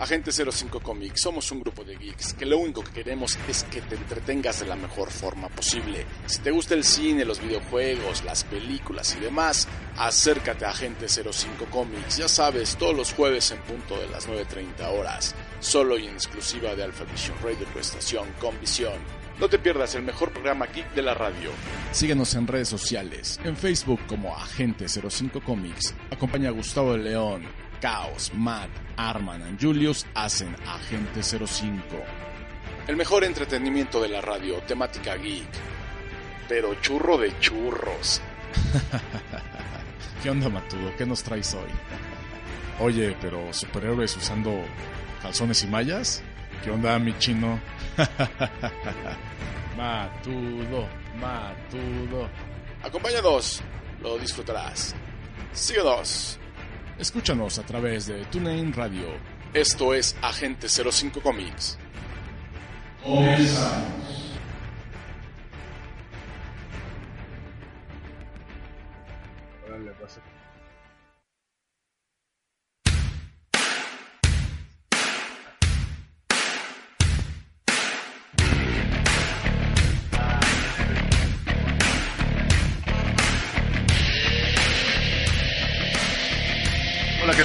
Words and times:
Agente 0.00 0.32
05 0.32 0.80
Comics, 0.80 1.20
somos 1.20 1.52
un 1.52 1.60
grupo 1.60 1.84
de 1.84 1.94
geeks 1.94 2.32
que 2.32 2.46
lo 2.46 2.56
único 2.56 2.82
que 2.82 2.90
queremos 2.90 3.38
es 3.46 3.64
que 3.64 3.82
te 3.82 3.96
entretengas 3.96 4.60
de 4.60 4.66
la 4.66 4.74
mejor 4.74 5.10
forma 5.10 5.50
posible. 5.50 6.06
Si 6.24 6.40
te 6.40 6.50
gusta 6.50 6.72
el 6.72 6.84
cine, 6.84 7.26
los 7.26 7.38
videojuegos, 7.38 8.24
las 8.24 8.44
películas 8.44 9.14
y 9.14 9.20
demás, 9.20 9.68
acércate 9.98 10.64
a 10.64 10.70
Agente 10.70 11.06
05 11.06 11.66
Comics, 11.66 12.16
ya 12.16 12.28
sabes, 12.28 12.76
todos 12.78 12.96
los 12.96 13.12
jueves 13.12 13.50
en 13.50 13.58
punto 13.58 14.00
de 14.00 14.08
las 14.08 14.26
9.30 14.26 14.88
horas, 14.98 15.34
solo 15.60 15.98
y 15.98 16.06
en 16.06 16.14
exclusiva 16.14 16.74
de 16.74 16.84
Alpha 16.84 17.04
Vision 17.04 17.36
Radio, 17.42 17.66
tu 17.70 17.78
estación 17.78 18.26
con 18.40 18.58
visión. 18.58 18.98
No 19.38 19.50
te 19.50 19.58
pierdas 19.58 19.94
el 19.96 20.02
mejor 20.02 20.32
programa 20.32 20.64
geek 20.68 20.94
de 20.94 21.02
la 21.02 21.12
radio. 21.12 21.50
Síguenos 21.92 22.34
en 22.36 22.46
redes 22.46 22.70
sociales, 22.70 23.38
en 23.44 23.54
Facebook 23.54 24.00
como 24.06 24.34
Agente 24.34 24.86
05 24.88 25.42
Comics. 25.42 25.94
Acompaña 26.10 26.48
a 26.48 26.52
Gustavo 26.52 26.96
León, 26.96 27.46
Caos, 27.80 28.30
Matt, 28.34 28.68
Arman 28.96 29.56
y 29.58 29.62
Julius 29.64 30.06
hacen 30.14 30.54
Agente 30.66 31.22
05. 31.22 31.80
El 32.86 32.96
mejor 32.96 33.24
entretenimiento 33.24 34.02
de 34.02 34.08
la 34.08 34.20
radio, 34.20 34.58
temática 34.62 35.16
geek. 35.16 35.48
Pero 36.48 36.74
churro 36.80 37.16
de 37.16 37.38
churros. 37.38 38.20
¿Qué 40.22 40.30
onda, 40.30 40.48
Matudo? 40.48 40.94
¿Qué 40.96 41.06
nos 41.06 41.22
traes 41.22 41.54
hoy? 41.54 41.70
Oye, 42.80 43.16
pero 43.20 43.52
superhéroes 43.52 44.16
usando 44.16 44.64
calzones 45.22 45.62
y 45.62 45.66
mallas? 45.66 46.22
¿Qué 46.62 46.70
onda, 46.70 46.98
mi 46.98 47.16
chino? 47.18 47.58
matudo, 49.76 50.86
matudo. 51.18 52.28
Acompáñanos, 52.82 53.62
lo 54.02 54.18
disfrutarás. 54.18 54.94
Síguenos. 55.52 56.38
Escúchanos 57.00 57.58
a 57.58 57.62
través 57.62 58.06
de 58.08 58.26
TuneIn 58.26 58.74
Radio. 58.74 59.06
Esto 59.54 59.94
es 59.94 60.14
Agente 60.20 60.68
05 60.68 61.22
Comics. 61.22 61.78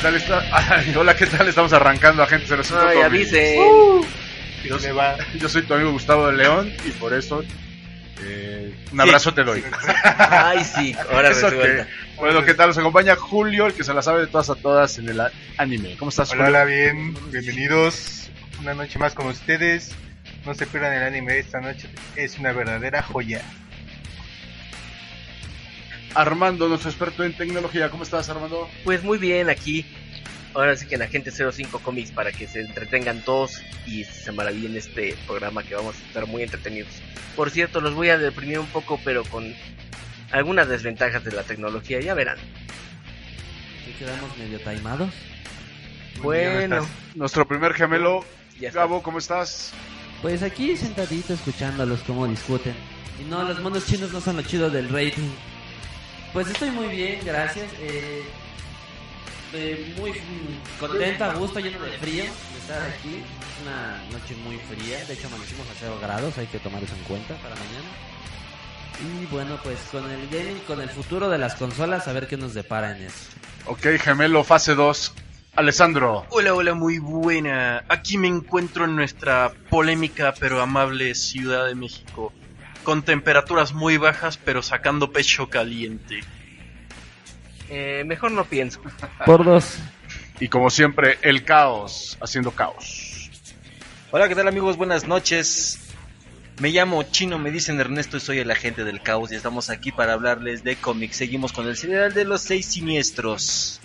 Tal 0.05 0.15
está? 0.15 0.43
Ay, 0.75 0.93
hola, 0.95 1.15
¿qué 1.15 1.25
tal? 1.25 1.47
Estamos 1.47 1.73
arrancando 1.73 2.21
Agente 2.21 2.45
05 2.47 2.79
Ay, 2.79 2.95
Comics. 2.97 3.05
avisen. 3.05 3.55
Yo, 4.63 4.77
yo 5.39 5.49
soy 5.49 5.63
tu 5.63 5.73
amigo 5.73 5.91
Gustavo 5.91 6.27
de 6.27 6.33
León 6.37 6.71
y 6.85 6.91
por 6.91 7.13
eso 7.13 7.43
eh, 8.21 8.75
un 8.91 9.01
abrazo 9.01 9.33
te 9.33 9.43
doy. 9.43 9.63
Ay, 10.03 10.63
sí, 10.63 10.95
ahora 11.11 11.31
que- 11.31 11.85
bueno, 12.17 12.43
¿qué 12.45 12.53
tal? 12.53 12.67
Nos 12.67 12.77
acompaña 12.77 13.15
Julio, 13.15 13.65
el 13.65 13.73
que 13.73 13.83
se 13.83 13.93
la 13.95 14.01
sabe 14.03 14.21
de 14.21 14.27
todas 14.27 14.49
a 14.51 14.55
todas 14.55 14.97
en 14.99 15.09
el 15.09 15.19
a- 15.21 15.31
anime. 15.57 15.95
¿Cómo 15.97 16.09
estás, 16.09 16.31
Hola, 16.31 16.45
Julio? 16.45 16.59
hola, 16.61 16.65
bien, 16.65 17.15
bienvenidos. 17.31 18.29
Una 18.61 18.73
noche 18.75 18.99
más 18.99 19.13
con 19.15 19.25
ustedes. 19.27 19.93
No 20.45 20.53
se 20.53 20.67
pierdan 20.67 20.93
el 20.93 21.03
anime 21.03 21.39
esta 21.39 21.59
noche, 21.59 21.89
es 22.15 22.37
una 22.37 22.51
verdadera 22.51 23.01
joya. 23.01 23.41
Armando, 26.15 26.69
nuestro 26.69 26.89
experto 26.89 27.23
en 27.23 27.35
tecnología. 27.35 27.89
¿Cómo 27.89 28.03
estás, 28.03 28.29
Armando? 28.29 28.69
Pues 28.83 29.03
muy 29.03 29.17
bien, 29.17 29.49
aquí. 29.49 29.85
Ahora 30.53 30.77
sí 30.77 30.87
que 30.87 30.95
en 30.95 31.01
Agente 31.01 31.31
05 31.31 31.79
Comics 31.79 32.11
para 32.11 32.31
que 32.31 32.47
se 32.47 32.61
entretengan 32.61 33.21
todos 33.21 33.61
y 33.85 34.05
se 34.05 34.31
maravillen 34.31 34.77
este 34.77 35.17
programa 35.27 35.63
que 35.63 35.75
vamos 35.75 35.95
a 35.97 36.07
estar 36.07 36.25
muy 36.25 36.43
entretenidos. 36.43 36.93
Por 37.35 37.51
cierto, 37.51 37.81
los 37.81 37.93
voy 37.93 38.09
a 38.09 38.17
deprimir 38.17 38.59
un 38.59 38.67
poco, 38.67 38.97
pero 39.03 39.25
con 39.25 39.53
algunas 40.31 40.69
desventajas 40.69 41.25
de 41.25 41.33
la 41.33 41.43
tecnología, 41.43 41.99
ya 41.99 42.13
verán. 42.13 42.37
¿Y 43.85 43.91
quedamos 43.99 44.37
medio 44.37 44.59
taimados? 44.61 45.09
Bueno, 46.21 46.87
Nuestro 47.15 47.45
primer 47.45 47.73
gemelo, 47.73 48.23
ya. 48.57 48.71
Gabo, 48.71 49.03
¿cómo 49.03 49.17
estás? 49.17 49.73
Pues 50.21 50.41
aquí 50.41 50.77
sentadito 50.77 51.33
escuchándolos 51.33 51.99
cómo 52.03 52.25
discuten. 52.25 52.73
Y 53.19 53.29
no, 53.29 53.43
los 53.43 53.59
monos 53.59 53.85
chinos 53.85 54.13
no 54.13 54.21
son 54.21 54.37
lo 54.37 54.41
chido 54.43 54.69
del 54.69 54.87
rating. 54.87 55.29
Pues 56.35 56.49
estoy 56.49 56.69
muy 56.69 56.87
bien, 56.87 57.21
gracias. 57.23 57.71
Eh, 57.79 58.21
eh, 59.53 59.95
muy 59.97 60.11
contento, 60.77 61.23
a 61.23 61.33
gusto, 61.33 61.61
lleno 61.61 61.79
de 61.79 61.93
frío 61.93 62.23
de 62.25 62.59
estar 62.59 62.81
aquí. 62.81 63.23
Es 63.23 63.61
una 63.63 64.03
noche 64.11 64.35
muy 64.43 64.57
fría, 64.57 65.05
de 65.05 65.13
hecho 65.13 65.27
amanecimos 65.27 65.65
a 65.69 65.73
0 65.79 65.97
grados, 66.01 66.37
hay 66.37 66.47
que 66.47 66.59
tomar 66.59 66.83
eso 66.83 66.93
en 66.93 67.03
cuenta 67.03 67.35
para 67.35 67.55
mañana. 67.55 67.87
Y 68.99 69.25
bueno, 69.27 69.57
pues 69.63 69.79
con 69.89 70.11
el 70.11 70.27
gaming, 70.27 70.59
con 70.67 70.81
el 70.81 70.89
futuro 70.89 71.29
de 71.29 71.37
las 71.37 71.55
consolas, 71.55 72.09
a 72.09 72.11
ver 72.11 72.27
qué 72.27 72.35
nos 72.35 72.53
depara 72.53 72.97
en 72.97 73.03
eso. 73.03 73.29
Ok, 73.67 73.87
gemelo, 74.01 74.43
fase 74.43 74.75
2. 74.75 75.13
Alessandro. 75.55 76.25
Hola, 76.31 76.53
hola, 76.53 76.73
muy 76.73 76.99
buena. 76.99 77.85
Aquí 77.87 78.17
me 78.17 78.27
encuentro 78.27 78.83
en 78.83 78.97
nuestra 78.97 79.53
polémica 79.69 80.33
pero 80.37 80.61
amable 80.61 81.15
Ciudad 81.15 81.65
de 81.67 81.75
México, 81.75 82.33
con 82.85 83.03
temperaturas 83.03 83.73
muy 83.73 83.97
bajas 83.97 84.37
pero 84.37 84.63
sacando 84.63 85.11
pecho 85.11 85.49
caliente. 85.49 86.21
Eh, 87.69 88.03
mejor 88.05 88.31
no 88.31 88.45
pienso. 88.45 88.79
Por 89.25 89.43
dos. 89.43 89.79
Y 90.39 90.47
como 90.47 90.69
siempre, 90.69 91.17
el 91.21 91.43
caos, 91.43 92.17
haciendo 92.21 92.51
caos. 92.51 93.29
Hola, 94.11 94.29
¿qué 94.29 94.35
tal 94.35 94.47
amigos? 94.47 94.77
Buenas 94.77 95.05
noches. 95.05 95.79
Me 96.59 96.69
llamo 96.69 97.03
Chino, 97.03 97.37
me 97.37 97.51
dicen 97.51 97.79
Ernesto 97.81 98.15
y 98.15 98.21
soy 98.21 98.39
el 98.39 98.49
agente 98.49 98.85
del 98.85 99.01
caos 99.01 99.31
y 99.31 99.35
estamos 99.35 99.69
aquí 99.69 99.91
para 99.91 100.13
hablarles 100.13 100.63
de 100.63 100.77
cómics. 100.77 101.17
Seguimos 101.17 101.51
con 101.51 101.67
el 101.67 101.75
serial 101.75 102.13
de 102.13 102.23
los 102.23 102.41
seis 102.41 102.65
siniestros. 102.67 103.81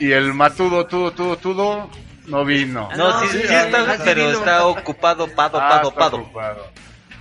Y 0.00 0.10
el 0.10 0.34
matudo, 0.34 0.86
tudo, 0.86 1.12
tudo, 1.12 1.36
tudo, 1.36 1.90
no 2.26 2.44
vino. 2.44 2.88
No, 2.96 3.10
no, 3.10 3.20
sí, 3.20 3.28
sí, 3.30 3.38
sí 3.42 3.48
sí, 3.48 3.54
está, 3.54 3.96
sí, 3.96 4.02
pero 4.04 4.30
sí, 4.30 4.38
está 4.38 4.66
ocupado, 4.66 5.28
pado, 5.28 5.58
Ah, 5.60 5.82
pado, 5.96 6.72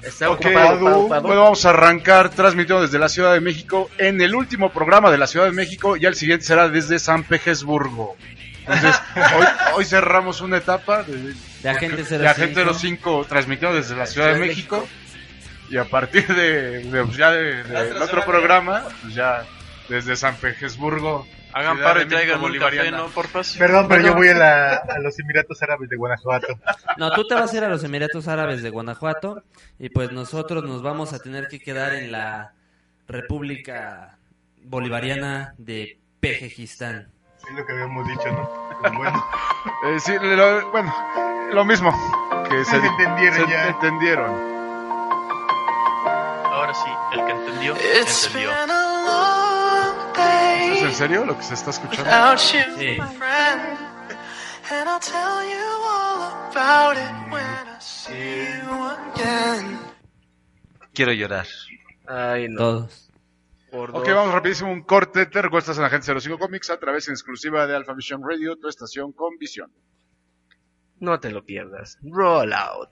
está 0.05 0.27
pado. 0.37 0.97
ocupado. 0.99 1.21
Bueno, 1.27 1.43
vamos 1.43 1.65
a 1.65 1.69
arrancar 1.69 2.29
transmitiendo 2.29 2.81
desde 2.83 2.99
la 2.99 3.09
Ciudad 3.09 3.33
de 3.33 3.39
México 3.41 3.89
en 3.97 4.21
el 4.21 4.35
último 4.35 4.71
programa 4.71 5.09
de 5.11 5.17
la 5.17 5.27
Ciudad 5.27 5.45
de 5.45 5.51
México 5.51 5.95
y 5.97 6.05
el 6.05 6.15
siguiente 6.15 6.45
será 6.45 6.69
desde 6.69 6.99
San 6.99 7.23
Petersburgo. 7.23 8.15
Entonces, 8.65 8.95
hoy, 9.37 9.45
hoy 9.75 9.85
cerramos 9.85 10.41
una 10.41 10.57
etapa 10.57 11.03
de, 11.03 11.33
De 11.61 11.69
Agente 11.69 12.03
de 12.03 12.27
Agente 12.27 12.61
05. 12.63 12.73
05 12.79 13.25
transmitiendo 13.27 13.75
desde 13.77 13.95
la 13.95 14.05
Ciudad 14.05 14.33
de 14.33 14.39
México 14.39 14.87
y 15.69 15.77
a 15.77 15.85
partir 15.85 16.27
de, 16.27 16.79
de- 16.83 17.03
pues, 17.03 17.17
ya 17.17 17.31
de, 17.31 17.63
de- 17.63 17.83
del 17.93 18.01
otro 18.01 18.23
programa, 18.25 18.83
pues 19.01 19.15
ya 19.15 19.43
desde 19.89 20.15
San 20.15 20.35
Petersburgo. 20.35 21.27
Hagan 21.53 21.79
paro 21.81 22.01
y 22.01 22.05
traigan 22.07 22.35
un 22.37 22.41
café, 22.41 22.41
bolivariana. 22.41 22.97
¿no? 22.97 23.07
Porfa. 23.07 23.41
Perdón, 23.57 23.87
pero 23.87 24.01
yo 24.01 24.13
voy 24.15 24.29
a, 24.29 24.33
la- 24.35 24.75
a 24.77 24.99
los 24.99 25.17
Emiratos 25.19 25.61
Árabes 25.61 25.89
de 25.89 25.95
Guanajuato. 25.95 26.47
No, 26.97 27.11
tú 27.11 27.27
te 27.27 27.35
vas 27.35 27.53
a 27.53 27.57
ir 27.57 27.63
a 27.63 27.69
los 27.69 27.83
Emiratos 27.83 28.27
Árabes 28.27 28.61
de 28.63 28.69
Guanajuato 28.69 29.43
y 29.79 29.89
pues 29.89 30.11
nosotros 30.11 30.63
nos 30.63 30.81
vamos 30.81 31.13
a 31.13 31.19
tener 31.19 31.47
que 31.47 31.59
quedar 31.59 31.93
en 31.93 32.11
la 32.11 32.53
República 33.07 34.17
Bolivariana 34.63 35.53
de 35.57 35.99
Pejejistán. 36.19 37.11
Es 37.49 37.55
lo 37.57 37.65
que 37.65 37.73
habíamos 37.73 38.07
dicho, 38.07 38.31
¿no? 38.31 38.49
Pero 38.81 38.97
bueno, 38.97 39.25
Eh, 39.85 39.99
sí, 39.99 40.13
lo, 40.21 40.71
bueno, 40.71 40.93
lo 41.53 41.65
mismo 41.65 41.91
que 42.49 42.63
se, 42.65 42.71
Se 42.79 42.85
entendieron 42.87 43.35
se 43.45 43.51
ya. 43.51 43.67
entendieron. 43.67 44.31
Ahora 46.51 46.73
sí, 46.73 46.89
el 47.13 47.25
que 47.25 47.31
entendió, 47.31 47.75
entendió. 47.75 48.51
¿Es 50.83 50.89
en 50.89 50.95
serio 50.95 51.25
lo 51.25 51.37
que 51.37 51.43
se 51.43 51.53
está 51.53 51.69
escuchando? 51.69 52.09
Sí. 52.37 52.97
Quiero 60.93 61.13
llorar. 61.13 61.47
Ay, 62.05 62.49
no. 62.49 62.57
Todos. 62.57 63.11
Ok, 63.71 64.07
vamos 64.09 64.33
rapidísimo, 64.33 64.71
un 64.71 64.83
corte. 64.83 65.25
Te 65.25 65.41
recuestas 65.41 65.77
en 65.77 65.85
Agente 65.85 66.19
05 66.19 66.37
Comics 66.37 66.69
a 66.69 66.77
través 66.79 67.07
en 67.07 67.13
exclusiva 67.13 67.65
de 67.65 67.75
Alpha 67.75 67.93
Vision 67.93 68.21
Radio, 68.21 68.57
tu 68.57 68.67
estación 68.67 69.13
con 69.13 69.37
visión. 69.37 69.71
No 70.99 71.19
te 71.19 71.31
lo 71.31 71.45
pierdas. 71.45 71.97
Roll 72.03 72.51
out. 72.51 72.89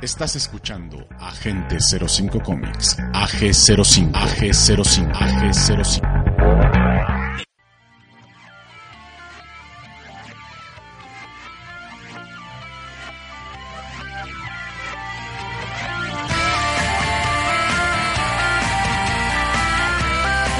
Estás 0.00 0.36
escuchando 0.36 1.06
Agente 1.18 1.78
05 1.80 2.40
Comics, 2.42 2.96
AG05, 2.98 4.12
AG05, 4.12 5.12
AG05. 5.12 7.18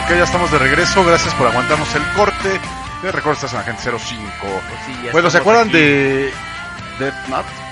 Ok, 0.05 0.17
ya 0.17 0.25
estamos 0.25 0.51
de 0.51 0.59
regreso. 0.59 1.05
Gracias 1.05 1.35
por 1.35 1.47
aguantarnos 1.49 1.95
el 1.95 2.03
corte. 2.17 2.61
Te 3.03 3.13
recuerdo, 3.13 3.33
estás 3.35 3.53
en 3.55 3.61
Agente 3.61 3.83
05. 3.83 4.01
Pues 4.41 4.81
sí, 4.87 5.09
Bueno, 5.13 5.31
¿se 5.31 5.39
acuerdan 5.39 5.69
aquí. 5.69 5.77
de 5.79 6.33
Death 6.99 7.29
Note? 7.29 7.68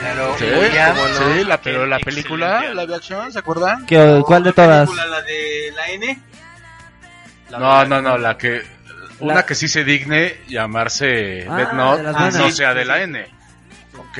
Claro, 0.00 0.36
Sí, 0.38 1.44
la, 1.44 1.60
pero 1.60 1.86
la 1.86 1.98
película, 1.98 2.72
la 2.74 2.86
de 2.86 2.94
acción, 2.94 3.32
¿se 3.32 3.38
acuerdan? 3.38 3.84
¿Qué- 3.86 4.22
¿Cuál 4.24 4.44
de 4.44 4.52
todas? 4.52 4.88
¿La 4.94 5.22
de 5.22 5.72
la 5.74 5.88
N? 5.90 6.22
La 7.50 7.58
No, 7.58 7.84
no, 7.86 8.02
no, 8.02 8.18
la 8.18 8.36
que... 8.38 8.62
Una 9.20 9.44
que 9.44 9.56
sí 9.56 9.66
se 9.66 9.82
digne 9.82 10.36
llamarse 10.48 11.44
Ah, 11.50 11.56
Death 11.56 11.72
Note, 11.72 12.02
de 12.04 12.12
las 12.12 12.34
no 12.36 12.50
sea 12.52 12.72
de 12.74 12.84
la 12.84 13.02
N. 13.02 13.26
Ok. 13.96 14.18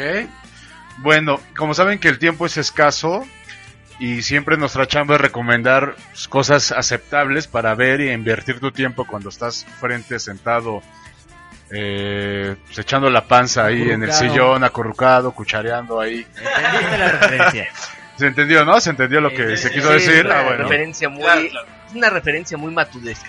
Bueno, 0.99 1.41
como 1.57 1.73
saben 1.75 2.01
que 2.01 2.09
el 2.09 2.19
tiempo 2.19 2.47
es 2.47 2.57
escaso 2.57 3.25
y 4.01 4.23
siempre 4.23 4.57
nuestra 4.57 4.89
chamba 4.89 5.15
es 5.15 5.21
recomendar 5.21 5.95
cosas 6.29 6.73
aceptables 6.73 7.47
para 7.47 7.77
ver 7.77 8.01
y 8.01 8.11
invertir 8.11 8.59
tu 8.59 8.73
tiempo 8.73 9.05
cuando 9.07 9.29
estás 9.29 9.65
frente, 9.81 10.19
sentado, 10.19 10.83
eh, 11.71 12.57
pues, 12.67 12.79
echando 12.79 13.11
la 13.11 13.25
panza 13.25 13.67
ahí 13.67 13.91
en 13.91 14.03
el 14.03 14.13
sillón, 14.13 14.65
acurrucado, 14.65 15.33
cuchareando 15.33 16.01
ahí. 16.01 16.27
¿Entendiste 16.37 16.99
la 16.99 17.09
referencia? 17.13 17.69
¿Se 18.17 18.27
entendió, 18.27 18.65
no? 18.65 18.81
¿Se 18.81 18.91
entendió 18.91 19.21
lo 19.21 19.31
que 19.31 19.57
Sí, 19.57 19.65
se 19.69 19.71
quiso 19.73 19.89
Sí, 19.89 19.95
decir? 19.95 20.13
es 20.15 20.25
una 20.25 20.41
Ah, 20.41 20.43
bueno. 20.43 20.63
referencia 20.65 21.09
muy, 21.09 21.25
es 21.25 21.95
una 21.95 22.11
referencia 22.11 22.59
muy 22.59 22.73
matudesca. 22.73 23.29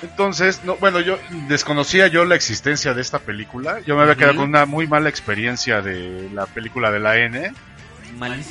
Entonces, 0.00 0.62
no, 0.64 0.76
bueno, 0.76 1.00
yo 1.00 1.18
desconocía 1.48 2.06
yo 2.06 2.24
la 2.24 2.36
existencia 2.36 2.94
de 2.94 3.00
esta 3.02 3.18
película. 3.18 3.80
Yo 3.80 3.96
me 3.96 4.02
había 4.02 4.14
quedado 4.14 4.36
con 4.36 4.48
una 4.48 4.64
muy 4.64 4.86
mala 4.86 5.08
experiencia 5.08 5.82
de 5.82 6.30
la 6.32 6.46
película 6.46 6.90
de 6.92 7.00
la 7.00 7.16
N. 7.18 7.52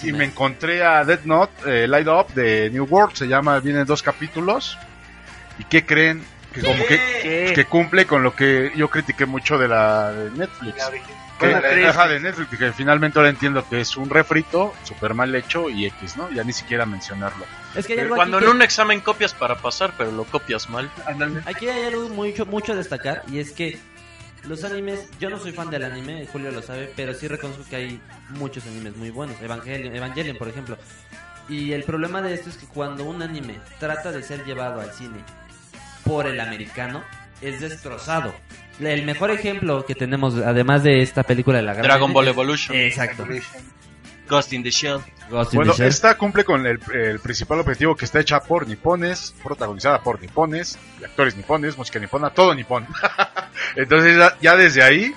Y 0.03 0.11
me 0.11 0.25
encontré 0.25 0.83
a 0.83 1.03
Dead 1.03 1.21
Note, 1.23 1.53
eh, 1.83 1.87
Light 1.87 2.07
Up 2.07 2.33
de 2.33 2.69
New 2.69 2.85
World, 2.85 3.15
se 3.15 3.27
llama, 3.27 3.59
vienen 3.59 3.85
dos 3.85 4.03
capítulos. 4.03 4.77
¿Y 5.57 5.63
qué 5.63 5.85
creen? 5.85 6.21
Que 6.61 6.67
como 6.67 6.85
que, 6.85 7.51
que 7.55 7.65
cumple 7.65 8.05
con 8.05 8.23
lo 8.23 8.35
que 8.35 8.71
yo 8.75 8.89
critiqué 8.89 9.25
mucho 9.25 9.57
de 9.57 9.67
la 9.67 10.11
de 10.11 10.31
Netflix. 10.31 10.77
la. 10.77 10.91
Que, 11.39 11.85
ajá, 11.85 12.07
de 12.07 12.19
Netflix, 12.19 12.57
que 12.57 12.71
finalmente 12.73 13.19
ahora 13.19 13.29
entiendo 13.29 13.63
que 13.69 13.79
es 13.81 13.95
un 13.95 14.09
refrito, 14.09 14.73
super 14.83 15.13
mal 15.13 15.33
hecho 15.35 15.69
y 15.69 15.85
X, 15.85 16.17
¿no? 16.17 16.31
Ya 16.31 16.43
ni 16.43 16.51
siquiera 16.51 16.87
mencionarlo. 16.87 17.45
Es 17.75 17.85
que 17.85 17.93
hay 17.93 17.99
algo 17.99 18.15
Cuando 18.15 18.39
en 18.39 18.45
que- 18.45 18.49
un 18.49 18.61
examen 18.63 19.01
copias 19.01 19.35
para 19.35 19.55
pasar, 19.55 19.93
pero 19.97 20.11
lo 20.11 20.23
copias 20.23 20.67
mal. 20.69 20.89
Aquí 21.45 21.67
hay 21.69 21.85
algo 21.93 22.09
mucho, 22.09 22.47
mucho 22.47 22.71
a 22.71 22.75
destacar 22.75 23.21
y 23.31 23.37
es 23.37 23.51
que 23.51 23.77
los 24.45 24.63
animes, 24.63 25.09
yo 25.19 25.29
no 25.29 25.37
soy 25.37 25.51
fan 25.51 25.69
del 25.69 25.83
anime, 25.83 26.25
Julio 26.31 26.49
lo 26.51 26.63
sabe, 26.63 26.91
pero 26.95 27.13
sí 27.13 27.27
reconozco 27.27 27.63
que 27.69 27.75
hay 27.75 28.01
muchos 28.29 28.65
animes 28.65 28.95
muy 28.95 29.11
buenos, 29.11 29.39
Evangelion, 29.39 29.95
Evangelion 29.95 30.37
por 30.37 30.47
ejemplo. 30.47 30.75
Y 31.49 31.71
el 31.73 31.83
problema 31.83 32.21
de 32.23 32.33
esto 32.33 32.49
es 32.49 32.57
que 32.57 32.65
cuando 32.65 33.03
un 33.03 33.21
anime 33.21 33.59
trata 33.79 34.11
de 34.11 34.23
ser 34.23 34.43
llevado 34.43 34.81
al 34.81 34.91
cine 34.91 35.19
por 36.07 36.27
el 36.27 36.39
americano, 36.39 37.03
es 37.41 37.59
destrozado. 37.61 38.33
El 38.79 39.03
mejor 39.05 39.31
ejemplo 39.31 39.85
que 39.85 39.95
tenemos, 39.95 40.35
además 40.37 40.83
de 40.83 41.01
esta 41.01 41.23
película 41.23 41.57
de 41.57 41.63
la 41.63 41.73
gran 41.73 41.83
Dragon 41.83 42.13
Ball 42.13 42.25
es- 42.27 42.33
Evolution. 42.33 42.77
Exacto. 42.77 43.25
Ghost 44.29 44.51
in 44.53 44.61
the 44.63 44.69
Shell. 44.71 44.99
Ghost 45.29 45.53
in 45.53 45.57
Bueno, 45.57 45.71
the 45.73 45.77
Shell. 45.79 45.87
esta 45.87 46.17
cumple 46.17 46.43
con 46.43 46.65
el, 46.65 46.79
el 46.93 47.19
principal 47.19 47.59
objetivo 47.61 47.95
que 47.95 48.05
está 48.05 48.19
hecha 48.19 48.41
por 48.41 48.67
nipones, 48.67 49.33
protagonizada 49.43 50.01
por 50.01 50.21
nipones, 50.21 50.77
y 50.99 51.05
actores 51.05 51.35
nipones, 51.37 51.77
música 51.77 51.97
nipona, 51.99 52.29
todo 52.31 52.53
nipón. 52.53 52.85
Entonces 53.75 54.17
ya, 54.17 54.35
ya 54.41 54.55
desde 54.57 54.83
ahí 54.83 55.13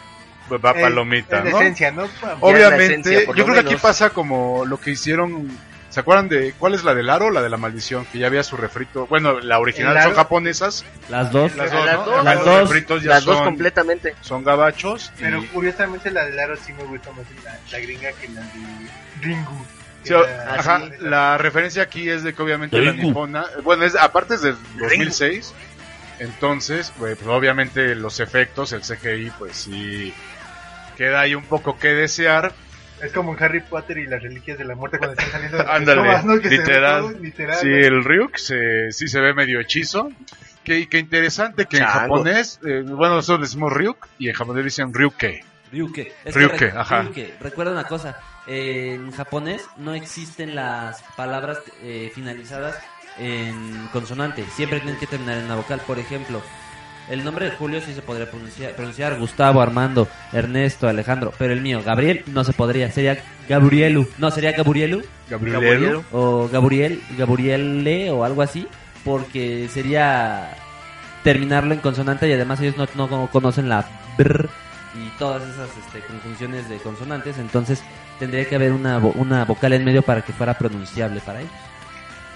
pues, 0.49 0.61
va 0.65 0.75
palomita, 0.75 1.39
es 1.41 1.45
la 1.47 1.51
¿no? 1.51 1.61
esencia, 1.61 1.91
¿no? 1.91 2.05
Es 2.05 2.11
Obviamente, 2.41 2.85
esencia, 3.15 3.21
yo 3.35 3.45
creo 3.45 3.55
que 3.55 3.61
aquí 3.61 3.67
menos. 3.69 3.83
pasa 3.83 4.11
como 4.11 4.65
lo 4.65 4.79
que 4.81 4.93
hicieron, 4.93 5.49
¿se 5.91 6.01
acuerdan 6.01 6.29
de 6.29 6.55
cuál 6.59 6.75
es 6.75 6.83
la 6.85 6.95
del 6.95 7.11
aro 7.11 7.27
o 7.27 7.31
la 7.31 7.43
de 7.43 7.51
la 7.51 7.57
maldición? 7.59 8.07
Que 8.07 8.19
ya 8.19 8.29
había 8.29 8.43
su 8.43 8.57
refrito, 8.57 9.07
bueno, 9.09 9.39
la 9.41 9.59
original 9.59 10.03
son 10.03 10.15
japonesas, 10.15 10.85
Las 11.11 11.31
dos. 11.31 11.55
las 11.57 11.71
Las 11.73 11.95
dos, 11.97 12.07
¿no? 12.07 12.13
dos, 12.17 12.25
las 12.25 12.35
los 12.37 12.45
dos, 12.45 12.61
refritos 12.71 13.03
ya 13.03 13.11
Las 13.11 13.25
dos 13.25 13.37
son, 13.37 13.45
completamente. 13.45 14.15
son 14.23 14.43
gabachos. 14.45 15.13
y- 15.19 15.21
Pero 15.23 15.45
curiosamente 15.53 16.11
la 16.11 16.25
del 16.25 16.39
aro 16.39 16.57
sí 16.57 16.73
me 16.73 16.85
gusta 16.85 17.11
más 17.13 17.27
la, 17.45 17.59
la 17.71 17.79
gringa 17.81 18.13
que 18.13 18.29
la 18.29 18.41
de 18.41 18.89
Ringu. 19.21 19.65
Sí, 20.03 20.15
Ah, 20.15 20.55
ajá, 20.59 20.81
la 21.01 21.37
referencia 21.37 21.83
aquí 21.83 22.09
es 22.09 22.23
de 22.23 22.33
que 22.33 22.41
obviamente 22.43 22.81
la 22.81 22.93
nipona, 22.93 23.45
bueno, 23.63 23.85
es, 23.85 23.95
aparte 23.97 24.35
es 24.37 24.41
del 24.41 24.57
2006, 24.79 25.53
entonces, 26.21 26.93
pues, 26.99 27.17
pues, 27.17 27.29
obviamente 27.29 27.95
los 27.95 28.21
efectos, 28.21 28.73
el 28.73 28.81
CGI, 28.83 29.31
pues 29.39 29.57
sí, 29.57 30.15
queda 30.97 31.21
ahí 31.21 31.35
un 31.35 31.45
poco 31.45 31.79
que 31.79 31.89
desear. 31.89 32.53
Es 33.02 33.12
como 33.12 33.32
en 33.37 33.43
Harry 33.43 33.61
Potter 33.61 33.99
y 33.99 34.06
las 34.06 34.23
reliquias 34.23 34.58
de 34.58 34.64
la 34.64 34.75
muerte 34.75 34.99
cuando 34.99 35.14
están 35.14 35.31
saliendo 35.32 35.56
de 35.58 35.64
Ándale, 35.70 36.02
literal. 36.50 37.00
todo, 37.02 37.19
literal, 37.20 37.56
Sí, 37.61 37.69
¿no? 37.69 37.76
el 37.76 38.05
Ryuk 38.05 38.37
se, 38.37 38.93
sí 38.93 39.08
se 39.08 39.20
ve 39.20 39.32
medio 39.35 39.61
hechizo. 39.61 40.11
Qué, 40.64 40.88
qué 40.88 40.99
interesante 40.99 41.67
que 41.67 41.79
en 41.79 41.85
japonés, 41.87 42.61
eh, 42.64 42.82
bueno, 42.85 43.14
nosotros 43.17 43.49
decimos 43.49 43.73
Ryuk 43.73 44.06
y 44.19 44.29
en 44.29 44.35
japonés 44.35 44.64
dicen 44.64 44.93
Ryuke. 44.93 45.43
Ryuke. 45.73 46.12
Es 46.25 46.35
Ryuke, 46.35 46.73
ajá. 46.76 47.02
Ryuke. 47.02 47.35
Recuerda 47.41 47.73
una 47.73 47.85
cosa, 47.85 48.19
eh, 48.47 48.93
en 48.94 49.11
japonés 49.12 49.64
no 49.79 49.94
existen 49.94 50.55
las 50.55 51.02
palabras 51.17 51.61
eh, 51.82 52.11
finalizadas 52.14 52.76
en 53.19 53.88
consonante, 53.93 54.44
siempre 54.55 54.81
tienen 54.81 54.99
que 54.99 55.06
terminar 55.06 55.38
en 55.38 55.44
una 55.44 55.56
vocal. 55.56 55.81
Por 55.87 55.99
ejemplo, 55.99 56.43
el 57.11 57.25
nombre 57.25 57.47
de 57.47 57.51
Julio 57.53 57.81
sí 57.85 57.93
se 57.95 58.03
podría 58.03 58.31
pronunciar, 58.31 58.73
pronunciar 58.73 59.19
Gustavo, 59.19 59.61
Armando, 59.61 60.09
Ernesto, 60.33 60.89
Alejandro, 60.89 61.33
pero 61.39 61.53
el 61.53 61.61
mío, 61.61 61.83
Gabriel, 61.85 62.23
no 62.27 62.45
se 62.45 62.53
podría, 62.53 62.91
sería 62.91 63.19
Gabrielu, 63.49 64.09
no, 64.19 64.31
sería 64.31 64.53
Gabrielu, 64.53 65.03
Gabriel. 65.29 66.01
o 66.12 66.49
Gabriel, 66.51 67.03
Gabriele 67.19 68.11
o 68.11 68.25
algo 68.25 68.43
así, 68.43 68.67
porque 69.05 69.69
sería 69.73 70.57
terminarlo 71.25 71.75
en 71.75 71.81
consonante 71.81 72.29
y 72.29 72.33
además 72.33 72.61
ellos 72.61 72.77
no, 72.77 72.87
no 73.09 73.27
conocen 73.31 73.69
la 73.69 73.85
brr 74.17 74.49
y 74.95 75.09
todas 75.19 75.43
esas 75.43 75.69
este, 75.85 76.01
conjunciones 76.07 76.69
de 76.69 76.77
consonantes, 76.79 77.39
entonces 77.39 77.83
tendría 78.19 78.45
que 78.49 78.57
haber 78.57 78.73
una, 78.73 78.99
vo- 79.01 79.12
una 79.15 79.45
vocal 79.45 79.73
en 79.73 79.85
medio 79.85 80.03
para 80.03 80.23
que 80.23 80.33
fuera 80.33 80.55
pronunciable 80.59 81.21
para 81.21 81.40
ellos. 81.40 81.52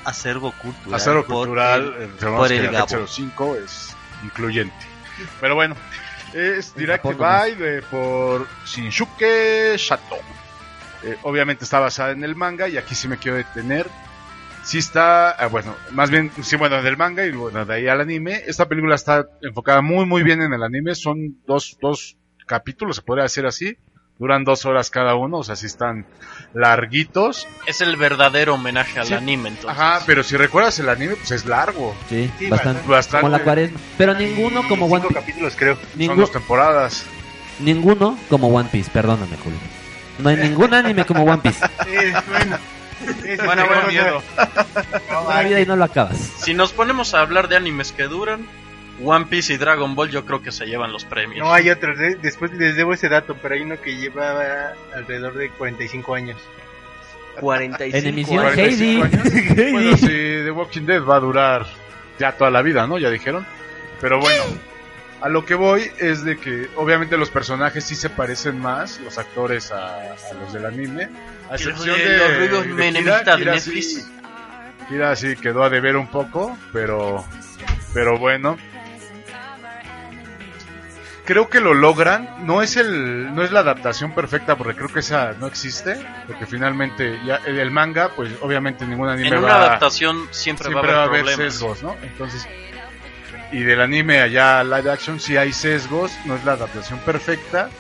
Acervo 0.05 0.53
cultural. 0.61 0.95
Acervo 0.95 1.25
por 1.25 1.37
cultural, 1.37 1.95
el- 1.99 2.05
eh, 2.05 2.11
por 2.21 2.53
el 2.53 2.71
Gabo. 2.71 3.07
05 3.07 3.57
es 3.57 3.94
incluyente. 4.25 4.75
Pero 5.41 5.55
bueno, 5.55 5.77
es 6.33 6.73
En 6.73 6.81
Directed 6.81 7.11
Japón 7.11 7.17
nomás. 7.19 7.41
by 7.41 7.55
de, 7.55 7.83
por 7.83 8.49
Shinsuke 8.67 9.77
Shato. 9.77 10.17
Eh, 11.05 11.17
obviamente 11.23 11.65
está 11.65 11.79
basada 11.79 12.13
en 12.13 12.25
el 12.25 12.35
manga 12.35 12.69
y 12.69 12.77
aquí 12.77 12.95
sí 12.95 13.09
me 13.09 13.19
quiero 13.19 13.37
detener. 13.37 13.87
Sí 14.63 14.79
está, 14.79 15.31
ah, 15.31 15.47
bueno, 15.49 15.77
más 15.91 16.11
bien, 16.11 16.33
sí, 16.43 16.57
bueno, 16.57 16.83
del 16.83 16.97
manga 16.97 17.27
y 17.27 17.33
bueno, 17.33 17.67
de 17.67 17.75
ahí 17.75 17.87
al 17.87 18.01
anime. 18.01 18.43
Esta 18.47 18.67
película 18.67 18.95
está 18.95 19.27
enfocada 19.43 19.83
muy, 19.83 20.07
muy 20.07 20.23
bien 20.23 20.41
en 20.41 20.55
el 20.55 20.63
anime. 20.63 20.95
Son 20.95 21.37
dos, 21.47 21.77
dos 21.83 22.17
capítulos, 22.47 22.97
se 22.97 23.03
podría 23.03 23.25
decir 23.25 23.45
así. 23.45 23.77
Duran 24.19 24.45
dos 24.45 24.65
horas 24.65 24.91
cada 24.91 25.17
uno, 25.17 25.39
o 25.39 25.45
sea, 25.45 25.57
sí 25.57 25.67
están 25.67 26.07
larguitos. 26.53 27.49
Es 27.67 27.81
el 27.81 27.97
verdadero 27.97 28.55
homenaje 28.55 29.01
al 29.01 29.07
Sí. 29.09 29.15
anime, 29.15 29.49
entonces. 29.51 29.71
Ajá, 29.71 30.03
pero 30.07 30.23
si 30.23 30.37
recuerdas 30.37 30.79
el 30.79 30.89
anime, 30.89 31.17
pues 31.17 31.33
es 31.33 31.47
largo. 31.47 31.95
Sí, 32.09 32.31
Sí, 32.39 32.49
bastante. 32.49 32.89
Bastante. 32.89 33.23
Como 33.25 33.37
la 33.37 33.43
cuaresma. 33.43 33.79
Pero 33.99 34.15
ninguno 34.15 34.67
como 34.69 34.87
One 34.87 34.97
Cinco 35.03 35.09
Piece. 35.09 35.21
capítulos, 35.21 35.55
creo. 35.57 35.75
Son 35.77 36.01
Ningú- 36.01 36.15
dos 36.17 36.33
temporadas. 36.33 37.05
ninguno 37.59 38.17
como 38.31 38.49
One 38.49 38.69
Piece, 38.71 38.91
perdóname, 38.91 39.37
Julio. 39.37 39.59
No 40.21 40.29
hay 40.31 40.37
ningún 40.37 40.73
anime 40.75 41.05
como 41.05 41.25
One 41.25 41.39
Piece. 41.43 41.65
Eh, 41.89 42.13
bueno. 42.29 42.59
Bueno, 43.45 43.63
es 43.63 43.69
buen 43.69 43.81
cosa- 43.81 43.87
miedo. 43.89 44.23
No, 45.11 45.29
La 45.29 45.43
vida 45.43 45.61
y 45.61 45.67
no 45.67 45.77
lo 45.77 45.85
acabas. 45.85 46.17
Si 46.17 46.55
nos 46.55 46.73
ponemos 46.73 47.13
a 47.15 47.21
hablar 47.21 47.49
de 47.49 47.57
animes 47.57 47.93
que 47.93 48.05
duran, 48.05 48.47
One 49.03 49.27
Piece 49.27 49.53
y 49.55 49.57
Dragon 49.57 49.95
Ball 49.95 50.11
yo 50.11 50.25
creo 50.25 50.41
que 50.43 50.53
se 50.53 50.67
llevan 50.67 50.93
los 50.93 51.05
premios. 51.05 51.45
No, 51.47 51.53
hay 51.53 51.69
otros. 51.71 51.99
eh, 52.01 52.17
Después 52.21 52.53
les 52.53 52.77
debo 52.77 52.93
ese 52.95 53.09
dato, 53.09 53.37
pero 53.41 53.55
hay 53.55 53.63
uno 53.63 53.81
que 53.81 53.97
lleva 53.97 54.73
alrededor 54.95 55.35
de 55.35 55.51
45 55.51 56.15
años. 56.15 56.39
45 57.41 57.97
En 57.99 58.07
emisión, 58.07 58.45
años. 58.47 58.59
Heidi. 58.59 58.99
45 58.99 59.55
Heidi. 59.61 59.73
Bueno, 59.73 59.97
si 59.97 60.07
The 60.07 60.51
Walking 60.51 60.83
Dead 60.87 61.03
va 61.03 61.17
a 61.17 61.21
durar 61.21 61.67
ya 62.19 62.33
toda 62.33 62.51
la 62.51 62.63
vida, 62.63 62.87
¿no? 62.87 62.99
Ya 62.99 63.11
dijeron. 63.11 63.45
Pero 64.01 64.21
bueno, 64.21 64.45
a 65.21 65.29
lo 65.29 65.45
que 65.45 65.55
voy 65.57 65.91
es 65.99 66.23
de 66.25 66.37
que 66.39 66.69
obviamente 66.77 67.17
los 67.17 67.31
personajes 67.31 67.83
sí 67.85 67.97
se 67.97 68.11
parecen 68.11 68.61
más, 68.61 69.01
los 69.01 69.19
actores 69.19 69.73
a, 69.73 70.13
a 70.13 70.35
los 70.41 70.53
del 70.53 70.67
anime. 70.67 71.09
A 71.51 71.55
excepción 71.57 71.97
de 71.99 72.05
de, 72.09 72.19
los 72.19 72.37
ruidos 72.39 72.63
de 72.67 72.73
menemistas 72.75 73.25
de 73.25 73.37
Kira 73.37 73.53
Netflix. 73.55 73.95
sí- 73.95 74.05
Kira 74.89 75.17
sí 75.17 75.35
quedó 75.37 75.65
a 75.65 75.71
deber 75.71 75.97
un 75.97 76.07
poco, 76.07 76.57
pero, 76.73 77.25
pero 77.93 78.19
bueno. 78.19 78.57
Creo 81.25 81.49
que 81.49 81.61
lo 81.61 81.75
logran. 81.75 82.47
No 82.47 82.63
es 82.63 82.77
el, 82.77 83.35
no 83.35 83.43
es 83.43 83.53
la 83.53 83.61
adaptación 83.61 84.15
perfecta 84.15 84.57
porque 84.57 84.75
creo 84.75 84.89
que 84.89 85.01
esa 85.01 85.33
no 85.39 85.47
existe, 85.47 85.97
porque 86.27 86.47
finalmente 86.47 87.19
ya 87.25 87.37
el 87.47 87.59
el 87.59 87.71
manga, 87.71 88.11
pues 88.11 88.33
obviamente 88.43 88.87
ningún 88.87 89.09
anime 89.09 89.29
En 89.29 89.39
una 89.39 89.49
va, 89.49 89.65
adaptación 89.65 90.29
siempre, 90.31 90.69
siempre 90.69 90.93
va 90.93 91.03
a 91.03 91.05
haber 91.05 91.25
problemas. 91.25 91.55
sesgos, 91.55 91.83
¿no? 91.83 91.97
Entonces, 92.03 92.47
y 93.53 93.61
del 93.61 93.81
anime 93.81 94.21
allá 94.21 94.61
a 94.61 94.65
live 94.65 94.91
action 94.91 95.21
sí 95.21 95.37
hay 95.37 95.53
sesgos, 95.53 96.13
no 96.25 96.35
es 96.35 96.45
la 96.45 96.53
adaptación 96.53 96.99
perfecta, 97.01 97.71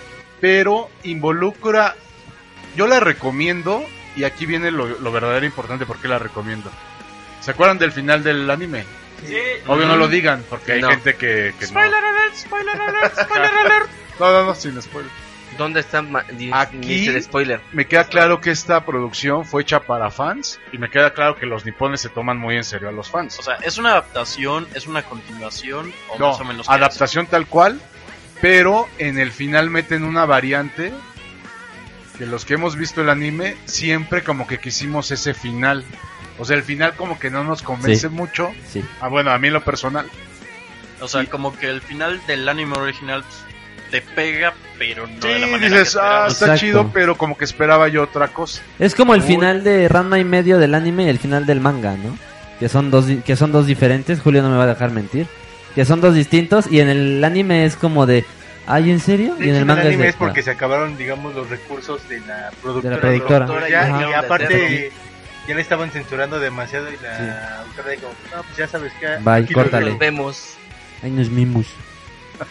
pero 0.40 0.90
involucra, 1.02 1.94
yo 2.76 2.86
la 2.86 3.00
recomiendo 3.00 3.84
y 4.16 4.24
aquí 4.24 4.46
viene 4.46 4.70
lo, 4.70 4.86
lo 4.86 5.12
verdadero 5.12 5.44
importante 5.44 5.86
porque 5.86 6.08
la 6.08 6.18
recomiendo. 6.18 6.70
¿Se 7.40 7.50
acuerdan 7.50 7.78
del 7.78 7.92
final 7.92 8.22
del 8.22 8.48
anime? 8.48 8.84
Obvio 9.66 9.86
no 9.86 9.96
lo 9.96 10.08
digan 10.08 10.44
porque 10.48 10.72
hay 10.72 10.82
No. 10.82 10.90
gente 10.90 11.14
que, 11.14 11.54
que 11.58 11.64
no. 11.66 11.68
Spoiler 11.68 12.04
alert, 12.04 12.34
spoiler 12.36 12.80
alert, 12.80 13.20
spoiler 13.20 13.50
alert. 13.54 13.90
No, 14.20 14.30
no, 14.32 14.44
no, 14.44 14.54
sin 14.54 14.80
spoiler. 14.80 15.10
¿Dónde 15.58 15.80
está 15.80 16.02
ma- 16.02 16.22
di- 16.22 16.50
Aquí- 16.52 17.08
Mr. 17.08 17.20
Spoiler? 17.22 17.60
Me 17.72 17.86
queda 17.86 18.04
claro 18.04 18.40
que 18.40 18.50
esta 18.50 18.84
producción 18.84 19.44
fue 19.44 19.62
hecha 19.62 19.80
para 19.80 20.10
fans 20.10 20.60
y 20.72 20.78
me 20.78 20.88
queda 20.90 21.12
claro 21.12 21.36
que 21.36 21.46
los 21.46 21.64
nipones 21.64 22.00
se 22.00 22.08
toman 22.08 22.38
muy 22.38 22.56
en 22.56 22.64
serio 22.64 22.88
a 22.88 22.92
los 22.92 23.08
fans. 23.10 23.38
O 23.38 23.42
sea, 23.42 23.54
¿es 23.56 23.76
una 23.78 23.90
adaptación? 23.90 24.66
¿Es 24.74 24.86
una 24.86 25.02
continuación? 25.02 25.92
¿O 26.10 26.18
No, 26.18 26.30
más 26.30 26.40
o 26.40 26.44
menos 26.44 26.66
qué 26.68 26.74
adaptación 26.74 27.26
tal 27.26 27.46
cual, 27.46 27.80
pero 28.40 28.88
en 28.98 29.18
el 29.18 29.30
final 29.32 29.70
meten 29.70 30.04
una 30.04 30.24
variante 30.26 30.92
que 32.18 32.26
los 32.26 32.44
que 32.44 32.54
hemos 32.54 32.76
visto 32.76 33.00
el 33.02 33.08
anime 33.10 33.56
siempre 33.64 34.22
como 34.22 34.46
que 34.46 34.58
quisimos 34.60 35.10
ese 35.10 35.34
final. 35.34 35.84
O 36.38 36.44
sea, 36.44 36.56
el 36.56 36.62
final 36.62 36.94
como 36.94 37.18
que 37.18 37.30
no 37.30 37.44
nos 37.44 37.62
convence 37.62 38.08
Sí. 38.08 38.14
mucho. 38.14 38.50
Sí. 38.68 38.84
Ah, 39.00 39.08
bueno, 39.08 39.30
a 39.30 39.38
mí 39.38 39.48
en 39.48 39.54
lo 39.54 39.62
personal. 39.64 40.06
es? 40.06 41.02
O 41.02 41.08
sea, 41.08 41.24
como 41.26 41.56
que 41.56 41.68
el 41.68 41.80
final 41.80 42.20
del 42.26 42.48
anime 42.48 42.76
original 42.78 43.24
te 43.90 44.00
pega, 44.00 44.54
pero 44.78 45.06
no 45.06 45.22
Sí, 45.22 45.28
de 45.28 45.38
la 45.38 45.46
manera 45.46 45.78
dices, 45.78 45.94
que 45.94 46.00
ah, 46.02 46.26
está 46.28 46.44
Exacto. 46.46 46.60
chido, 46.60 46.90
pero 46.92 47.16
como 47.16 47.36
que 47.36 47.44
esperaba 47.44 47.88
yo 47.88 48.02
otra 48.02 48.28
cosa. 48.28 48.62
Es 48.78 48.94
como 48.94 49.14
el 49.14 49.20
Uy. 49.20 49.26
final 49.26 49.62
de 49.62 49.86
Ranma 49.88 50.18
y 50.18 50.24
medio 50.24 50.58
del 50.58 50.74
anime 50.74 51.04
y 51.04 51.08
el 51.08 51.18
final 51.18 51.46
del 51.46 51.60
manga, 51.60 51.92
¿no? 51.96 52.16
Que 52.58 52.68
son 52.68 52.90
dos 52.90 53.06
que 53.24 53.36
son 53.36 53.52
dos 53.52 53.66
diferentes, 53.66 54.20
Julio 54.20 54.42
no 54.42 54.50
me 54.50 54.56
va 54.56 54.64
a 54.64 54.68
dejar 54.68 54.90
mentir. 54.90 55.26
Que 55.74 55.84
son 55.84 56.00
dos 56.00 56.14
distintos 56.14 56.66
y 56.70 56.80
en 56.80 56.88
el 56.88 57.22
anime 57.24 57.64
es 57.66 57.76
como 57.76 58.06
de, 58.06 58.24
"Ay, 58.66 58.90
¿en 58.90 59.00
serio?" 59.00 59.34
De 59.34 59.46
Y 59.46 59.50
en 59.50 59.56
el 59.56 59.66
manga 59.66 59.82
es 59.82 59.88
anime 59.88 60.04
de, 60.04 60.08
es 60.10 60.16
porque 60.16 60.42
se 60.42 60.52
acabaron, 60.52 60.96
digamos, 60.96 61.34
los 61.34 61.50
recursos 61.50 62.08
de 62.08 62.20
la 62.20 62.50
productora. 62.62 63.00
productora. 63.00 63.68
Ya, 63.68 63.82
Ajá. 63.94 64.10
y 64.10 64.12
aparte, 64.14 64.92
ya 65.46 65.54
le 65.54 65.60
estaban 65.60 65.90
censurando 65.90 66.38
demasiado 66.40 66.90
y 66.92 66.96
la 67.02 67.60
autora 67.60 67.90
dijo, 67.90 68.12
no, 68.34 68.42
pues 68.42 68.56
ya 68.56 68.68
sabes 68.68 68.92
que... 68.94 69.16
Bye, 69.22 69.52
córtale. 69.52 69.90
Nos 69.90 69.98
vemos. 69.98 70.56
"Ay, 71.02 71.10
nos 71.10 71.28
mimos." 71.30 71.66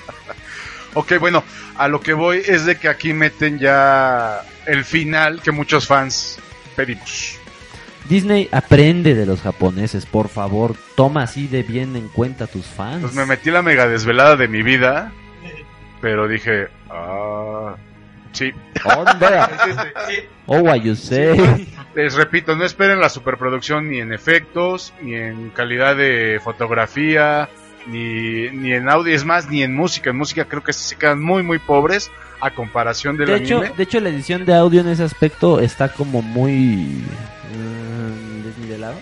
Ok, 0.96 1.14
bueno, 1.20 1.44
a 1.76 1.88
lo 1.88 2.02
que 2.02 2.14
voy 2.14 2.44
es 2.46 2.66
de 2.66 2.76
que 2.78 2.88
aquí 2.88 3.14
meten 3.14 3.58
ya 3.58 4.44
el 4.68 4.86
final 4.86 5.42
que 5.42 5.52
muchos 5.52 5.88
fans 5.88 6.38
pedimos. 6.76 7.40
Disney 8.08 8.48
aprende 8.52 9.16
de 9.16 9.26
los 9.26 9.42
japoneses, 9.42 10.06
por 10.06 10.30
favor, 10.30 10.76
toma 10.96 11.24
así 11.24 11.48
de 11.48 11.64
bien 11.64 11.96
en 11.96 12.10
cuenta 12.10 12.44
a 12.44 12.48
tus 12.48 12.66
fans. 12.68 13.02
Pues 13.02 13.16
me 13.16 13.26
metí 13.26 13.50
la 13.50 13.64
mega 13.64 13.88
desvelada 13.88 14.36
de 14.36 14.48
mi 14.48 14.62
vida, 14.62 15.12
pero 16.02 16.28
dije, 16.28 16.68
ah, 16.92 17.76
sí. 18.34 18.52
Oh, 20.46 20.58
what 20.60 20.78
you 20.82 20.96
say. 20.96 21.68
Les 21.96 22.16
repito, 22.16 22.56
no 22.56 22.66
esperen 22.66 23.00
la 23.00 23.10
superproducción 23.10 23.90
ni 23.90 24.00
en 24.00 24.12
efectos, 24.14 24.94
ni 25.02 25.16
en 25.16 25.50
calidad 25.52 25.96
de 25.96 26.42
fotografía, 26.44 27.50
ni, 27.88 28.50
ni 28.50 28.74
en 28.74 28.90
audio, 28.90 29.14
es 29.16 29.24
más, 29.26 29.50
ni 29.50 29.64
en 29.64 29.74
música. 29.76 30.10
En 30.10 30.18
música 30.18 30.46
creo 30.46 30.64
que 30.64 30.74
se 30.74 30.96
quedan 30.96 31.22
muy, 31.22 31.44
muy 31.44 31.60
pobres 31.60 32.12
a 32.42 32.52
comparación 32.52 33.16
del 33.16 33.28
De 33.28 33.36
hecho, 33.38 33.60
anime. 33.60 33.76
de 33.78 33.84
hecho 33.84 34.00
la 34.02 34.10
edición 34.10 34.44
de 34.46 34.54
audio 34.54 34.82
en 34.82 34.90
ese 34.90 35.04
aspecto 35.04 35.60
está 35.62 35.90
como 35.90 36.22
muy 36.22 37.04
mm, 37.54 38.44
desnivelado. 38.44 38.96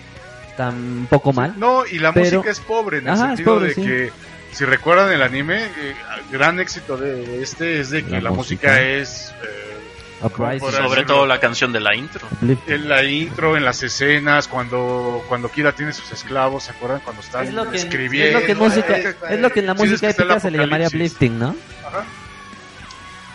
Está 0.48 0.68
un 0.68 1.06
poco 1.08 1.32
mal. 1.32 1.54
No, 1.56 1.86
y 1.86 1.98
la 1.98 2.12
Pero- 2.12 2.26
música 2.38 2.50
es 2.50 2.60
pobre 2.60 2.98
en 2.98 3.04
el 3.08 3.12
Ajá, 3.14 3.28
sentido 3.28 3.54
pobre, 3.54 3.68
de 3.68 3.74
sí. 3.74 3.82
que, 3.82 4.12
si 4.52 4.64
recuerdan 4.64 5.10
el 5.12 5.22
anime, 5.22 5.64
eh, 5.64 5.94
gran 6.30 6.60
éxito 6.60 6.96
de 6.96 7.42
este 7.42 7.80
es 7.80 7.90
de 7.90 8.04
que 8.04 8.12
La 8.12 8.20
la, 8.20 8.30
música, 8.30 8.68
música. 8.68 8.80
es 8.82 9.34
eh, 9.42 10.28
Sobre 10.38 10.54
decirlo. 10.60 11.04
todo 11.06 11.26
la 11.26 11.40
canción 11.40 11.72
de 11.72 11.80
la 11.80 11.96
intro. 11.96 12.28
En 12.68 12.88
la 12.88 13.02
intro, 13.02 13.56
en 13.56 13.64
las 13.64 13.82
escenas, 13.82 14.46
cuando 14.46 15.24
cuando 15.28 15.50
Kira 15.50 15.72
tiene 15.72 15.92
sus 15.92 16.12
esclavos, 16.12 16.62
¿se 16.64 16.70
acuerdan? 16.70 17.00
Cuando 17.00 17.22
están 17.22 17.46
Es 17.48 17.52
lo 17.54 17.68
que, 17.68 17.78
escribiendo. 17.78 18.38
es 18.38 18.42
lo 18.42 18.46
que 18.46 18.52
en 18.52 18.58
música, 18.58 18.96
es 18.96 19.40
lo 19.40 19.50
que 19.50 19.60
en 19.60 19.66
la 19.66 19.74
Sí, 19.76 19.82
es 19.82 19.90
música 19.90 20.12
que 20.12 20.22
épica 20.22 20.38
se 20.40 20.50
le 20.52 20.58
llamaría 20.58 20.86
uplifting, 20.86 21.38
¿no? 21.40 21.56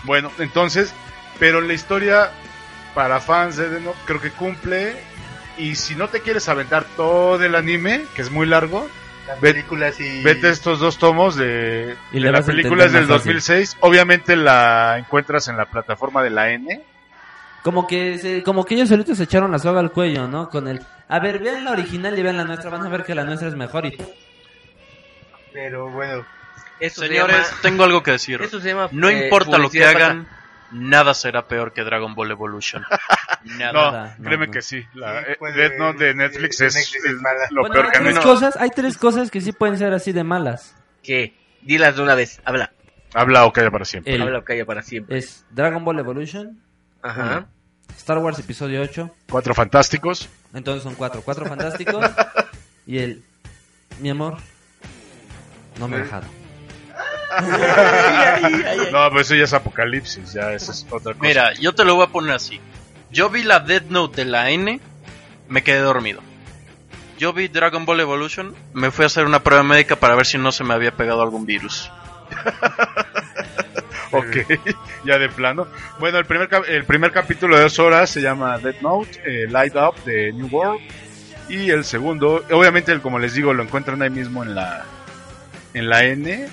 Bueno, 0.03 0.31
entonces, 0.39 0.93
pero 1.39 1.59
la 1.61 1.73
historia 1.73 2.31
para 2.95 3.19
fans 3.19 3.57
de 3.57 3.79
Note 3.81 3.97
creo 4.05 4.21
que 4.21 4.31
cumple. 4.31 4.95
Y 5.57 5.75
si 5.75 5.95
no 5.95 6.07
te 6.07 6.21
quieres 6.21 6.47
aventar 6.49 6.85
todo 6.95 7.43
el 7.43 7.55
anime, 7.55 8.05
que 8.15 8.21
es 8.21 8.29
muy 8.31 8.45
largo, 8.45 8.87
Las 9.27 9.41
Ve- 9.41 9.53
películas 9.53 9.99
y... 9.99 10.23
vete 10.23 10.49
estos 10.49 10.79
dos 10.79 10.97
tomos 10.97 11.35
de, 11.35 11.95
Y 12.11 12.15
de 12.15 12.19
le 12.21 12.31
la 12.31 12.39
vas 12.39 12.47
a 12.47 12.51
película 12.51 12.85
es 12.85 12.87
entender 12.87 13.01
del 13.01 13.09
más 13.09 13.17
fácil. 13.17 13.33
2006. 13.33 13.77
Obviamente 13.81 14.35
la 14.37 14.97
encuentras 14.97 15.47
en 15.49 15.57
la 15.57 15.65
plataforma 15.65 16.23
de 16.23 16.29
la 16.29 16.49
N. 16.51 16.81
Como 17.63 17.85
que 17.87 18.17
se- 18.19 18.43
como 18.43 18.63
que 18.65 18.75
ellos 18.75 18.87
solitos 18.89 19.17
se 19.17 19.25
echaron 19.25 19.51
la 19.51 19.59
soga 19.59 19.81
al 19.81 19.91
cuello, 19.91 20.27
¿no? 20.27 20.49
Con 20.49 20.67
el, 20.69 20.81
a 21.09 21.19
ver, 21.19 21.39
vean 21.39 21.65
la 21.65 21.71
original 21.71 22.17
y 22.17 22.21
vean 22.23 22.37
la 22.37 22.45
nuestra, 22.45 22.69
van 22.69 22.85
a 22.85 22.89
ver 22.89 23.03
que 23.03 23.13
la 23.15 23.25
nuestra 23.25 23.49
es 23.49 23.55
mejor 23.55 23.85
y 23.85 23.97
Pero 25.53 25.89
bueno, 25.89 26.25
Eso 26.79 27.01
se 27.01 27.07
Señores, 27.07 27.35
llama- 27.35 27.61
tengo 27.61 27.83
algo 27.83 28.03
que 28.03 28.11
decir. 28.11 28.41
eso 28.41 28.59
se 28.61 28.69
llama, 28.69 28.87
No 28.91 29.09
eh, 29.09 29.23
importa 29.25 29.57
lo 29.57 29.69
que 29.69 29.83
hagan, 29.83 30.27
nada 30.71 31.13
será 31.13 31.47
peor 31.47 31.73
que 31.73 31.83
Dragon 31.83 32.13
Ball 32.15 32.31
Evolution. 32.31 32.83
Nada. 33.57 33.71
No, 33.73 33.91
Nada, 33.91 34.17
créeme 34.21 34.47
no. 34.47 34.51
que 34.53 34.61
sí. 34.61 34.83
La 34.93 35.21
Sí, 35.21 35.25
eh, 35.31 35.35
pues, 35.39 35.55
Death 35.55 35.73
Note 35.77 35.99
de 35.99 36.05
de- 36.07 36.13
Netflix 36.15 36.59
es, 36.61 36.75
Netflix 36.75 37.05
es 37.05 37.11
es 37.11 37.21
mala. 37.21 37.39
lo 37.51 37.61
Bueno, 37.61 37.73
peor 37.75 37.91
que 37.91 37.97
han 37.99 38.07
hecho. 38.07 38.21
cosas, 38.23 38.57
hay 38.57 38.69
tres 38.71 38.97
cosas 38.97 39.31
que 39.31 39.39
sí 39.41 39.51
pueden 39.53 39.77
ser 39.77 39.93
así 39.93 40.11
de 40.11 40.23
malas. 40.23 40.75
¿Qué? 41.03 41.33
Dilas 41.61 41.95
de 41.95 42.01
una 42.03 42.15
vez. 42.15 42.41
Habla. 42.43 42.71
Habla 43.13 43.45
o 43.45 43.53
calla 43.53 43.71
para 43.71 43.85
siempre. 43.85 44.13
El- 44.15 44.21
Habla 44.21 44.39
o 44.39 44.43
calla 44.43 44.65
para 44.65 44.81
siempre. 44.81 45.17
es 45.17 45.45
Dragon 45.51 45.83
Ball 45.85 45.99
Evolution, 45.99 46.59
Ajá. 47.01 47.47
Star 47.95 48.17
Wars 48.17 48.37
Episodio 48.39 48.81
8, 48.81 49.15
Cuatro 49.29 49.53
fantásticos. 49.55 50.29
entonces 50.53 50.83
son 50.83 50.95
cuatro, 50.95 51.21
cuatro 51.23 51.45
fantásticos 51.45 52.05
y 52.85 52.97
el 52.99 53.23
mi 54.01 54.09
amor 54.09 54.37
no 55.79 55.87
me 55.87 55.95
ha 55.95 55.99
dejado. 55.99 56.25
No, 58.91 59.09
pues 59.11 59.27
eso 59.27 59.35
ya 59.35 59.43
es 59.43 59.53
apocalipsis, 59.53 60.33
ya 60.33 60.53
eso 60.53 60.71
es 60.71 60.85
otra 60.89 61.13
cosa. 61.13 61.27
Mira, 61.27 61.53
yo 61.55 61.73
te 61.73 61.83
lo 61.85 61.95
voy 61.95 62.05
a 62.05 62.09
poner 62.09 62.35
así. 62.35 62.59
Yo 63.11 63.29
vi 63.29 63.43
la 63.43 63.59
Death 63.59 63.89
Note 63.89 64.23
de 64.23 64.29
la 64.31 64.49
N, 64.51 64.79
me 65.49 65.63
quedé 65.63 65.79
dormido. 65.79 66.21
Yo 67.17 67.33
vi 67.33 67.47
Dragon 67.47 67.85
Ball 67.85 67.99
Evolution, 68.01 68.53
me 68.73 68.91
fui 68.91 69.03
a 69.03 69.07
hacer 69.07 69.25
una 69.25 69.41
prueba 69.43 69.63
médica 69.63 69.95
para 69.95 70.15
ver 70.15 70.25
si 70.25 70.37
no 70.37 70.51
se 70.51 70.63
me 70.63 70.73
había 70.73 70.91
pegado 70.91 71.21
algún 71.21 71.45
virus. 71.45 71.89
Ok, 74.11 74.37
ya 75.03 75.17
de 75.19 75.27
plano. 75.27 75.67
Bueno, 75.99 76.17
el 76.17 76.23
primer, 76.25 76.47
el 76.69 76.85
primer 76.85 77.11
capítulo 77.11 77.57
de 77.57 77.63
dos 77.63 77.77
horas 77.77 78.09
se 78.09 78.21
llama 78.21 78.57
Death 78.57 78.79
Note, 78.81 79.19
eh, 79.25 79.47
Light 79.49 79.75
Up 79.75 80.01
de 80.05 80.31
New 80.31 80.47
World. 80.49 80.79
Y 81.49 81.69
el 81.71 81.83
segundo, 81.83 82.45
obviamente, 82.51 82.93
el- 82.93 83.01
como 83.01 83.19
les 83.19 83.33
digo, 83.33 83.53
lo 83.53 83.63
encuentran 83.63 84.01
ahí 84.01 84.09
mismo 84.09 84.43
en 84.43 84.55
la, 84.55 84.85
en 85.73 85.89
la 85.89 86.05
N. 86.05 86.47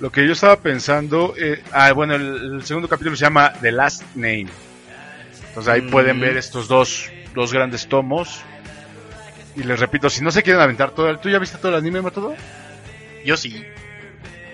Lo 0.00 0.10
que 0.12 0.26
yo 0.26 0.32
estaba 0.32 0.56
pensando, 0.56 1.34
eh, 1.38 1.62
ah, 1.72 1.90
bueno, 1.92 2.14
el, 2.14 2.56
el 2.56 2.64
segundo 2.64 2.88
capítulo 2.88 3.16
se 3.16 3.24
llama 3.24 3.52
The 3.60 3.72
Last 3.72 4.02
Name. 4.14 4.46
Entonces 5.48 5.72
ahí 5.72 5.80
Mm. 5.82 5.90
pueden 5.90 6.20
ver 6.20 6.36
estos 6.36 6.68
dos, 6.68 7.10
dos 7.34 7.52
grandes 7.52 7.86
tomos. 7.88 8.42
Y 9.54 9.62
les 9.62 9.80
repito, 9.80 10.10
si 10.10 10.22
no 10.22 10.30
se 10.30 10.42
quieren 10.42 10.60
aventar 10.60 10.90
todo, 10.90 11.18
¿tú 11.18 11.30
ya 11.30 11.38
viste 11.38 11.56
todo 11.56 11.70
el 11.70 11.76
anime, 11.78 12.02
todo? 12.10 12.34
Yo 13.24 13.38
sí. 13.38 13.64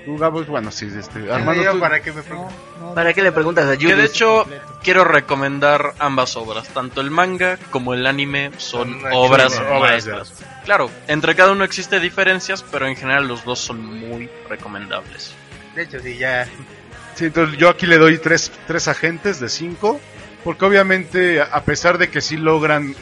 Tú, 0.05 0.19
Gabo, 0.19 0.43
bueno, 0.45 0.71
sí, 0.73 0.89
este, 0.99 1.31
Armando, 1.33 1.63
tú- 1.73 1.79
¿para 1.79 2.01
qué 2.03 2.13
me 2.13 2.23
preocupo? 2.23 2.53
¿Para 2.95 3.13
qué 3.15 3.23
le 3.23 3.31
preguntas 3.31 3.67
a 3.67 3.77
Que 3.77 3.87
de 3.87 3.93
Julius? 3.93 4.11
hecho 4.11 4.47
quiero 4.83 5.05
recomendar 5.05 5.95
ambas 6.01 6.37
obras, 6.37 6.67
tanto 6.69 7.01
el 7.01 7.11
manga 7.11 7.57
como 7.71 7.95
el 7.95 8.05
anime 8.07 8.51
son 8.59 9.01
obras 9.13 9.63
maestras. 9.81 10.33
Claro, 10.65 10.91
entre 11.07 11.35
cada 11.37 11.53
uno 11.53 11.63
existe 11.65 12.01
diferencias, 12.01 12.65
pero 12.65 12.87
en 12.89 12.97
general 12.97 13.29
los 13.29 13.45
dos 13.45 13.61
son 13.61 13.85
muy 13.85 14.29
recomendables. 14.49 15.35
De 15.77 15.83
hecho, 15.85 16.01
sí, 16.01 16.19
ya... 16.19 16.47
Sí, 17.15 17.27
entonces 17.27 17.57
yo 17.59 17.69
aquí 17.69 17.87
le 17.87 17.99
doy 17.99 18.19
tres, 18.19 18.51
tres 18.67 18.89
agentes 18.89 19.39
de 19.39 19.49
cinco, 19.49 20.01
porque 20.45 20.65
obviamente 20.65 21.41
a 21.41 21.45
a 21.45 21.63
pesar 21.63 21.99
de 21.99 22.11
que 22.11 22.21
sí 22.21 22.37
logran 22.37 22.95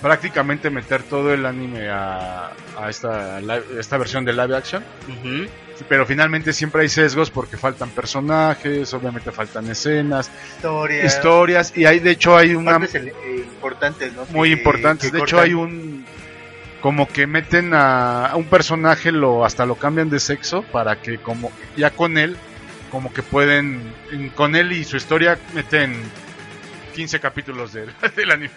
prácticamente 0.00 0.70
meter 0.70 1.02
todo 1.02 1.34
el 1.34 1.44
anime 1.44 1.90
a, 1.90 2.52
a 2.78 2.88
esta, 2.88 3.40
live- 3.40 3.78
esta 3.80 3.98
versión 3.98 4.24
de 4.24 4.32
live 4.32 4.56
action, 4.56 4.84
Ujú. 5.08 5.48
Pero 5.88 6.06
finalmente 6.06 6.52
siempre 6.52 6.82
hay 6.82 6.88
sesgos 6.88 7.30
porque 7.30 7.56
faltan 7.56 7.90
personajes, 7.90 8.92
obviamente 8.94 9.30
faltan 9.32 9.68
escenas, 9.70 10.30
Historia... 10.56 11.04
historias, 11.04 11.72
y 11.76 11.84
hay 11.86 11.98
de 12.00 12.10
hecho 12.12 12.36
hay 12.36 12.54
una 12.54 12.76
eh, 12.82 13.12
importantes, 13.36 14.12
¿no? 14.14 14.24
muy 14.30 14.48
Que- 14.50 14.54
importantes, 14.58 15.10
que 15.10 15.16
de 15.16 15.22
hecho 15.22 15.40
hay 15.40 15.54
un 15.54 16.04
como 16.80 17.08
que 17.08 17.26
meten 17.26 17.74
a, 17.74 18.26
a 18.26 18.36
un 18.36 18.44
personaje 18.44 19.10
lo 19.10 19.44
hasta 19.44 19.66
lo 19.66 19.74
cambian 19.74 20.08
de 20.10 20.20
sexo 20.20 20.62
para 20.62 21.00
que 21.00 21.18
como 21.18 21.50
ya 21.76 21.90
con 21.90 22.16
él 22.18 22.36
como 22.90 23.12
que 23.12 23.22
pueden, 23.22 23.92
en- 24.12 24.30
con 24.30 24.54
él 24.56 24.72
y 24.72 24.82
su 24.84 24.96
historia, 24.96 25.38
meten 25.54 25.94
15 26.94 27.20
capítulos 27.20 27.72
del, 27.72 27.90
del 28.16 28.30
anime. 28.30 28.50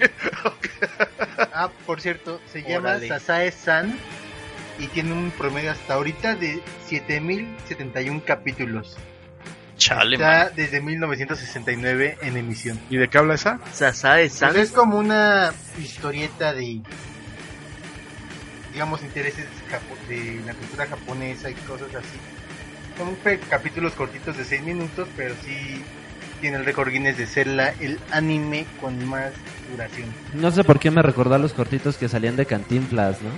Ah, 1.53 1.69
por 1.85 1.99
cierto, 2.01 2.39
se 2.51 2.61
llama 2.61 2.89
Órale. 2.91 3.07
Sasae-san 3.07 3.97
y 4.81 4.87
tiene 4.87 5.13
un 5.13 5.31
promedio 5.31 5.71
hasta 5.71 5.93
ahorita 5.93 6.35
de 6.35 6.61
7071 6.87 8.23
capítulos. 8.25 8.97
Chale, 9.77 10.15
Está 10.15 10.45
man. 10.45 10.53
desde 10.55 10.81
1969 10.81 12.17
en 12.21 12.37
emisión. 12.37 12.79
¿Y 12.89 12.97
de 12.97 13.07
qué 13.07 13.17
habla 13.19 13.35
esa? 13.35 13.59
Pues 13.59 13.91
es 14.55 14.71
como 14.71 14.97
una 14.97 15.51
historieta 15.79 16.53
de, 16.53 16.81
digamos, 18.73 19.03
intereses 19.03 19.45
de 20.09 20.41
la 20.45 20.53
cultura 20.53 20.87
japonesa 20.87 21.49
y 21.49 21.53
cosas 21.53 21.93
así. 21.95 22.17
Son 22.97 23.15
capítulos 23.49 23.93
cortitos 23.93 24.37
de 24.37 24.45
6 24.45 24.63
minutos, 24.63 25.07
pero 25.15 25.35
sí 25.45 25.83
tiene 26.41 26.57
el 26.57 26.65
récord 26.65 26.89
Guinness 26.89 27.17
de 27.17 27.27
ser 27.27 27.47
la, 27.47 27.69
el 27.79 27.99
anime 28.11 28.65
con 28.79 29.07
más 29.07 29.31
duración. 29.71 30.07
No 30.33 30.51
sé 30.51 30.63
por 30.63 30.79
qué 30.79 30.89
me 30.91 31.01
recordó 31.01 31.35
a 31.35 31.39
los 31.39 31.53
cortitos 31.53 31.97
que 31.97 32.09
salían 32.09 32.35
de 32.35 32.45
Cantinflas, 32.47 33.21
¿no? 33.21 33.29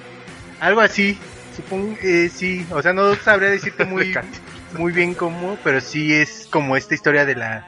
Algo 0.64 0.80
así, 0.80 1.18
supongo, 1.58 1.98
eh, 2.02 2.30
sí, 2.34 2.66
o 2.72 2.82
sea, 2.82 2.94
no 2.94 3.14
sabría 3.16 3.50
decirte 3.50 3.84
muy, 3.84 4.16
muy 4.78 4.94
bien 4.94 5.14
cómo, 5.14 5.58
pero 5.62 5.82
sí 5.82 6.14
es 6.14 6.48
como 6.50 6.78
esta 6.78 6.94
historia 6.96 7.26
de 7.26 7.36
la 7.36 7.68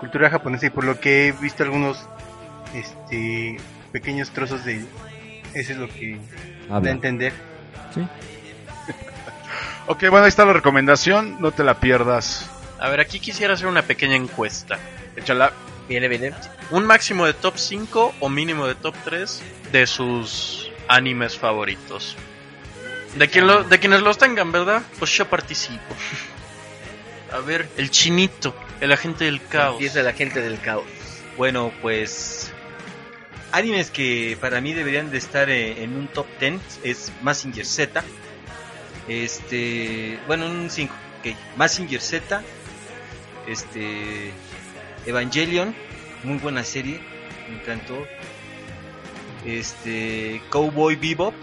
cultura 0.00 0.30
japonesa 0.30 0.64
y 0.64 0.70
por 0.70 0.84
lo 0.84 0.98
que 0.98 1.28
he 1.28 1.32
visto 1.32 1.62
algunos 1.62 2.08
este 2.74 3.58
pequeños 3.92 4.30
trozos 4.30 4.64
de 4.64 4.82
eso 5.52 5.72
es 5.72 5.76
lo 5.76 5.88
que 5.88 6.18
da 6.70 6.78
a 6.78 6.90
entender. 6.90 7.34
Sí. 7.94 8.00
Ok, 9.88 10.02
bueno, 10.08 10.24
ahí 10.24 10.28
está 10.28 10.44
la 10.44 10.52
recomendación, 10.52 11.38
no 11.40 11.50
te 11.50 11.64
la 11.64 11.80
pierdas. 11.80 12.48
A 12.78 12.88
ver, 12.88 13.00
aquí 13.00 13.18
quisiera 13.18 13.54
hacer 13.54 13.66
una 13.66 13.82
pequeña 13.82 14.14
encuesta. 14.14 14.78
Échala. 15.16 15.52
Viene, 15.88 16.06
viene. 16.06 16.32
Un 16.70 16.86
máximo 16.86 17.26
de 17.26 17.34
top 17.34 17.58
5 17.58 18.14
o 18.20 18.28
mínimo 18.28 18.68
de 18.68 18.76
top 18.76 18.94
3 19.04 19.42
de 19.72 19.86
sus 19.88 20.71
animes 20.88 21.36
favoritos. 21.38 22.16
De, 23.16 23.28
quien 23.28 23.46
lo- 23.46 23.64
de 23.64 23.78
quienes 23.78 24.00
los 24.02 24.16
tengan, 24.18 24.52
¿verdad? 24.52 24.82
Pues 24.98 25.10
yo 25.16 25.26
participo. 25.28 25.94
A 27.32 27.38
ver, 27.40 27.68
el 27.76 27.90
chinito, 27.90 28.54
el 28.80 28.92
agente 28.92 29.24
del 29.24 29.42
caos. 29.46 29.74
Empieza 29.74 30.02
la 30.02 30.12
gente 30.12 30.40
del 30.40 30.58
caos. 30.60 30.84
Bueno, 31.36 31.72
pues 31.82 32.52
animes 33.52 33.90
que 33.90 34.36
para 34.40 34.60
mí 34.60 34.72
deberían 34.72 35.10
de 35.10 35.18
estar 35.18 35.48
eh, 35.50 35.82
en 35.82 35.94
un 35.96 36.08
top 36.08 36.26
10 36.40 36.60
es 36.84 37.12
Massinger 37.22 37.66
Z. 37.66 38.02
Este, 39.08 40.18
bueno, 40.26 40.46
un 40.46 40.70
5, 40.70 40.94
ok. 41.20 41.36
Massinger 41.56 42.00
Z, 42.00 42.42
este 43.48 44.30
Evangelion, 45.06 45.74
muy 46.22 46.38
buena 46.38 46.64
serie, 46.64 47.00
me 47.48 47.56
encantó. 47.60 48.06
Este, 49.46 50.40
Cowboy 50.50 50.96
Bebop. 50.96 51.34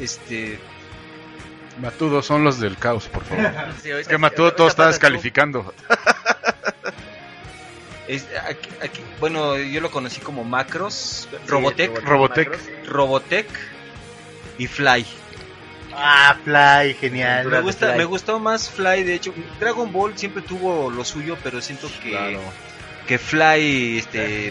Este, 0.00 0.58
Matudo 1.80 2.22
son 2.22 2.44
los 2.44 2.58
del 2.60 2.76
caos, 2.76 3.08
por 3.08 3.24
favor. 3.24 3.50
Sí, 3.82 3.90
que 4.08 4.18
Matudo 4.18 4.52
todo 4.54 4.68
está 4.68 4.86
descalificando. 4.88 5.72
es- 8.08 8.26
aquí- 8.48 8.68
aquí- 8.82 9.02
bueno, 9.20 9.56
yo 9.58 9.80
lo 9.80 9.90
conocí 9.90 10.20
como 10.20 10.44
Macros, 10.44 11.28
Sí, 11.30 11.36
Robotech, 11.48 11.98
Robotech. 12.04 12.48
Macros. 12.50 12.88
Robotech 12.88 13.48
y 14.58 14.66
Fly. 14.66 15.04
Ah, 15.98 16.36
Fly, 16.44 16.94
genial. 16.94 17.46
Me, 17.48 17.60
gusta, 17.62 17.88
Fly. 17.88 17.98
me 17.98 18.04
gustó 18.04 18.38
más 18.38 18.68
Fly, 18.70 19.02
de 19.02 19.14
hecho. 19.14 19.32
Dragon 19.58 19.90
Ball 19.92 20.16
siempre 20.16 20.42
tuvo 20.42 20.90
lo 20.90 21.04
suyo, 21.04 21.36
pero 21.42 21.60
siento 21.62 21.88
que, 22.02 22.38
que 23.06 23.18
Fly 23.18 23.98
este, 23.98 24.48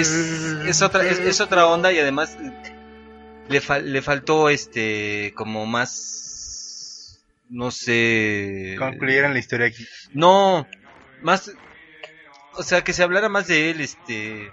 es, 0.00 0.08
es 0.66 0.82
otra, 0.82 1.04
es, 1.06 1.18
es 1.18 1.40
otra 1.40 1.66
onda 1.66 1.92
y 1.92 1.98
además 1.98 2.36
le, 3.48 3.60
fal- 3.60 3.82
le 3.84 4.02
faltó 4.02 4.48
este 4.48 5.32
como 5.36 5.66
más 5.66 7.22
no 7.50 7.70
sé 7.70 8.76
Concluyeron 8.78 9.32
la 9.34 9.38
historia 9.38 9.66
aquí. 9.66 9.86
no 10.14 10.66
más 11.22 11.52
o 12.54 12.62
sea 12.62 12.82
que 12.82 12.92
se 12.92 13.02
hablara 13.02 13.28
más 13.28 13.46
de 13.46 13.70
él 13.70 13.80
este 13.80 14.50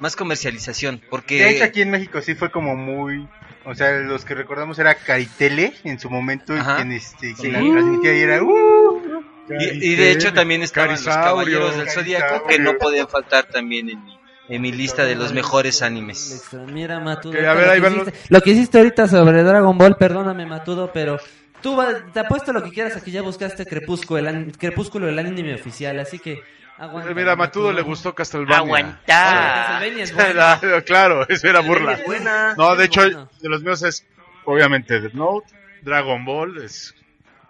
más 0.00 0.16
comercialización 0.16 1.00
porque 1.10 1.38
De 1.44 1.50
hecho, 1.50 1.64
aquí 1.64 1.82
en 1.82 1.90
México 1.90 2.20
sí 2.22 2.34
fue 2.34 2.50
como 2.50 2.74
muy. 2.74 3.28
O 3.66 3.74
sea, 3.74 3.90
los 3.98 4.24
que 4.24 4.34
recordamos 4.34 4.78
era 4.78 4.94
Caritele 4.94 5.74
en 5.84 6.00
su 6.00 6.08
momento 6.08 6.56
y 6.56 6.60
quien, 6.60 6.92
este, 6.92 7.28
Sí. 7.34 7.34
quien 7.34 7.52
la 7.52 7.60
transmitía 7.60 8.16
y 8.16 8.20
era. 8.22 8.42
"Uh". 8.42 9.22
Y, 9.58 9.92
y 9.92 9.96
de 9.96 10.12
hecho 10.12 10.32
también 10.32 10.62
estaban 10.62 10.90
los 10.90 11.02
caballeros 11.04 11.76
del 11.76 11.90
zodiaco 11.90 12.46
que 12.46 12.58
no 12.58 12.74
podían 12.78 13.08
faltar 13.08 13.44
también 13.46 13.90
en 13.90 14.04
mi, 14.04 14.18
en 14.48 14.62
mi 14.62 14.72
lista 14.72 15.04
de 15.04 15.14
los 15.14 15.32
mejores 15.32 15.82
animes 15.82 16.44
Mira, 16.68 17.00
Matudo. 17.00 17.38
A 17.38 17.54
lo, 17.54 17.72
que 17.72 17.80
los- 17.80 17.92
hiciste, 18.08 18.12
lo 18.28 18.40
que 18.40 18.50
hiciste 18.50 18.78
ahorita 18.78 19.08
sobre 19.08 19.42
Dragon 19.42 19.76
Ball, 19.78 19.96
perdóname, 19.96 20.46
Matudo, 20.46 20.90
pero 20.92 21.18
tú 21.62 21.76
va- 21.76 21.94
te 22.12 22.20
apuesto 22.20 22.52
lo 22.52 22.62
que 22.62 22.70
quieras 22.70 22.96
a 22.96 23.00
que 23.02 23.10
ya 23.10 23.22
buscaste 23.22 23.66
Crepúsculo, 23.66 24.18
el, 24.20 24.28
an- 24.28 24.50
Crepúsculo, 24.52 25.08
el 25.08 25.18
anime 25.18 25.54
oficial, 25.54 25.98
así 26.00 26.18
que 26.18 26.42
aguanta. 26.78 27.10
Eh, 27.10 27.14
Mira, 27.14 27.32
a 27.32 27.36
Matudo 27.36 27.72
le 27.72 27.82
gustó 27.82 28.14
Castlevania. 28.14 28.56
Aguanta. 28.58 29.00
Castlevania 29.06 30.04
es 30.04 30.14
buena. 30.60 30.60
claro, 30.84 31.28
eso 31.28 31.46
era 31.48 31.60
burla. 31.60 31.92
Es 31.94 32.04
buena. 32.06 32.54
No, 32.56 32.74
de 32.76 32.84
Es 32.84 32.88
hecho, 32.90 33.00
bueno. 33.02 33.28
de 33.40 33.48
los 33.48 33.62
míos 33.62 33.82
es 33.82 34.06
obviamente 34.46 35.00
Death 35.00 35.12
Note, 35.14 35.46
Dragon 35.82 36.24
Ball, 36.24 36.62
es 36.64 36.94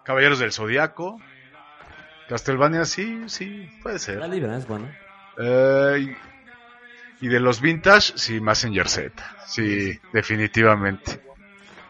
Caballeros 0.05 0.39
del 0.41 0.53
Zodiaco, 0.53 1.21
Castlevania, 2.31 2.85
sí, 2.85 3.25
sí, 3.27 3.69
puede 3.83 3.97
La 3.97 3.99
ser. 3.99 4.29
libra 4.29 4.57
es 4.57 4.66
buena. 4.66 4.97
Eh, 5.37 6.14
y, 7.21 7.27
y 7.27 7.29
de 7.29 7.40
los 7.40 7.61
vintage, 7.61 8.12
sí, 8.16 8.40
Messenger 8.40 8.88
Z, 8.88 9.11
sí, 9.47 9.99
definitivamente. 10.12 11.21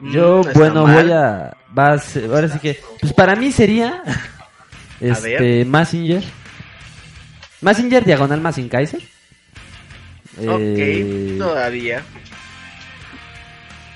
Yo, 0.00 0.38
Mm, 0.42 0.48
está 0.48 0.58
bueno, 0.58 0.86
mal. 0.86 1.04
voy 1.04 1.12
a. 1.12 1.56
Vas, 1.68 2.16
ahora 2.16 2.48
sí 2.48 2.58
que. 2.58 2.80
Pues 3.00 3.12
para 3.12 3.36
mí 3.36 3.52
sería. 3.52 4.02
Este, 5.00 5.64
Massinger. 5.64 6.22
Massinger 7.62 8.04
diagonal 8.04 8.40
Massin 8.42 8.68
Kaiser. 8.68 9.00
Eh, 10.38 11.36
Ok, 11.38 11.38
todavía. 11.38 12.02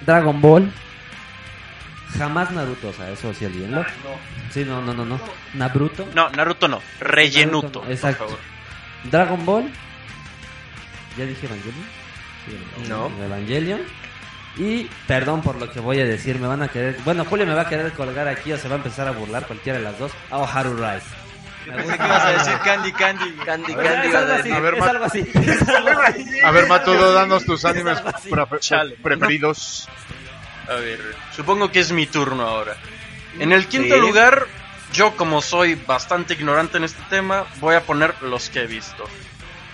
Dragon 0.07 0.41
Ball. 0.41 0.73
Jamás 2.19 2.51
Naruto, 2.53 2.89
o 2.89 2.93
sea, 2.93 3.11
eso 3.11 3.33
sí 3.35 3.45
olvídenlo. 3.45 3.85
Sí, 4.53 4.65
no, 4.65 4.81
no, 4.83 4.95
no, 4.95 5.05
no. 5.05 5.21
Naruto. 5.55 6.07
No, 6.15 6.29
Naruto 6.31 6.69
no. 6.69 6.81
Rellenuto, 7.01 7.57
Naruto 7.67 7.79
no, 7.81 7.85
por 7.87 7.93
exacto. 7.93 8.25
favor. 8.25 8.39
Dragon 9.05 9.45
Ball. 9.45 9.71
¿Ya 11.19 11.25
dije 11.27 11.47
Evangelion? 11.47 11.85
Sí, 12.47 12.89
No. 12.89 13.11
Evangelion. 13.25 13.81
Y 14.57 14.85
perdón 15.09 15.43
por 15.43 15.57
lo 15.57 15.69
que 15.71 15.81
voy 15.81 15.99
a 16.01 16.05
decir, 16.05 16.39
me 16.39 16.47
van 16.47 16.63
a 16.63 16.69
querer. 16.69 16.97
Bueno, 17.05 17.25
Julio 17.25 17.45
me 17.47 17.55
va 17.55 17.63
a 17.63 17.69
querer 17.69 17.93
colgar 17.93 18.29
aquí 18.29 18.53
o 18.53 18.57
se 18.59 18.69
va 18.69 18.75
a 18.75 18.79
empezar 18.79 19.09
a 19.09 19.11
burlar 19.11 19.47
cualquiera 19.47 19.79
de 19.79 19.85
las 19.85 19.99
dos. 19.99 20.13
Oh, 20.31 20.47
Haru 20.47 20.75
Rise. 20.77 21.07
Me 21.67 21.73
Pensé 21.77 21.83
gusta. 21.89 21.99
que 21.99 22.07
ibas 22.07 22.25
a 22.25 22.31
decir 22.31 22.55
Candy 22.65 22.93
Candy. 22.93 23.33
Candy 23.45 23.75
Candy 23.75 24.15
a 24.15 24.19
algo 24.21 24.33
así, 24.35 24.37
decir. 24.43 24.53
A 24.55 24.61
ver, 24.61 24.75
es 24.75 24.81
Ma- 24.81 24.87
algo 24.91 25.05
así. 25.07 25.19
es 25.35 25.69
algo 25.69 26.01
así. 26.03 26.41
A 26.45 26.51
ver, 26.53 26.69
Matudo, 26.69 27.13
danos 27.15 27.45
tus 27.45 27.61
Es 27.61 27.65
animes 27.65 28.01
pre- 28.01 28.47
pre- 28.47 28.97
preferidos. 29.03 29.89
A 30.69 30.75
ver, 30.77 31.01
supongo 31.35 31.71
que 31.71 31.81
es 31.81 31.93
mi 31.93 32.07
turno 32.07 32.43
ahora. 32.43 32.77
En 33.39 33.53
el 33.53 33.67
quinto 33.67 33.95
Sí. 33.97 34.01
lugar, 34.01 34.47
yo 34.93 35.17
como 35.17 35.43
soy 35.43 35.75
bastante 35.75 36.35
ignorante 36.35 36.77
en 36.79 36.85
este 36.85 37.03
tema, 37.11 37.47
voy 37.61 37.75
a 37.75 37.83
poner 37.83 38.15
los 38.23 38.49
que 38.49 38.61
he 38.61 38.67
visto. 38.67 39.05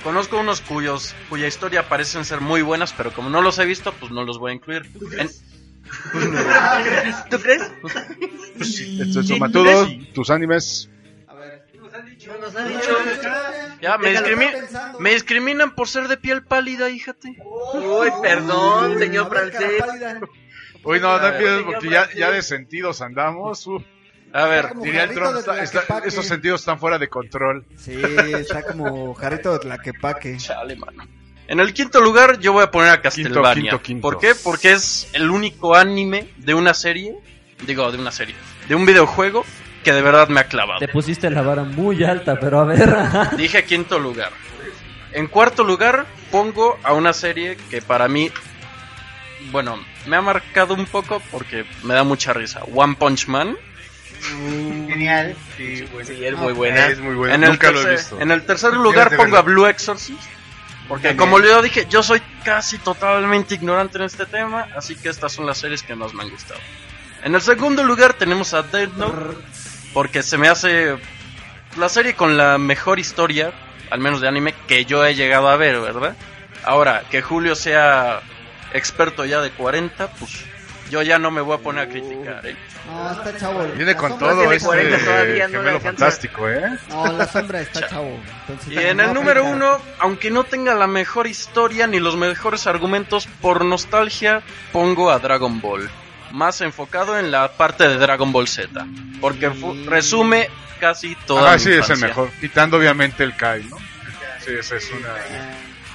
Conozco 0.03 0.39
unos 0.39 0.63
cuyos 0.63 1.15
cuya 1.29 1.47
historia 1.47 1.89
parecen 1.89 2.25
ser 2.25 2.41
muy 2.41 2.63
buenas, 2.63 2.93
pero 2.95 3.13
como 3.13 3.29
no 3.29 3.43
los 3.43 3.59
he 3.59 3.67
visto, 3.67 3.93
pues 3.93 4.11
no 4.11 4.25
los 4.25 4.39
voy 4.39 4.53
a 4.53 4.55
incluir. 4.55 4.91
En- 5.19 5.31
¿Tú 7.31 7.39
crees? 7.41 7.63
Esto 8.61 9.21
es 9.21 9.39
Matudo, 9.39 9.87
tus 10.15 10.31
animes. 10.31 10.89
No 12.27 12.39
nos 12.39 12.55
ha 12.55 12.65
dicho. 12.65 12.97
ya, 13.81 13.99
me, 13.99 14.11
Déjalo, 14.11 14.27
discrimi- 14.29 14.45
está 14.49 14.61
pensando. 14.61 15.01
me 15.01 15.11
discriminan 15.11 15.75
por 15.75 15.89
ser 15.89 16.07
de 16.09 16.17
piel 16.17 16.43
pálida, 16.45 16.89
híjate. 16.91 17.37
Uy, 17.75 18.09
perdón, 18.23 18.99
señor 18.99 19.29
francés. 19.29 19.83
Uy, 20.85 21.01
no, 21.01 21.19
no 21.19 21.27
empieces 21.27 21.63
porque 21.65 21.91
ya, 21.91 22.09
ya 22.17 22.31
de 22.31 22.43
sentidos 22.43 23.01
andamos. 23.03 23.67
uf. 23.67 23.83
A 24.33 24.45
ver, 24.47 24.75
Diría 24.81 25.05
el 25.05 25.11
Trump, 25.15 25.37
está- 25.61 25.99
esos 26.05 26.25
sentidos 26.25 26.61
están 26.61 26.79
fuera 26.79 26.99
de 26.99 27.09
control. 27.09 27.65
Sí, 27.77 28.01
está 28.33 28.63
como 28.63 29.13
jarrito 29.15 29.53
de 29.55 29.59
tlaquepaque. 29.59 30.37
Chale, 30.37 30.77
mano. 30.77 31.03
En 31.49 31.59
el 31.59 31.75
quinto 31.75 32.01
lugar 32.01 32.39
yo 32.39 32.53
voy 32.53 32.63
a 32.63 32.71
poner 32.71 32.91
a 32.93 33.03
Castlevania. 33.03 33.63
quinto, 33.73 33.83
quinto. 33.83 34.03
¿Por 34.03 34.19
qué? 34.21 34.35
Porque 34.37 34.71
es 34.71 35.11
el 35.15 35.29
único 35.31 35.75
anime 35.75 36.29
de 36.37 36.55
una 36.55 36.75
serie, 36.75 37.17
digo, 37.67 37.91
de 37.91 37.99
una 37.99 38.13
serie, 38.13 38.37
de 38.69 38.77
un 38.77 38.87
videojuego 38.87 39.45
que 39.83 39.93
de 39.93 40.01
verdad 40.01 40.29
me 40.29 40.39
ha 40.39 40.45
clavado. 40.45 40.79
Te 40.79 40.87
pusiste 40.87 41.29
la 41.29 41.43
vara 41.43 41.65
muy 41.65 42.05
alta, 42.05 42.39
pero 42.39 42.61
a 42.61 42.65
ver. 42.65 42.89
Dije 43.37 43.65
quinto 43.65 43.99
lugar. 43.99 44.31
En 45.13 45.27
cuarto 45.27 45.65
lugar 45.65 46.07
pongo 46.31 46.79
a 46.85 46.93
una 46.93 47.13
serie 47.13 47.57
que 47.69 47.83
para 47.83 48.07
mí, 48.07 48.31
bueno, 49.51 49.79
me 50.07 50.17
ha 50.17 50.21
marcado 50.23 50.75
un 50.75 50.87
poco 50.87 51.21
porque 51.31 51.65
me 51.83 51.95
da 51.95 52.05
mucha 52.05 52.33
risa. 52.33 52.63
One 52.75 52.95
Punch 52.97 53.27
Man. 53.27 53.57
Genial. 54.89 55.35
Sí, 55.57 55.89
bueno. 55.93 56.09
Sí, 56.09 56.25
es 56.25 56.37
muy 56.37 56.53
buena. 56.53 56.87
Es 56.89 56.99
muy 57.01 57.15
buena. 57.15 57.35
En 57.35 57.45
el, 57.45 57.51
Nunca 57.51 57.71
lo 57.71 57.81
he 57.81 57.85
tercer, 57.85 57.99
visto. 57.99 58.21
en 58.21 58.31
el 58.31 58.43
tercer 58.45 58.75
lugar 58.75 59.17
pongo 59.17 59.37
a. 59.37 59.43
Blue 59.43 59.67
Exorcist. 59.67 60.21
Porque 60.89 61.15
como 61.15 61.39
yo 61.41 61.63
dije, 61.63 61.87
yo 61.89 62.03
soy 62.03 62.21
casi 62.45 62.77
totalmente 62.79 63.55
ignorante 63.55 63.99
en 63.99 64.05
este 64.05 64.27
tema, 64.27 64.67
así 64.77 64.97
que 64.97 65.09
estas 65.09 65.33
son 65.33 65.47
las 65.47 65.59
series 65.59 65.85
que 65.85 65.95
más 65.95 66.13
me 66.15 66.25
han 66.25 66.31
gustado. 66.31 66.59
En 67.23 67.35
el 67.35 67.41
segundo 67.41 67.85
lugar 67.85 68.15
tenemos 68.15 68.55
a 68.55 68.63
Dead 68.65 68.89
Note, 68.97 69.37
porque 69.95 70.25
se 70.25 70.37
me 70.37 70.49
hace 70.49 70.97
la 71.79 71.89
serie 71.89 72.15
con 72.15 72.37
la 72.37 72.59
mejor 72.59 72.99
historia, 72.99 73.53
al 73.91 74.01
menos 74.01 74.21
de 74.21 74.27
anime, 74.27 74.53
que 74.67 74.85
yo 74.85 75.07
he 75.07 75.15
llegado 75.15 75.49
a 75.49 75.57
ver, 75.57 75.81
¿verdad? 75.81 76.17
Ahora, 76.65 77.05
que 77.09 77.23
Julio 77.23 77.55
sea 77.55 78.21
experto 78.73 79.25
ya 79.25 79.41
de 79.41 79.51
40, 79.51 80.09
pues 80.13 80.45
yo 80.91 81.03
ya 81.03 81.19
no 81.19 81.31
me 81.31 81.41
voy 81.41 81.57
a 81.57 81.61
poner 81.61 81.85
a 81.87 81.89
criticar. 81.89 82.45
¿eh? 82.47 82.57
No, 82.87 83.13
está 83.13 83.37
chavo. 83.39 83.65
Viene 83.77 83.95
con 83.95 84.19
todo 84.19 84.51
este 84.53 84.67
40 84.67 84.99
todavía, 85.05 85.47
no 85.47 85.53
le 85.53 85.59
gemelo 85.59 85.77
alcanza. 85.77 85.83
fantástico, 85.83 86.49
¿eh? 86.49 86.79
No, 86.89 87.13
la 87.13 87.27
sombra 87.29 87.61
está 87.61 87.87
chavo. 87.89 88.19
Entonces, 88.49 88.73
Y 88.73 88.79
en 88.79 88.99
el 89.01 89.07
no 89.09 89.15
número 89.15 89.45
uno, 89.45 89.79
aunque 90.01 90.31
no 90.31 90.43
tenga 90.45 90.75
la 90.75 90.87
mejor 90.89 91.27
historia 91.29 91.87
ni 91.87 92.01
los 92.01 92.17
mejores 92.17 92.67
argumentos, 92.67 93.29
por 93.41 93.65
nostalgia 93.65 94.43
pongo 94.73 95.11
a 95.11 95.19
Dragon 95.21 95.61
Ball. 95.61 95.89
Más 96.33 96.61
enfocado 96.61 97.19
en 97.19 97.31
la 97.31 97.53
parte 97.53 97.87
de 97.89 97.97
Dragon 97.97 98.33
Ball 98.33 98.49
Z. 98.49 98.87
Porque 99.21 99.51
fu- 99.51 99.77
resume 99.87 100.49
casi 100.81 101.15
toda 101.27 101.51
Ah, 101.51 101.55
mi 101.55 101.61
sí, 101.61 101.73
es 101.73 101.91
el 101.91 101.99
mejor. 101.99 102.31
Quitando 102.41 102.77
obviamente 102.79 103.23
el 103.23 103.37
Kai, 103.37 103.63
¿no? 103.65 103.77
Sí, 104.45 104.53
esa 104.59 104.77
es 104.77 104.91
una... 104.91 105.09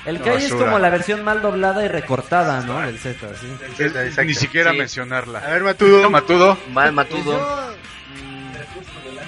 El 0.06 0.22
Kai 0.22 0.44
es 0.46 0.54
como 0.54 0.78
la 0.80 0.90
versión 0.90 1.24
mal 1.24 1.42
doblada 1.42 1.84
y 1.84 1.88
recortada, 1.88 2.62
¿no? 2.62 2.80
Del 2.82 3.00
Z, 3.00 3.28
sí. 3.40 3.48
Exacto. 3.84 4.24
Ni 4.24 4.34
siquiera 4.36 4.72
Sí. 4.72 4.78
mencionarla. 4.78 5.40
A 5.40 5.50
ver, 5.50 5.64
Matudo. 5.64 6.10
Matudo. 6.10 6.58
Mal 6.72 6.92
matudo. 6.94 7.74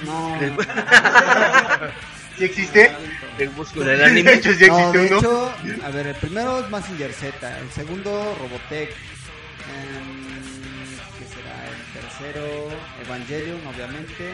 No, 0.06 0.38
¿Sí 2.38 2.46
existe? 2.46 2.92
El 3.40 3.50
músculo 3.52 3.86
del 3.86 3.98
De 4.00 4.06
anime. 4.06 4.34
hecho, 4.34 4.54
sí 4.54 4.68
no, 4.68 4.92
de 4.92 5.04
existe 5.06 5.16
uno. 5.16 5.20
hecho, 5.20 5.54
a 5.86 5.90
ver, 5.90 6.08
el 6.08 6.16
primero 6.16 6.60
es 6.60 6.70
Massinger 6.70 7.12
Z, 7.13 7.60
el 7.60 7.72
segundo 7.72 8.36
Robotech, 8.40 8.90
em, 8.90 8.96
¿qué 11.18 11.26
será? 11.34 11.56
El 11.68 12.02
tercero 12.02 12.70
Evangelion, 13.06 13.60
obviamente. 13.68 14.30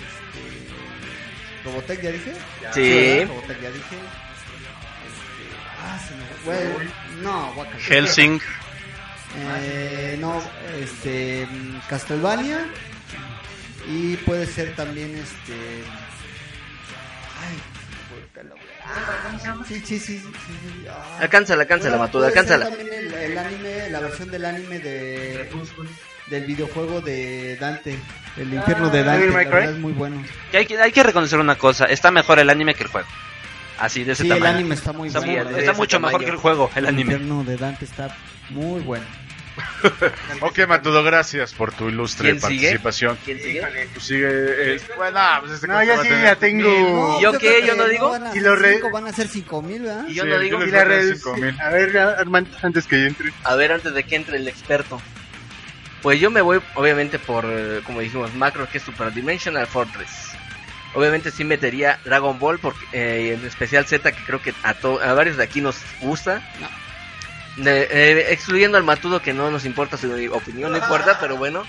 Este, 0.00 1.64
Robotech 1.64 2.00
ya 2.02 2.10
dije. 2.10 2.32
Sí. 2.72 2.80
¿verdad? 2.90 3.28
Robotech 3.28 3.60
ya 3.60 3.70
dije. 3.70 3.96
Ah, 5.82 5.98
se 6.06 6.14
me 6.14 6.24
bueno, 6.44 6.90
no, 7.22 7.52
guácala. 7.54 7.78
Helsing. 7.78 8.40
Eh, 9.62 10.16
no, 10.20 10.42
este, 10.80 11.46
Castlevania 11.88 12.66
y 13.88 14.16
puede 14.18 14.46
ser 14.46 14.74
también 14.74 15.16
este. 15.16 15.54
Ay, 17.42 17.56
ah, 18.84 19.56
sí, 19.66 19.74
sí, 19.84 19.98
sí, 19.98 20.18
sí, 20.18 20.18
sí, 20.20 20.86
ah. 20.90 21.18
Alcánzala, 21.20 21.62
alcánzala, 21.62 21.96
Puede- 21.96 22.06
Matuda, 22.08 22.26
alcánzala. 22.28 22.68
también 22.68 22.88
el, 22.92 23.14
el 23.14 23.38
anime, 23.38 23.90
la 23.90 24.00
versión 24.00 24.30
del 24.30 24.44
anime 24.44 24.78
de 24.80 25.48
del 26.26 26.44
videojuego 26.44 27.00
de 27.00 27.56
Dante, 27.56 27.98
el 28.36 28.54
infierno 28.54 28.88
de 28.90 29.02
Dante, 29.02 29.26
la 29.26 29.32
Cry. 29.32 29.44
verdad 29.46 29.70
es 29.72 29.78
muy 29.78 29.92
bueno. 29.92 30.22
Que 30.52 30.58
hay, 30.58 30.66
que 30.66 30.80
hay 30.80 30.92
que 30.92 31.02
reconocer 31.02 31.38
una 31.40 31.56
cosa, 31.56 31.86
está 31.86 32.10
mejor 32.12 32.38
el 32.38 32.50
anime 32.50 32.74
que 32.74 32.84
el 32.84 32.88
juego. 32.90 33.08
Así 33.80 34.04
de 34.04 34.12
ese 34.12 34.22
Sí, 34.24 34.30
el 34.30 34.38
tamaño. 34.38 34.58
anime 34.58 34.74
está 34.74 34.92
muy 34.92 35.08
está 35.08 35.20
bueno. 35.20 35.44
mu- 35.44 35.50
de 35.50 35.60
está 35.60 35.72
mucho 35.72 35.98
mejor 36.00 36.12
tamaño. 36.12 36.26
que 36.26 36.32
el 36.32 36.36
juego, 36.40 36.70
el 36.74 36.84
El 36.84 36.86
anime. 36.88 37.12
infierno 37.14 37.44
de 37.44 37.56
Dante 37.56 37.84
está 37.86 38.14
muy 38.50 38.80
bueno. 38.82 39.04
Ok, 40.42 40.60
Matudo, 40.68 41.02
gracias 41.02 41.52
por 41.52 41.72
tu 41.72 41.88
ilustre 41.88 42.30
¿Quién 42.30 42.40
sigue? 42.40 42.60
participación. 42.68 43.18
¿Quién 43.24 43.38
sigue? 43.40 43.88
Pues 43.92 44.04
sigue... 44.06 44.28
eh, 44.76 44.80
bueno, 44.96 45.20
pues 45.40 45.52
este 45.52 45.66
No, 45.66 45.76
a 45.78 45.82
sí, 45.84 46.08
ya 46.22 46.36
tengo. 46.36 47.18
¿Y 47.18 47.22
yo 47.22 47.32
qué? 47.32 47.60
que 47.60 47.66
¿Yo 47.66 47.74
no 47.74 47.86
digo? 47.88 48.10
van 48.10 48.26
a 48.28 48.30
Y 48.30 48.34
ser 48.34 48.42
lo 48.42 48.56
re- 48.56 48.74
cinco, 48.74 48.90
van 48.90 49.06
a 49.06 49.12
ser 49.12 49.28
cinco 49.28 49.60
mil, 49.62 49.82
¿verdad? 49.82 50.04
Y 50.08 50.14
yo 50.14 50.22
Sí, 50.24 50.28
no 50.28 50.34
el 50.36 50.42
digo. 50.42 50.62
Y 50.64 50.70
la 50.70 50.78
Verde 50.84 50.96
red. 51.00 51.14
5000. 51.16 51.60
A 51.60 51.68
ver, 51.70 51.98
Armando, 51.98 52.56
antes 52.62 52.86
que 52.86 53.00
yo 53.00 53.06
entre. 53.06 53.32
A 53.44 53.54
ver, 53.56 53.72
antes 53.72 53.92
de 53.92 54.02
que 54.04 54.16
entre 54.16 54.36
el 54.36 54.46
experto. 54.48 55.00
Pues 56.02 56.18
yo 56.20 56.30
me 56.30 56.40
voy, 56.40 56.60
obviamente, 56.76 57.18
por, 57.18 57.44
eh, 57.46 57.80
como 57.84 58.00
dijimos, 58.00 58.32
Macro, 58.34 58.66
que 58.70 58.78
es 58.78 58.84
Super 58.84 59.12
Dimensional 59.12 59.66
Fortress. 59.66 60.30
Obviamente 60.94 61.30
sí 61.30 61.44
metería 61.44 61.98
Dragon 62.04 62.38
Ball, 62.38 62.58
porque, 62.58 62.84
eh, 62.92 63.34
en 63.34 63.44
especial 63.46 63.86
Z, 63.86 64.10
que 64.12 64.24
creo 64.24 64.42
que 64.42 64.52
a, 64.62 64.74
to- 64.74 65.00
a 65.00 65.12
varios 65.14 65.36
de 65.36 65.44
aquí 65.44 65.60
nos 65.60 65.76
gusta. 66.00 66.42
De- 67.56 67.88
eh, 67.90 68.26
excluyendo 68.32 68.76
al 68.76 68.84
Matudo, 68.84 69.22
que 69.22 69.32
no 69.32 69.50
nos 69.50 69.64
importa 69.64 69.96
su 69.96 70.08
opinión, 70.32 70.72
no 70.72 70.78
importa, 70.78 71.18
pero 71.20 71.36
bueno. 71.36 71.64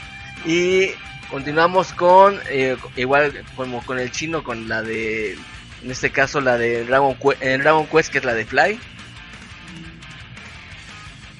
Y 0.45 0.89
continuamos 1.29 1.93
con, 1.93 2.39
eh, 2.49 2.77
igual 2.95 3.45
como 3.55 3.84
con 3.86 3.99
el 3.99 4.12
chino, 4.12 4.43
con 4.43 4.67
la 4.67 4.81
de, 4.81 5.34
en 5.84 5.91
este 5.91 6.10
caso 6.12 6.41
la 6.41 6.57
de 6.57 6.84
Dragon, 6.86 7.15
Que- 7.15 7.38
eh, 7.53 7.57
Dragon 7.60 7.86
Quest, 7.88 8.12
que 8.12 8.17
es 8.19 8.23
la 8.25 8.34
de 8.34 8.45
Fly. 8.45 8.79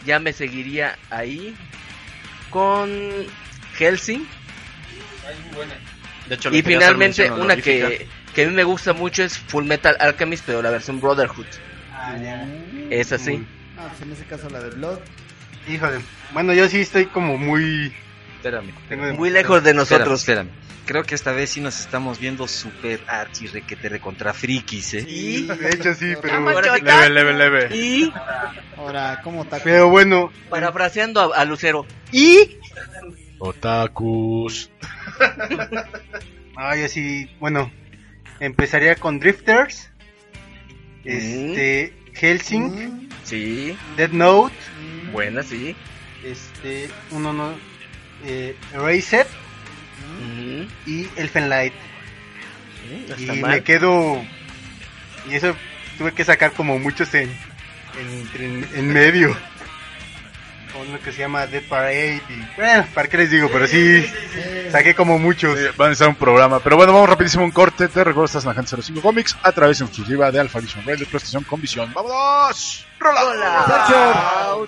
Ya 0.06 0.20
me 0.20 0.34
seguiría 0.34 0.98
ahí 1.10 1.56
con 2.50 2.90
Helsing. 3.78 4.28
De 6.28 6.36
hecho, 6.36 6.50
lo 6.50 6.56
Y 6.58 6.62
finalmente 6.62 7.26
una 7.32 7.44
honorífica. 7.44 7.88
que, 7.90 8.08
que 8.34 8.44
a 8.44 8.48
mí 8.48 8.54
me 8.54 8.64
gusta 8.64 8.94
mucho 8.94 9.24
es 9.24 9.38
Full 9.38 9.66
Metal 9.66 9.96
Alchemist, 10.00 10.44
pero 10.46 10.62
la 10.62 10.70
versión 10.70 11.00
Brotherhood. 11.02 11.46
Es 12.90 13.12
así. 13.12 13.38
No, 13.76 13.88
pues 13.88 14.02
en 14.02 14.12
ese 14.12 14.26
caso 14.26 14.50
la 14.50 14.60
de 14.62 14.70
Blood. 14.72 15.00
Híjole. 15.68 16.00
Bueno, 16.34 16.54
yo 16.54 16.68
sí 16.68 16.82
estoy 16.82 17.06
como 17.08 17.38
muy. 17.38 17.94
Espérame. 18.38 18.72
Tengo 18.90 19.14
Muy 19.14 19.30
lejos 19.30 19.64
de 19.64 19.74
nosotros. 19.74 20.20
Espérame, 20.22 20.48
espérame. 20.48 20.62
Creo 20.86 21.04
que 21.04 21.14
esta 21.16 21.32
vez 21.32 21.52
sí 21.52 21.62
nos 21.62 21.80
estamos 21.80 22.20
viendo 22.20 22.48
super 22.48 23.00
archi 23.08 23.46
requete 23.48 23.88
recontra 23.88 24.34
frikis, 24.34 24.96
¿eh? 24.96 25.06
Y, 25.08 25.44
De 25.44 25.70
hecho, 25.70 25.94
sí, 25.94 26.14
pero. 26.22 26.50
Ahora 26.50 26.76
sí, 26.76 26.82
Leve, 26.84 27.10
leve, 27.10 27.34
leve. 27.34 27.78
y 27.78 28.14
Ahora, 28.78 29.22
¿cómo 29.24 29.44
está? 29.44 29.60
Pero 29.60 29.90
bueno. 29.90 30.32
parafraseando 30.50 31.34
a, 31.34 31.38
a 31.38 31.46
Lucero. 31.46 31.86
Y 32.12 32.58
Otakus. 33.38 34.70
Ah, 36.58 36.76
yo 36.76 36.88
sí. 36.88 37.30
Bueno. 37.40 37.72
Empezaría 38.40 38.96
con 38.96 39.20
Drifters. 39.20 39.90
Este. 41.06 41.94
Helsing. 42.14 42.64
Mm, 42.94 43.10
sí, 43.24 43.78
Dead 43.98 44.12
Note. 44.12 44.54
buena, 45.12 45.44
sí. 45.44 45.76
Este. 46.24 46.90
Uno 47.12 47.34
no. 47.34 47.54
Eh, 48.26 48.56
Erased. 48.74 49.26
Ujú. 50.20 50.68
Y 50.86 51.08
Elfen 51.16 51.50
Light. 51.50 51.74
Sí, 52.84 53.06
no 53.08 53.16
Y 53.18 53.22
está 53.22 53.34
me 53.34 53.42
mal. 53.42 53.64
quedo. 53.64 54.24
Y 55.30 55.36
eso 55.36 55.56
tuve 55.98 56.12
que 56.14 56.26
sacar 56.26 56.52
como 56.54 56.78
muchos. 56.80 57.14
En, 57.14 57.30
en, 58.38 58.68
en 58.76 58.88
medio. 58.94 59.36
Uno 60.80 61.00
que 61.00 61.12
se 61.12 61.20
llama 61.20 61.48
Dead 61.48 61.64
Parade. 61.64 62.22
Y, 62.30 62.56
bueno, 62.56 62.86
¿para 62.94 63.08
qué 63.08 63.18
les 63.18 63.32
digo? 63.32 63.50
Pero 63.52 63.68
sí. 63.68 64.06
Saqué 64.72 64.96
como 64.96 65.20
muchos. 65.20 65.58
Sí, 65.58 65.66
van 65.78 65.90
a 65.90 65.94
estar 65.94 66.08
un 66.08 66.16
programa. 66.16 66.60
Pero 66.60 66.78
bueno, 66.78 66.94
vamos 66.94 67.10
rapidísimo 67.10 67.44
a 67.44 67.46
un 67.46 67.52
corte. 67.52 67.88
Te 67.88 68.04
recuerdo, 68.04 68.26
estás 68.26 68.44
en 68.44 68.48
la 68.48 68.52
Agente 68.54 68.82
05 68.82 69.02
Comics 69.02 69.38
a 69.44 69.52
través 69.52 69.82
en 69.82 69.88
exclusiva 69.88 70.32
de 70.32 70.40
Alpha 70.40 70.60
Vision 70.60 70.86
Radio, 70.86 71.06
tu 71.06 71.18
estación 71.18 71.44
con 71.44 71.62
visión. 71.62 71.94
¡Vámonos! 71.94 72.86
¡Rola! 73.00 73.22
Hola. 73.24 74.68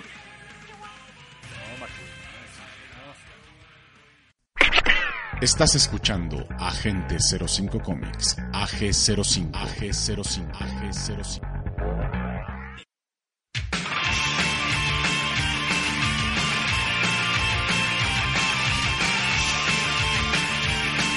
Estás 5.40 5.74
escuchando 5.74 6.46
Agente 6.58 7.18
05 7.20 7.80
Comics, 7.82 8.36
AG05, 8.52 9.50
AG05, 9.50 10.52
AG05. 10.52 12.23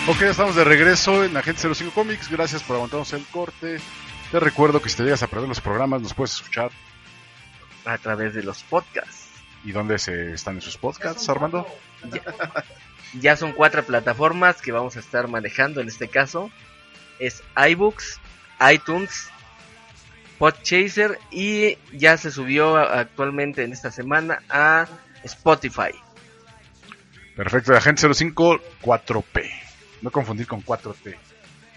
Ok, 0.09 0.21
ya 0.21 0.29
estamos 0.29 0.55
de 0.55 0.63
regreso 0.63 1.25
en 1.25 1.35
Agente 1.35 1.73
05 1.75 1.91
Comics. 1.93 2.29
Gracias 2.29 2.63
por 2.63 2.77
aguantarnos 2.77 3.11
el 3.11 3.25
corte. 3.25 3.77
Te 4.31 4.39
recuerdo 4.39 4.81
que 4.81 4.87
si 4.87 4.95
te 4.95 5.03
llegas 5.03 5.21
a 5.21 5.27
perder 5.27 5.49
los 5.49 5.59
programas, 5.59 6.01
los 6.01 6.13
puedes 6.13 6.33
escuchar. 6.35 6.71
A 7.83 7.97
través 7.97 8.33
de 8.33 8.41
los 8.41 8.63
podcasts. 8.63 9.27
¿Y 9.65 9.73
dónde 9.73 9.99
se 9.99 10.31
están 10.31 10.59
esos 10.59 10.77
podcasts, 10.77 11.27
Armando? 11.27 11.67
Ya 13.19 13.35
son 13.35 13.51
cuatro 13.51 13.83
plataformas 13.83 14.61
que 14.61 14.71
vamos 14.71 14.95
a 14.95 14.99
estar 14.99 15.27
manejando 15.27 15.81
en 15.81 15.89
este 15.89 16.07
caso. 16.07 16.51
Es 17.19 17.43
iBooks, 17.57 18.21
iTunes, 18.71 19.29
Podchaser 20.39 21.19
y 21.31 21.77
ya 21.91 22.15
se 22.15 22.31
subió 22.31 22.77
actualmente 22.77 23.65
en 23.65 23.73
esta 23.73 23.91
semana 23.91 24.41
a 24.49 24.87
Spotify. 25.23 25.91
Perfecto, 27.35 27.73
de 27.73 27.77
Agente 27.77 28.13
05 28.13 28.61
4P. 28.81 29.66
No 30.01 30.11
confundir 30.11 30.47
con 30.47 30.63
4T. 30.63 31.15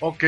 Ok, 0.00 0.24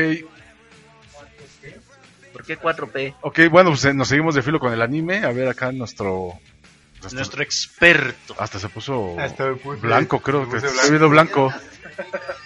¿Por 2.31 2.43
qué 2.45 2.57
4P? 2.59 3.15
ok, 3.21 3.39
bueno, 3.51 3.69
pues 3.69 3.85
eh, 3.85 3.93
nos 3.93 4.07
seguimos 4.07 4.33
de 4.35 4.41
filo 4.41 4.59
con 4.59 4.73
el 4.73 4.81
anime. 4.81 5.23
A 5.23 5.31
ver 5.31 5.47
acá 5.47 5.71
nuestro... 5.71 6.33
nuestro- 6.99 7.17
Nuestro 7.17 7.43
experto. 7.43 8.35
Hasta 8.39 8.57
se 8.59 8.69
puso 8.69 9.19
Hasta 9.19 9.45
me 9.45 9.55
puse- 9.55 9.81
blanco, 9.81 10.19
creo 10.19 10.49
que 10.49 10.57
blanco. 10.57 10.89
viendo 10.89 11.09
blanco. 11.09 11.53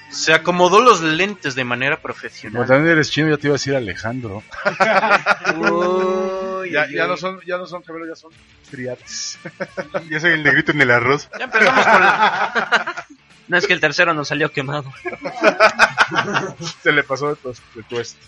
Se 0.09 0.33
acomodó 0.33 0.81
los 0.81 1.01
lentes 1.01 1.55
de 1.55 1.63
manera 1.63 2.01
profesional. 2.01 2.57
Como 2.57 2.67
también 2.67 2.91
eres 2.93 3.09
chino, 3.11 3.29
ya 3.29 3.37
te 3.37 3.47
iba 3.47 3.53
a 3.53 3.57
decir 3.59 3.75
Alejandro. 3.75 4.43
Uy, 5.57 6.71
ya, 6.71 6.85
ya 6.91 7.07
no 7.07 7.15
son, 7.15 7.39
ya 7.45 7.57
no 7.57 7.65
son 7.65 7.81
gemelos, 7.83 8.09
ya 8.09 8.15
son 8.15 8.31
triates. 8.69 9.39
Yo 10.09 10.19
soy 10.19 10.31
el 10.33 10.43
negrito 10.43 10.73
en 10.73 10.81
el 10.81 10.91
arroz. 10.91 11.29
Ya 11.39 11.45
empezamos 11.45 11.85
con 11.85 12.01
la... 12.01 13.05
No 13.47 13.57
es 13.57 13.65
que 13.65 13.73
el 13.73 13.79
tercero 13.79 14.13
nos 14.13 14.27
salió 14.27 14.51
quemado. 14.51 14.91
Se 16.83 16.91
le 16.91 17.03
pasó 17.03 17.29
de 17.29 17.35
tu, 17.35 17.53
de 17.53 18.01
este. 18.01 18.19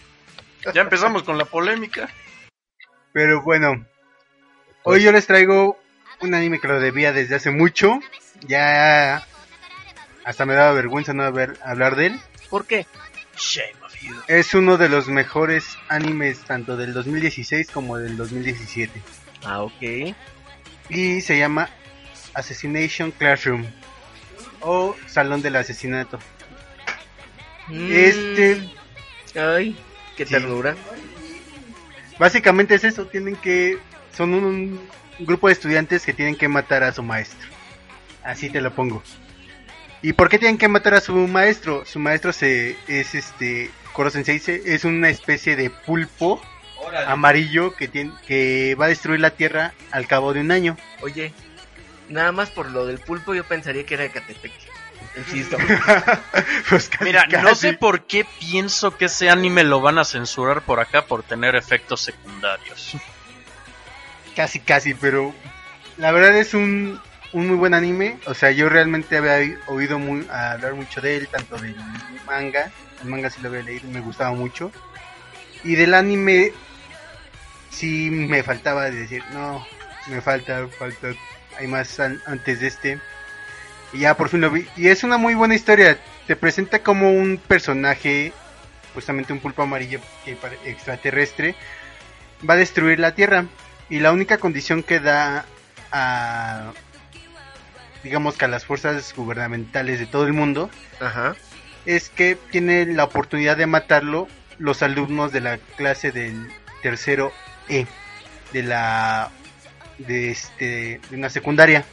Ya 0.73 0.81
empezamos 0.81 1.23
con 1.23 1.37
la 1.37 1.45
polémica. 1.45 2.09
Pero 3.11 3.41
bueno, 3.41 3.85
hoy 4.83 5.03
yo 5.03 5.11
les 5.11 5.27
traigo 5.27 5.77
un 6.21 6.33
anime 6.33 6.59
que 6.59 6.67
lo 6.67 6.79
debía 6.79 7.11
desde 7.11 7.35
hace 7.35 7.51
mucho. 7.51 7.99
Ya 8.41 9.25
hasta 10.23 10.45
me 10.45 10.53
daba 10.53 10.73
vergüenza 10.73 11.13
no 11.13 11.23
haber 11.23 11.57
hablar 11.63 11.95
de 11.95 12.07
él. 12.07 12.19
¿Por 12.49 12.65
qué? 12.65 12.85
Shame 13.37 13.75
of 13.83 13.95
you. 14.01 14.15
Es 14.27 14.53
uno 14.53 14.77
de 14.77 14.89
los 14.89 15.07
mejores 15.07 15.77
animes 15.89 16.39
tanto 16.41 16.77
del 16.77 16.93
2016 16.93 17.71
como 17.71 17.97
del 17.97 18.15
2017. 18.15 19.01
Ah, 19.43 19.61
ok. 19.61 20.13
Y 20.89 21.21
se 21.21 21.37
llama 21.37 21.69
Assassination 22.33 23.11
Classroom 23.11 23.65
o 24.61 24.95
Salón 25.07 25.41
del 25.41 25.55
Asesinato. 25.55 26.19
Mm, 27.67 27.91
Este, 27.91 28.69
Ay, 29.35 29.77
qué 30.17 30.25
Sí. 30.25 30.31
ternura. 30.33 30.75
básicamente 32.17 32.75
es 32.75 32.83
eso, 32.83 33.05
tienen 33.05 33.35
que 33.35 33.77
son 34.15 34.33
un, 34.33 34.43
un 35.19 35.25
grupo 35.25 35.47
de 35.47 35.53
estudiantes 35.53 36.05
que 36.05 36.13
tienen 36.13 36.35
que 36.35 36.47
matar 36.47 36.83
a 36.83 36.91
su 36.91 37.03
maestro. 37.03 37.47
Así 38.23 38.49
te 38.49 38.59
lo 38.61 38.73
pongo. 38.73 39.01
¿Y 40.01 40.13
por 40.13 40.29
qué 40.29 40.37
tienen 40.39 40.57
que 40.57 40.67
matar 40.67 40.93
a 40.93 41.01
su 41.01 41.13
maestro? 41.13 41.85
Su 41.85 41.99
maestro 41.99 42.33
se 42.33 42.75
es 42.87 43.15
este 43.15 43.69
Koro 43.93 44.09
Sensei 44.09 44.39
se- 44.39 44.73
es 44.73 44.85
una 44.85 45.09
especie 45.09 45.55
de 45.55 45.69
pulpo 45.69 46.41
amarillo 47.07 47.75
que 47.75 47.87
tiene 47.87 48.11
que 48.25 48.75
va 48.79 48.85
a 48.85 48.89
destruir 48.89 49.19
la 49.19 49.31
tierra 49.31 49.73
al 49.91 50.07
cabo 50.07 50.33
de 50.33 50.39
un 50.41 50.51
año. 50.51 50.77
Oye, 51.01 51.33
nada 52.09 52.31
más 52.31 52.49
por 52.49 52.69
lo 52.71 52.85
del 52.85 52.99
pulpo 52.99 53.33
yo 53.33 53.43
pensaría 53.43 53.85
que 53.85 53.93
era 53.95 54.03
de 54.03 54.11
Catepec. 54.11 54.51
Insisto. 55.17 55.57
Pues 56.69 56.89
casi, 56.89 57.03
Mira, 57.05 57.25
no 57.25 57.55
sé 57.55 57.73
por 57.73 58.05
qué 58.05 58.25
pienso 58.39 58.95
que 58.97 59.05
ese 59.05 59.29
anime 59.29 59.63
lo 59.63 59.81
van 59.81 59.97
a 59.97 60.05
censurar 60.05 60.61
por 60.61 60.79
acá 60.79 61.05
por 61.05 61.23
tener 61.23 61.55
efectos 61.55 62.01
secundarios. 62.01 62.95
Casi, 64.35 64.59
casi, 64.59 64.93
pero 64.93 65.33
la 65.97 66.11
verdad 66.11 66.37
es 66.37 66.53
un, 66.53 67.01
un 67.33 67.47
muy 67.47 67.57
buen 67.57 67.73
anime. 67.73 68.19
O 68.25 68.33
sea, 68.33 68.51
yo 68.51 68.69
realmente 68.69 69.17
había 69.17 69.37
oí- 69.39 69.57
oído 69.67 69.99
muy, 69.99 70.27
hablar 70.29 70.75
mucho 70.75 71.01
de 71.01 71.17
él, 71.17 71.27
tanto 71.27 71.57
del 71.57 71.75
manga. 72.25 72.71
El 73.01 73.09
manga 73.09 73.29
sí 73.29 73.41
lo 73.41 73.49
había 73.49 73.63
leído, 73.63 73.89
me 73.89 74.01
gustaba 74.01 74.31
mucho. 74.33 74.71
Y 75.63 75.75
del 75.75 75.93
anime 75.93 76.53
sí 77.69 78.09
me 78.11 78.43
faltaba 78.43 78.85
de 78.85 78.91
decir, 78.91 79.23
no, 79.33 79.65
me 80.07 80.21
falta, 80.21 80.67
falta, 80.77 81.09
hay 81.59 81.67
más 81.67 81.99
an- 81.99 82.21
antes 82.25 82.59
de 82.61 82.67
este. 82.67 82.99
Y 83.93 83.99
ya 83.99 84.15
por 84.15 84.29
fin 84.29 84.41
lo 84.41 84.49
vi. 84.49 84.67
Y 84.75 84.87
es 84.87 85.03
una 85.03 85.17
muy 85.17 85.35
buena 85.35 85.55
historia. 85.55 85.97
Te 86.25 86.35
presenta 86.35 86.79
como 86.79 87.11
un 87.11 87.37
personaje, 87.37 88.33
justamente 88.93 89.33
un 89.33 89.39
pulpo 89.39 89.63
amarillo 89.63 89.99
que 90.25 90.37
extraterrestre, 90.65 91.55
va 92.47 92.53
a 92.53 92.57
destruir 92.57 92.99
la 92.99 93.13
Tierra. 93.15 93.45
Y 93.89 93.99
la 93.99 94.11
única 94.11 94.37
condición 94.37 94.83
que 94.83 94.99
da 94.99 95.45
a, 95.91 96.71
digamos 98.03 98.37
que 98.37 98.45
a 98.45 98.47
las 98.47 98.65
fuerzas 98.65 99.13
gubernamentales 99.15 99.99
de 99.99 100.05
todo 100.05 100.25
el 100.27 100.33
mundo, 100.33 100.69
Ajá. 100.99 101.35
es 101.87 102.09
que 102.09 102.37
tiene 102.51 102.85
la 102.85 103.03
oportunidad 103.05 103.57
de 103.57 103.65
matarlo 103.65 104.27
los 104.59 104.83
alumnos 104.83 105.31
de 105.31 105.41
la 105.41 105.57
clase 105.57 106.11
del 106.11 106.51
tercero 106.83 107.33
E, 107.67 107.87
de 108.53 108.61
la, 108.63 109.31
de 109.99 110.31
este, 110.31 110.99
de 111.09 111.15
una 111.17 111.29
secundaria. 111.29 111.85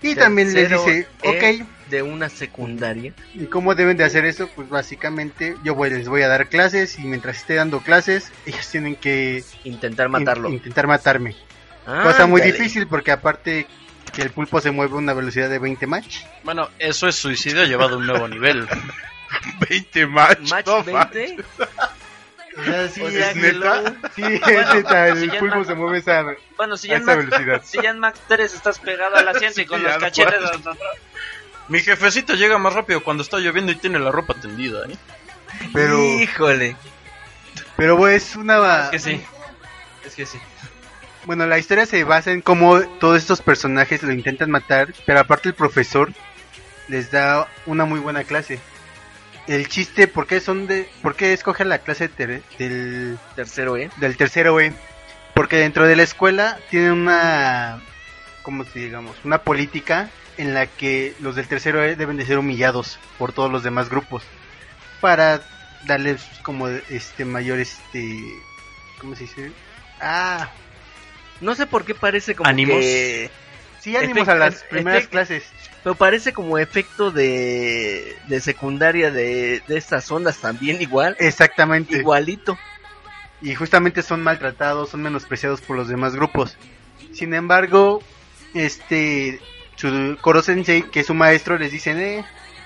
Y 0.00 0.14
también 0.14 0.54
les 0.54 0.70
dice, 0.70 1.08
E 1.22 1.60
ok, 1.62 1.68
De 1.90 2.02
una 2.02 2.28
secundaria. 2.28 3.14
¿Y 3.34 3.46
cómo 3.46 3.74
deben 3.74 3.96
de 3.96 4.04
hacer 4.04 4.26
eso? 4.26 4.48
Pues 4.54 4.68
básicamente 4.68 5.56
yo 5.64 5.74
voy- 5.74 5.90
les 5.90 6.06
voy 6.08 6.22
a 6.22 6.28
dar 6.28 6.48
clases 6.48 6.98
y 6.98 7.02
mientras 7.02 7.38
esté 7.38 7.54
dando 7.54 7.80
clases 7.80 8.30
ellos 8.46 8.68
tienen 8.70 8.94
que 8.94 9.42
Intentar 9.64 10.08
matarlo. 10.08 10.48
in- 10.50 10.54
intentar 10.56 10.86
matarme. 10.86 11.34
Ah, 11.86 12.02
Cosa 12.04 12.26
muy 12.26 12.42
difícil 12.42 12.86
porque 12.86 13.10
aparte 13.10 13.66
que 14.14 14.22
el 14.22 14.30
pulpo 14.30 14.60
se 14.60 14.70
mueve 14.70 14.94
a 14.94 14.98
una 14.98 15.14
velocidad 15.14 15.48
de 15.50 15.58
20 15.58 15.86
match. 15.86 16.18
Bueno, 16.44 16.68
eso 16.78 17.08
es 17.08 17.16
suicidio 17.16 17.64
llevado 17.64 17.94
a 17.96 17.98
un 17.98 18.06
nuevo 18.06 18.28
nivel. 18.28 18.68
20 19.68 20.06
match. 20.06 20.50
Match 20.50 20.66
no 20.66 20.84
20. 20.84 21.36
O 21.58 21.66
sea, 22.64 22.88
sí, 22.94 23.02
O 23.02 23.10
sea, 23.10 23.30
es 23.30 23.36
neta. 23.36 23.94
Sí, 24.14 24.22
es 24.24 24.74
neta, 24.74 25.08
el 25.08 25.18
si 25.30 25.38
pulpo 25.38 25.56
no- 25.56 25.64
se 25.64 25.74
mueve 25.74 25.96
a 25.96 26.00
esa, 26.00 26.24
Bueno, 26.56 26.76
si 26.76 26.88
a 26.88 26.90
ya, 26.90 26.96
en 26.96 27.02
esa 27.02 27.16
Max, 27.16 27.26
velocidad. 27.30 27.62
si 27.64 27.82
ya 27.82 27.90
en 27.90 27.98
Max 27.98 28.20
3 28.28 28.54
estás 28.54 28.78
pegado 28.78 29.16
al 29.16 29.28
asiento 29.28 29.60
y 29.60 29.66
con 29.66 29.78
Sí, 29.78 29.84
los 29.84 29.94
no 29.94 30.00
cachetes 30.00 30.44
atrás. 30.44 30.76
Mi 31.68 31.80
jefecito 31.80 32.34
llega 32.34 32.56
más 32.58 32.72
rápido 32.74 33.02
cuando 33.04 33.22
está 33.22 33.38
lloviendo 33.38 33.72
y 33.72 33.76
tiene 33.76 33.98
la 33.98 34.10
ropa 34.10 34.34
tendida, 34.34 34.86
¿eh? 34.88 34.96
Pero, 35.74 35.98
Híjole. 36.02 36.76
pero 37.76 37.96
bueno, 37.96 38.16
es 38.16 38.36
una... 38.36 38.84
Es 38.84 38.90
que 38.90 38.98
sí. 38.98 39.22
Es 40.06 40.14
que 40.14 40.24
sí. 40.26 40.38
Bueno, 41.24 41.46
la 41.46 41.58
historia 41.58 41.84
se 41.84 42.04
basa 42.04 42.30
en 42.30 42.40
cómo 42.40 42.80
todos 42.98 43.18
estos 43.18 43.42
personajes 43.42 44.02
lo 44.02 44.12
intentan 44.12 44.50
matar, 44.50 44.94
pero 45.04 45.20
aparte 45.20 45.50
el 45.50 45.54
profesor 45.54 46.10
les 46.86 47.10
da 47.10 47.48
una 47.66 47.84
muy 47.84 48.00
buena 48.00 48.24
clase. 48.24 48.60
El 49.48 49.66
chiste, 49.68 50.06
¿por 50.08 50.26
qué 50.26 50.40
son 50.40 50.66
de, 50.66 50.88
por 51.02 51.16
qué 51.16 51.32
escogen 51.32 51.68
la 51.70 51.78
clase 51.78 52.08
ter- 52.08 52.42
del, 52.58 53.18
Tercero, 53.34 53.76
¿eh? 53.78 53.90
del 53.96 54.16
tercero 54.16 54.60
E? 54.60 54.74
Porque 55.34 55.56
dentro 55.56 55.86
de 55.86 55.96
la 55.96 56.02
escuela 56.02 56.58
tienen 56.70 56.92
una, 56.92 57.80
¿cómo 58.42 58.64
se 58.64 58.78
digamos? 58.80 59.16
Una 59.24 59.38
política 59.38 60.10
en 60.36 60.52
la 60.52 60.66
que 60.66 61.14
los 61.20 61.34
del 61.34 61.48
tercero 61.48 61.82
E 61.82 61.96
deben 61.96 62.18
de 62.18 62.26
ser 62.26 62.38
humillados 62.38 62.98
por 63.16 63.32
todos 63.32 63.50
los 63.50 63.62
demás 63.62 63.88
grupos 63.88 64.22
para 65.00 65.40
darles 65.86 66.22
como 66.42 66.68
este 66.68 67.24
mayor 67.24 67.58
este, 67.58 68.20
¿cómo 69.00 69.14
se 69.16 69.22
dice? 69.24 69.50
Ah, 70.00 70.50
No 71.40 71.54
sé 71.54 71.66
por 71.66 71.84
qué 71.86 71.94
parece 71.94 72.34
como 72.34 72.50
¿Ánimos? 72.50 72.76
que... 72.80 73.30
Sí, 73.80 73.96
ánimos 73.96 74.28
a 74.28 74.34
las 74.34 74.64
primeras 74.64 75.04
efect- 75.04 75.08
clases. 75.08 75.44
Pero 75.82 75.94
parece 75.94 76.32
como 76.32 76.58
efecto 76.58 77.10
de, 77.10 78.16
de 78.26 78.40
secundaria 78.40 79.10
de, 79.10 79.62
de 79.66 79.76
estas 79.76 80.10
ondas 80.10 80.38
también 80.38 80.82
igual. 80.82 81.16
Exactamente. 81.18 81.98
Igualito. 81.98 82.58
Y 83.40 83.54
justamente 83.54 84.02
son 84.02 84.22
maltratados, 84.22 84.90
son 84.90 85.02
menospreciados 85.02 85.60
por 85.60 85.76
los 85.76 85.88
demás 85.88 86.14
grupos. 86.14 86.56
Sin 87.12 87.34
embargo, 87.34 88.02
este 88.54 89.40
su 89.76 90.18
Koro 90.20 90.42
Sensei, 90.42 90.82
que 90.82 91.00
es 91.00 91.06
su 91.06 91.14
maestro, 91.14 91.56
les 91.56 91.70
dicen, 91.70 92.00
eh, 92.00 92.24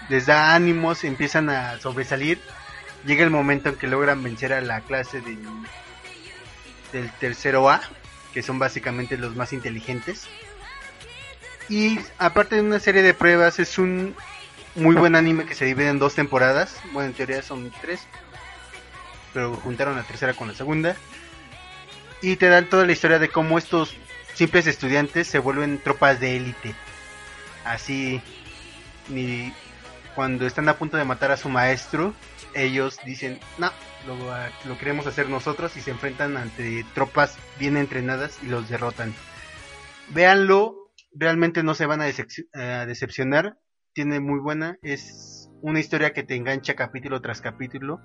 les 0.09 0.25
da 0.25 0.55
ánimos, 0.55 1.05
empiezan 1.05 1.51
a 1.51 1.79
sobresalir. 1.79 2.41
Llega 3.05 3.23
el 3.23 3.31
momento 3.31 3.69
en 3.69 3.77
que 3.77 3.87
logran 3.87 4.23
vencer 4.23 4.55
a 4.55 4.63
la 4.63 4.81
clase 4.81 5.21
del, 5.21 5.39
del 6.93 7.11
tercero 7.13 7.69
A, 7.69 7.83
que 8.33 8.43
son 8.43 8.59
básicamente 8.59 9.19
los 9.19 9.37
más 9.37 9.53
inteligentes. 9.53 10.27
Y 11.69 11.99
aparte 12.19 12.57
de 12.57 12.63
una 12.63 12.81
serie 12.81 13.03
de 13.03 13.15
pruebas, 13.15 13.59
es 13.59 13.79
un 13.79 14.15
muy 14.75 14.95
buen 14.95 15.15
anime 15.15 15.47
que 15.47 15.55
se 15.55 15.65
divide 15.65 15.89
en 15.89 15.99
dos 15.99 16.15
temporadas. 16.15 16.81
Bueno, 16.93 17.09
en 17.09 17.15
teoría 17.15 17.43
son 17.43 17.73
tres, 17.81 18.07
pero 19.33 19.55
juntaron 19.57 19.97
la 19.97 20.03
tercera 20.03 20.35
con 20.35 20.49
la 20.49 20.55
segunda. 20.55 20.97
Y 22.21 22.37
te 22.37 22.49
dan 22.49 22.69
toda 22.69 22.87
la 22.87 22.93
historia 22.93 23.19
de 23.19 23.29
cómo 23.29 23.59
estos 23.59 23.97
simples 24.35 24.67
estudiantes 24.67 25.27
se 25.27 25.39
vuelven 25.39 25.79
tropas 25.79 26.21
de 26.21 26.37
élite. 26.37 26.75
Así, 27.65 28.21
ni 29.09 29.53
cuando 30.15 30.47
están 30.47 30.69
a 30.69 30.77
punto 30.77 30.97
de 30.97 31.05
matar 31.05 31.33
a 31.33 31.37
su 31.37 31.49
maestro, 31.49 32.15
ellos 32.55 32.99
dicen, 33.05 33.41
no, 33.59 33.73
lo, 34.07 34.17
lo 34.69 34.79
queremos 34.79 35.07
hacer 35.07 35.29
nosotros 35.29 35.77
y 35.77 35.81
se 35.81 35.91
enfrentan 35.91 36.37
ante 36.37 36.85
tropas 36.95 37.37
bien 37.59 37.77
entrenadas 37.77 38.39
y 38.43 38.47
los 38.47 38.69
derrotan. 38.69 39.15
Véanlo, 40.09 40.82
realmente 41.15 41.63
no 41.63 41.75
se 41.75 41.87
van 41.87 42.01
a, 42.01 42.09
decep- 42.09 42.49
a 42.55 42.87
decepcionar. 42.87 43.59
Tiene 43.95 44.21
muy 44.21 44.41
buena, 44.41 44.79
es 44.83 45.51
una 45.61 45.81
historia 45.81 46.13
que 46.13 46.23
te 46.23 46.35
engancha 46.35 46.75
capítulo 46.75 47.21
tras 47.21 47.41
capítulo. 47.41 48.01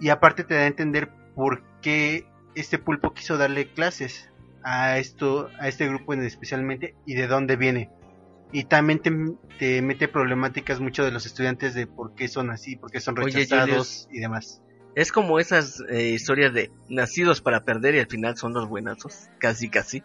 Y 0.00 0.08
aparte 0.08 0.44
te 0.44 0.54
da 0.54 0.62
a 0.62 0.66
entender 0.66 1.10
por 1.34 1.62
qué 1.80 2.26
este 2.54 2.78
pulpo 2.78 3.12
quiso 3.12 3.36
darle 3.36 3.72
clases 3.72 4.30
a 4.62 4.98
esto, 4.98 5.50
a 5.60 5.68
este 5.68 5.86
grupo 5.86 6.14
en 6.14 6.22
especialmente 6.22 6.94
y 7.04 7.14
de 7.14 7.26
dónde 7.26 7.56
viene. 7.56 7.90
Y 8.52 8.64
también 8.64 9.00
te, 9.00 9.12
te 9.58 9.82
mete 9.82 10.08
problemáticas 10.08 10.80
mucho 10.80 11.04
de 11.04 11.10
los 11.10 11.26
estudiantes 11.26 11.74
de 11.74 11.86
por 11.86 12.14
qué 12.14 12.28
son 12.28 12.50
así, 12.50 12.76
por 12.76 12.90
qué 12.90 13.00
son 13.00 13.16
rechazados 13.16 14.08
y 14.10 14.20
demás. 14.20 14.62
Es 14.94 15.12
como 15.12 15.38
esas 15.38 15.82
eh, 15.90 16.08
historias 16.08 16.54
de 16.54 16.70
nacidos 16.88 17.42
para 17.42 17.64
perder 17.64 17.96
y 17.96 17.98
al 17.98 18.06
final 18.06 18.36
son 18.36 18.54
los 18.54 18.66
buenazos. 18.68 19.28
Casi, 19.38 19.68
casi. 19.68 20.02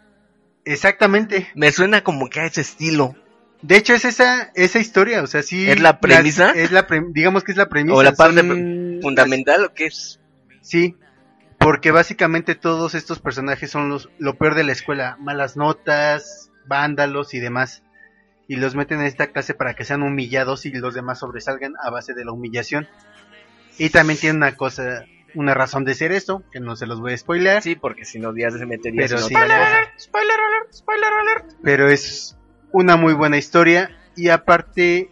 Exactamente. 0.66 1.48
Me 1.56 1.72
suena 1.72 2.04
como 2.04 2.30
que 2.30 2.40
a 2.42 2.46
ese 2.46 2.62
estilo. 2.62 3.16
De 3.62 3.78
hecho, 3.78 3.94
es 3.94 4.06
esa, 4.06 4.52
esa 4.56 4.80
historia, 4.80 5.22
o 5.22 5.28
sea, 5.28 5.44
sí. 5.44 5.70
¿Es 5.70 5.80
la 5.80 6.00
premisa? 6.00 6.48
las- 6.48 6.58
es 6.58 6.72
la 6.72 6.88
pre- 6.88 7.04
digamos 7.10 7.44
que 7.44 7.52
es 7.52 7.58
la 7.58 7.70
premisa. 7.70 7.96
¿O 7.96 8.04
la 8.04 8.14
parte 8.14 8.42
son- 8.42 9.00
fundamental 9.02 9.66
o 9.66 9.74
qué 9.74 9.86
es? 9.86 10.20
Sí, 10.62 10.96
porque 11.60 11.92
básicamente 11.92 12.56
todos 12.56 12.96
estos 12.96 13.20
personajes 13.20 13.70
son 13.70 13.90
los, 13.90 14.10
lo 14.18 14.36
peor 14.38 14.56
de 14.56 14.64
la 14.64 14.72
escuela, 14.72 15.16
malas 15.20 15.58
notas, 15.58 16.50
vándalos 16.66 17.34
y 17.34 17.40
demás. 17.40 17.84
Y 18.48 18.56
los 18.56 18.76
meten 18.76 19.00
en 19.00 19.06
esta 19.06 19.28
clase 19.28 19.54
para 19.54 19.76
que 19.76 19.86
sean 19.86 20.02
humillados 20.04 20.66
y 20.66 20.72
los 20.72 20.94
demás 20.94 21.20
sobresalgan 21.20 21.74
a 21.82 21.90
base 21.92 22.14
de 22.14 22.26
la 22.26 22.32
humillación. 22.32 22.88
Y 23.78 23.90
también 23.90 24.20
tiene 24.20 24.38
una 24.38 24.56
cosa, 24.58 25.06
una 25.34 25.54
razón 25.54 25.86
de 25.86 25.94
ser 25.96 26.12
esto, 26.12 26.44
que 26.52 26.60
no 26.60 26.76
se 26.76 26.86
los 26.86 27.00
voy 27.00 27.14
a 27.14 27.18
spoilear, 27.18 27.62
Sí, 27.62 27.76
porque 27.76 28.06
si 28.06 28.20
no, 28.20 28.36
ya 28.36 28.52
se 28.52 28.66
metería 28.66 29.02
pero 29.08 29.18
en 29.20 29.24
sí, 29.24 29.36
otra 29.36 29.48
cosa. 29.48 29.94
Spoiler 29.98 30.40
alert, 30.40 30.74
spoiler 30.74 31.10
alert. 31.14 31.52
pero 31.64 31.90
es 31.90 32.38
una 32.72 32.98
muy 32.98 33.14
buena 33.14 33.38
historia 33.38 33.90
y 34.16 34.30
aparte 34.30 35.10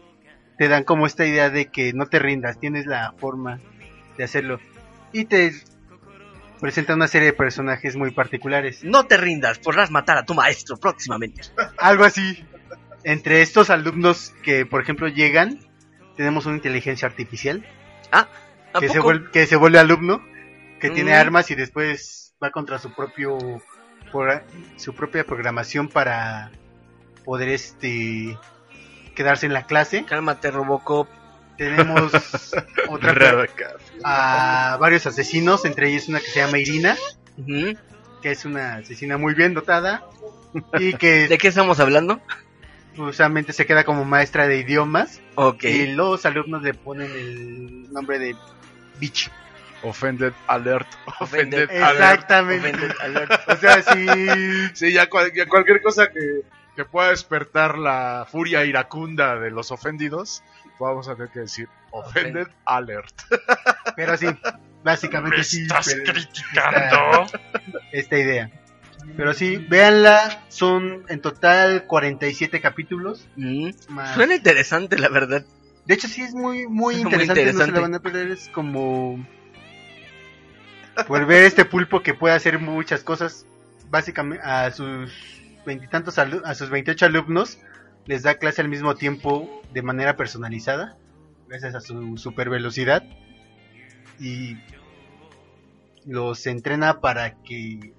te 0.57 0.67
dan 0.67 0.83
como 0.83 1.05
esta 1.05 1.25
idea 1.25 1.49
de 1.49 1.67
que 1.67 1.93
no 1.93 2.05
te 2.07 2.19
rindas, 2.19 2.59
tienes 2.59 2.85
la 2.85 3.13
forma 3.17 3.59
de 4.17 4.23
hacerlo 4.25 4.59
y 5.13 5.25
te 5.25 5.53
presentan 6.59 6.97
una 6.97 7.07
serie 7.07 7.27
de 7.27 7.33
personajes 7.33 7.95
muy 7.95 8.11
particulares. 8.11 8.83
No 8.83 9.05
te 9.05 9.15
rindas, 9.17 9.59
podrás 9.59 9.89
matar 9.91 10.17
a 10.17 10.25
tu 10.25 10.33
maestro 10.33 10.75
próximamente. 10.77 11.43
Algo 11.77 12.03
así. 12.03 12.43
Entre 13.05 13.41
estos 13.41 13.69
alumnos 13.69 14.33
que, 14.43 14.65
por 14.65 14.81
ejemplo, 14.81 15.07
llegan, 15.07 15.59
tenemos 16.17 16.45
una 16.45 16.57
inteligencia 16.57 17.07
artificial 17.07 17.65
¿A 18.73 18.79
que 18.79 18.89
se, 18.89 18.99
vuelve, 18.99 19.31
que 19.31 19.45
se 19.45 19.55
vuelve 19.55 19.79
alumno, 19.79 20.21
que 20.79 20.89
tiene 20.89 21.11
Mm. 21.11 21.19
armas 21.21 21.51
y 21.51 21.55
después 21.55 22.33
va 22.43 22.51
contra 22.51 22.79
su 22.79 22.93
propio 22.93 23.37
por- 24.11 24.43
su 24.77 24.93
propia 24.93 25.23
programación 25.23 25.87
para 25.87 26.51
poder 27.25 27.49
este 27.49 28.37
quedarse 29.15 29.45
en 29.45 29.53
la 29.53 29.65
clase. 29.65 30.05
Cálmate, 30.05 30.51
Robocop. 30.51 31.07
Tenemos 31.57 32.11
otra 32.89 33.45
a 34.03 34.77
varios 34.79 35.05
asesinos, 35.05 35.65
entre 35.65 35.89
ellos 35.89 36.07
una 36.07 36.19
que 36.21 36.27
se 36.27 36.39
llama 36.39 36.57
Irina, 36.57 36.95
que 38.21 38.31
es 38.31 38.45
una 38.45 38.75
asesina 38.75 39.17
muy 39.17 39.33
bien 39.33 39.53
dotada 39.53 40.05
y 40.79 40.93
que 40.93 41.27
¿De 41.27 41.37
qué 41.37 41.49
estamos 41.49 41.79
hablando? 41.81 42.21
Usualmente 42.97 43.53
se 43.53 43.65
queda 43.65 43.83
como 43.83 44.05
maestra 44.05 44.47
de 44.47 44.57
idiomas 44.59 45.21
Ok. 45.35 45.63
y 45.65 45.87
los 45.93 46.25
alumnos 46.25 46.61
le 46.63 46.73
ponen 46.73 47.11
el 47.11 47.91
nombre 47.93 48.19
de 48.19 48.35
Bitch. 48.99 49.31
Offended 49.81 50.33
alert. 50.47 50.87
Offended 51.21 51.63
Offended 51.65 51.81
alert. 51.83 51.99
Exactamente. 52.01 52.69
Offended 52.69 52.91
alert. 53.01 53.31
O 53.47 53.55
sea, 53.55 53.81
sí, 53.81 54.07
Sí, 54.73 54.91
ya, 54.91 55.07
cual- 55.09 55.31
ya 55.33 55.45
cualquier 55.47 55.81
cosa 55.81 56.09
que, 56.11 56.41
que 56.75 56.83
pueda 56.85 57.09
despertar 57.11 57.77
la 57.77 58.27
furia 58.29 58.65
iracunda 58.65 59.39
de 59.39 59.51
los 59.51 59.71
ofendidos, 59.71 60.43
vamos 60.79 61.07
a 61.07 61.15
tener 61.15 61.31
que 61.31 61.39
decir 61.41 61.69
Offended 61.91 62.47
alert. 62.65 63.13
pero 63.95 64.17
sí, 64.17 64.27
básicamente 64.83 65.43
sí. 65.45 65.65
pero- 65.67 66.03
criticando? 66.13 67.23
Esta, 67.23 67.79
esta 67.93 68.17
idea. 68.17 68.51
Pero 69.15 69.33
sí, 69.33 69.57
véanla, 69.57 70.43
son 70.49 71.03
en 71.09 71.21
total 71.21 71.85
47 71.85 72.61
capítulos. 72.61 73.27
Mm. 73.35 73.69
Más... 73.89 74.15
Suena 74.15 74.35
interesante, 74.35 74.97
la 74.97 75.09
verdad. 75.09 75.45
De 75.85 75.93
hecho, 75.93 76.07
sí 76.07 76.21
es 76.21 76.33
muy, 76.33 76.67
muy 76.67 76.95
Es 76.95 77.03
muy 77.03 77.13
interesante, 77.13 77.53
no 77.53 77.65
se 77.65 77.71
la 77.71 77.79
van 77.79 77.95
a 77.95 77.99
perder, 77.99 78.31
es 78.31 78.47
como... 78.49 79.25
Por 81.07 81.25
ver 81.25 81.43
este 81.43 81.65
pulpo 81.65 82.01
que 82.01 82.13
puede 82.13 82.35
hacer 82.35 82.59
muchas 82.59 83.03
cosas, 83.03 83.45
básicamente 83.89 84.43
a 84.45 84.69
sus 84.71 85.11
veintitantos 85.65 86.17
a 86.17 86.55
sus 86.55 86.69
28 86.69 87.05
alumnos 87.05 87.59
les 88.05 88.23
da 88.23 88.35
clase 88.35 88.61
al 88.61 88.69
mismo 88.69 88.95
tiempo 88.95 89.61
de 89.71 89.81
manera 89.81 90.17
personalizada, 90.17 90.97
gracias 91.47 91.75
a 91.75 91.81
su 91.81 92.17
super 92.17 92.49
velocidad 92.49 93.03
y 94.19 94.57
los 96.05 96.45
entrena 96.47 97.01
para 97.01 97.41
que 97.43 97.93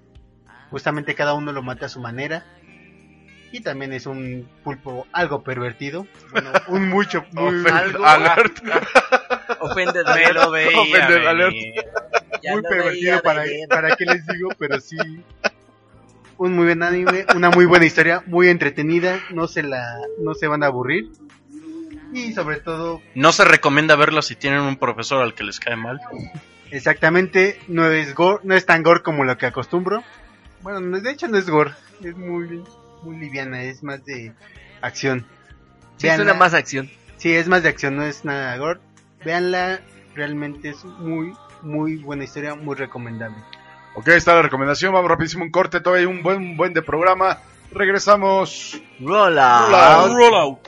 justamente 0.71 1.13
cada 1.13 1.33
uno 1.35 1.51
lo 1.51 1.61
mate 1.61 1.85
a 1.85 1.89
su 1.89 1.99
manera. 1.99 2.43
Y 3.53 3.59
también 3.59 3.91
es 3.91 4.05
un 4.05 4.47
pulpo 4.63 5.05
algo 5.11 5.43
pervertido, 5.43 6.07
bueno, 6.31 6.51
un 6.69 6.87
mucho, 6.87 7.25
muy, 7.33 7.63
algo- 7.69 8.05
alert. 8.05 8.59
Offended 9.59 10.05
Me 10.15 10.33
lo 10.33 10.49
veía 10.51 10.79
Offended 10.79 11.27
alert. 11.27 11.55
muy 12.49 12.61
pervertido 12.61 13.21
para, 13.21 13.43
para 13.69 13.95
qué 13.97 14.05
les 14.05 14.25
digo, 14.27 14.49
pero 14.57 14.79
sí. 14.79 14.95
Un 16.37 16.55
muy 16.55 16.65
buen 16.65 16.81
anime, 16.81 17.25
una 17.35 17.49
muy 17.51 17.65
buena 17.65 17.85
historia, 17.85 18.23
muy 18.25 18.47
entretenida, 18.47 19.19
no 19.31 19.47
se 19.47 19.61
la, 19.63 19.99
no 20.19 20.33
se 20.33 20.47
van 20.47 20.63
a 20.63 20.67
aburrir. 20.67 21.11
Y 22.13 22.33
sobre 22.33 22.57
todo, 22.61 23.01
No 23.15 23.31
se 23.31 23.45
recomienda 23.45 23.95
verlo 23.95 24.21
si 24.21 24.35
tienen 24.35 24.61
un 24.61 24.77
profesor 24.77 25.21
al 25.21 25.33
que 25.35 25.43
les 25.43 25.59
cae 25.59 25.75
mal. 25.75 25.99
exactamente, 26.71 27.59
no 27.67 27.85
es 27.91 28.15
gore, 28.15 28.39
no 28.43 28.55
es 28.55 28.65
tan 28.65 28.81
gore 28.81 29.01
como 29.03 29.23
lo 29.23 29.37
que 29.37 29.45
acostumbro. 29.45 30.03
Bueno, 30.63 30.79
no- 30.79 30.99
de 30.99 31.11
hecho 31.11 31.27
no 31.27 31.37
es 31.37 31.49
gore, 31.49 31.71
es 32.03 32.15
muy, 32.15 32.63
muy 33.03 33.17
liviana, 33.17 33.61
es 33.63 33.83
más 33.83 34.03
de 34.05 34.33
acción. 34.81 35.25
Sí, 35.97 36.07
Véanla. 36.07 36.23
suena 36.25 36.39
más 36.39 36.53
acción. 36.53 36.89
Sí, 37.17 37.33
es 37.33 37.47
más 37.47 37.63
de 37.63 37.69
acción, 37.69 37.95
no 37.95 38.03
es 38.03 38.25
nada 38.25 38.55
gore. 38.57 38.79
Véanla, 39.23 39.81
realmente 40.15 40.69
es 40.69 40.83
muy, 40.85 41.33
muy 41.61 41.97
buena 41.97 42.23
historia, 42.23 42.55
muy 42.55 42.75
recomendable. 42.75 43.37
Ok, 43.95 44.07
está 44.09 44.33
la 44.35 44.41
recomendación. 44.41 44.93
Vamos 44.93 45.09
rapidísimo 45.11 45.43
un 45.43 45.51
corte. 45.51 45.81
Todavía 45.81 46.07
hay 46.07 46.13
un 46.15 46.23
buen, 46.23 46.37
un 46.37 46.57
buen 46.57 46.73
de 46.73 46.81
programa. 46.81 47.39
Regresamos. 47.71 48.81
Roll 48.99 49.37
Roll 50.15 50.35
out. 50.35 50.67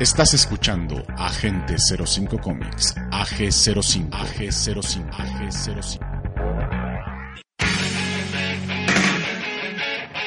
Estás 0.00 0.32
escuchando 0.34 1.04
Agente 1.18 1.76
05 1.78 2.38
Comics, 2.38 2.94
AG05, 3.10 4.10
AG05, 4.10 5.10
AG05. 5.10 6.16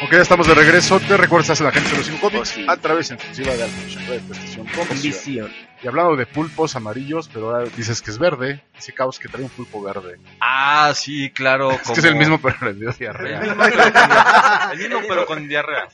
Ok, 0.06 0.12
ya 0.12 0.18
estamos 0.22 0.48
de 0.48 0.54
regreso. 0.54 1.00
Te 1.00 1.18
recuerdas 1.18 1.60
en 1.60 1.64
la 1.66 1.70
Agente 1.72 1.90
05 2.04 2.20
Comics 2.22 2.52
Oh, 2.52 2.56
sí. 2.56 2.66
a 2.68 2.78
través 2.78 3.10
en 3.12 3.16
exclusiva 3.16 3.56
de 3.56 3.64
Alfa 3.64 3.82
de 3.82 4.16
esta 4.18 4.34
estación 4.34 4.66
Con 4.68 4.86
Comics. 4.86 5.02
visión. 5.04 5.52
Y 5.82 5.88
hablando 5.88 6.16
de 6.16 6.26
pulpos 6.28 6.76
amarillos, 6.76 7.30
pero 7.34 7.50
ahora 7.56 7.68
dices 7.76 8.02
que 8.02 8.12
es 8.12 8.18
verde. 8.20 8.62
Ese 8.78 8.94
caos 8.94 9.18
que 9.20 9.28
trae 9.28 9.44
un 9.44 9.50
pulpo 9.50 9.82
verde. 9.82 10.20
Ah, 10.40 10.92
sí, 10.96 11.32
claro. 11.32 11.72
Es 11.72 11.82
que 11.90 12.00
es 12.00 12.06
el 12.06 12.16
mismo, 12.16 12.40
pero 12.40 12.56
le 12.62 12.74
dio 12.74 12.90
El 12.92 12.98
diarrea. 12.98 13.40
mismo, 13.42 13.56
pero 13.58 13.92
con- 13.92 14.72
el 14.72 14.78
mismo, 14.78 15.00
pero 15.08 15.26
con 15.26 15.48
diarrea. 15.48 15.88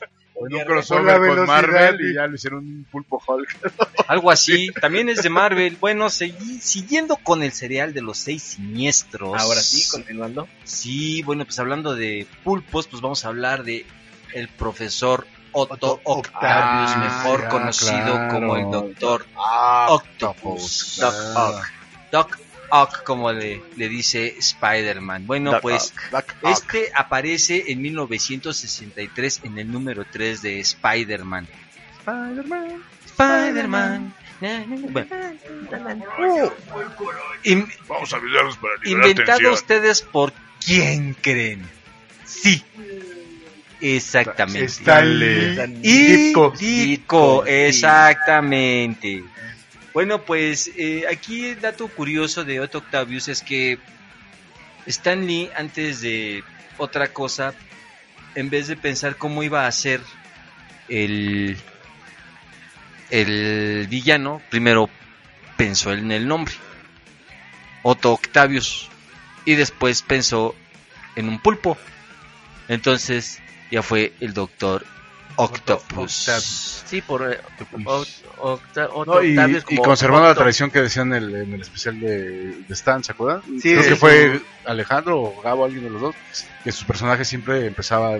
En 0.48 0.54
un 0.54 0.60
crossover 0.64 1.18
con 1.36 1.46
Marvel 1.46 2.00
y- 2.00 2.10
y 2.10 2.14
ya 2.14 2.26
lo 2.26 2.34
hicieron 2.34 2.60
un 2.60 2.86
pulpo 2.90 3.22
Hulk. 3.26 3.48
Algo 4.08 4.30
así. 4.30 4.70
También 4.80 5.08
es 5.08 5.22
de 5.22 5.30
Marvel. 5.30 5.76
Bueno, 5.80 6.06
segui- 6.06 6.60
siguiendo 6.60 7.16
con 7.16 7.42
el 7.42 7.52
cereal 7.52 7.92
de 7.92 8.02
los 8.02 8.18
seis 8.18 8.42
siniestros. 8.42 9.40
Ahora 9.40 9.60
sí, 9.60 9.88
continuando. 9.90 10.48
Sí, 10.64 11.22
bueno, 11.22 11.44
pues 11.44 11.58
hablando 11.58 11.94
de 11.94 12.26
pulpos, 12.44 12.86
pues 12.86 13.02
vamos 13.02 13.24
a 13.24 13.28
hablar 13.28 13.64
de 13.64 13.84
el 14.34 14.48
profesor 14.48 15.26
Otto 15.52 15.74
Otto 15.74 16.00
Octavius, 16.04 16.96
mejor 16.98 17.42
Ah, 17.44 17.48
conocido 17.48 18.12
claro. 18.14 18.30
como 18.30 18.56
el 18.56 18.70
Doctor 18.70 19.26
Ah, 19.36 19.86
Octopus. 19.90 20.98
Doc 21.00 21.14
Ock. 21.36 21.64
Doc 22.12 22.38
Ock, 22.70 23.02
como 23.04 23.32
le, 23.32 23.62
le 23.76 23.88
dice 23.88 24.34
Spider-Man. 24.38 25.26
Bueno, 25.26 25.52
Doc 25.52 25.60
pues 25.62 25.92
Ock. 26.12 26.34
este 26.44 26.90
aparece 26.94 27.64
en 27.68 27.82
1963 27.82 29.40
en 29.44 29.58
el 29.58 29.70
número 29.70 30.04
3 30.10 30.42
de 30.42 30.60
Spider-Man. 30.60 31.46
Spider-Man. 31.98 32.82
Spider-Man. 33.06 34.14
Bueno. 34.90 35.06
In- 37.44 37.68
Vamos 37.88 38.12
a 38.12 38.16
ayudarlos 38.16 38.56
para 38.56 38.74
inventado 38.84 39.52
ustedes 39.52 40.02
por 40.02 40.32
quién 40.64 41.14
creen. 41.20 41.62
Sí. 42.24 42.62
Exactamente. 43.82 44.66
Stanley 44.66 45.78
Y 45.82 46.06
Ditko. 46.06 46.52
Ditko, 46.58 47.44
exactamente. 47.46 49.24
Bueno, 49.92 50.24
pues 50.24 50.70
eh, 50.76 51.04
aquí 51.10 51.46
el 51.46 51.60
dato 51.60 51.88
curioso 51.88 52.44
de 52.44 52.60
Otto 52.60 52.78
Octavius 52.78 53.28
es 53.28 53.42
que 53.42 53.78
Stan 54.86 55.26
Lee, 55.26 55.50
antes 55.56 56.00
de 56.00 56.44
otra 56.78 57.12
cosa, 57.12 57.54
en 58.34 58.50
vez 58.50 58.68
de 58.68 58.76
pensar 58.76 59.16
cómo 59.16 59.42
iba 59.42 59.66
a 59.66 59.72
ser 59.72 60.00
el, 60.88 61.56
el 63.10 63.86
villano, 63.88 64.40
primero 64.48 64.88
pensó 65.56 65.92
en 65.92 66.12
el 66.12 66.28
nombre, 66.28 66.54
Otto 67.82 68.12
Octavius, 68.12 68.88
y 69.44 69.54
después 69.54 70.02
pensó 70.02 70.54
en 71.16 71.28
un 71.28 71.40
pulpo. 71.40 71.76
Entonces 72.68 73.40
ya 73.70 73.82
fue 73.82 74.12
el 74.20 74.34
Doctor 74.34 74.86
Octopus. 75.36 76.12
Sí, 76.86 77.00
por 77.02 77.30
eh, 77.32 77.40
Oct- 77.84 78.06
Octa- 78.38 78.88
No, 79.06 79.22
y, 79.22 79.30
Octavius 79.30 79.64
y 79.68 79.76
como 79.76 79.82
conservando 79.88 80.28
la 80.28 80.34
tradición 80.34 80.70
que 80.70 80.82
decían 80.82 81.12
en 81.14 81.22
el, 81.22 81.34
en 81.36 81.52
el 81.54 81.60
especial 81.60 82.00
de, 82.00 82.18
de 82.66 82.74
Stan, 82.74 83.02
¿se 83.04 83.12
acuerdan? 83.12 83.42
Sí, 83.60 83.74
Creo 83.74 83.82
que 83.82 83.96
fue 83.96 84.40
Alejandro 84.64 85.20
o 85.20 85.40
Gabo, 85.42 85.64
alguien 85.64 85.84
de 85.84 85.90
los 85.90 86.00
dos, 86.00 86.14
que 86.64 86.72
su 86.72 86.84
personaje 86.86 87.24
siempre 87.24 87.66
empezaba 87.66 88.18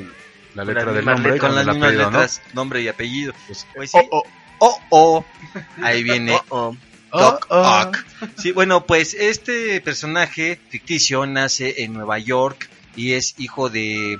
la 0.54 0.64
letra 0.64 0.86
La 0.86 0.92
del 0.92 1.04
nombre 1.04 1.32
letra, 1.32 1.48
con 1.48 1.58
el 1.58 1.66
las 1.66 1.74
mismas 1.74 1.88
apellido, 1.88 2.10
¿no? 2.10 2.18
letras, 2.18 2.42
nombre 2.54 2.82
y 2.82 2.88
apellido. 2.88 3.32
Pues, 3.46 3.66
Pues 3.74 3.90
sí. 3.90 3.98
oh, 4.10 4.22
Oh, 4.62 4.78
oh. 4.90 5.24
Ahí 5.82 6.02
viene 6.02 6.38
Oh, 6.50 6.76
Doc 7.12 7.46
oh. 7.48 7.82
Ock. 7.86 7.98
Sí, 8.36 8.52
bueno, 8.52 8.84
pues 8.86 9.14
este 9.14 9.80
personaje 9.80 10.60
ficticio 10.68 11.24
nace 11.26 11.82
en 11.82 11.94
Nueva 11.94 12.18
York 12.18 12.68
y 12.94 13.12
es 13.14 13.34
hijo 13.38 13.70
de 13.70 14.18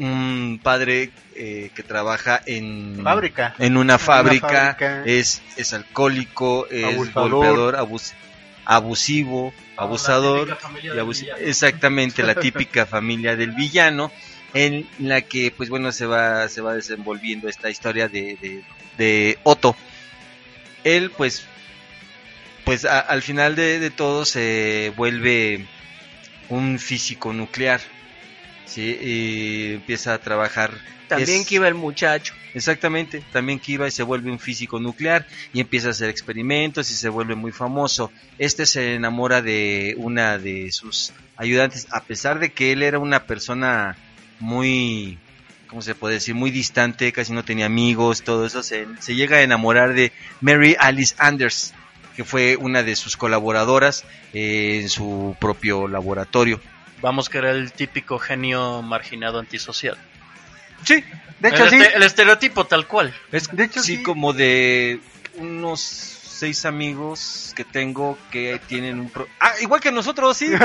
un 0.00 0.58
padre 0.62 1.10
eh, 1.36 1.70
que 1.74 1.82
trabaja 1.82 2.40
en 2.46 3.00
Fábrica. 3.04 3.54
en 3.58 3.76
una 3.76 3.98
fábrica, 3.98 4.48
fábrica. 4.48 5.02
es 5.04 5.42
es 5.56 5.72
alcohólico, 5.72 6.66
es 6.70 6.84
Abusador. 6.94 7.30
golpeador, 7.30 7.76
abus- 7.76 8.12
abusivo, 8.64 9.52
abusador, 9.76 10.58
y 10.82 10.88
abus- 10.88 11.26
exactamente 11.38 12.22
la 12.22 12.34
típica 12.40 12.86
familia 12.86 13.36
del 13.36 13.52
villano 13.52 14.10
en 14.54 14.86
la 14.98 15.20
que 15.20 15.52
pues 15.56 15.68
bueno 15.68 15.92
se 15.92 16.06
va 16.06 16.48
se 16.48 16.60
va 16.60 16.74
desenvolviendo 16.74 17.48
esta 17.48 17.70
historia 17.70 18.08
de, 18.08 18.36
de, 18.40 18.62
de 18.98 19.38
Otto 19.44 19.76
él 20.82 21.10
pues 21.16 21.44
pues 22.64 22.84
a- 22.84 23.00
al 23.00 23.22
final 23.22 23.54
de, 23.54 23.78
de 23.78 23.90
todo 23.90 24.24
se 24.24 24.92
vuelve 24.96 25.66
un 26.48 26.78
físico 26.78 27.32
nuclear 27.32 27.80
sí 28.70 28.96
y 29.02 29.72
empieza 29.74 30.14
a 30.14 30.18
trabajar 30.18 30.70
También 31.08 31.40
es- 31.42 31.46
que 31.46 31.56
iba 31.56 31.66
el 31.68 31.74
muchacho. 31.74 32.34
Exactamente, 32.54 33.22
también 33.32 33.58
Kiba 33.58 33.86
y 33.86 33.90
se 33.90 34.02
vuelve 34.02 34.30
un 34.30 34.38
físico 34.38 34.80
nuclear 34.80 35.26
y 35.52 35.60
empieza 35.60 35.88
a 35.88 35.90
hacer 35.90 36.08
experimentos 36.10 36.90
y 36.90 36.94
se 36.94 37.08
vuelve 37.08 37.34
muy 37.34 37.52
famoso. 37.52 38.10
Este 38.38 38.66
se 38.66 38.94
enamora 38.94 39.40
de 39.42 39.94
una 39.98 40.36
de 40.38 40.70
sus 40.72 41.12
ayudantes, 41.36 41.86
a 41.90 42.02
pesar 42.02 42.38
de 42.38 42.50
que 42.52 42.72
él 42.72 42.82
era 42.82 42.98
una 42.98 43.24
persona 43.24 43.96
muy, 44.40 45.18
¿cómo 45.68 45.82
se 45.82 45.94
puede 45.94 46.14
decir? 46.14 46.34
Muy 46.34 46.50
distante, 46.50 47.12
casi 47.12 47.32
no 47.32 47.44
tenía 47.44 47.66
amigos, 47.66 48.22
todo 48.22 48.46
eso. 48.46 48.62
Se, 48.62 48.86
se 49.00 49.14
llega 49.14 49.36
a 49.38 49.42
enamorar 49.42 49.94
de 49.94 50.12
Mary 50.40 50.76
Alice 50.78 51.14
Anders, 51.18 51.72
que 52.16 52.24
fue 52.24 52.56
una 52.56 52.82
de 52.82 52.96
sus 52.96 53.16
colaboradoras 53.16 54.04
eh, 54.32 54.80
en 54.82 54.88
su 54.88 55.36
propio 55.40 55.86
laboratorio. 55.88 56.60
Vamos 57.00 57.28
que 57.28 57.38
era 57.38 57.50
el 57.50 57.72
típico 57.72 58.18
genio 58.18 58.82
marginado 58.82 59.38
antisocial. 59.38 59.96
Sí, 60.84 61.02
De 61.38 61.48
hecho, 61.48 61.64
el, 61.64 61.70
sí. 61.70 61.76
este- 61.76 61.96
el 61.96 62.02
estereotipo 62.02 62.64
tal 62.66 62.86
cual. 62.86 63.14
Es 63.32 63.48
De 63.54 63.64
hecho, 63.64 63.80
sí, 63.82 63.96
sí. 63.98 64.02
como 64.02 64.32
de 64.32 65.00
unos 65.36 65.80
seis 65.80 66.64
amigos 66.64 67.52
que 67.54 67.64
tengo 67.64 68.16
que 68.30 68.60
tienen 68.66 68.98
un... 69.00 69.10
pro- 69.10 69.28
Ah, 69.40 69.52
igual 69.60 69.80
que 69.80 69.92
nosotros, 69.92 70.36
sí. 70.36 70.48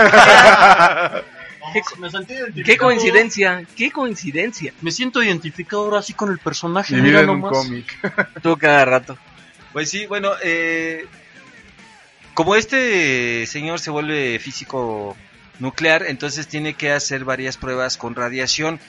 ¿Qué, 1.73 1.81
me 1.99 2.09
sentí 2.11 2.35
Qué 2.63 2.77
coincidencia, 2.77 3.63
qué 3.75 3.91
coincidencia. 3.91 4.71
Me 4.81 4.91
siento 4.91 5.23
identificado 5.23 5.83
ahora 5.85 6.01
sí 6.01 6.13
con 6.13 6.31
el 6.31 6.37
personaje. 6.39 6.95
Y 6.97 7.01
mira 7.01 7.21
en 7.21 7.29
un 7.29 7.41
nomás. 7.41 7.57
cómic. 7.57 7.85
Tú 8.43 8.55
cada 8.57 8.85
rato. 8.85 9.17
Pues 9.73 9.89
sí, 9.89 10.05
bueno, 10.05 10.31
eh, 10.43 11.05
como 12.33 12.55
este 12.55 13.45
señor 13.47 13.79
se 13.79 13.89
vuelve 13.89 14.37
físico 14.39 15.17
nuclear, 15.59 16.03
entonces 16.07 16.47
tiene 16.47 16.73
que 16.73 16.91
hacer 16.91 17.25
varias 17.25 17.57
pruebas 17.57 17.97
con 17.97 18.15
radiación. 18.15 18.79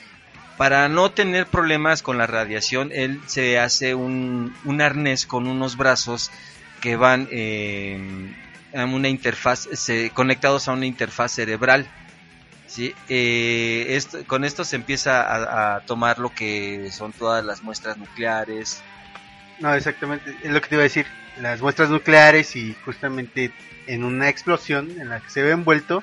Para 0.56 0.88
no 0.88 1.10
tener 1.10 1.46
problemas 1.46 2.02
con 2.02 2.16
la 2.16 2.26
radiación, 2.26 2.90
él 2.92 3.20
se 3.26 3.58
hace 3.58 3.94
un, 3.94 4.54
un 4.64 4.80
arnés 4.80 5.26
con 5.26 5.46
unos 5.46 5.76
brazos 5.76 6.30
que 6.80 6.96
van 6.96 7.28
eh, 7.30 7.98
una 8.72 9.08
interfaz, 9.08 9.68
conectados 10.14 10.68
a 10.68 10.72
una 10.72 10.86
interfaz 10.86 11.32
cerebral. 11.32 11.86
¿sí? 12.66 12.94
Eh, 13.08 14.00
con 14.26 14.44
esto 14.44 14.64
se 14.64 14.76
empieza 14.76 15.22
a, 15.22 15.76
a 15.76 15.80
tomar 15.80 16.18
lo 16.18 16.30
que 16.34 16.90
son 16.90 17.12
todas 17.12 17.44
las 17.44 17.62
muestras 17.62 17.98
nucleares, 17.98 18.82
No, 19.60 19.74
exactamente, 19.74 20.34
es 20.42 20.50
lo 20.50 20.60
que 20.60 20.68
te 20.68 20.74
iba 20.74 20.82
a 20.82 20.84
decir. 20.84 21.06
Las 21.40 21.60
muestras 21.60 21.90
nucleares 21.90 22.56
y 22.56 22.74
justamente 22.86 23.52
en 23.86 24.04
una 24.04 24.30
explosión 24.30 24.90
en 24.98 25.10
la 25.10 25.20
que 25.20 25.28
se 25.28 25.42
ve 25.42 25.50
envuelto 25.50 26.02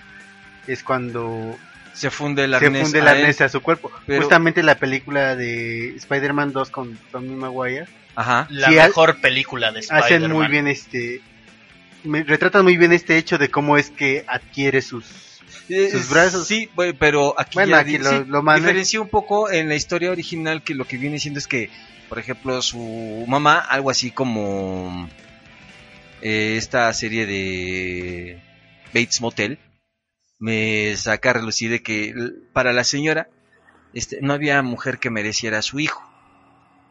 es 0.68 0.84
cuando 0.84 1.58
se 1.94 2.10
funde 2.10 2.46
el 2.46 2.52
se 2.52 2.66
arnés, 2.66 2.84
funde 2.84 3.00
el 3.00 3.08
a 3.08 3.12
él. 3.14 3.18
arnés 3.22 3.42
a 3.42 3.50
su 3.50 3.62
cuerpo. 3.62 3.92
Pero- 4.08 4.22
Justamente 4.22 4.64
la 4.64 4.76
película 4.76 5.36
de 5.36 5.96
Spider-Man 5.96 6.52
2 6.54 6.70
con 6.72 6.98
Tommy 7.12 7.36
Maguire 7.36 7.86
Ajá. 8.16 8.48
La 8.50 8.70
Sí, 8.70 8.78
ha- 8.78 8.86
mejor 8.88 9.20
película 9.22 9.72
de 9.72 9.80
Spider-Man. 9.82 10.04
hacen 10.24 10.32
muy 10.32 10.48
bien 10.48 10.68
este 10.68 11.22
me 12.04 12.22
retratan 12.24 12.64
muy 12.64 12.76
bien 12.78 12.92
este 12.94 13.18
hecho 13.18 13.38
de 13.38 13.50
cómo 13.50 13.78
es 13.78 13.90
que 13.90 14.26
adquiere 14.28 14.82
sus 14.82 15.06
sus 15.92 16.10
brazos. 16.10 16.46
Sí, 16.48 16.70
pero 17.00 17.34
aquí, 17.40 17.52
Bueno, 17.56 17.72
ya 17.72 17.80
aquí 17.80 17.98
lo- 17.98 18.10
sí, 18.10 18.24
lo 18.28 18.42
diferencia 18.56 19.00
un 19.00 19.08
poco 19.08 19.50
en 19.50 19.70
la 19.70 19.76
historia 19.76 20.12
original 20.12 20.62
que 20.62 20.74
lo 20.76 20.84
que 20.86 20.98
viene 20.98 21.20
siendo 21.20 21.40
es 21.40 21.48
que, 21.48 21.70
por 22.10 22.20
ejemplo, 22.20 22.62
su 22.62 23.24
mamá, 23.28 23.60
algo 23.60 23.90
así 23.90 24.12
como 24.12 25.10
eh, 26.22 26.56
esta 26.58 26.92
serie 26.94 27.26
de 27.26 28.40
Bates 28.94 29.22
Motel, 29.22 29.58
me 30.44 30.94
saca 30.98 31.30
a 31.30 31.34
relucir 31.34 31.72
de 31.72 31.82
que 31.82 32.14
para 32.52 32.74
la 32.74 32.84
señora 32.84 33.30
este, 33.94 34.20
no 34.22 34.34
había 34.34 34.62
mujer 34.62 35.00
que 35.00 35.10
mereciera 35.10 35.60
a 35.60 35.62
su 35.62 35.80
hijo. 35.80 36.04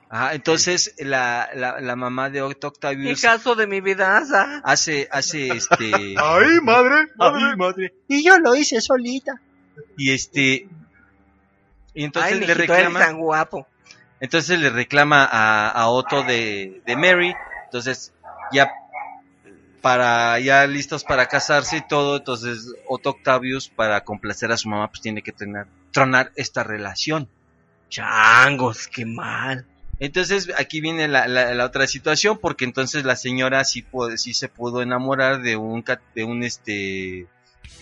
Ajá, 0.08 0.32
entonces 0.32 0.94
la, 0.98 1.50
la, 1.54 1.78
la 1.78 1.94
mamá 1.94 2.30
de 2.30 2.40
Octo 2.40 2.68
Mi 2.68 2.70
Octavius 2.70 3.20
caso 3.20 3.54
de 3.54 3.66
mi 3.66 3.82
vida. 3.82 4.22
hace, 4.64 5.06
hace 5.12 5.48
este... 5.48 6.14
¡Ay, 6.16 6.60
madre! 6.62 7.08
Ay, 7.18 7.56
madre. 7.58 7.92
Y 8.08 8.24
yo 8.24 8.38
lo 8.38 8.54
hice 8.54 8.80
solita. 8.80 9.38
Y 9.98 10.12
este. 10.12 10.66
Y 11.92 12.04
entonces 12.04 12.32
Ay, 12.32 12.46
le 12.46 12.54
reclama. 12.54 13.00
tan 13.00 13.18
guapo. 13.18 13.66
Entonces 14.18 14.58
le 14.60 14.70
reclama 14.70 15.28
a, 15.30 15.68
a 15.68 15.88
Otto 15.88 16.22
de, 16.22 16.80
de 16.86 16.96
Mary. 16.96 17.34
Entonces, 17.66 18.14
ya 18.50 18.70
para 19.82 20.38
ya 20.38 20.66
listos 20.66 21.04
para 21.04 21.26
casarse 21.26 21.78
y 21.78 21.86
todo, 21.86 22.16
entonces 22.18 22.72
Otto 22.88 23.10
Octavius 23.10 23.68
para 23.68 24.04
complacer 24.04 24.52
a 24.52 24.56
su 24.56 24.68
mamá 24.68 24.88
pues 24.88 25.00
tiene 25.02 25.22
que 25.22 25.32
tener, 25.32 25.66
tronar 25.90 26.32
esta 26.36 26.62
relación. 26.64 27.28
Changos, 27.90 28.88
qué 28.88 29.04
mal. 29.04 29.66
Entonces 30.00 30.48
aquí 30.56 30.80
viene 30.80 31.06
la, 31.08 31.28
la- 31.28 31.54
la 31.54 31.64
otra 31.64 31.86
situación 31.86 32.38
porque 32.40 32.64
entonces 32.64 33.04
la 33.04 33.16
señora 33.16 33.64
sí, 33.64 33.82
puede, 33.82 34.18
sí 34.18 34.34
se 34.34 34.48
pudo 34.48 34.82
enamorar 34.82 35.42
de 35.42 35.56
un 35.56 35.84
de 36.14 36.24
un 36.24 36.42
este 36.42 37.26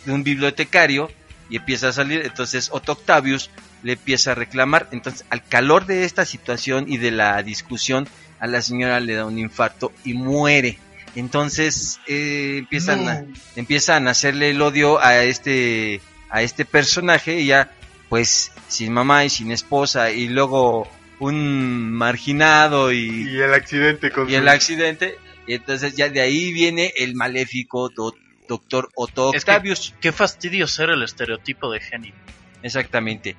de 0.04 0.12
un 0.12 0.24
bibliotecario 0.24 1.10
y 1.48 1.56
empieza 1.56 1.88
a 1.88 1.92
salir 1.92 2.22
entonces 2.24 2.68
Otto 2.72 2.92
Octavius 2.92 3.50
le 3.82 3.92
empieza 3.92 4.32
a 4.32 4.34
reclamar 4.34 4.88
entonces 4.92 5.24
al 5.30 5.42
calor 5.44 5.86
de 5.86 6.04
esta 6.04 6.24
situación 6.26 6.84
y 6.88 6.98
de 6.98 7.10
la 7.10 7.42
discusión 7.42 8.06
a 8.40 8.46
la 8.46 8.60
señora 8.62 9.00
le 9.00 9.14
da 9.14 9.24
un 9.24 9.38
infarto 9.38 9.92
y 10.04 10.12
muere 10.14 10.78
entonces 11.14 12.00
eh, 12.06 12.58
empiezan 12.58 13.08
a, 13.08 13.24
empiezan 13.56 14.08
a 14.08 14.12
hacerle 14.12 14.50
el 14.50 14.62
odio 14.62 15.00
a 15.00 15.22
este 15.24 16.00
a 16.30 16.42
este 16.42 16.64
personaje 16.64 17.40
y 17.40 17.46
ya 17.46 17.72
pues 18.08 18.52
sin 18.68 18.92
mamá 18.92 19.24
y 19.24 19.30
sin 19.30 19.50
esposa 19.50 20.10
y 20.10 20.28
luego 20.28 20.88
un 21.18 21.92
marginado 21.92 22.92
y, 22.92 23.28
y 23.28 23.40
el 23.40 23.52
accidente 23.54 24.10
con 24.10 24.30
y 24.30 24.34
el 24.34 24.48
accidente 24.48 25.16
y 25.46 25.54
entonces 25.54 25.94
ya 25.96 26.08
de 26.08 26.20
ahí 26.20 26.52
viene 26.52 26.92
el 26.96 27.14
maléfico 27.14 27.88
do- 27.88 28.14
doctor 28.48 28.90
Otto 28.94 29.32
Es 29.34 29.44
que- 29.44 29.50
Octavius. 29.52 29.94
Qué 30.00 30.12
fastidio 30.12 30.66
ser 30.66 30.90
el 30.90 31.02
estereotipo 31.02 31.70
de 31.72 31.80
genio. 31.80 32.14
exactamente 32.62 33.36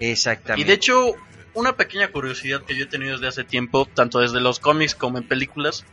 exactamente. 0.00 0.60
Y 0.62 0.64
de 0.64 0.74
hecho, 0.74 1.14
una 1.54 1.76
pequeña 1.76 2.08
curiosidad 2.08 2.62
que 2.64 2.76
yo 2.76 2.84
he 2.84 2.86
tenido 2.88 3.12
desde 3.14 3.26
hace 3.28 3.44
tiempo, 3.44 3.86
tanto 3.92 4.20
desde 4.20 4.40
los 4.40 4.60
cómics 4.60 4.94
como 4.94 5.18
en 5.18 5.24
películas, 5.26 5.84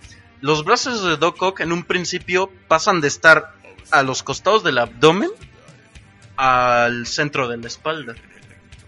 los 0.41 0.63
brazos 0.65 1.03
de 1.03 1.17
Doc 1.17 1.41
Ock 1.41 1.59
en 1.61 1.71
un 1.71 1.83
principio 1.83 2.51
pasan 2.67 3.01
de 3.01 3.07
estar 3.07 3.53
a 3.91 4.03
los 4.03 4.23
costados 4.23 4.63
del 4.63 4.77
abdomen 4.77 5.29
al 6.37 7.07
centro 7.07 7.47
de 7.47 7.57
la 7.57 7.67
espalda. 7.67 8.15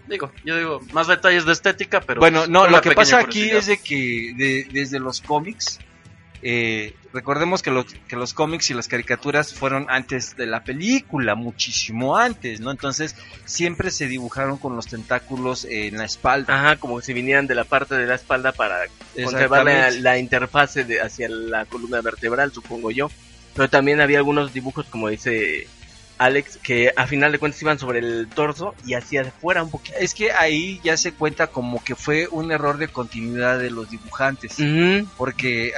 Digo, 0.06 0.32
yo 0.44 0.56
digo, 0.56 0.80
más 0.92 1.06
detalles 1.06 1.44
de 1.44 1.52
estética, 1.52 2.00
pero... 2.00 2.20
bueno 2.20 2.46
no 2.46 2.66
lo 2.66 2.80
que 2.80 2.92
pasa 2.92 3.18
aquí 3.18 3.50
es 3.50 3.66
de 3.66 3.78
que 3.78 4.32
de- 4.36 4.66
desde 4.72 4.98
los 4.98 5.20
cómics 5.20 5.78
eh, 6.42 6.94
recordemos 7.18 7.62
que 7.62 7.72
los, 7.72 7.86
que 8.06 8.14
los 8.14 8.32
cómics 8.32 8.70
y 8.70 8.74
las 8.74 8.86
caricaturas 8.86 9.52
fueron 9.52 9.86
antes 9.88 10.36
de 10.36 10.46
la 10.46 10.62
película, 10.62 11.34
muchísimo 11.34 12.16
antes, 12.16 12.60
¿no? 12.60 12.70
Entonces 12.70 13.16
siempre 13.44 13.90
se 13.90 14.06
dibujaron 14.06 14.56
con 14.56 14.76
los 14.76 14.86
tentáculos 14.86 15.64
en 15.64 15.98
la 15.98 16.04
espalda. 16.04 16.54
Ajá, 16.54 16.76
como 16.76 17.00
si 17.00 17.12
vinieran 17.12 17.48
de 17.48 17.56
la 17.56 17.64
parte 17.64 17.96
de 17.96 18.06
la 18.06 18.14
espalda 18.14 18.52
para 18.52 18.82
conservar 19.20 19.64
la, 19.64 19.90
la 19.90 20.18
interfase 20.18 20.84
de, 20.84 21.00
hacia 21.00 21.28
la 21.28 21.64
columna 21.64 22.00
vertebral, 22.02 22.52
supongo 22.52 22.92
yo. 22.92 23.10
Pero 23.54 23.68
también 23.68 24.00
había 24.00 24.18
algunos 24.18 24.52
dibujos, 24.52 24.86
como 24.86 25.08
dice 25.08 25.66
Alex, 26.18 26.58
que 26.62 26.92
a 26.96 27.06
final 27.06 27.32
de 27.32 27.38
cuentas 27.38 27.62
iban 27.62 27.78
sobre 27.78 28.00
el 28.00 28.28
torso 28.28 28.74
y 28.84 28.94
hacia 28.94 29.22
afuera 29.22 29.62
un 29.62 29.70
poquito. 29.70 29.96
Es 29.98 30.14
que 30.14 30.32
ahí 30.32 30.80
ya 30.82 30.96
se 30.96 31.12
cuenta 31.12 31.46
como 31.46 31.82
que 31.82 31.94
fue 31.94 32.28
un 32.28 32.50
error 32.50 32.76
de 32.78 32.88
continuidad 32.88 33.58
de 33.58 33.70
los 33.70 33.88
dibujantes. 33.90 34.56
Porque 35.16 35.72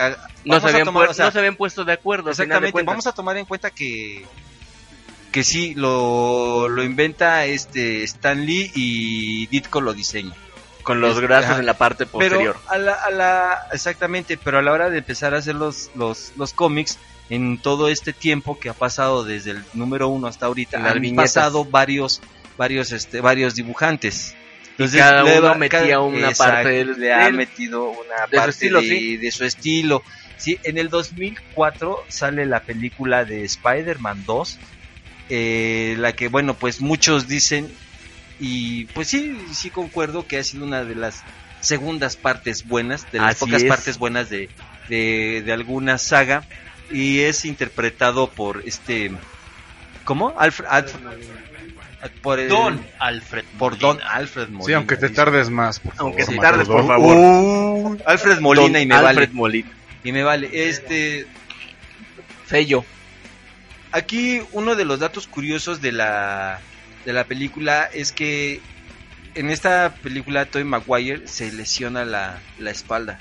no, 0.44 0.60
se 0.60 0.68
habían 0.68 0.84
tomar, 0.84 1.08
o 1.08 1.14
sea, 1.14 1.26
no 1.26 1.30
se 1.32 1.38
habían 1.38 1.56
puesto 1.56 1.84
de 1.84 1.92
acuerdo. 1.92 2.24
de 2.26 2.30
exactamente, 2.32 2.72
cuentas. 2.72 2.92
vamos 2.92 3.06
a 3.06 3.12
tomar 3.12 3.36
en 3.36 3.44
cuenta 3.44 3.70
que 3.70 4.24
que 5.32 5.44
sí 5.44 5.74
lo, 5.76 6.68
lo 6.68 6.82
inventa 6.82 7.44
este 7.46 8.02
Stan 8.02 8.44
Lee 8.44 8.70
y 8.74 9.46
Ditko 9.46 9.80
lo 9.80 9.92
diseña. 9.92 10.34
Con 10.82 11.00
los 11.00 11.16
ajá. 11.18 11.58
en 11.60 11.66
la 11.66 11.74
parte 11.74 12.04
posterior. 12.06 12.56
Pero 12.58 12.70
a 12.74 12.78
la, 12.78 12.94
a 12.94 13.10
la- 13.10 13.58
exactamente, 13.72 14.36
pero 14.42 14.58
a 14.58 14.62
la 14.62 14.72
hora 14.72 14.90
de 14.90 14.98
empezar 14.98 15.34
a 15.34 15.38
hacer 15.38 15.54
los, 15.54 15.90
los, 15.94 16.32
los 16.36 16.52
cómics, 16.52 16.98
en 17.28 17.58
todo 17.58 17.88
este 17.90 18.12
tiempo 18.12 18.58
que 18.58 18.70
ha 18.70 18.74
pasado 18.74 19.22
desde 19.22 19.52
el 19.52 19.62
número 19.74 20.08
uno 20.08 20.26
hasta 20.26 20.46
ahorita, 20.46 20.78
Las 20.80 20.92
han 20.96 21.00
viñetas. 21.00 21.26
pasado 21.34 21.64
varios, 21.64 22.20
varios, 22.58 22.90
este, 22.90 23.20
varios 23.20 23.54
dibujantes. 23.54 24.34
cada 24.98 25.22
le 25.22 25.38
uno 25.38 25.48
va- 25.48 25.54
metía 25.54 25.80
cada- 25.80 26.00
una 26.00 26.30
parte 26.32 26.68
del- 26.70 26.98
le 26.98 27.12
ha 27.14 27.30
metido 27.30 27.84
una 27.90 28.26
de 28.26 28.30
su 28.30 28.36
parte 28.36 28.50
estilo, 28.50 28.80
de, 28.80 28.88
sí. 28.88 29.16
de 29.18 29.30
su 29.30 29.44
estilo. 29.44 30.02
Sí, 30.40 30.58
en 30.64 30.78
el 30.78 30.88
2004 30.88 31.98
sale 32.08 32.46
la 32.46 32.60
película 32.64 33.24
de 33.26 33.44
Spider-Man 33.44 34.24
2, 34.26 34.58
eh, 35.28 35.94
la 35.98 36.12
que, 36.14 36.28
bueno, 36.28 36.54
pues 36.54 36.80
muchos 36.80 37.28
dicen, 37.28 37.70
y 38.38 38.86
pues 38.86 39.08
sí, 39.08 39.36
sí 39.52 39.68
concuerdo 39.68 40.26
que 40.26 40.38
ha 40.38 40.44
sido 40.44 40.64
una 40.64 40.82
de 40.82 40.94
las 40.94 41.22
segundas 41.60 42.16
partes 42.16 42.66
buenas, 42.66 43.10
de 43.12 43.18
las 43.18 43.32
Así 43.36 43.44
pocas 43.44 43.62
es. 43.62 43.68
partes 43.68 43.98
buenas 43.98 44.30
de, 44.30 44.48
de, 44.88 45.42
de 45.44 45.52
alguna 45.52 45.98
saga, 45.98 46.46
y 46.90 47.20
es 47.20 47.44
interpretado 47.44 48.30
por 48.30 48.62
este, 48.64 49.12
¿cómo? 50.04 50.34
Alfred, 50.38 50.66
por 52.22 52.40
el- 52.40 52.48
Don 52.48 52.82
Alfred. 52.98 53.44
por 53.58 53.78
Don 53.78 54.00
Alfred 54.10 54.48
Molina. 54.48 54.66
Sí, 54.66 54.72
aunque 54.72 54.96
te 54.96 55.10
tardes 55.10 55.50
más, 55.50 55.78
por 55.80 55.94
favor. 55.94 56.12
Aunque 56.18 56.24
te 56.32 56.38
tardes, 56.38 56.66
por 56.66 56.86
favor. 56.86 57.14
Uh, 57.14 57.98
Alfred 58.06 58.40
Molina 58.40 58.78
Don 58.78 58.82
y 58.82 58.86
me 58.86 58.94
Alfred 58.94 59.14
vale. 59.14 59.28
Molina. 59.34 59.76
Y 60.04 60.12
me 60.12 60.22
vale. 60.22 60.50
Este, 60.52 61.26
Fello. 62.46 62.84
aquí 63.92 64.40
uno 64.52 64.74
de 64.74 64.84
los 64.84 65.00
datos 65.00 65.26
curiosos 65.26 65.80
de 65.80 65.92
la 65.92 66.60
de 67.04 67.12
la 67.12 67.24
película 67.24 67.88
es 67.92 68.12
que 68.12 68.60
en 69.34 69.50
esta 69.50 69.94
película 70.02 70.46
Toy 70.46 70.64
Maguire 70.64 71.26
se 71.26 71.52
lesiona 71.52 72.04
la, 72.04 72.40
la 72.58 72.70
espalda. 72.70 73.18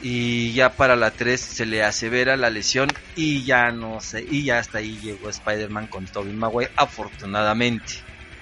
Y 0.00 0.52
ya 0.52 0.70
para 0.70 0.94
la 0.94 1.10
3 1.10 1.40
se 1.40 1.66
le 1.66 1.82
asevera 1.82 2.36
la 2.36 2.50
lesión 2.50 2.88
y 3.16 3.44
ya 3.44 3.72
no 3.72 4.00
sé, 4.00 4.24
y 4.30 4.44
ya 4.44 4.58
hasta 4.58 4.78
ahí 4.78 4.98
llegó 5.02 5.28
Spider-Man 5.28 5.88
con 5.88 6.06
Tobey 6.06 6.32
Maguire, 6.32 6.70
afortunadamente. 6.76 7.94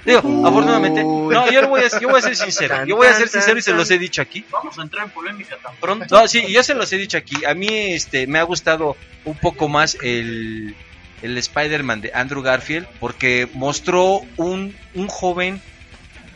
Digo, 0.07 0.21
afortunadamente, 0.47 1.03
no, 1.03 1.51
yo, 1.51 1.63
lo 1.63 1.69
voy 1.69 1.81
a, 1.83 1.99
yo 2.01 2.09
voy 2.09 2.21
a 2.21 2.23
ser 2.23 2.37
sincero, 2.37 2.85
yo 2.87 2.95
voy 2.97 3.09
a 3.09 3.15
ser 3.15 3.29
sincero 3.29 3.59
y 3.59 3.63
se 3.63 3.73
los 3.73 3.91
he 3.91 3.99
dicho 3.99 4.23
aquí. 4.23 4.45
Vamos 4.53 4.79
a 4.79 4.83
entrar 4.83 5.05
en 5.07 5.11
polémica 5.11 5.57
tan 5.63 5.75
pronto. 5.77 6.07
No, 6.11 6.29
sí, 6.29 6.47
yo 6.53 6.63
se 6.63 6.75
los 6.75 6.93
he 6.93 6.97
dicho 6.97 7.19
aquí. 7.19 7.45
A 7.45 7.55
mí 7.55 7.67
este, 7.69 8.27
me 8.29 8.39
ha 8.39 8.45
gustado 8.45 8.97
un 9.25 9.37
poco 9.37 9.69
más 9.69 9.99
el, 10.03 10.77
el 11.23 11.37
Spider-Man 11.39 12.01
de 12.03 12.13
Andrew 12.15 12.41
Garfield 12.43 12.87
porque 13.01 13.49
mostró 13.53 14.21
un, 14.37 14.77
un 14.95 15.09
joven, 15.09 15.61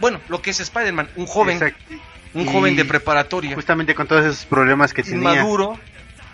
bueno, 0.00 0.20
lo 0.28 0.42
que 0.42 0.50
es 0.50 0.58
Spider-Man, 0.60 1.08
un 1.14 1.26
joven, 1.26 1.56
Exacto. 1.58 1.94
un 2.34 2.42
Y 2.42 2.52
joven 2.52 2.74
de 2.74 2.84
preparatoria, 2.84 3.54
Justamente 3.54 3.94
con 3.94 4.08
todos 4.08 4.24
esos 4.24 4.46
problemas 4.46 4.92
que 4.92 5.04
tenía. 5.04 5.18
inmaduro. 5.34 5.78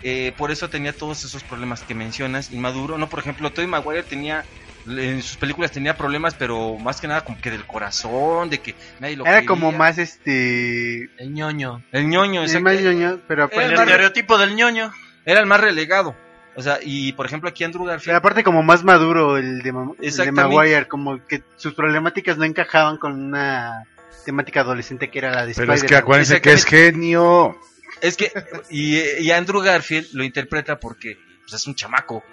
eh, 0.01 0.33
por 0.37 0.49
eso 0.49 0.69
tenía 0.71 0.91
todos 0.93 1.23
esos 1.23 1.43
problemas 1.43 1.81
que 1.83 1.93
mencionas, 1.93 2.51
inmaduro. 2.51 2.97
No, 2.97 3.07
por 3.09 3.19
ejemplo, 3.19 3.51
Tobey 3.51 3.67
Maguire 3.67 4.01
tenía 4.03 4.43
en 4.87 5.21
sus 5.21 5.37
películas 5.37 5.71
tenía 5.71 5.97
problemas, 5.97 6.33
pero 6.33 6.77
más 6.77 7.01
que 7.01 7.07
nada 7.07 7.21
como 7.23 7.39
que 7.39 7.51
del 7.51 7.65
corazón, 7.65 8.49
de 8.49 8.59
que 8.59 8.75
nadie 8.99 9.17
lo 9.17 9.25
Era 9.25 9.35
quería. 9.35 9.47
como 9.47 9.71
más 9.71 9.97
este. 9.97 11.09
El 11.17 11.33
ñoño. 11.33 11.83
el 11.91 12.07
ñoño, 12.07 12.43
el 12.43 12.61
más 12.61 12.81
ñoño, 12.81 13.19
pero 13.27 13.49
Era 13.51 13.65
El 13.65 13.73
estereotipo 13.73 14.37
del 14.37 14.55
ñoño. 14.55 14.91
era 15.25 15.39
el 15.39 15.45
más 15.45 15.59
relegado. 15.61 16.15
O 16.55 16.61
sea, 16.63 16.79
y 16.81 17.13
por 17.13 17.27
ejemplo 17.27 17.49
aquí 17.49 17.63
Andrew 17.63 17.83
pero 17.83 17.91
Garfield 17.91 18.15
aparte 18.17 18.43
como 18.43 18.63
más 18.63 18.83
maduro 18.83 19.37
el 19.37 19.61
de, 19.61 19.69
el 20.01 20.15
de. 20.15 20.31
Maguire, 20.31 20.87
como 20.87 21.23
que 21.27 21.43
sus 21.55 21.75
problemáticas 21.75 22.37
no 22.37 22.45
encajaban 22.45 22.97
con 22.97 23.13
una 23.13 23.83
temática 24.25 24.61
adolescente 24.61 25.09
que 25.09 25.19
era 25.19 25.31
la 25.31 25.45
de 25.45 25.53
Pero 25.53 25.71
es 25.73 25.83
que 25.83 25.95
acuérdense 25.95 26.41
que 26.41 26.53
es 26.53 26.65
genio. 26.65 27.55
Es 28.01 28.17
que, 28.17 28.31
y, 28.69 28.99
y 28.99 29.31
Andrew 29.31 29.61
Garfield 29.61 30.09
lo 30.13 30.23
interpreta 30.23 30.79
porque 30.79 31.17
pues, 31.41 31.53
es 31.53 31.67
un 31.67 31.75
chamaco. 31.75 32.23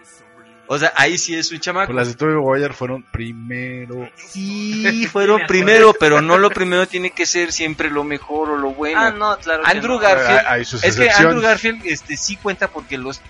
O 0.66 0.78
sea, 0.78 0.92
ahí 0.96 1.18
sí 1.18 1.34
es 1.34 1.52
un 1.52 1.60
chamaco. 1.60 1.86
Pues 1.92 1.96
las 1.96 2.08
de 2.08 2.14
Tobey 2.14 2.34
Maguire 2.36 2.72
fueron 2.72 3.02
primero. 3.02 4.08
Sí, 4.16 5.06
fueron 5.12 5.42
primero, 5.48 5.94
pero 5.98 6.22
no 6.22 6.38
lo 6.38 6.50
primero 6.50 6.86
tiene 6.86 7.10
que 7.10 7.26
ser 7.26 7.52
siempre 7.52 7.90
lo 7.90 8.02
mejor 8.04 8.50
o 8.50 8.56
lo 8.56 8.70
bueno. 8.70 8.98
Ah, 9.00 9.10
no, 9.10 9.36
claro. 9.38 9.62
que 9.62 9.70
Andrew 9.70 9.94
no. 9.94 10.00
Garfield, 10.00 10.40
Hay- 10.46 10.64
sus 10.64 10.82
es 10.82 10.96
que. 10.96 11.10
Andrew 11.10 11.40
Garfield 11.42 11.82
este, 11.84 12.16
sí 12.16 12.36
cuenta 12.36 12.68
porque 12.68 12.96
los 12.96 13.20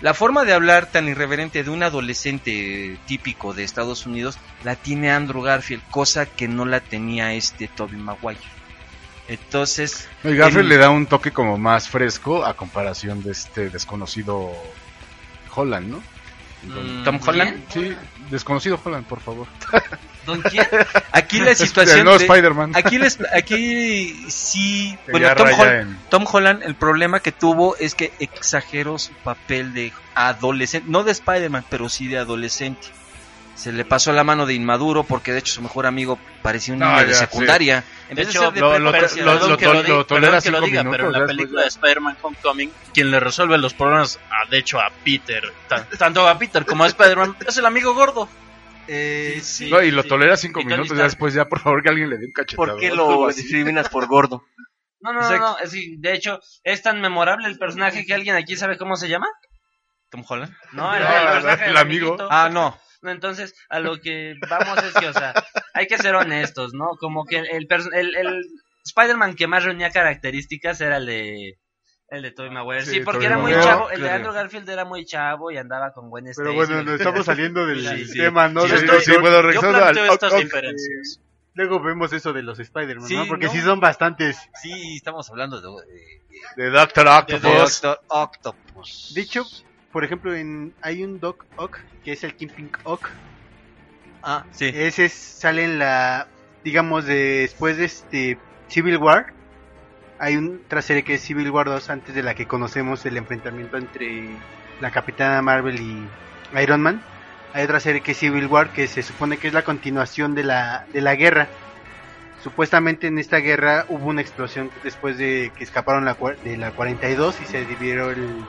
la 0.00 0.14
forma 0.14 0.44
de 0.44 0.52
hablar 0.52 0.86
tan 0.86 1.08
irreverente 1.08 1.64
de 1.64 1.70
un 1.70 1.82
adolescente 1.82 2.96
típico 3.08 3.52
de 3.54 3.64
Estados 3.64 4.06
Unidos 4.06 4.38
la 4.62 4.76
tiene 4.76 5.10
Andrew 5.10 5.42
Garfield, 5.42 5.82
cosa 5.90 6.26
que 6.26 6.46
no 6.46 6.64
la 6.64 6.78
tenía 6.78 7.34
este 7.34 7.66
Tobey 7.66 7.98
Maguire. 7.98 8.38
Entonces, 9.26 10.08
No, 10.22 10.30
y 10.30 10.36
Garfield 10.36 10.62
en- 10.62 10.68
le 10.68 10.76
da 10.78 10.90
un 10.90 11.06
toque 11.06 11.32
como 11.32 11.58
más 11.58 11.88
fresco 11.88 12.44
a 12.46 12.54
comparación 12.54 13.22
de 13.22 13.32
este 13.32 13.68
desconocido 13.70 14.52
Holland, 15.54 15.88
¿no? 15.88 16.02
Tom 17.04 17.20
Holland, 17.24 17.62
Sí, 17.72 17.94
desconocido 18.30 18.80
Holland, 18.82 19.06
por 19.06 19.20
favor. 19.20 19.46
¿Don 20.26 20.42
quién? 20.42 20.66
aquí 21.12 21.38
la 21.40 21.54
situación 21.54 22.06
de- 22.06 22.16
Spider-Man. 22.16 22.72
aquí 22.74 22.98
les, 22.98 23.18
aquí 23.32 24.14
sí, 24.28 24.98
Que 25.06 25.12
bueno, 25.12 25.34
Tom, 25.34 25.48
Hol- 25.48 25.80
en- 25.80 25.98
Tom 26.10 26.24
Holland, 26.30 26.62
el 26.64 26.74
problema 26.74 27.20
que 27.20 27.32
tuvo 27.32 27.76
es 27.76 27.94
que 27.94 28.12
exageró 28.18 28.98
su 28.98 29.12
papel 29.24 29.72
de 29.72 29.92
adolescente, 30.14 30.86
no 30.90 31.04
de 31.04 31.12
Spider-Man, 31.12 31.64
pero 31.70 31.88
sí 31.88 32.08
de 32.08 32.18
adolescente. 32.18 32.88
Se 33.58 33.72
le 33.72 33.84
pasó 33.84 34.12
la 34.12 34.22
mano 34.22 34.46
de 34.46 34.54
inmaduro 34.54 35.02
porque 35.02 35.32
de 35.32 35.40
hecho 35.40 35.52
su 35.54 35.62
mejor 35.62 35.84
amigo 35.86 36.16
parecía 36.42 36.74
un 36.74 36.80
No, 36.80 36.92
niño 36.94 37.08
de 37.08 37.14
secundaria. 37.14 37.82
En 38.08 38.14
De 38.14 38.22
vez 38.24 38.30
hecho, 38.32 38.52
de 38.52 38.60
lo- 38.60 38.78
lo- 38.78 38.78
lo- 38.78 38.92
lo- 38.92 38.98
que 39.08 39.22
lo, 39.22 39.34
lo 39.34 39.82
diga, 39.82 40.06
perdón 40.06 40.20
que 40.20 40.26
lo 40.26 40.40
cinco 40.40 40.66
diga, 40.66 40.84
minutos, 40.84 40.90
pero 40.96 41.06
en 41.06 41.12
la 41.20 41.26
película 41.26 41.62
de 41.62 41.66
Spider-Man 41.68 42.16
Homecoming, 42.22 42.72
quien 42.94 43.10
le 43.10 43.18
resuelve 43.18 43.58
los 43.58 43.74
problemas, 43.74 44.20
a, 44.30 44.48
de 44.48 44.58
hecho, 44.58 44.78
a 44.80 44.90
Peter, 45.04 45.42
ta- 45.68 45.84
tanto 45.98 46.28
a 46.28 46.38
Peter 46.38 46.64
como 46.64 46.84
a 46.84 46.86
Spider-Man, 46.86 47.34
es 47.48 47.56
el 47.56 47.66
amigo 47.66 47.94
gordo. 47.94 48.28
Eh, 48.86 49.40
sí. 49.42 49.68
No, 49.70 49.82
y 49.82 49.90
lo 49.90 50.02
sí. 50.04 50.08
tolera 50.08 50.36
cinco 50.36 50.62
minutos, 50.62 50.96
ya 50.96 51.02
después 51.02 51.34
ya 51.34 51.46
por 51.46 51.58
favor 51.58 51.82
que 51.82 51.88
alguien 51.88 52.08
le 52.10 52.16
dé 52.18 52.26
un 52.26 52.32
cachetador. 52.32 52.70
¿Por 52.70 52.80
qué 52.80 52.90
lo 52.90 53.26
discriminas 53.28 53.88
por 53.88 54.06
gordo? 54.06 54.44
No, 55.00 55.12
no, 55.12 55.20
no, 55.20 55.36
no. 55.38 55.58
es 55.58 55.72
de 55.72 56.12
hecho, 56.14 56.40
es 56.62 56.80
tan 56.82 57.00
memorable 57.00 57.48
el 57.48 57.58
personaje 57.58 58.06
que 58.06 58.14
alguien 58.14 58.36
aquí 58.36 58.56
sabe 58.56 58.78
cómo 58.78 58.94
se 58.96 59.08
llama. 59.08 59.26
Tom 60.10 60.24
Holland. 60.26 60.54
No, 60.72 60.94
el, 60.96 61.02
No, 61.02 61.08
el 61.08 61.36
el 61.38 61.42
del 61.58 61.76
amigo. 61.76 61.78
amiguito. 62.14 62.28
Ah, 62.30 62.48
no. 62.52 62.78
No, 63.00 63.10
entonces, 63.10 63.54
a 63.68 63.78
lo 63.80 64.00
que 64.00 64.34
vamos 64.48 64.82
es 64.82 64.94
que, 64.94 65.06
o 65.08 65.12
sea, 65.12 65.32
hay 65.74 65.86
que 65.86 65.98
ser 65.98 66.14
honestos, 66.16 66.72
¿no? 66.74 66.96
Como 66.98 67.24
que 67.24 67.38
el, 67.38 67.68
el, 67.94 68.16
el 68.16 68.44
Spider-Man 68.84 69.34
que 69.36 69.46
más 69.46 69.64
reunía 69.64 69.90
características 69.90 70.80
era 70.80 70.96
el 70.96 71.06
de 71.06 71.58
el 72.10 72.22
de 72.22 72.30
Tobey 72.32 72.50
Maguire. 72.50 72.84
Sí, 72.86 72.92
Sí, 72.94 73.00
porque 73.00 73.26
era 73.26 73.36
muy 73.36 73.52
chavo. 73.52 73.90
El 73.90 73.96
de 74.00 74.06
Claro. 74.06 74.14
Andrew 74.16 74.32
Garfield 74.32 74.68
era 74.70 74.84
muy 74.86 75.04
chavo 75.04 75.50
y 75.50 75.58
andaba 75.58 75.92
con 75.92 76.08
buen 76.08 76.24
Pero 76.24 76.50
Stacy. 76.50 76.56
bueno, 76.56 76.82
nos 76.82 76.98
estamos 76.98 77.26
saliendo 77.26 77.66
del 77.66 77.86
Sí, 78.08 78.18
tema, 78.18 78.48
¿no? 78.48 78.62
Sí, 78.62 78.68
De- 78.74 78.80
de- 78.82 79.00
sí, 79.00 79.12
bueno, 79.20 79.36
Yo 79.36 79.42
regresando 79.42 79.84
al- 79.84 79.98
estas 79.98 80.36
diferencias. 80.36 81.20
Luego 81.54 81.80
vemos 81.80 82.12
eso 82.14 82.32
de 82.32 82.42
los 82.42 82.58
Spider-Man, 82.60 83.08
¿no? 83.12 83.26
Porque 83.26 83.46
¿no? 83.46 83.52
sí 83.52 83.60
son 83.60 83.78
bastantes. 83.78 84.38
Sí, 84.62 84.96
estamos 84.96 85.28
hablando 85.28 85.60
de, 85.60 85.68
de- 86.56 86.64
De 86.64 86.70
Doctor 86.70 87.04
de 87.04 87.10
Octopus. 87.10 87.42
Doctor 87.82 88.00
Octopus. 88.08 89.12
De 89.14 89.20
hecho, 89.20 89.44
por 89.90 90.04
ejemplo, 90.04 90.34
en, 90.34 90.74
hay 90.82 91.04
un 91.04 91.18
Doc 91.20 91.46
Ock, 91.56 91.78
que 92.02 92.12
es 92.12 92.24
el 92.24 92.36
Kingpin 92.36 92.70
Ock. 92.84 93.08
ah, 94.22 94.46
sí. 94.50 94.70
Ese 94.74 95.06
es- 95.06 95.12
sale 95.14 95.64
en 95.64 95.78
la, 95.78 96.28
digamos, 96.64 97.04
de, 97.06 97.40
después 97.42 97.76
de 97.76 97.84
este 97.86 98.38
Civil 98.68 98.98
War. 98.98 99.26
Hay 100.18 100.36
un- 100.36 100.62
otra 100.64 100.82
serie 100.82 101.04
que 101.04 101.14
es 101.14 101.22
Civil 101.22 101.50
War 101.50 101.66
2, 101.66 101.90
antes 101.90 102.14
de 102.14 102.22
la 102.22 102.34
que 102.34 102.46
conocemos 102.46 103.04
el 103.06 103.16
enfrentamiento 103.16 103.76
entre 103.76 104.46
la 104.80 104.90
Capitana 104.90 105.42
Marvel 105.42 105.80
y 105.80 106.08
Iron 106.60 106.82
Man. 106.82 107.00
Hay 107.52 107.64
otra 107.64 107.80
serie 107.80 108.02
que 108.02 108.12
es 108.12 108.18
Civil 108.18 108.46
War, 108.46 108.72
que 108.72 108.86
se 108.88 109.02
supone 109.02 109.38
que 109.38 109.48
es 109.48 109.54
la 109.54 109.64
continuación 109.64 110.34
de 110.34 110.44
la, 110.44 110.86
de 110.92 111.00
la 111.00 111.14
guerra. 111.14 111.48
Supuestamente 112.42 113.06
en 113.08 113.18
esta 113.18 113.38
guerra 113.38 113.84
hubo 113.88 114.06
una 114.06 114.20
explosión 114.22 114.70
después 114.82 115.18
de 115.18 115.52
que 115.56 115.64
escaparon 115.64 116.04
la, 116.04 116.16
de 116.42 116.56
la 116.56 116.72
42 116.72 117.40
y 117.40 117.46
se 117.46 117.64
dividió 117.64 118.10
el 118.10 118.48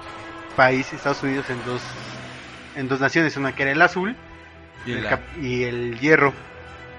país, 0.55 0.91
Estados 0.93 1.23
Unidos, 1.23 1.49
en 1.49 1.63
dos, 1.63 1.81
en 2.75 2.87
dos 2.87 2.99
naciones, 2.99 3.37
una 3.37 3.53
que 3.55 3.63
era 3.63 3.71
el 3.71 3.81
azul 3.81 4.15
Y 4.85 4.91
el 4.93 5.03
la- 5.03 5.21
y 5.41 5.63
el 5.63 5.99
hierro. 5.99 6.33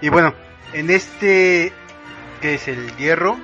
Y 0.01 0.09
bueno, 0.09 0.34
en 0.72 0.90
este 0.90 1.72
que 2.40 2.55
es 2.55 2.68
el 2.68 2.96
hierro, 2.96 3.36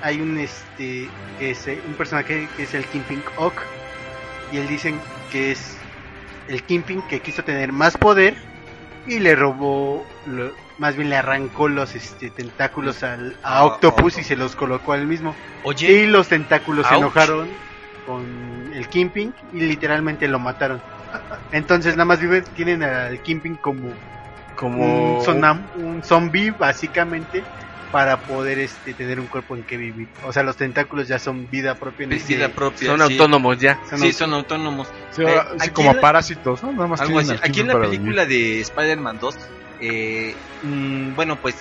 hay 0.00 0.20
un 0.20 0.38
este 0.38 1.10
que 1.38 1.50
es 1.50 1.66
eh, 1.68 1.80
un 1.86 1.94
personaje 1.94 2.48
que 2.56 2.64
es 2.64 2.74
el 2.74 2.86
Kingpin 2.86 3.22
Oak 3.36 3.62
y 4.50 4.58
él 4.58 4.68
dicen 4.68 5.00
que 5.30 5.52
es 5.52 5.78
el 6.48 6.62
Kingpin 6.64 7.02
que 7.08 7.20
quiso 7.20 7.42
tener 7.42 7.72
más 7.72 7.96
poder 7.96 8.36
y 9.06 9.18
le 9.18 9.34
robó 9.34 10.04
lo- 10.26 10.52
más 10.78 10.96
bien 10.96 11.10
le 11.10 11.16
arrancó 11.16 11.68
los 11.68 11.94
este 11.94 12.30
tentáculos 12.30 13.02
al, 13.02 13.36
a 13.42 13.64
Octopus 13.64 14.18
y 14.18 14.24
se 14.24 14.36
los 14.36 14.54
colocó 14.56 14.92
a 14.92 14.98
él 14.98 15.06
mismo. 15.06 15.34
Oye, 15.64 15.92
Y 15.92 16.06
los 16.06 16.28
tentáculos 16.28 16.86
se 16.86 16.96
enojaron 16.96 17.50
con 18.04 18.61
el 18.72 18.88
Kingpin 18.88 19.34
y 19.52 19.60
literalmente 19.60 20.28
lo 20.28 20.38
mataron. 20.38 20.82
Entonces 21.50 21.94
nada 21.96 22.06
más 22.06 22.20
viven, 22.20 22.44
tienen 22.54 22.82
al 22.82 23.20
Kingpin 23.22 23.56
como, 23.56 23.94
Como 24.54 25.18
un, 25.18 25.24
sonam- 25.24 25.68
un 25.74 26.02
zombie 26.02 26.50
básicamente 26.50 27.44
para 27.90 28.22
poder 28.22 28.58
este 28.58 28.94
tener 28.94 29.20
un 29.20 29.26
cuerpo 29.28 29.54
en 29.54 29.64
que 29.64 29.76
vivir. 29.76 30.08
O 30.24 30.32
sea, 30.32 30.42
los 30.42 30.56
tentáculos 30.56 31.08
ya 31.08 31.18
son 31.18 31.48
vida 31.50 31.74
propia. 31.74 32.04
en 32.04 32.10
Vida 32.10 32.20
este- 32.46 32.48
propia. 32.48 32.88
son 32.88 32.96
sí. 33.06 33.12
autónomos 33.12 33.58
ya. 33.58 33.78
son 33.90 33.98
Sí, 33.98 34.06
aut- 34.08 34.12
son 34.12 34.32
autónomos. 34.32 34.88
Sí, 35.10 35.22
Eh, 35.22 35.34
sí, 35.60 35.70
como 35.70 35.90
en 35.90 35.96
la- 35.96 36.02
parásitos, 36.02 36.62
¿no? 36.62 36.72
Nada 36.72 36.86
más 36.86 37.00
Algo 37.02 37.18
así. 37.18 37.32
Aquí 37.42 37.60
en 37.60 37.68
la 37.68 37.78
película 37.80 38.24
de 38.24 38.60
Spider-Man 38.62 39.18
2, 39.18 39.36
eh, 39.80 40.34
mm, 40.62 41.14
bueno, 41.14 41.36
pues 41.36 41.54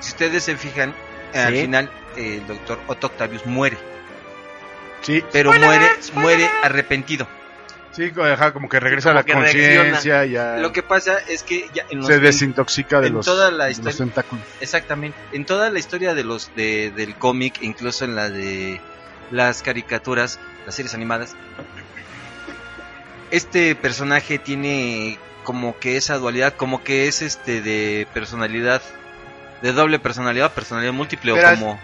si 0.00 0.10
ustedes 0.10 0.42
se 0.42 0.56
fijan, 0.56 0.92
al 1.32 1.54
final 1.54 1.90
eh, 2.16 2.38
el 2.38 2.46
doctor 2.46 2.80
Otto 2.88 3.06
Octavius 3.08 3.44
muere. 3.46 3.76
Sí, 5.06 5.22
pero 5.32 5.52
muere 5.52 5.86
muere 6.14 6.50
arrepentido. 6.64 7.28
sí, 7.92 8.10
como 8.12 8.68
que 8.68 8.80
regresa 8.80 9.12
a 9.12 9.14
la 9.14 9.22
conciencia, 9.22 10.24
ya 10.26 10.56
Lo 10.58 10.72
que 10.72 10.82
pasa 10.82 11.16
es 11.28 11.42
que 11.44 11.68
ya 11.72 11.84
en 11.90 11.98
los- 12.00 12.08
se 12.08 12.18
desintoxica 12.18 13.00
de 13.00 13.06
en 13.06 13.14
los, 13.14 13.24
toda 13.24 13.50
la 13.52 13.64
de 13.66 13.70
los 13.70 13.78
historia- 13.78 13.98
tentáculos. 13.98 14.44
Exactamente. 14.60 15.16
En 15.32 15.46
toda 15.46 15.70
la 15.70 15.78
historia 15.78 16.12
de 16.14 16.24
los 16.24 16.52
de, 16.56 16.90
del 16.90 17.14
cómic, 17.14 17.54
incluso 17.62 18.04
en 18.04 18.16
la 18.16 18.28
de 18.28 18.80
las 19.30 19.62
caricaturas, 19.62 20.38
las 20.66 20.74
series 20.74 20.92
animadas, 20.94 21.34
este 23.30 23.74
personaje 23.76 24.38
tiene 24.38 25.18
como 25.44 25.78
que 25.78 25.96
esa 25.96 26.18
dualidad, 26.18 26.54
como 26.54 26.82
que 26.82 27.06
es 27.06 27.22
este 27.22 27.60
de 27.62 28.06
personalidad, 28.12 28.82
de 29.62 29.72
doble 29.72 29.98
personalidad, 29.98 30.52
personalidad 30.52 30.92
múltiple 30.92 31.32
Pero 31.34 31.46
o 31.48 31.50
como 31.54 31.80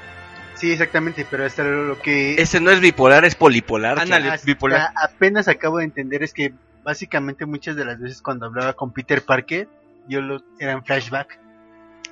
Sí, 0.54 0.72
exactamente, 0.72 1.26
pero 1.28 1.44
hasta 1.44 1.64
lo 1.64 2.00
que 2.00 2.34
Ese 2.34 2.60
no 2.60 2.70
es 2.70 2.80
bipolar, 2.80 3.24
es 3.24 3.34
polipolar. 3.34 3.98
Ándale. 3.98 4.32
bipolar. 4.44 4.90
apenas 5.02 5.48
acabo 5.48 5.78
de 5.78 5.84
entender 5.84 6.22
es 6.22 6.32
que 6.32 6.52
básicamente 6.84 7.46
muchas 7.46 7.76
de 7.76 7.84
las 7.84 8.00
veces 8.00 8.22
cuando 8.22 8.46
hablaba 8.46 8.72
con 8.74 8.92
Peter 8.92 9.22
Parker, 9.22 9.68
yo 10.08 10.20
lo 10.20 10.42
eran 10.58 10.84
flashback. 10.84 11.38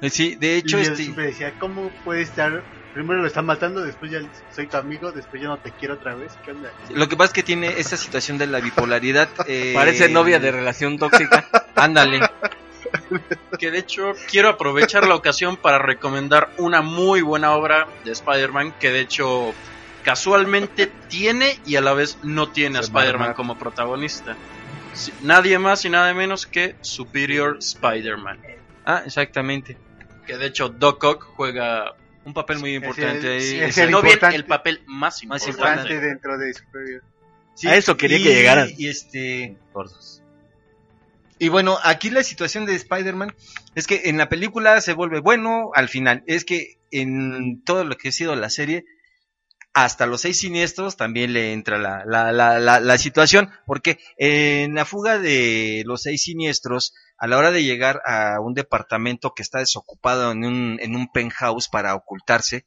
Eh, 0.01 0.11
sí, 0.11 0.37
de 0.37 0.55
Y 0.55 0.59
hecho 0.59 0.79
yo 0.79 0.83
este 0.83 0.97
siempre 0.97 1.27
decía, 1.27 1.53
¿cómo 1.59 1.91
puede 2.05 2.23
estar? 2.23 2.63
Primero 2.95 3.21
lo 3.21 3.27
está 3.27 3.43
matando, 3.43 3.83
después 3.83 4.11
ya 4.11 4.21
soy 4.53 4.67
tu 4.67 4.77
amigo, 4.77 5.13
después 5.13 5.41
ya 5.41 5.49
no 5.49 5.59
te 5.59 5.71
quiero 5.73 5.95
otra 5.95 6.15
vez. 6.15 6.33
¿Qué 6.45 6.51
onda? 6.51 6.73
lo 6.93 7.09
que 7.09 7.17
pasa 7.17 7.29
es 7.29 7.35
que 7.35 7.43
tiene 7.43 7.79
esa 7.79 7.97
situación 7.97 8.39
de 8.39 8.47
la 8.47 8.61
bipolaridad. 8.61 9.29
eh, 9.47 9.73
Parece 9.75 10.09
novia 10.09 10.41
de 10.41 10.51
relación 10.51 10.99
tóxica. 10.99 11.47
Ándale. 11.77 12.21
Que 13.59 13.71
de 13.71 13.79
hecho 13.79 14.13
quiero 14.31 14.49
aprovechar 14.49 15.07
la 15.07 15.15
ocasión 15.15 15.57
para 15.57 15.79
recomendar 15.79 16.51
una 16.59 16.81
muy 16.83 17.21
buena 17.23 17.53
obra 17.55 17.87
de 18.05 18.13
Spider-Man 18.13 18.75
que 18.79 18.91
de 18.91 19.01
hecho 19.01 19.53
casualmente 20.05 20.87
tiene 21.09 21.59
y 21.67 21.77
a 21.77 21.81
la 21.81 21.93
vez 21.93 22.19
no 22.23 22.51
tiene 22.51 22.79
a 22.79 22.81
Spider-Man 22.83 23.35
como 23.35 23.59
protagonista. 23.59 24.37
Sí, 24.95 25.13
nadie 25.23 25.59
más 25.59 25.85
y 25.85 25.91
nada 25.91 26.13
menos 26.15 26.47
que 26.47 26.75
Superior 26.81 27.59
Spider-Man. 27.61 28.41
Ah, 28.85 29.03
exactamente. 29.05 29.77
Que 30.27 30.37
de 30.37 30.47
hecho 30.47 30.69
Doc 30.69 31.03
Ock 31.05 31.25
juega, 31.37 31.95
Un 32.25 32.35
papel 32.35 32.59
muy 32.59 32.71
Es 32.71 32.83
importante 32.83 33.37
el- 33.37 33.41
ahí. 33.43 33.61
es 33.69 33.75
si 33.75 33.81
el 33.81 33.91
no 33.91 34.03
bien, 34.03 34.13
importante. 34.15 34.37
el 34.37 34.45
papel 34.45 34.83
más 34.87 35.25
Más 35.25 35.47
importante. 35.49 36.01
Dentro 36.01 36.37
de 36.39 36.53
Superior. 36.53 37.03
Sí, 37.55 37.67
A 37.69 37.77
eso 37.77 37.97
quería 37.97 38.19
y- 38.19 38.23
que 38.23 38.35
llegaran. 38.35 38.69
Y 38.77 38.89
este. 38.89 39.57
Y 41.43 41.49
bueno, 41.49 41.79
aquí 41.83 42.11
la 42.11 42.23
situación 42.23 42.67
de 42.67 42.75
Spider-Man 42.75 43.35
es 43.75 43.87
que 43.87 44.11
en 44.11 44.19
la 44.19 44.29
película 44.29 44.79
se 44.83 44.93
vuelve 44.93 45.21
bueno 45.21 45.71
al 45.75 45.89
final. 45.89 46.23
Es 46.27 46.45
que 46.45 46.79
en 46.91 47.63
todo 47.65 47.83
lo 47.85 47.97
que 47.97 48.11
ha 48.11 48.13
sido 48.13 48.37
la 48.37 48.51
serie, 48.51 48.85
hasta 49.73 50.05
los 50.05 50.21
seis 50.21 50.39
siniestros 50.39 50.99
también 50.99 51.33
le 51.33 51.55
entra 51.55 51.79
la, 51.79 52.05
la, 52.05 52.31
la, 52.31 52.79
la, 52.79 52.99
situación. 52.99 53.49
Porque 53.65 53.99
en 54.19 54.75
la 54.75 54.85
fuga 54.85 55.19
de 55.19 55.83
los 55.87 56.03
seis 56.03 56.25
siniestros, 56.25 56.93
a 57.17 57.27
la 57.27 57.39
hora 57.39 57.53
de 57.53 57.65
llegar 57.65 58.03
a 58.05 58.39
un 58.41 58.53
departamento 58.53 59.33
que 59.35 59.43
está 59.43 59.61
desocupado 59.61 60.33
en 60.33 60.45
un, 60.45 60.79
en 60.79 60.95
un 60.95 61.11
penthouse 61.11 61.71
para 61.71 61.95
ocultarse, 61.95 62.67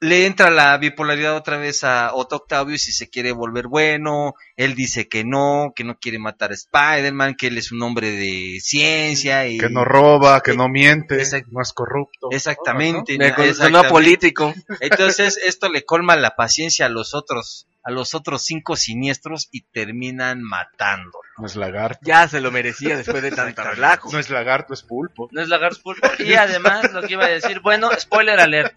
le 0.00 0.26
entra 0.26 0.50
la 0.50 0.76
bipolaridad 0.76 1.34
otra 1.36 1.56
vez 1.56 1.82
a 1.82 2.14
Otto 2.14 2.36
Octavius 2.36 2.86
y 2.88 2.92
se 2.92 3.08
quiere 3.08 3.32
volver 3.32 3.66
bueno, 3.66 4.34
él 4.56 4.74
dice 4.74 5.08
que 5.08 5.24
no, 5.24 5.72
que 5.74 5.84
no 5.84 5.98
quiere 5.98 6.18
matar 6.18 6.50
a 6.50 6.54
Spider-Man, 6.54 7.34
que 7.34 7.46
él 7.46 7.56
es 7.56 7.72
un 7.72 7.80
hombre 7.82 8.10
de 8.10 8.58
ciencia 8.60 9.46
y 9.48 9.56
Que 9.58 9.70
no 9.70 9.84
roba, 9.84 10.42
que 10.42 10.54
no 10.54 10.68
miente, 10.68 11.16
Exact- 11.20 11.46
no 11.50 11.62
es 11.62 11.72
corrupto. 11.72 12.28
exactamente, 12.30 13.16
Me 13.16 13.30
¿no? 13.30 13.34
sonó 13.36 13.44
Exactamente. 13.48 13.88
político. 13.90 14.54
Entonces 14.80 15.38
esto 15.44 15.70
le 15.70 15.84
colma 15.84 16.14
la 16.16 16.36
paciencia 16.36 16.86
a 16.86 16.90
los 16.90 17.14
otros, 17.14 17.66
a 17.82 17.90
los 17.90 18.14
otros 18.14 18.42
cinco 18.42 18.76
siniestros 18.76 19.48
y 19.50 19.62
terminan 19.62 20.42
matándolo. 20.42 21.20
No 21.38 21.46
es 21.46 21.56
lagarto. 21.56 22.00
Ya 22.02 22.28
se 22.28 22.40
lo 22.40 22.50
merecía 22.50 22.96
después 22.98 23.22
de 23.22 23.30
tanto 23.30 23.62
relajo. 23.62 24.10
No 24.12 24.18
es 24.18 24.28
lagarto, 24.30 24.74
es 24.74 24.82
pulpo. 24.82 25.28
No 25.32 25.40
es 25.40 25.48
lagarto 25.48 25.80
pulpo. 25.82 26.06
Y 26.18 26.34
además, 26.34 26.92
lo 26.92 27.02
que 27.02 27.14
iba 27.14 27.24
a 27.24 27.28
decir, 27.28 27.60
bueno, 27.60 27.90
spoiler 27.98 28.40
alert. 28.40 28.74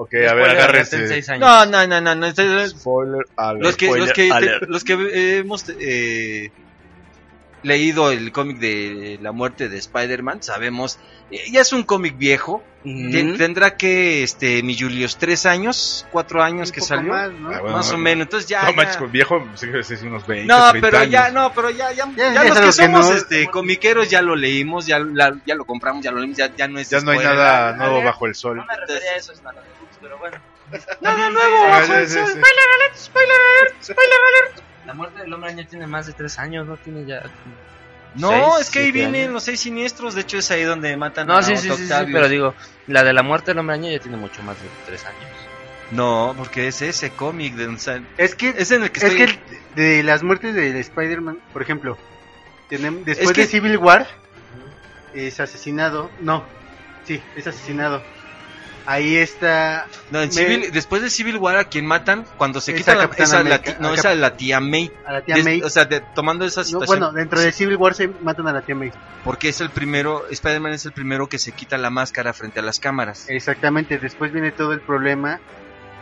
Ok, 0.00 0.14
a 0.14 0.32
ver, 0.34 0.50
agárrese. 0.50 1.08
seis 1.08 1.28
años. 1.28 1.40
No, 1.40 1.66
no, 1.66 1.84
no, 1.84 2.00
no, 2.00 2.14
no, 2.14 2.68
Spoiler 2.68 3.26
alert. 3.34 3.64
los 3.64 3.76
que, 3.76 3.96
los 3.96 4.12
que, 4.12 4.30
alert. 4.30 4.68
los 4.68 4.84
que 4.84 4.92
eh, 4.92 5.38
hemos 5.38 5.64
eh, 5.68 6.52
leído 7.62 8.10
el 8.12 8.30
cómic 8.32 8.58
de 8.58 9.18
la 9.20 9.32
muerte 9.32 9.68
de 9.68 9.78
Spider-Man, 9.78 10.42
sabemos, 10.42 10.98
eh, 11.30 11.42
ya 11.50 11.60
es 11.62 11.72
un 11.72 11.82
cómic 11.82 12.16
viejo, 12.16 12.62
Tendrá 13.36 13.76
que, 13.76 14.22
este, 14.22 14.62
mi 14.62 14.78
Julius, 14.78 15.18
tres 15.18 15.44
años, 15.44 16.06
cuatro 16.10 16.42
años 16.42 16.68
Un 16.68 16.74
que 16.74 16.80
salió. 16.80 17.12
más, 17.12 17.30
¿no? 17.32 17.50
Ah, 17.50 17.60
bueno, 17.60 17.76
más 17.76 17.88
no, 17.90 17.94
o 17.96 17.98
menos. 17.98 18.22
Entonces 18.26 18.48
ya. 18.48 18.62
No 18.62 18.70
ya- 18.70 18.76
manches, 18.76 19.12
viejo, 19.12 19.46
sí, 19.56 19.66
sí, 19.82 19.96
sí, 19.96 20.06
unos 20.06 20.26
20, 20.26 20.46
no, 20.46 20.70
30 20.70 20.88
pero 20.90 21.04
ya, 21.04 21.30
no, 21.30 21.52
pero 21.52 21.68
ya, 21.70 21.92
ya, 21.92 22.06
Ya- 22.16 22.32
ya 22.32 22.34
ya 22.34 22.44
los 22.44 22.58
que 22.58 22.64
que 22.64 22.72
somos, 22.72 23.10
no- 23.10 23.14
este, 23.16 23.50
comiqueros 23.50 24.08
ya 24.08 24.22
lo 24.22 24.36
leímos, 24.36 24.86
ya, 24.86 25.00
la- 25.00 25.36
ya 25.44 25.54
lo 25.54 25.66
compramos, 25.66 26.02
ya 26.02 26.12
lo 26.12 26.18
leímos, 26.20 26.38
ya, 26.38 26.54
ya 26.56 26.66
no 26.68 26.78
es. 26.78 26.88
Ya 26.88 27.00
no 27.00 27.10
hay 27.10 27.18
spoiler. 27.18 27.36
nada 27.36 27.72
nuevo 27.76 28.02
bajo 28.02 28.26
el 28.26 28.34
sol. 28.34 28.56
No 28.56 28.64
me 28.64 28.76
refería 28.76 29.10
a 29.10 29.16
eso, 29.16 29.32
es 29.32 29.42
nada, 29.42 29.62
pero 30.00 30.16
bueno. 30.18 30.38
Nada 31.02 31.28
nuevo 31.30 31.56
Ah, 31.66 31.80
bajo 31.80 31.92
el 31.94 32.08
sí, 32.08 32.14
sol. 32.14 32.26
sí, 32.28 32.32
sí. 32.34 32.40
La 34.88 34.94
muerte 34.94 35.20
del 35.20 35.32
hombre 35.34 35.50
araña 35.50 35.68
tiene 35.68 35.86
más 35.86 36.06
de 36.06 36.14
tres 36.14 36.38
años, 36.38 36.66
¿no? 36.66 36.76
Tiene 36.78 37.04
ya... 37.04 37.20
No, 38.14 38.30
seis, 38.30 38.60
es 38.62 38.70
que 38.70 38.78
ahí 38.78 38.90
vienen 38.90 39.22
años. 39.24 39.34
los 39.34 39.42
seis 39.42 39.60
siniestros, 39.60 40.14
de 40.14 40.22
hecho 40.22 40.38
es 40.38 40.50
ahí 40.50 40.62
donde 40.62 40.96
matan 40.96 41.26
No, 41.26 41.36
a 41.36 41.42
sí, 41.42 41.52
Otto 41.52 41.60
sí, 41.60 41.68
sí, 41.86 41.86
sí, 41.86 42.10
pero 42.10 42.26
digo, 42.26 42.54
la 42.86 43.04
de 43.04 43.12
la 43.12 43.22
muerte 43.22 43.50
del 43.50 43.58
hombre 43.58 43.74
araña 43.76 43.92
ya 43.92 43.98
tiene 44.00 44.16
mucho 44.16 44.42
más 44.42 44.60
de 44.62 44.68
tres 44.86 45.04
años. 45.04 45.30
No, 45.90 46.32
porque 46.38 46.68
es 46.68 46.80
ese 46.80 47.10
cómic 47.10 47.54
de 47.54 47.76
sea, 47.78 48.02
Es 48.16 48.34
que, 48.34 48.54
es 48.56 48.70
en 48.70 48.82
el 48.84 48.90
que 48.90 48.98
es 49.00 49.04
estoy... 49.12 49.26
que 49.26 49.82
de 49.82 50.02
las 50.02 50.22
muertes 50.22 50.54
de 50.54 50.80
Spider-Man, 50.80 51.38
por 51.52 51.60
ejemplo, 51.60 51.98
tenemos, 52.70 53.04
después 53.04 53.28
Es 53.28 53.34
que- 53.34 53.42
de 53.42 53.46
Civil 53.46 53.76
War, 53.76 54.06
es 55.14 55.38
asesinado. 55.38 56.10
No, 56.22 56.46
sí, 57.04 57.22
es 57.36 57.46
asesinado. 57.46 58.02
Ahí 58.90 59.16
está. 59.16 59.86
No, 60.10 60.22
en 60.22 60.28
me- 60.28 60.32
Civil- 60.34 60.70
después 60.72 61.02
de 61.02 61.10
Civil 61.10 61.36
War 61.36 61.56
a 61.58 61.64
quien 61.64 61.84
matan 61.84 62.24
cuando 62.38 62.58
se 62.58 62.72
Esa 62.72 62.78
quita 62.78 62.94
la, 62.94 63.10
esa, 63.16 63.34
la 63.34 63.40
América, 63.56 63.72
ti- 63.72 63.82
no, 63.82 63.92
esa 63.92 64.14
la 64.14 64.34
tía 64.34 64.60
May. 64.60 64.90
a 65.04 65.12
la 65.12 65.20
tía 65.20 65.34
Des- 65.34 65.44
May. 65.44 65.62
O 65.62 65.68
sea, 65.68 65.84
de- 65.84 66.00
tomando 66.14 66.46
esa 66.46 66.62
No, 66.62 66.64
situación. 66.64 67.00
bueno, 67.00 67.12
dentro 67.12 67.38
de 67.38 67.52
Civil 67.52 67.76
War 67.76 67.92
se 67.94 68.08
matan 68.08 68.48
a 68.48 68.52
la 68.54 68.62
tía 68.62 68.74
May. 68.74 68.90
Porque 69.24 69.50
es 69.50 69.60
el 69.60 69.68
primero, 69.68 70.26
Spider-Man 70.30 70.72
es 70.72 70.86
el 70.86 70.92
primero 70.92 71.28
que 71.28 71.38
se 71.38 71.52
quita 71.52 71.76
la 71.76 71.90
máscara 71.90 72.32
frente 72.32 72.60
a 72.60 72.62
las 72.62 72.78
cámaras. 72.78 73.28
Exactamente, 73.28 73.98
después 73.98 74.32
viene 74.32 74.52
todo 74.52 74.72
el 74.72 74.80
problema. 74.80 75.38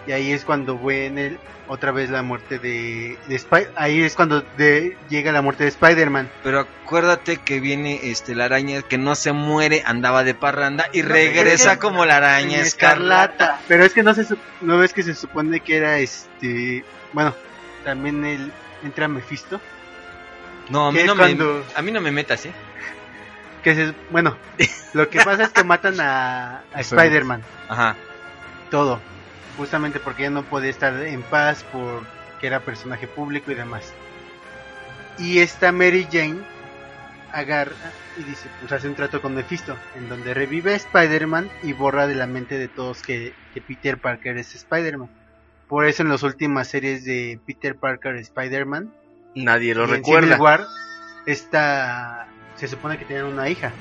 Y 0.07 0.13
ahí 0.13 0.31
es 0.33 0.45
cuando 0.45 0.79
viene 0.79 1.37
otra 1.69 1.91
vez 1.91 2.11
la 2.11 2.23
muerte 2.23 2.61
de, 2.61 3.19
de 3.27 3.37
Spy- 3.37 3.69
Ahí 3.75 4.03
es 4.03 4.15
cuando 4.15 4.43
de- 4.57 4.97
llega 5.09 5.33
la 5.33 5.43
muerte 5.43 5.65
de 5.65 5.71
Spider-Man. 5.71 6.31
Pero 6.45 6.61
acuérdate 6.61 7.39
que 7.39 7.59
viene 7.59 7.99
este 8.05 8.37
la 8.37 8.45
araña 8.45 8.83
que 8.83 8.99
no 8.99 9.17
se 9.17 9.33
muere, 9.33 9.83
andaba 9.85 10.23
de 10.23 10.35
parranda 10.35 10.87
y 10.93 11.03
No, 11.03 11.09
regresa 11.09 11.73
es 11.73 11.79
como 11.79 12.05
la 12.05 12.19
araña 12.19 12.59
escarlata. 12.61 13.59
Pero 13.67 13.85
es 13.85 13.93
que 13.93 14.05
no 14.05 14.15
se 14.15 14.25
no 14.61 14.79
ves 14.79 14.93
que 14.93 15.03
se 15.03 15.15
supone 15.15 15.59
que 15.61 15.77
era 15.77 15.99
este. 15.99 16.85
Bueno, 17.13 17.35
también 17.85 18.25
el, 18.25 18.53
entra 18.85 19.09
Mephisto. 19.09 19.61
No, 20.69 20.87
a 20.89 20.93
mí 20.93 20.99
¿Qué 20.99 21.05
no, 21.07 21.15
me, 21.17 21.37
a 21.75 21.83
mí 21.83 21.91
no 21.91 22.01
me 22.01 22.11
metas, 22.13 22.47
¿eh? 22.47 22.53
Que 23.65 23.75
se, 23.75 23.93
bueno, 24.11 24.37
lo 24.95 25.09
que 25.11 25.21
pasa 25.21 25.45
es 25.45 25.49
que 25.51 25.65
matan 25.65 26.01
a, 26.01 26.63
a. 26.73 26.81
Spider-Man. 26.81 27.43
Ajá. 27.69 27.97
Todo. 28.71 29.01
Justamente 29.57 30.01
porque 30.01 30.25
ya 30.25 30.31
no 30.31 30.43
podía 30.43 30.71
estar 30.71 30.95
en 31.03 31.23
paz 31.23 31.65
porque 31.73 32.47
era 32.47 32.61
personaje 32.61 33.07
público 33.07 33.51
y 33.51 33.55
demás. 33.55 33.93
Y 35.19 35.39
esta 35.39 35.73
Mary 35.73 36.07
Jane 36.11 36.41
agarra 37.33 37.75
y 38.19 38.25
dice, 38.25 38.49
pues 38.61 38.73
hace 38.73 38.89
un 38.89 38.95
trato 38.95 39.21
con 39.21 39.35
Mephisto, 39.35 39.77
en 39.95 40.09
donde 40.09 40.35
revive 40.35 40.73
a 40.73 40.77
Spider-Man 40.77 41.51
y 41.63 41.73
borra 41.73 42.07
de 42.07 42.15
la 42.15 42.27
mente 42.27 42.59
de 42.59 42.69
todos 42.69 43.03
que, 43.03 43.35
que 43.53 43.61
Peter 43.61 43.99
Parker 43.99 44.37
es 44.39 44.55
Spider-Man. 44.55 45.11
Por 45.69 45.87
eso 45.87 46.03
en 46.03 46.11
las 46.11 46.23
últimas 46.23 46.69
series 46.69 47.05
de 47.05 47.41
Peter 47.47 47.77
Parker 47.77 48.17
Spider-Man, 48.17 48.93
Nadie 49.35 49.75
lo 49.75 49.83
y 49.83 49.85
en 49.85 49.91
recuerda. 49.97 50.29
Civil 50.29 50.41
War, 50.41 50.67
esta, 51.27 52.29
se 52.57 52.69
supone 52.69 52.99
que 52.99 53.05
tienen 53.05 53.27
una 53.27 53.49
hija. 53.49 53.73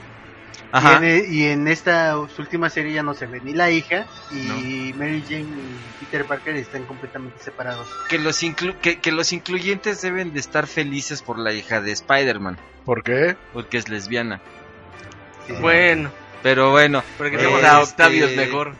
Y, 0.74 0.88
en, 0.88 1.34
y, 1.34 1.44
en, 1.46 1.68
esta 1.68 2.18
última 2.18 2.70
serie 2.70 2.94
ya 2.94 3.04
no 3.04 3.14
se 3.14 3.26
ve 3.28 3.40
ni 3.42 3.54
la 3.54 3.72
hija 3.72 4.06
y 4.32 4.94
Mary 4.98 5.24
Jane 5.28 5.44
y 5.44 6.06
Peter 6.06 6.26
Parker 6.26 6.56
están 6.56 6.84
completamente 6.86 7.40
separados. 7.40 7.88
Que 8.10 8.20
los, 8.20 8.40
que, 8.82 9.00
que, 9.00 9.12
los 9.12 9.32
incluyentes 9.32 10.02
deben 10.02 10.34
de 10.34 10.40
estar 10.40 10.68
felices 10.68 11.22
por 11.22 11.40
la 11.40 11.54
hija 11.54 11.82
de 11.82 11.92
Spider-Man. 11.92 12.58
¿Por 12.84 13.04
qué? 13.04 13.38
Porque 13.54 13.78
es 13.78 13.90
lesbiana. 13.90 14.42
bueno. 15.62 16.12
Pero 16.44 16.72
bueno. 16.72 17.04
Porque 17.18 17.38
tenemos 17.38 17.64
a 17.64 17.82
este, 17.82 17.92
Octavio 17.92 18.28
mejor. 18.36 18.76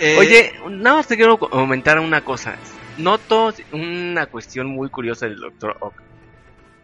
Eh, 0.00 0.16
Oye, 0.18 0.52
nada 0.68 0.96
más 0.96 1.06
te 1.06 1.16
quiero 1.16 1.38
comentar 1.38 2.00
una 2.00 2.22
cosa. 2.22 2.56
Noto 2.96 3.52
una 3.72 4.26
cuestión 4.26 4.66
muy 4.68 4.88
curiosa 4.88 5.26
del 5.26 5.38
Doctor 5.38 5.76
Ock 5.80 5.94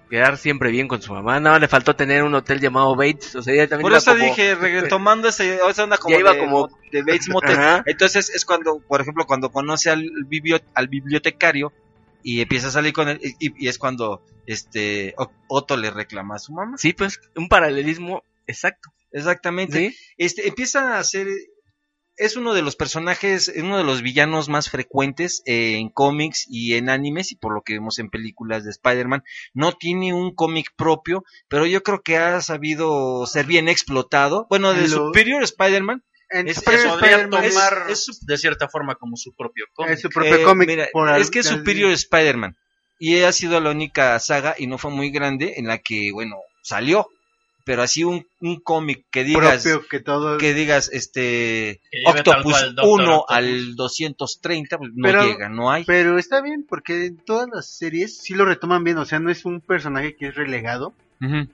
quedar 0.09 0.36
siempre 0.36 0.70
bien 0.70 0.88
con 0.88 1.00
su 1.02 1.12
mamá. 1.12 1.40
No, 1.40 1.59
le 1.59 1.68
faltó 1.68 1.94
tener 1.94 2.22
un 2.22 2.34
hotel 2.34 2.61
llamado 2.61 2.96
Bates. 2.96 3.34
O 3.36 3.42
sea, 3.42 3.54
ella 3.54 3.68
también 3.68 3.88
Por 3.88 3.96
eso 3.96 4.14
dije, 4.14 4.54
retomando 4.54 5.28
ese, 5.28 5.59
esa 5.68 5.84
onda 5.84 5.98
como, 5.98 6.18
iba 6.18 6.32
de, 6.32 6.38
como 6.38 6.68
de 6.90 7.02
Bates 7.02 7.28
Motel. 7.30 7.59
Entonces 7.86 8.30
es 8.30 8.44
cuando, 8.44 8.80
por 8.80 9.00
ejemplo, 9.00 9.26
cuando 9.26 9.50
conoce 9.50 9.90
al, 9.90 10.11
al 10.74 10.88
bibliotecario 10.88 11.72
y 12.22 12.40
empieza 12.40 12.68
a 12.68 12.72
salir 12.72 12.92
con 12.92 13.09
él, 13.09 13.20
y, 13.38 13.68
es 13.68 13.78
cuando 13.78 14.22
este 14.46 15.14
Otto 15.46 15.76
le 15.76 15.90
reclama 15.90 16.36
a 16.36 16.38
su 16.38 16.52
mamá. 16.52 16.76
Sí, 16.78 16.92
pues 16.92 17.20
un 17.36 17.48
paralelismo 17.48 18.22
exacto. 18.46 18.90
Exactamente. 19.12 19.94
Este 20.16 20.48
empieza 20.48 20.96
a 20.96 20.98
hacer 20.98 21.26
es 22.18 22.36
uno 22.36 22.52
de 22.52 22.62
los 22.62 22.76
personajes, 22.76 23.50
uno 23.56 23.78
de 23.78 23.84
los 23.84 24.02
villanos 24.02 24.48
más 24.48 24.68
frecuentes 24.68 25.42
en 25.46 25.88
cómics 25.88 26.46
y 26.48 26.74
en 26.74 26.88
animes, 26.88 27.32
y 27.32 27.36
por 27.36 27.54
lo 27.54 27.62
que 27.62 27.74
vemos 27.74 27.98
en 27.98 28.10
películas 28.10 28.64
de 28.64 28.70
Spider-Man. 28.70 29.22
No 29.54 29.72
tiene 29.72 30.12
un 30.12 30.34
cómic 30.34 30.72
propio, 30.76 31.24
pero 31.48 31.64
yo 31.64 31.82
creo 31.82 32.02
que 32.02 32.16
ha 32.16 32.40
sabido 32.40 33.24
ser 33.26 33.46
bien 33.46 33.68
explotado. 33.68 34.46
Bueno, 34.50 34.74
de 34.74 34.88
Superior 34.88 35.42
Spider-Man. 35.42 36.02
Es, 36.30 36.60
podría 36.60 37.30
tomar 37.30 37.86
de 37.86 38.36
cierta 38.36 38.68
forma 38.68 38.96
como 38.96 39.16
su 39.16 39.34
propio 39.34 39.64
cómic. 39.72 39.94
Es 39.94 40.02
su 40.02 40.10
propio 40.10 40.42
cómic. 40.44 40.68
es 41.18 41.30
que 41.30 41.38
es 41.38 41.46
Superior 41.46 41.90
Spider-Man. 41.92 42.56
Y 42.98 43.20
ha 43.20 43.32
sido 43.32 43.60
la 43.60 43.70
única 43.70 44.18
saga, 44.18 44.56
y 44.58 44.66
no 44.66 44.76
fue 44.76 44.90
muy 44.90 45.10
grande, 45.10 45.54
en 45.56 45.68
la 45.68 45.78
que, 45.78 46.10
bueno, 46.12 46.36
salió 46.62 47.08
pero 47.68 47.82
así 47.82 48.02
un, 48.02 48.26
un 48.40 48.60
cómic 48.60 49.04
que 49.10 49.24
digas 49.24 49.68
que, 49.90 50.00
todo... 50.00 50.38
que 50.38 50.54
digas 50.54 50.88
este 50.90 51.82
Octopus 52.06 52.74
1 52.82 53.24
al 53.28 53.76
230 53.76 54.78
pues 54.78 54.90
no 54.94 55.22
llega, 55.22 55.50
no 55.50 55.70
hay. 55.70 55.84
Pero 55.84 56.16
está 56.16 56.40
bien 56.40 56.64
porque 56.66 57.04
en 57.04 57.18
todas 57.18 57.46
las 57.52 57.66
series 57.66 58.16
sí 58.16 58.32
lo 58.32 58.46
retoman 58.46 58.84
bien, 58.84 58.96
o 58.96 59.04
sea, 59.04 59.18
no 59.18 59.30
es 59.30 59.44
un 59.44 59.60
personaje 59.60 60.16
que 60.16 60.28
es 60.28 60.34
relegado, 60.34 60.94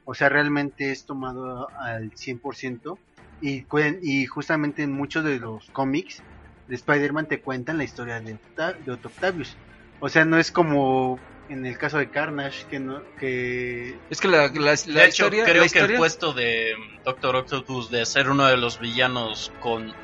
o 0.04 0.14
sea, 0.14 0.28
realmente 0.28 0.92
es 0.92 1.04
tomado 1.04 1.68
al 1.80 2.12
100% 2.12 2.96
y 3.42 3.64
y 4.00 4.26
justamente 4.26 4.84
en 4.84 4.92
muchos 4.92 5.24
de 5.24 5.40
los 5.40 5.68
cómics 5.70 6.22
de 6.68 6.76
Spider-Man 6.76 7.26
te 7.26 7.40
cuentan 7.40 7.76
la 7.76 7.82
historia 7.82 8.20
de, 8.20 8.38
de 8.86 8.92
Octavius. 8.92 9.56
O 9.98 10.08
sea, 10.08 10.24
no 10.24 10.38
es 10.38 10.52
como 10.52 11.18
en 11.48 11.66
el 11.66 11.76
caso 11.78 11.98
de 11.98 12.10
Carnage 12.10 12.66
que 12.68 12.80
no 12.80 13.02
que 13.18 13.96
es 14.10 14.20
que 14.20 14.28
la, 14.28 14.48
la, 14.48 14.74
de 14.74 15.06
hecho, 15.06 15.28
creo 15.28 15.66
que 15.68 15.78
el 15.78 15.94
puesto 15.96 16.32
de 16.32 16.74
Doctor 17.04 17.36
Octopus 17.36 17.90
de 17.90 18.06
ser 18.06 18.30
uno 18.30 18.46
de 18.46 18.56
los 18.56 18.80
villanos 18.80 19.52
con 19.60 19.94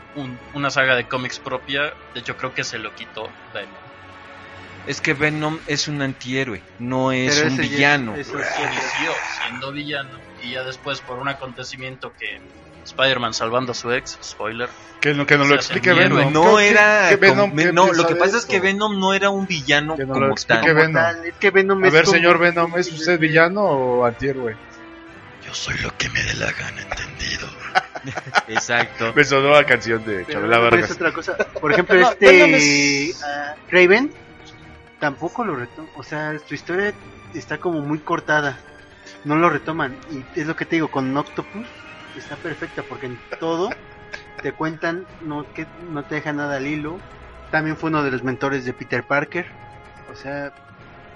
una 0.54 0.70
saga 0.70 0.96
de 0.96 1.08
cómics 1.08 1.38
propia 1.38 1.92
de 2.14 2.20
hecho 2.20 2.36
creo 2.36 2.54
que 2.54 2.64
se 2.64 2.78
lo 2.78 2.94
quitó 2.94 3.28
Venom. 3.54 3.74
Es 4.86 5.00
que 5.00 5.14
Venom 5.14 5.58
es 5.66 5.88
un 5.88 6.02
antihéroe 6.02 6.62
no 6.78 7.12
es 7.12 7.40
un 7.42 7.56
villano. 7.56 8.14
es, 8.16 8.26
siendo 8.28 9.72
villano 9.72 10.18
y 10.42 10.52
ya 10.52 10.64
después 10.64 11.00
por 11.00 11.18
un 11.18 11.28
acontecimiento 11.28 12.12
que 12.18 12.40
Spider-Man 12.84 13.34
salvando 13.34 13.72
a 13.72 13.74
su 13.74 13.92
ex, 13.92 14.18
spoiler. 14.22 14.68
Que, 15.00 15.14
no, 15.14 15.26
que 15.26 15.38
no 15.38 15.44
lo 15.44 15.54
explique 15.54 15.92
Venom. 15.92 16.32
No 16.32 16.58
era. 16.58 17.14
Venom, 17.16 17.52
no, 17.72 17.92
lo 17.92 18.06
que 18.06 18.16
pasa 18.16 18.36
es 18.36 18.46
que 18.46 18.60
Venom 18.60 18.98
no 18.98 19.14
era 19.14 19.30
un 19.30 19.46
villano 19.46 19.96
que 19.96 20.04
no 20.04 20.14
como 20.14 20.34
tal. 20.34 20.74
Venom. 20.74 21.24
Es 21.24 21.34
que 21.34 21.50
Venom 21.50 21.82
a 21.84 21.90
ver, 21.90 22.06
señor 22.06 22.38
Venom, 22.38 22.76
¿es 22.76 22.92
usted 22.92 23.18
villano 23.18 23.62
o 23.62 24.04
antihéroe? 24.04 24.56
Yo 25.46 25.54
soy 25.54 25.78
lo 25.78 25.96
que 25.96 26.08
me 26.10 26.22
dé 26.22 26.34
la 26.34 26.52
gana, 26.52 26.82
entendido. 26.82 27.48
Exacto. 28.48 29.12
Me 29.14 29.24
sonó 29.24 29.50
la 29.50 29.64
canción 29.64 30.04
de 30.04 30.26
Chabela 30.26 30.58
Vargas. 30.58 30.90
otra 30.90 31.12
cosa. 31.12 31.36
Por 31.36 31.72
ejemplo, 31.72 32.10
este. 32.20 33.12
Uh, 33.14 33.70
Raven 33.70 34.12
tampoco 34.98 35.44
lo 35.44 35.56
retoma. 35.56 35.88
O 35.96 36.02
sea, 36.02 36.38
su 36.46 36.54
historia 36.54 36.92
está 37.34 37.58
como 37.58 37.80
muy 37.80 38.00
cortada. 38.00 38.58
No 39.24 39.36
lo 39.36 39.48
retoman. 39.48 39.96
Y 40.10 40.40
es 40.40 40.46
lo 40.46 40.56
que 40.56 40.66
te 40.66 40.76
digo, 40.76 40.90
con 40.90 41.16
Octopus 41.16 41.66
está 42.18 42.36
perfecta 42.36 42.82
porque 42.82 43.06
en 43.06 43.18
todo 43.38 43.70
te 44.42 44.52
cuentan, 44.52 45.06
no, 45.22 45.52
que 45.52 45.66
no 45.90 46.04
te 46.04 46.16
deja 46.16 46.32
nada 46.32 46.56
al 46.56 46.66
hilo. 46.66 46.98
También 47.50 47.76
fue 47.76 47.90
uno 47.90 48.02
de 48.02 48.10
los 48.10 48.22
mentores 48.22 48.64
de 48.64 48.72
Peter 48.72 49.02
Parker. 49.04 49.46
O 50.10 50.16
sea... 50.16 50.52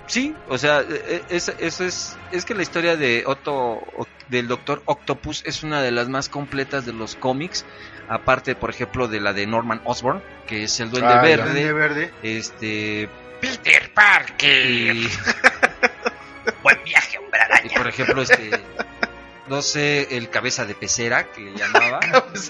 Sí, 0.07 0.34
o 0.49 0.59
sea, 0.59 0.80
e, 0.82 0.84
e, 0.84 1.24
es, 1.30 1.49
eso 1.59 1.84
es, 1.84 2.18
es 2.30 2.45
que 2.45 2.55
la 2.55 2.61
historia 2.61 2.97
de 2.97 3.24
Otto, 3.26 3.80
del 4.28 4.49
Doctor 4.49 4.82
Octopus 4.84 5.42
es 5.47 5.62
una 5.62 5.80
de 5.80 5.92
las 5.92 6.11
más 6.11 6.28
completas 6.28 6.84
de 6.84 6.92
los 6.92 7.16
cómics. 7.16 7.64
Aparte, 8.09 8.55
por 8.55 8.68
ejemplo, 8.68 9.09
de 9.09 9.20
la 9.20 9.32
de 9.32 9.47
Norman 9.47 9.80
Osborn, 9.84 10.22
que 10.47 10.64
es 10.64 10.78
el 10.80 10.90
Duende 10.90 11.14
ah, 11.14 11.22
Verde. 11.22 11.72
Verde. 11.72 12.12
Este... 12.22 13.09
Peter 13.40 13.90
Parker. 13.95 14.97
Buen 16.62 16.84
viaje, 16.84 17.18
hombre 17.18 17.40
Y 17.64 17.74
por 17.74 17.86
ejemplo, 17.86 18.22
este 18.22 18.51
no 19.49 19.62
sé, 19.62 20.16
el 20.16 20.30
cabeza 20.30 20.64
de 20.64 20.74
pecera 20.74 21.30
que 21.30 21.42
le 21.42 21.53
llamaba. 21.57 22.01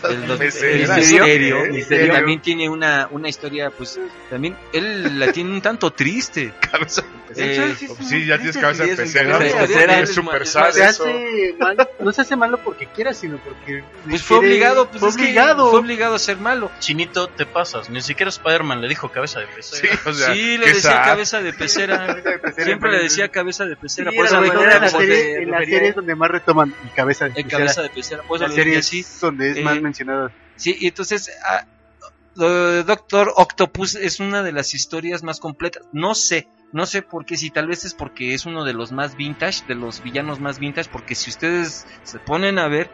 el, 0.08 0.30
el, 0.30 0.38
misterio, 0.38 1.64
misterio, 1.70 2.12
también 2.12 2.40
tiene 2.40 2.68
una, 2.68 3.08
una 3.10 3.28
historia, 3.28 3.70
pues, 3.70 3.98
también 4.30 4.56
él 4.72 5.18
la 5.18 5.32
tiene 5.32 5.50
un 5.50 5.60
tanto 5.60 5.92
triste. 5.92 6.52
Cabeza 6.70 7.04
eh, 7.36 7.74
sí, 8.08 8.26
ya 8.26 8.36
tienes 8.38 8.56
cabeza 8.56 8.84
de 8.84 8.96
pecera. 8.96 10.00
Es 10.00 10.14
super 10.14 10.44
no 12.00 12.12
se 12.12 12.20
hace 12.20 12.36
malo 12.36 12.58
porque 12.62 12.86
quiera, 12.86 13.14
sino 13.14 13.38
porque. 13.38 13.84
Pues 14.08 14.22
fue 14.22 14.38
obligado, 14.38 14.88
pues 14.88 15.00
fue 15.00 15.10
obligado. 15.10 15.70
fue 15.70 15.80
obligado 15.80 16.14
a 16.14 16.18
ser 16.18 16.36
malo. 16.38 16.70
Chinito, 16.78 17.28
te 17.28 17.46
pasas. 17.46 17.90
Ni 17.90 18.00
siquiera 18.00 18.28
Spider-Man 18.28 18.80
le 18.80 18.88
dijo 18.88 19.10
cabeza 19.10 19.40
de 19.40 19.46
pecera. 19.46 19.94
Sí, 19.94 20.08
o 20.08 20.12
sea, 20.12 20.34
sí 20.34 20.58
le 20.58 20.66
decía 20.74 21.02
cabeza 21.02 21.40
de 21.40 21.52
pecera. 21.52 22.16
Siempre 22.56 22.90
le 22.92 23.02
decía 23.02 23.28
cabeza 23.28 23.64
de 23.64 23.76
pecera. 23.76 24.10
por 24.12 24.26
eso 24.26 24.42
en 24.44 24.54
la 24.54 24.88
serie, 24.88 25.42
en 25.42 25.50
la 25.50 25.58
serie 25.58 25.88
es 25.88 25.94
donde 25.94 26.14
más 26.14 26.30
retoman 26.30 26.74
y 26.84 26.88
cabeza 26.88 27.28
de 27.28 27.40
el 27.40 27.48
cabeza 27.48 27.82
de 27.82 27.90
pecera. 27.90 28.22
Pues 28.26 28.40
la 28.40 28.50
serie 28.50 28.78
es 28.78 29.20
donde 29.20 29.50
es 29.52 29.64
más 29.64 29.76
eh, 29.76 29.80
mencionado. 29.80 30.30
Sí, 30.56 30.76
y 30.78 30.86
entonces 30.86 31.30
ah, 31.44 31.66
Doctor 32.36 33.32
Octopus 33.36 33.94
es 33.94 34.20
una 34.20 34.42
de 34.42 34.52
las 34.52 34.74
historias 34.74 35.22
más 35.22 35.40
completas. 35.40 35.84
No 35.92 36.14
sé, 36.14 36.48
no 36.74 36.86
sé 36.86 37.02
por 37.02 37.24
qué, 37.24 37.36
si 37.36 37.50
tal 37.50 37.68
vez 37.68 37.84
es 37.84 37.94
porque 37.94 38.34
es 38.34 38.46
uno 38.46 38.64
de 38.64 38.72
los 38.72 38.90
más 38.90 39.16
vintage, 39.16 39.64
de 39.68 39.76
los 39.76 40.02
villanos 40.02 40.40
más 40.40 40.58
vintage, 40.58 40.90
porque 40.90 41.14
si 41.14 41.30
ustedes 41.30 41.86
se 42.02 42.18
ponen 42.18 42.58
a 42.58 42.66
ver, 42.66 42.90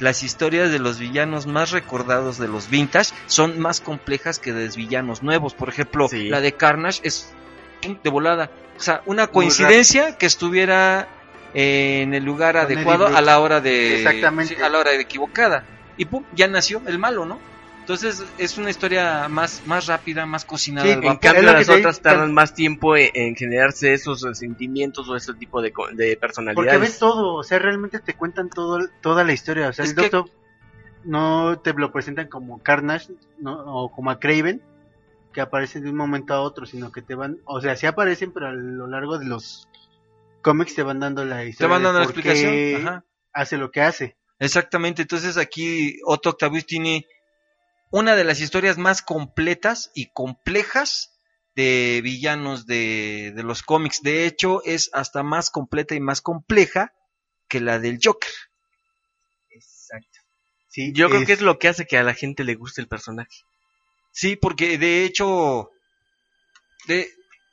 las 0.00 0.24
historias 0.24 0.72
de 0.72 0.80
los 0.80 0.98
villanos 0.98 1.46
más 1.46 1.70
recordados 1.70 2.38
de 2.38 2.48
los 2.48 2.68
vintage 2.68 3.14
son 3.26 3.60
más 3.60 3.80
complejas 3.80 4.40
que 4.40 4.52
de 4.52 4.66
los 4.66 4.76
villanos 4.76 5.22
nuevos. 5.22 5.54
Por 5.54 5.68
ejemplo, 5.68 6.08
la 6.12 6.40
de 6.40 6.52
Carnage 6.52 7.02
es 7.04 7.32
de 8.02 8.10
volada. 8.10 8.50
O 8.76 8.82
sea, 8.82 9.02
una 9.06 9.28
coincidencia 9.28 10.18
que 10.18 10.26
estuviera 10.26 11.06
en 11.54 12.14
el 12.14 12.24
lugar 12.24 12.56
adecuado 12.56 13.06
a 13.06 13.20
la 13.20 13.38
hora 13.38 13.60
de 13.60 13.98
Exactamente. 13.98 14.60
a 14.60 14.68
la 14.68 14.78
hora 14.78 14.90
de 14.90 15.00
equivocada 15.00 15.64
y 15.96 16.04
pum 16.04 16.24
ya 16.34 16.48
nació 16.48 16.82
el 16.86 16.98
malo 16.98 17.26
no 17.26 17.38
entonces 17.80 18.24
es 18.38 18.58
una 18.58 18.70
historia 18.70 19.28
más 19.28 19.62
más 19.66 19.86
rápida 19.86 20.26
más 20.26 20.44
cocinada 20.44 20.86
sí, 20.86 20.92
en 20.92 21.16
cambio 21.16 21.42
las 21.42 21.68
otras 21.68 22.00
tardan 22.00 22.32
más 22.32 22.54
tiempo 22.54 22.96
en, 22.96 23.34
generarse 23.34 23.92
esos 23.92 24.20
sentimientos 24.38 25.08
o 25.08 25.16
ese 25.16 25.34
tipo 25.34 25.60
de, 25.60 25.72
de 25.94 26.16
personalidades 26.16 26.72
porque 26.72 26.78
ves 26.78 26.98
todo 26.98 27.34
o 27.34 27.42
sea 27.42 27.58
realmente 27.58 27.98
te 27.98 28.14
cuentan 28.14 28.48
todo 28.48 28.78
toda 29.00 29.24
la 29.24 29.32
historia 29.32 29.68
o 29.68 29.72
sea 29.72 29.84
el 29.84 29.94
doctor 29.94 30.30
no 31.04 31.58
te 31.58 31.72
lo 31.72 31.90
presentan 31.92 32.28
como 32.28 32.62
Carnage 32.62 33.12
no, 33.38 33.52
o 33.52 33.90
como 33.90 34.10
a 34.10 34.20
Craven 34.20 34.62
que 35.32 35.40
aparecen 35.40 35.84
de 35.84 35.90
un 35.90 35.96
momento 35.96 36.34
a 36.34 36.40
otro 36.40 36.66
sino 36.66 36.92
que 36.92 37.02
te 37.02 37.14
van 37.14 37.38
o 37.44 37.60
sea 37.60 37.76
sí 37.76 37.86
aparecen 37.86 38.32
pero 38.32 38.48
a 38.48 38.52
lo 38.52 38.86
largo 38.86 39.18
de 39.18 39.26
los 39.26 39.68
cómics 40.40 40.74
te 40.74 40.82
van 40.82 41.00
dando 41.00 41.24
la 41.24 41.44
historia. 41.44 41.68
Te 41.68 41.72
van 41.72 41.82
dando 41.82 41.98
la 42.00 42.04
explicación. 42.04 43.04
Hace 43.32 43.56
lo 43.56 43.70
que 43.70 43.82
hace. 43.82 44.16
Exactamente. 44.38 45.02
Entonces 45.02 45.36
aquí 45.36 45.98
Otto 46.04 46.30
Octavius 46.30 46.66
tiene 46.66 47.06
una 47.90 48.16
de 48.16 48.24
las 48.24 48.40
historias 48.40 48.78
más 48.78 49.02
completas 49.02 49.90
y 49.94 50.12
complejas 50.12 51.18
de 51.54 52.00
villanos 52.02 52.66
de, 52.66 53.32
de 53.34 53.42
los 53.42 53.62
cómics. 53.62 54.02
De 54.02 54.26
hecho, 54.26 54.62
es 54.64 54.90
hasta 54.92 55.22
más 55.22 55.50
completa 55.50 55.94
y 55.94 56.00
más 56.00 56.20
compleja 56.20 56.94
que 57.48 57.60
la 57.60 57.78
del 57.78 57.98
Joker. 58.02 58.30
Exacto. 59.50 60.20
Sí, 60.68 60.92
Yo 60.94 61.08
creo 61.08 61.26
que 61.26 61.32
es 61.32 61.40
lo 61.40 61.58
que 61.58 61.68
hace 61.68 61.86
que 61.86 61.98
a 61.98 62.04
la 62.04 62.14
gente 62.14 62.44
le 62.44 62.54
guste 62.54 62.80
el 62.80 62.86
personaje. 62.86 63.44
Sí, 64.12 64.36
porque 64.36 64.78
de 64.78 65.04
hecho, 65.04 65.70
de, 66.86 67.08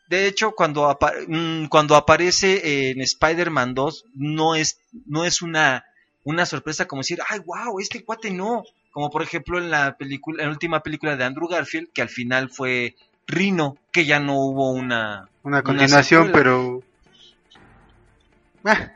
de 0.08 0.28
hecho, 0.28 0.52
cuando, 0.52 0.98
mm, 1.28 1.66
cuando 1.66 1.96
aparece 1.96 2.92
en 2.92 3.02
Spider-Man 3.02 3.74
2, 3.74 4.06
no 4.14 4.56
es, 4.56 4.80
no 5.08 5.26
es 5.26 5.42
una 5.42 5.84
una 6.28 6.46
sorpresa 6.46 6.86
como 6.86 7.04
decir, 7.04 7.20
ay, 7.30 7.40
wow, 7.40 7.80
este 7.80 8.04
cuate 8.04 8.32
no. 8.32 8.66
Como 8.98 9.12
por 9.12 9.22
ejemplo 9.22 9.60
en 9.60 9.70
la 9.70 9.96
película, 9.96 10.42
en 10.42 10.50
la 10.50 10.54
última 10.54 10.82
película 10.82 11.16
de 11.16 11.24
Andrew 11.24 11.48
Garfield, 11.48 11.90
que 11.94 12.02
al 12.02 12.10
final 12.10 12.50
fue 12.50 12.96
Rino, 13.28 13.78
que 13.92 14.08
ya 14.08 14.20
no 14.20 14.34
hubo 14.40 14.72
una... 14.72 15.30
Una 15.44 15.62
continuación, 15.62 16.32
pero... 16.34 16.82
Ah, 18.66 18.90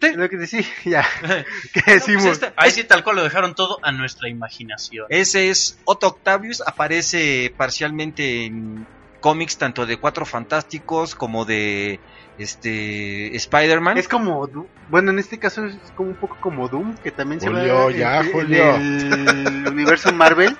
Lo 0.00 0.26
que 0.30 0.38
decía, 0.38 0.64
ya. 0.86 1.06
¿Qué 1.74 1.82
pues 1.84 2.06
decimos? 2.06 2.24
este- 2.24 2.54
ahí 2.56 2.70
sí 2.70 2.84
tal 2.84 3.04
cual 3.04 3.16
lo 3.16 3.22
dejaron 3.22 3.54
todo 3.54 3.78
a 3.82 3.92
nuestra 3.92 4.30
imaginación. 4.30 5.04
Ese 5.10 5.50
es 5.50 5.78
Otto 5.84 6.06
Octavius, 6.06 6.62
aparece 6.66 7.52
parcialmente 7.54 8.46
en 8.46 8.86
cómics 9.20 9.58
tanto 9.58 9.84
de 9.84 9.98
Cuatro 9.98 10.24
Fantásticos 10.24 11.14
como 11.14 11.44
de 11.44 12.00
este 12.42 13.36
Spider-Man. 13.36 13.98
Es 13.98 14.08
como, 14.08 14.48
bueno, 14.88 15.10
en 15.10 15.18
este 15.18 15.38
caso 15.38 15.64
es 15.66 15.76
como 15.96 16.10
un 16.10 16.16
poco 16.16 16.36
como 16.40 16.68
Doom, 16.68 16.96
que 16.96 17.10
también 17.10 17.40
se 17.40 17.48
Julio, 17.48 17.84
va 17.86 17.90
ya, 17.92 18.20
en- 18.20 18.26
en 18.26 18.32
Julio. 18.32 18.74
el 18.76 19.68
universo 19.68 20.12
Marvel. 20.12 20.56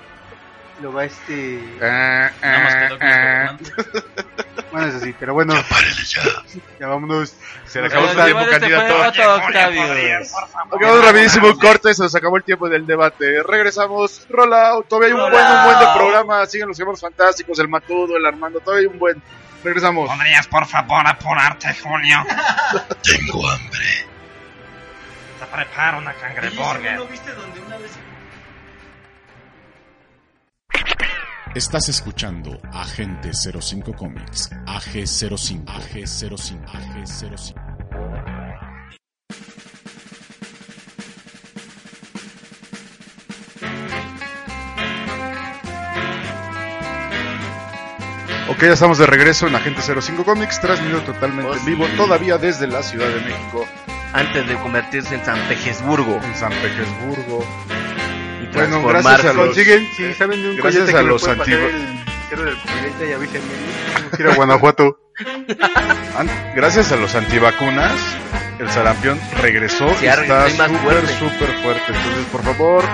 Lo 0.82 0.94
va 0.94 1.04
este... 1.04 1.62
Ah, 1.82 2.30
ah, 2.42 2.88
ah. 3.02 3.56
Bueno, 4.72 4.86
eso 4.86 5.00
sí, 5.00 5.14
pero 5.20 5.34
bueno. 5.34 5.52
Ya 6.78 6.86
vámonos. 6.88 7.34
Se 7.66 7.80
le 7.82 7.88
acabó 7.88 8.06
Bueno, 8.06 8.24
tiempo, 8.24 8.44
candidato. 8.50 9.02
Acabamos 10.72 11.04
rapidísimo 11.04 11.48
un 11.48 11.58
corte, 11.58 11.92
se 11.92 12.02
nos 12.02 12.14
acabó 12.14 12.36
el 12.38 12.44
tiempo 12.44 12.68
del 12.68 12.86
debate. 12.86 13.42
Regresamos, 13.42 14.26
rollout. 14.30 14.86
Todavía 14.88 15.08
hay 15.08 15.20
un 15.20 15.30
buen, 15.30 15.44
un 15.46 15.64
buen 15.64 15.78
de 15.80 15.86
programa. 15.94 16.46
Siguen 16.46 16.68
los 16.68 16.78
gemelos 16.78 17.00
fantásticos, 17.00 17.58
el 17.58 17.68
Matudo, 17.68 18.16
el 18.16 18.24
Armando. 18.24 18.60
Todavía 18.60 18.88
hay 18.88 18.92
un 18.92 18.98
buen. 18.98 19.22
Regresamos. 19.62 20.08
¿Podrías 20.08 20.46
por 20.46 20.66
favor 20.66 21.06
apurarte, 21.06 21.74
Julio? 21.82 22.24
Tengo 23.02 23.48
hambre. 23.50 24.06
Te 25.38 25.46
preparo 25.46 25.98
una 25.98 26.12
cangreburger. 26.14 27.08
viste 27.08 27.32
donde 27.34 27.60
una 27.60 27.76
vez 27.78 27.92
Estás 31.54 31.88
escuchando 31.88 32.60
Agente 32.72 33.32
05 33.32 33.92
Comics, 33.94 34.50
AG05, 34.66 35.64
AG05, 35.64 36.64
AG05. 36.64 37.59
Ok, 48.60 48.66
ya 48.66 48.72
estamos 48.74 48.98
de 48.98 49.06
regreso 49.06 49.46
en 49.46 49.54
Agente 49.54 49.80
05 49.80 50.22
Comics, 50.22 50.60
transmitido 50.60 51.00
totalmente 51.00 51.50
en 51.56 51.64
vivo, 51.64 51.86
todavía 51.96 52.36
desde 52.36 52.66
la 52.66 52.82
Ciudad 52.82 53.08
de 53.08 53.20
México, 53.22 53.66
Antes 54.12 54.46
de 54.48 54.54
convertirse 54.56 55.14
en 55.14 55.24
San 55.24 55.38
Petersburgo. 55.48 56.20
En 56.22 56.34
San 56.34 56.50
Petersburgo. 56.52 57.44
y 58.42 58.46
Bueno, 58.54 58.82
gracias 58.86 59.24
a 59.24 59.32
los- 59.32 59.46
Consiguen, 59.46 59.88
si 59.96 60.12
saben 60.14 60.42
de 60.42 60.50
un 60.50 60.56
gracias 60.56 60.92
a 60.92 61.02
los 61.02 61.26
antiguos- 61.28 61.72
ir 64.18 64.26
a 64.26 64.34
Guanajuato. 64.34 64.98
An- 66.18 66.28
Gracias 66.54 66.90
a 66.92 66.96
los 66.96 67.14
antivacunas, 67.14 67.92
el 68.58 68.68
sarampión 68.70 69.18
regresó 69.40 69.88
Sí, 69.94 70.04
y 70.06 70.08
está 70.08 70.48
súper, 70.50 71.06
súper 71.18 71.62
fuerte. 71.62 71.82
Entonces, 71.88 72.24
por 72.32 72.42
favor, 72.42 72.84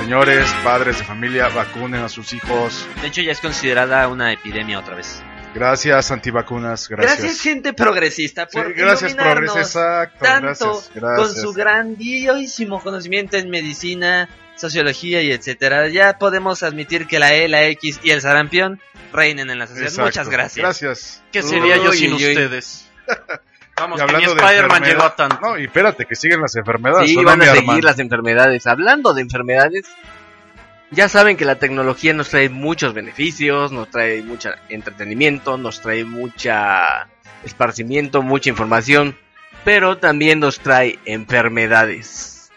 señores, 0.00 0.50
padres 0.64 0.98
de 0.98 1.04
familia, 1.04 1.48
vacunen 1.48 2.02
a 2.02 2.08
sus 2.08 2.32
hijos. 2.32 2.86
De 3.02 3.08
hecho, 3.08 3.20
ya 3.20 3.32
es 3.32 3.40
considerada 3.40 4.08
una 4.08 4.32
epidemia 4.32 4.78
otra 4.78 4.96
vez. 4.96 5.22
Gracias, 5.54 6.10
antivacunas, 6.10 6.88
gracias. 6.88 7.18
Gracias, 7.18 7.40
gente 7.40 7.72
progresista, 7.72 8.46
por 8.46 8.68
Sí, 8.68 8.72
gracias, 8.74 9.14
progres, 9.14 9.56
exacto, 9.56 10.24
tanto 10.24 10.46
gracias, 10.46 10.90
gracias. 10.94 11.18
con 11.18 11.42
su 11.42 11.52
grandiosísimo 11.52 12.80
conocimiento 12.80 13.36
en 13.36 13.50
medicina, 13.50 14.28
sociología 14.56 15.22
y 15.22 15.32
etcétera. 15.32 15.88
Ya 15.88 16.18
podemos 16.18 16.62
admitir 16.62 17.06
que 17.06 17.18
la 17.18 17.34
E, 17.34 17.48
la 17.48 17.64
X 17.64 18.00
y 18.02 18.10
el 18.10 18.20
sarampión 18.20 18.80
reinen 19.12 19.50
en 19.50 19.58
la 19.58 19.66
sociedad. 19.66 19.88
Exacto. 19.88 20.08
Muchas 20.08 20.28
gracias. 20.28 20.62
Gracias. 20.62 21.22
¿Qué 21.32 21.42
sería 21.42 21.76
yo 21.76 21.92
sin 21.92 22.12
ustedes? 22.14 22.88
Vamos, 23.80 23.96
Y 23.96 23.98
que 23.98 24.02
hablando 24.02 24.34
de 24.34 24.40
Spider-Man 24.42 24.82
llegó 24.84 25.02
a 25.02 25.16
tanto. 25.16 25.38
No, 25.40 25.58
y 25.58 25.64
espérate, 25.64 26.04
que 26.06 26.14
siguen 26.14 26.40
las 26.40 26.54
enfermedades. 26.56 27.10
Sí, 27.10 27.16
¿o 27.16 27.22
no, 27.22 27.26
van 27.28 27.42
a 27.42 27.46
seguir 27.46 27.58
Armando? 27.60 27.86
las 27.86 27.98
enfermedades. 27.98 28.66
Hablando 28.66 29.14
de 29.14 29.22
enfermedades, 29.22 29.86
ya 30.90 31.08
saben 31.08 31.36
que 31.36 31.44
la 31.44 31.56
tecnología 31.58 32.12
nos 32.12 32.28
trae 32.30 32.48
muchos 32.48 32.94
beneficios, 32.94 33.72
nos 33.72 33.90
trae 33.90 34.22
mucho 34.22 34.50
entretenimiento, 34.68 35.56
nos 35.56 35.80
trae 35.80 36.04
mucha 36.04 37.08
esparcimiento, 37.44 38.22
mucha 38.22 38.50
información, 38.50 39.16
pero 39.64 39.98
también 39.98 40.40
nos 40.40 40.60
trae 40.60 40.98
enfermedades. 41.06 42.50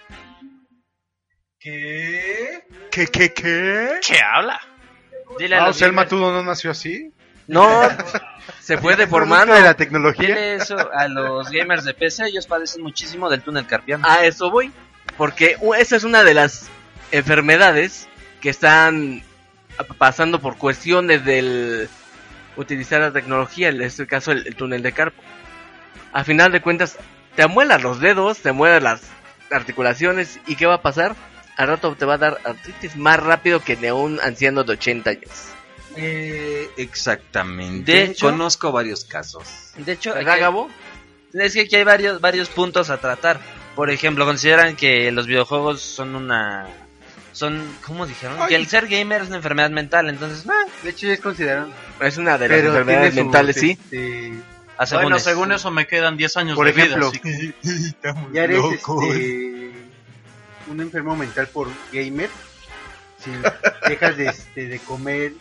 ¿Qué? 1.60 2.64
¿Qué, 2.92 3.08
qué, 3.08 3.34
qué? 3.34 3.90
¿Qué 4.06 4.20
habla? 4.22 4.60
Dile 5.40 5.56
a 5.56 5.60
Ah, 5.60 5.64
o 5.64 5.68
los 5.68 5.78
sea, 5.78 5.88
el 5.88 5.94
gamers- 5.94 5.96
matudo 5.96 6.32
no 6.34 6.44
nació 6.44 6.72
así. 6.72 7.12
No, 7.48 7.82
se 8.60 8.78
fue 8.78 8.96
deformando. 8.96 9.54
de 9.54 9.62
la 9.62 9.74
tecnología. 9.76 10.56
Eso 10.56 10.78
a 10.94 11.08
los 11.08 11.50
gamers 11.50 11.84
de 11.84 11.94
PC, 11.94 12.28
ellos 12.28 12.48
padecen 12.48 12.82
muchísimo 12.84 13.30
del 13.30 13.42
túnel 13.42 13.66
carpiano. 13.68 14.08
A 14.08 14.26
eso 14.26 14.50
voy, 14.50 14.72
porque 15.18 15.58
esa 15.78 15.96
es 15.96 16.04
una 16.04 16.24
de 16.24 16.34
las 16.34 16.70
enfermedades 17.12 18.08
que 18.42 18.50
están 18.50 19.24
pasando 19.98 20.40
por 20.40 20.58
cuestiones 20.58 21.26
del 21.26 21.90
utilizar 22.56 23.02
la 23.02 23.12
tecnología, 23.12 23.70
en 23.70 23.82
este 23.82 24.06
caso 24.06 24.32
el, 24.32 24.46
el 24.48 24.56
túnel 24.56 24.84
de 24.84 24.92
carpo. 24.92 25.22
A 26.12 26.24
final 26.24 26.52
de 26.52 26.62
cuentas, 26.62 26.98
te 27.36 27.44
amuelas 27.44 27.82
los 27.82 28.00
dedos, 28.00 28.40
te 28.40 28.52
mueves 28.52 28.84
las 28.84 29.02
articulaciones 29.52 30.40
y 30.48 30.56
¿qué 30.56 30.66
va 30.66 30.76
a 30.76 30.82
pasar? 30.82 31.16
Al 31.58 31.68
rato 31.68 31.96
te 31.96 32.06
va 32.06 32.16
a 32.16 32.18
dar 32.18 32.40
artritis 32.44 32.96
más 32.96 33.20
rápido 33.20 33.60
que 33.60 33.76
de 33.76 33.92
un 33.92 34.20
anciano 34.22 34.64
de 34.64 34.74
80 34.74 35.10
años. 35.10 35.54
Eh, 35.96 36.70
exactamente. 36.78 37.92
De 37.92 38.04
hecho- 38.06 38.28
conozco 38.28 38.72
varios 38.72 39.06
casos. 39.06 39.44
De 39.78 39.92
hecho, 39.94 40.12
aquí 40.12 40.20
¿Verdad, 40.20 40.34
hay- 40.36 40.42
Gabo? 40.42 40.70
es 41.34 41.54
que 41.54 41.62
aquí 41.62 41.76
hay 41.76 41.84
varios, 41.84 42.22
varios 42.22 42.50
puntos 42.50 42.90
a 42.90 42.98
tratar. 43.00 43.40
Por 43.76 43.90
ejemplo, 43.90 44.26
consideran 44.26 44.76
que 44.76 45.12
los 45.12 45.28
videojuegos 45.28 45.82
son 45.82 46.16
una... 46.16 46.68
Son, 47.32 47.64
¿cómo 47.86 48.06
dijeron? 48.06 48.38
Ay. 48.40 48.50
Que 48.50 48.56
el 48.56 48.68
ser 48.68 48.88
gamer 48.88 49.24
es 49.24 49.28
una 49.30 49.38
enfermedad 49.38 49.72
mental, 49.72 50.08
entonces, 50.08 50.46
ah, 50.48 50.66
De 50.84 50.92
hecho, 50.92 51.08
ya 51.08 51.14
es 51.14 51.20
considerado. 51.20 51.68
Es 52.00 52.18
una 52.18 52.38
de 52.38 52.48
las 52.48 52.58
Pero 52.58 52.70
enfermedades 52.70 53.16
mentales, 53.16 53.56
sí. 53.56 53.72
este, 53.72 54.34
a 54.78 54.86
según 54.86 55.04
Bueno, 55.06 55.20
según 55.20 55.52
eso 55.52 55.72
me 55.72 55.88
quedan 55.88 56.16
10 56.16 56.38
años 56.38 56.56
Por 56.56 56.66
de 56.68 56.72
ejemplo, 56.72 57.10
vida. 57.12 57.22
así 57.26 57.54
que- 57.64 58.34
ya 58.34 58.44
eres 58.44 58.64
este, 58.64 59.72
un 60.68 60.80
enfermo 60.82 61.16
mental 61.16 61.48
por 61.48 61.70
gamer. 61.92 62.30
Si 63.18 63.32
dejas 63.90 64.16
de, 64.18 64.26
este, 64.28 64.68
de 64.68 64.80
comer, 64.80 65.34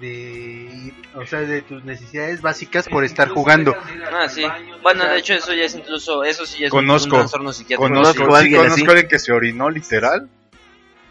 de 0.00 0.92
o 1.14 1.26
sea, 1.26 1.40
de 1.40 1.62
tus 1.62 1.84
necesidades 1.84 2.40
básicas 2.42 2.88
por 2.88 3.04
estar 3.04 3.28
jugando. 3.28 3.74
Ah, 4.12 4.28
sí. 4.28 4.44
Bueno, 4.82 5.04
de 5.04 5.18
hecho, 5.18 5.34
eso 5.34 5.52
ya 5.54 5.64
es 5.64 5.74
incluso, 5.74 6.24
eso 6.24 6.44
sí 6.46 6.60
ya 6.60 6.66
es 6.66 6.72
un- 6.72 6.78
Conozco, 6.80 7.16
un 7.16 7.20
trastorno 7.22 7.52
psiquiátrico. 7.52 7.82
Conozco, 7.88 8.14
Conozco 8.14 8.34
a 8.36 8.38
sí, 8.40 8.44
alguien 8.44 8.62
conozco 8.62 8.90
alguien 8.90 9.08
que 9.08 9.18
se 9.18 9.32
orinó 9.32 9.70
literal. 9.70 10.28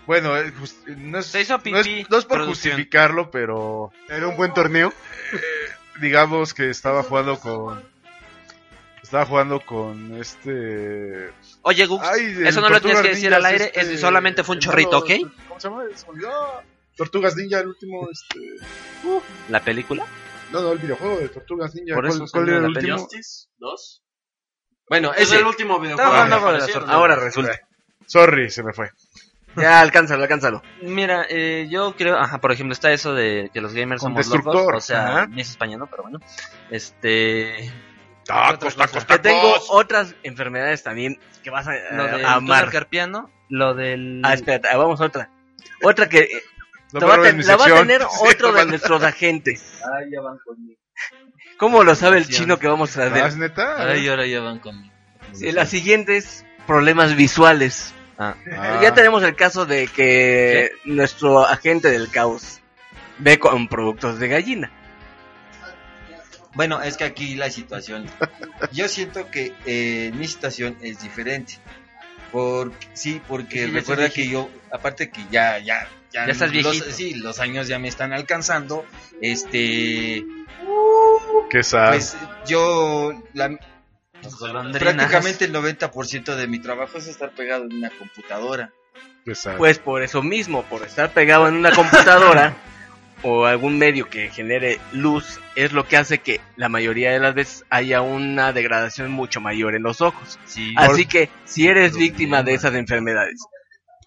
Bueno, 0.06 0.38
eh, 0.38 0.52
just- 0.60 0.86
no 0.88 1.18
es, 1.20 1.26
Se 1.26 1.42
hizo 1.42 1.54
no 1.66 1.78
es- 1.80 1.88
pipí, 1.88 2.06
no 2.10 2.18
es 2.18 2.26
por 2.26 2.38
producción. 2.38 2.74
justificarlo, 2.74 3.32
pero 3.32 3.92
Era 4.08 4.28
un 4.28 4.38
buen 4.38 4.54
torneo. 4.54 4.94
digamos 6.02 6.54
que 6.54 6.70
estaba 6.70 7.04
jugando 7.04 7.40
con 7.40 7.82
estaba 9.02 9.26
jugando 9.26 9.60
con 9.62 10.16
este 10.20 11.32
Oye, 11.62 11.86
Gux, 11.86 12.04
Ay, 12.06 12.38
eso 12.46 12.60
no 12.62 12.70
lo 12.70 12.82
tienes 12.82 13.02
que 13.02 13.10
decir 13.10 13.34
al 13.34 13.46
aire, 13.46 13.72
este, 13.74 13.94
es 13.94 14.00
solamente 14.02 14.44
fue 14.44 14.56
un 14.56 14.62
chorrito, 14.62 14.98
¿ok? 15.00 15.10
malo- 15.10 15.32
¿Cómo 15.48 15.60
se 15.60 15.70
llama? 15.70 15.84
Se 15.96 16.08
olvidó. 16.10 16.62
Tortugas 16.96 17.36
Ninja, 17.36 17.60
el 17.60 17.68
último, 17.68 18.08
este... 18.10 18.40
¿La 19.50 19.60
película? 19.62 20.06
No, 20.52 20.62
no, 20.62 20.72
el 20.72 20.80
videojuego 20.80 21.18
de 21.18 21.30
Tortugas 21.30 21.74
Ninja. 21.76 21.96
Por 21.96 22.08
¿Cuál, 22.08 22.16
eso 22.24 22.32
cuál 22.32 22.50
era 22.50 22.58
el 22.60 22.66
último? 22.66 22.98
Justice 23.00 23.48
2. 23.58 24.04
Bueno, 24.90 25.14
Es 25.14 25.32
el 25.32 25.46
último 25.46 25.80
videojuego. 25.80 26.12
No, 26.12 26.28
no, 26.28 26.40
no, 26.40 26.52
no, 26.52 26.86
¿no? 26.86 26.92
Ahora 26.92 27.16
resulta. 27.16 27.60
Sorry, 28.06 28.50
se 28.52 28.64
me 28.64 28.72
fue. 28.72 28.92
Ya, 29.58 29.80
alcánzalo, 29.80 30.22
alcánzalo. 30.24 30.62
Mira, 30.82 31.26
eh, 31.30 31.68
yo 31.70 31.96
creo, 31.96 32.18
ajá, 32.18 32.40
por 32.42 32.52
ejemplo, 32.52 32.74
está 32.74 32.92
eso 32.92 33.14
de 33.14 33.50
que 33.54 33.62
los 33.62 33.74
gamers 33.74 34.02
Con 34.02 34.12
somos 34.24 34.46
locos, 34.46 34.74
o 34.76 34.82
sea, 34.82 35.08
Ajá. 35.08 35.28
ni 35.28 35.42
es 35.42 35.50
español, 35.50 35.88
pero 35.90 36.04
bueno. 36.04 36.20
Este, 36.70 37.72
Tacos, 38.26 38.76
tacos, 38.76 39.06
Que 39.06 39.18
tengo 39.20 39.54
tacos. 39.54 39.68
otras 39.70 40.16
enfermedades 40.24 40.84
también 40.84 41.20
que 41.42 41.50
vas 41.52 41.68
a, 41.68 41.72
lo 41.72 42.06
eh, 42.06 42.12
del 42.18 42.26
amar. 42.26 42.70
carpiano, 42.70 43.32
lo 43.50 43.74
del... 43.74 44.22
Ah, 44.26 44.34
espérate, 44.34 44.68
ah, 44.68 44.78
vamos 44.78 45.00
a 45.00 45.06
otra. 45.06 45.32
Otra 45.84 46.10
que 46.10 46.20
eh, 46.20 46.44
No 46.94 47.08
va 47.08 47.22
ten- 47.22 47.46
la 47.46 47.56
va 47.58 47.66
a 47.66 47.68
tener 47.82 48.02
otro 48.22 48.54
de 48.54 48.66
nuestros 48.66 49.04
agentes. 49.04 49.80
Ya 50.12 50.22
van 50.22 50.38
conmigo. 50.46 50.80
¿Cómo 51.58 51.84
lo 51.84 51.96
sabe 51.96 52.18
el 52.18 52.28
chino 52.28 52.60
que 52.60 52.68
vamos 52.68 52.98
a 52.98 53.04
Ah, 53.06 53.10
ver? 53.10 53.26
¿es 53.28 53.38
neta? 53.38 53.76
Ay, 53.90 54.08
ahora 54.08 54.26
ya 54.26 54.42
van 54.42 54.60
conmigo. 54.60 54.94
Sí, 55.34 55.52
la 55.52 55.66
siguiente 55.66 56.18
es 56.18 56.46
problemas 56.68 57.16
visuales. 57.16 57.94
Ah, 58.18 58.36
Ah. 58.52 58.80
Ya 58.82 58.94
tenemos 58.94 59.24
el 59.24 59.36
caso 59.36 59.66
de 59.66 59.88
que 59.88 60.72
nuestro 60.86 61.46
agente 61.46 61.90
del 61.92 62.10
caos 62.10 62.62
ve 63.20 63.40
con 63.40 63.68
productos 63.68 64.20
de 64.20 64.28
gallina. 64.30 64.72
Bueno, 66.54 66.82
es 66.82 66.96
que 66.96 67.04
aquí 67.04 67.36
la 67.36 67.50
situación. 67.50 68.06
Yo 68.72 68.88
siento 68.88 69.30
que 69.30 69.54
eh, 69.66 70.12
mi 70.16 70.28
situación 70.28 70.78
es 70.82 71.02
diferente. 71.02 71.56
Por, 72.32 72.72
sí, 72.94 73.22
porque 73.28 73.66
Sí, 73.66 73.72
recuerda 73.72 74.10
que 74.10 74.28
yo, 74.28 74.50
aparte 74.72 75.10
que 75.10 75.22
ya, 75.32 75.58
ya, 75.60 75.88
Ya 76.16 76.32
estás 76.32 76.54
los- 76.54 76.64
viejito. 76.72 76.92
sí, 76.92 77.14
los 77.16 77.40
años 77.40 77.68
ya 77.68 77.78
me 77.80 77.88
están 77.88 78.14
alcanzando. 78.14 78.86
Este, 79.22 80.24
Qué 81.50 81.64
sad. 81.64 81.90
pues 81.90 82.16
yo, 82.48 83.14
la, 83.34 83.58
golondrinas. 84.40 84.82
prácticamente 84.96 85.46
el 85.46 85.54
90% 85.54 86.36
de 86.36 86.48
mi 86.48 86.60
trabajo 86.60 86.98
es 86.98 87.08
estar 87.08 87.32
pegado 87.32 87.66
en 87.66 87.74
una 87.78 87.90
computadora. 87.90 88.72
Qué 89.26 89.36
sad. 89.36 89.58
Pues 89.58 89.80
por 89.80 90.02
eso 90.04 90.22
mismo, 90.24 90.64
por 90.64 90.84
estar 90.84 91.12
pegado 91.12 91.48
en 91.48 91.56
una 91.56 91.72
computadora 91.72 92.56
o 93.24 93.46
algún 93.46 93.78
medio 93.78 94.10
que 94.10 94.30
genere 94.30 94.80
luz, 94.94 95.40
es 95.56 95.74
lo 95.74 95.88
que 95.88 95.98
hace 95.98 96.20
que 96.20 96.42
la 96.56 96.70
mayoría 96.70 97.12
de 97.12 97.20
las 97.20 97.34
veces 97.34 97.66
haya 97.70 98.02
una 98.02 98.54
degradación 98.54 99.12
mucho 99.12 99.42
mayor 99.42 99.76
en 99.76 99.84
los 99.84 100.02
ojos. 100.02 100.40
Así 100.78 101.06
que 101.06 101.30
si 101.46 101.68
eres 101.68 101.96
víctima 101.98 102.44
de 102.44 102.54
esas 102.54 102.74
enfermedades, 102.76 103.40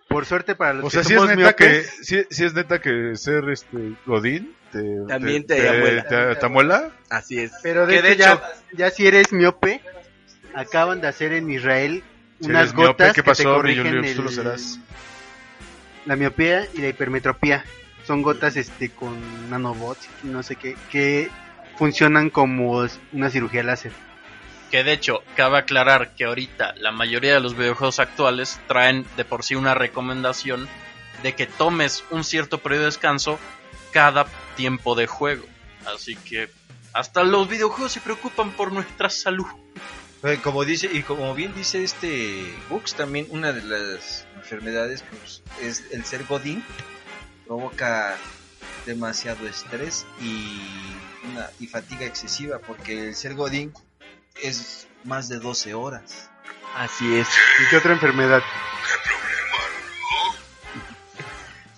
Por 0.09 0.25
suerte 0.25 0.55
para 0.55 0.73
los 0.75 0.85
O 0.85 0.89
que 0.89 0.93
sea, 0.95 1.05
si 1.05 1.15
es 1.15 1.37
neta 1.37 1.53
que, 1.55 1.83
si, 2.03 2.25
si 2.31 2.45
es 2.45 2.55
neta 2.55 2.81
que 2.81 3.13
ser 3.15 3.49
este 3.51 3.95
Godín 4.07 4.55
te, 4.73 4.83
También 5.07 5.47
te 5.47 5.69
amuela. 5.69 6.03
te- 6.05 6.35
te 6.37 6.47
amuela. 6.47 6.91
así 7.11 7.39
es. 7.39 7.53
pero 7.63 7.87
de, 7.87 7.93
que 7.95 7.99
hecho, 7.99 8.09
de 8.11 8.17
ya, 8.17 8.33
hecho- 8.33 8.43
ya 8.73 8.91
si 8.91 9.07
eres 9.07 9.33
miope, 9.33 9.81
acaban 10.55 11.01
de 11.03 11.09
hacer 11.09 11.33
en 11.35 11.51
Israel 11.51 12.03
Si 12.41 12.47
unas 12.49 12.63
eres 12.63 12.75
miope, 12.75 12.89
gotas 12.89 13.09
¿qué 13.09 13.15
que 13.17 13.23
te 13.23 13.31
pasó, 13.31 13.55
corrigen? 13.57 13.85
Tú 14.17 14.23
lo 14.23 14.29
el- 14.31 14.35
serás. 14.35 14.81
la 16.07 16.17
miopía 16.17 16.67
y 16.75 16.81
la 16.81 16.89
hipermetropía. 16.89 17.65
Son 18.07 18.23
gotas 18.23 18.57
este 18.57 18.89
con 18.89 19.51
nanobots 19.51 20.09
y 20.25 20.29
no 20.29 20.43
sé 20.43 20.57
qué, 20.57 20.75
que 20.91 21.29
funcionan 21.77 22.31
como 22.31 22.87
una 23.13 23.29
cirugía 23.31 23.63
láser. 23.63 23.93
Que 24.71 24.85
de 24.85 24.93
hecho, 24.93 25.23
cabe 25.35 25.59
aclarar 25.59 26.15
que 26.15 26.25
ahorita 26.25 26.75
la 26.77 26.93
mayoría 26.93 27.35
de 27.35 27.41
los 27.41 27.57
videojuegos 27.57 28.01
actuales 28.01 28.61
traen 28.69 29.07
de 29.17 29.25
por 29.25 29.43
sí 29.43 29.55
una 29.55 29.75
recomendación 29.75 30.69
de 31.23 31.35
que 31.35 31.47
tomes 31.47 32.05
un 32.11 32.23
cierto 32.23 32.59
periodo 32.59 32.83
de 32.83 32.87
descanso 32.87 33.39
cada 33.93 34.27
tiempo 34.57 34.95
de 34.95 35.07
juego. 35.07 35.47
Así 35.87 36.17
que 36.17 36.51
hasta 36.93 37.23
los 37.23 37.49
videojuegos 37.49 37.93
se 37.93 38.01
preocupan 38.01 38.51
por 38.53 38.73
nuestra 38.73 39.09
salud. 39.09 39.47
Eh, 40.23 40.39
Como 40.43 40.65
dice, 40.65 40.91
y 40.93 41.03
como 41.03 41.35
bien 41.35 41.55
dice 41.55 41.83
este 41.83 42.53
Bux, 42.69 42.95
también 42.95 43.27
una 43.31 43.53
de 43.53 43.63
las 43.63 44.27
enfermedades 44.37 45.05
pues, 45.09 45.43
es 45.63 45.85
el 45.93 46.05
ser 46.05 46.25
Godín, 46.25 46.63
provoca 47.47 48.17
demasiado 48.85 49.47
estrés 49.47 50.07
y, 50.21 50.61
una, 51.31 51.49
y 51.61 51.69
fatiga 51.69 52.05
excesiva, 52.05 52.59
porque 52.59 53.09
el 53.09 53.15
ser 53.15 53.35
Godín 53.35 53.73
es 54.43 54.89
más 55.05 55.29
de 55.29 55.39
12 55.39 55.75
horas. 55.75 56.31
Así 56.77 57.17
es. 57.19 57.29
¿Y 57.29 57.71
qué 57.71 57.77
otra 57.79 57.93
enfermedad? 57.93 58.43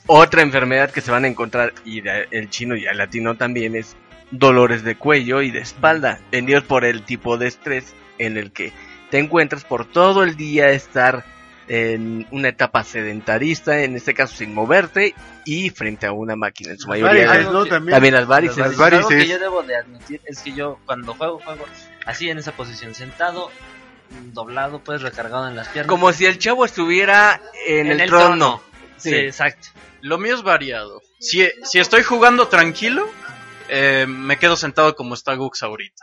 Otra 0.07 0.43
enfermedad 0.43 0.91
que 0.91 1.01
se 1.01 1.11
van 1.11 1.25
a 1.25 1.29
encontrar, 1.29 1.73
y 1.85 2.01
de- 2.01 2.27
el 2.33 2.51
chino 2.51 2.75
y 2.77 2.85
el 2.85 2.99
latino 2.99 3.37
también, 3.37 3.77
es 3.77 3.97
dolores 4.33 4.83
de 4.83 4.97
cuello 4.97 5.41
y 5.43 5.51
de 5.51 5.61
espalda, 5.61 6.21
vendidos 6.33 6.65
por 6.65 6.85
el 6.85 7.03
tipo 7.05 7.37
de 7.39 7.47
estrés 7.49 7.95
en 8.19 8.37
el 8.37 8.51
que 8.53 8.73
te 9.11 9.19
encuentras 9.19 9.65
por 9.65 9.85
todo 9.87 10.23
el 10.25 10.37
día 10.37 10.71
estar 10.71 11.25
en 11.69 12.27
una 12.33 12.49
etapa 12.49 12.83
sedentarista, 12.83 13.83
en 13.83 13.95
este 13.95 14.13
caso 14.13 14.37
sin 14.37 14.53
moverte 14.53 15.15
y 15.45 15.71
frente 15.71 16.07
a 16.07 16.13
una 16.13 16.35
máquina 16.35 16.73
en 16.73 16.79
su 16.79 16.89
mayoría. 16.89 17.27
varices, 17.29 17.47
de- 17.47 17.53
¿no? 17.53 17.67
También, 17.67 17.95
También. 17.95 18.15
las 18.15 18.27
varices. 18.27 18.57
Las 18.57 18.81
Algo 18.81 19.09
que 19.09 19.27
yo 19.29 19.39
debo 19.39 19.63
de 19.63 19.77
admitir 19.77 20.21
es 20.25 20.41
que 20.41 20.53
yo 20.53 20.81
cuando 20.87 21.15
juego, 21.15 21.39
juego 21.45 21.65
así 22.07 22.31
en 22.31 22.39
esa 22.39 22.53
posición, 22.53 22.95
sentado, 22.95 23.51
doblado, 24.33 24.83
pues 24.83 25.03
recargado 25.03 25.49
en 25.49 25.57
las 25.57 25.69
piernas. 25.69 25.89
Como 25.91 26.13
si 26.13 26.27
el 26.27 26.39
chavo 26.39 26.65
estuviera 26.65 27.41
en, 27.67 27.89
el, 27.89 28.09
trono. 28.09 28.63
Sí, 28.97 29.11
Sí. 29.11 29.17
exacto. 29.17 29.69
Lo 30.03 30.19
mío 30.19 30.35
es 30.35 30.43
variado. 30.43 31.03
Si, 31.19 31.47
si 31.63 31.79
estoy 31.79 32.03
jugando 32.03 32.49
tranquilo, 32.49 33.09
eh, 33.69 34.07
me 34.09 34.39
quedo 34.39 34.57
sentado 34.57 34.97
como 34.97 35.15
está 35.15 35.35
Gux 35.35 35.63
ahorita. 35.63 36.03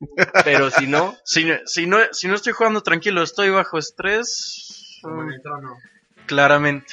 Pero 0.44 0.70
si 0.70 0.86
no, 0.86 1.16
Si, 1.24 1.46
si, 1.66 1.86
no, 1.86 1.98
si 2.12 2.28
no 2.28 2.34
estoy 2.34 2.52
jugando 2.52 2.82
tranquilo, 2.82 3.22
estoy 3.22 3.50
bajo 3.50 3.78
estrés. 3.78 5.00
Claramente. 6.26 6.92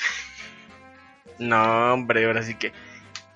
No, 1.40 1.94
hombre, 1.94 2.26
ahora 2.26 2.44
sí 2.44 2.56
que. 2.56 2.74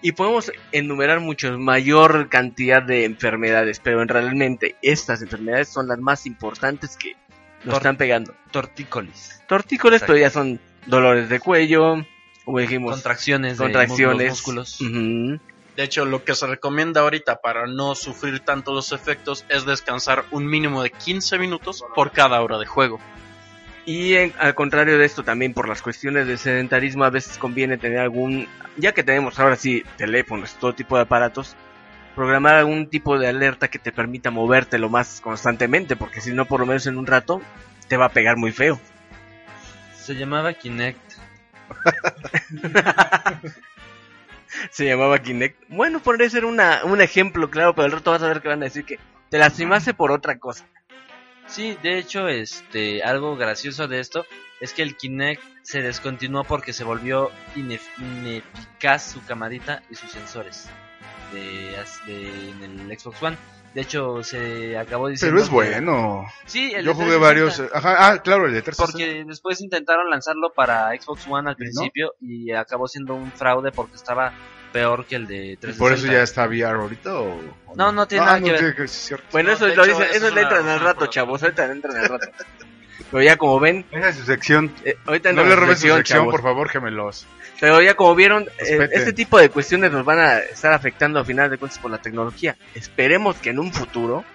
Y 0.05 0.11
podemos 0.11 0.51
enumerar 0.71 1.19
mucho 1.19 1.57
mayor 1.57 2.29
cantidad 2.29 2.83
de 2.83 3.05
enfermedades, 3.05 3.79
pero 3.83 4.03
en 4.03 4.07
realmente 4.07 4.75
estas 4.83 5.23
enfermedades 5.23 5.69
son 5.69 5.87
las 5.87 5.97
más 5.97 6.27
importantes 6.27 6.95
que 6.95 7.13
nos 7.63 7.73
Tor- 7.73 7.77
están 7.77 7.97
pegando. 7.97 8.35
Tortícolis. 8.51 9.41
Tortícolis, 9.47 10.01
pero 10.05 10.15
ya 10.19 10.29
son 10.29 10.59
dolores 10.85 11.27
de 11.27 11.39
cuello, 11.39 12.05
como 12.43 12.59
dijimos, 12.59 12.93
Contracciones. 12.93 13.57
de 13.57 13.63
contracciones, 13.63 14.29
músculos. 14.29 14.79
Ujú. 14.79 15.39
De 15.75 15.83
hecho, 15.83 16.05
lo 16.05 16.23
que 16.23 16.35
se 16.35 16.45
recomienda 16.45 17.01
ahorita 17.01 17.37
para 17.41 17.65
no 17.65 17.95
sufrir 17.95 18.41
tanto 18.41 18.73
los 18.75 18.91
efectos 18.91 19.43
es 19.49 19.65
descansar 19.65 20.25
un 20.29 20.45
mínimo 20.45 20.83
de 20.83 20.91
15 20.91 21.39
minutos 21.39 21.83
por 21.95 22.11
cada 22.11 22.43
hora 22.43 22.59
de 22.59 22.67
juego. 22.67 22.99
Y 23.85 24.15
en- 24.15 24.33
al 24.39 24.55
contrario 24.55 24.97
de 24.97 25.05
esto, 25.05 25.23
también 25.23 25.53
por 25.53 25.69
las 25.69 25.81
cuestiones 25.81 26.25
de 26.27 26.37
sedentarismo, 26.37 27.03
a 27.03 27.09
veces 27.11 27.37
conviene 27.37 27.77
tener 27.77 27.99
algún, 27.99 28.47
ya 28.77 28.93
que 28.93 29.03
tenemos 29.03 29.39
ahora 29.39 29.55
sí 29.55 29.83
teléfonos, 29.97 30.55
todo 30.55 30.73
tipo 30.73 30.95
de 30.95 31.03
aparatos, 31.03 31.55
programar 32.15 32.55
algún 32.55 32.89
tipo 32.89 33.19
de 33.19 33.27
alerta 33.27 33.67
que 33.67 33.77
te 33.77 33.91
permita 33.91 34.31
moverte 34.31 34.79
lo 34.79 34.89
más 34.89 35.21
constantemente, 35.21 35.95
porque 35.95 36.21
si 36.21 36.31
no, 36.33 36.45
por 36.45 36.61
lo 36.61 36.65
menos 36.65 36.87
en 36.87 36.97
un 36.97 37.05
rato, 37.05 37.41
te 37.87 37.97
va 37.97 38.05
a 38.05 38.09
pegar 38.09 38.37
muy 38.37 38.51
feo. 38.51 38.79
Se 39.95 40.15
llamaba 40.15 40.53
Kinect. 40.53 40.99
Se 44.71 44.85
llamaba 44.85 45.19
Kinect. 45.19 45.63
Bueno, 45.69 45.99
podría 45.99 46.29
ser 46.29 46.45
una, 46.45 46.83
un 46.85 47.01
ejemplo, 47.01 47.49
claro, 47.49 47.75
pero 47.75 47.85
al 47.85 47.91
rato 47.91 48.11
vas 48.11 48.23
a 48.23 48.27
ver 48.27 48.41
que 48.41 48.47
van 48.47 48.61
a 48.61 48.65
decir 48.65 48.85
que 48.85 48.99
te 49.29 49.37
lastimaste 49.37 49.93
por 49.93 50.11
otra 50.11 50.37
cosa. 50.37 50.65
Sí, 51.47 51.77
de 51.81 51.99
hecho, 51.99 52.27
este, 52.27 53.03
algo 53.03 53.35
gracioso 53.37 53.87
de 53.87 53.99
esto 53.99 54.25
es 54.59 54.73
que 54.73 54.81
el 54.81 54.95
Kinect 54.97 55.41
se 55.61 55.81
descontinuó 55.81 56.43
porque 56.43 56.73
se 56.73 56.83
volvió 56.83 57.31
inef- 57.55 57.81
ineficaz 57.99 59.11
su 59.11 59.23
camarita 59.25 59.81
y 59.89 59.95
sus 59.95 60.11
sensores 60.11 60.67
de, 61.31 61.75
de- 62.07 62.49
en 62.63 62.89
el 62.91 62.99
Xbox 62.99 63.21
One. 63.23 63.37
De 63.73 63.81
hecho, 63.81 64.23
se 64.23 64.77
acabó 64.77 65.09
diciendo. 65.09 65.33
Pero 65.35 65.43
es 65.43 65.49
que- 65.49 65.53
bueno. 65.53 66.25
Sí, 66.45 66.71
el 66.73 66.85
Yo 66.85 66.93
jugué 66.93 67.17
360. 67.17 67.19
varios. 67.19 67.73
Ajá, 67.75 68.07
ah, 68.13 68.17
claro, 68.21 68.45
el 68.47 68.53
de 68.53 68.61
360. 68.61 68.91
Porque 68.91 69.23
después 69.27 69.59
intentaron 69.61 70.09
lanzarlo 70.09 70.53
para 70.53 70.89
Xbox 70.99 71.27
One 71.27 71.49
al 71.49 71.57
principio 71.57 72.13
y 72.21 72.51
acabó 72.53 72.87
siendo 72.87 73.15
un 73.15 73.31
fraude 73.33 73.71
porque 73.73 73.95
estaba 73.97 74.31
peor 74.75 75.05
que 75.05 75.15
el 75.15 75.25
de 75.25 75.45
¿Y 75.53 75.55
360. 75.55 75.79
por 75.79 75.93
eso 75.93 76.05
ya 76.11 76.21
está 76.21 76.45
VR 76.47 76.75
ahorita 76.81 77.15
o, 77.15 77.39
o 77.67 77.75
No, 77.77 77.93
no 77.93 78.05
tiene 78.07 78.23
Ah, 78.23 78.25
nada 78.27 78.39
no 78.41 78.45
que 78.45 78.51
ver. 78.51 78.75
que- 78.75 78.87
sí. 78.89 79.15
Bueno, 79.31 79.49
No, 79.51 79.55
eso 79.55 79.67
lo 79.67 79.71
hecho, 79.73 79.83
dicen, 79.85 80.03
eso 80.03 80.13
eso 80.15 80.27
es 80.27 80.33
le 80.33 80.41
entran 80.41 80.67
al 80.67 80.79
rato, 80.81 81.05
chavos, 81.07 81.41
ahorita 81.43 81.65
le 81.67 81.71
entran 81.73 81.95
al 81.97 82.09
rato. 82.09 82.27
Pero 83.11 83.23
ya 83.23 83.37
como 83.37 83.59
ven, 83.59 83.85
Esa 83.91 84.09
es 84.09 84.15
su 84.17 84.23
sección. 84.25 84.73
eh, 84.83 84.95
ahorita 85.05 85.31
No 85.31 85.45
le 85.45 85.55
robes 85.55 85.79
su 85.79 85.87
sección, 85.87 86.03
chavos. 86.03 86.31
por 86.31 86.41
favor, 86.41 86.67
gemelos. 86.69 87.25
Pero 87.61 87.81
ya 87.81 87.93
como 87.95 88.15
vieron, 88.15 88.43
eh, 88.59 88.89
este 88.91 89.13
tipo 89.13 89.39
de 89.39 89.49
cuestiones 89.49 89.91
nos 89.93 90.03
van 90.03 90.19
a 90.19 90.39
estar 90.39 90.73
afectando 90.73 91.19
a 91.19 91.23
final 91.25 91.49
de 91.49 91.57
cuentas 91.57 91.79
por 91.79 91.89
la 91.91 91.99
tecnología. 92.01 92.57
Esperemos 92.73 93.37
que 93.37 93.51
en 93.51 93.59
un 93.59 93.71
futuro 93.71 94.25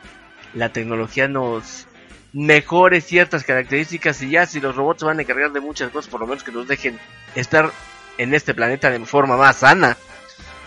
la 0.55 0.71
tecnología 0.71 1.29
nos 1.29 1.87
mejore 2.33 3.01
ciertas 3.03 3.45
características 3.45 4.23
y 4.23 4.31
ya 4.31 4.47
si 4.47 4.61
los 4.61 4.75
robots 4.77 5.01
se 5.01 5.07
van 5.07 5.19
a 5.19 5.23
encargar 5.23 5.53
de 5.53 5.61
muchas 5.61 5.91
cosas, 5.91 6.11
por 6.11 6.21
lo 6.21 6.27
menos 6.27 6.45
que 6.45 6.53
nos 6.53 6.67
dejen 6.67 6.99
estar 7.35 7.71
en 8.19 8.33
este 8.35 8.55
planeta 8.55 8.89
de 8.91 9.01
forma 9.05 9.37
más 9.37 9.57
sana. 9.59 9.97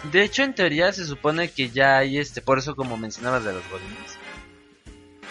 De 0.04 0.24
hecho, 0.24 0.44
en 0.44 0.54
teoría 0.54 0.92
se 0.92 1.06
supone 1.06 1.52
que 1.52 1.70
ya 1.72 1.98
hay 1.98 2.18
este, 2.18 2.42
por 2.42 2.58
eso 2.60 2.76
como 2.76 2.98
mencionabas 2.98 3.44
de 3.46 3.54
los 3.54 3.68
godines, 3.70 4.20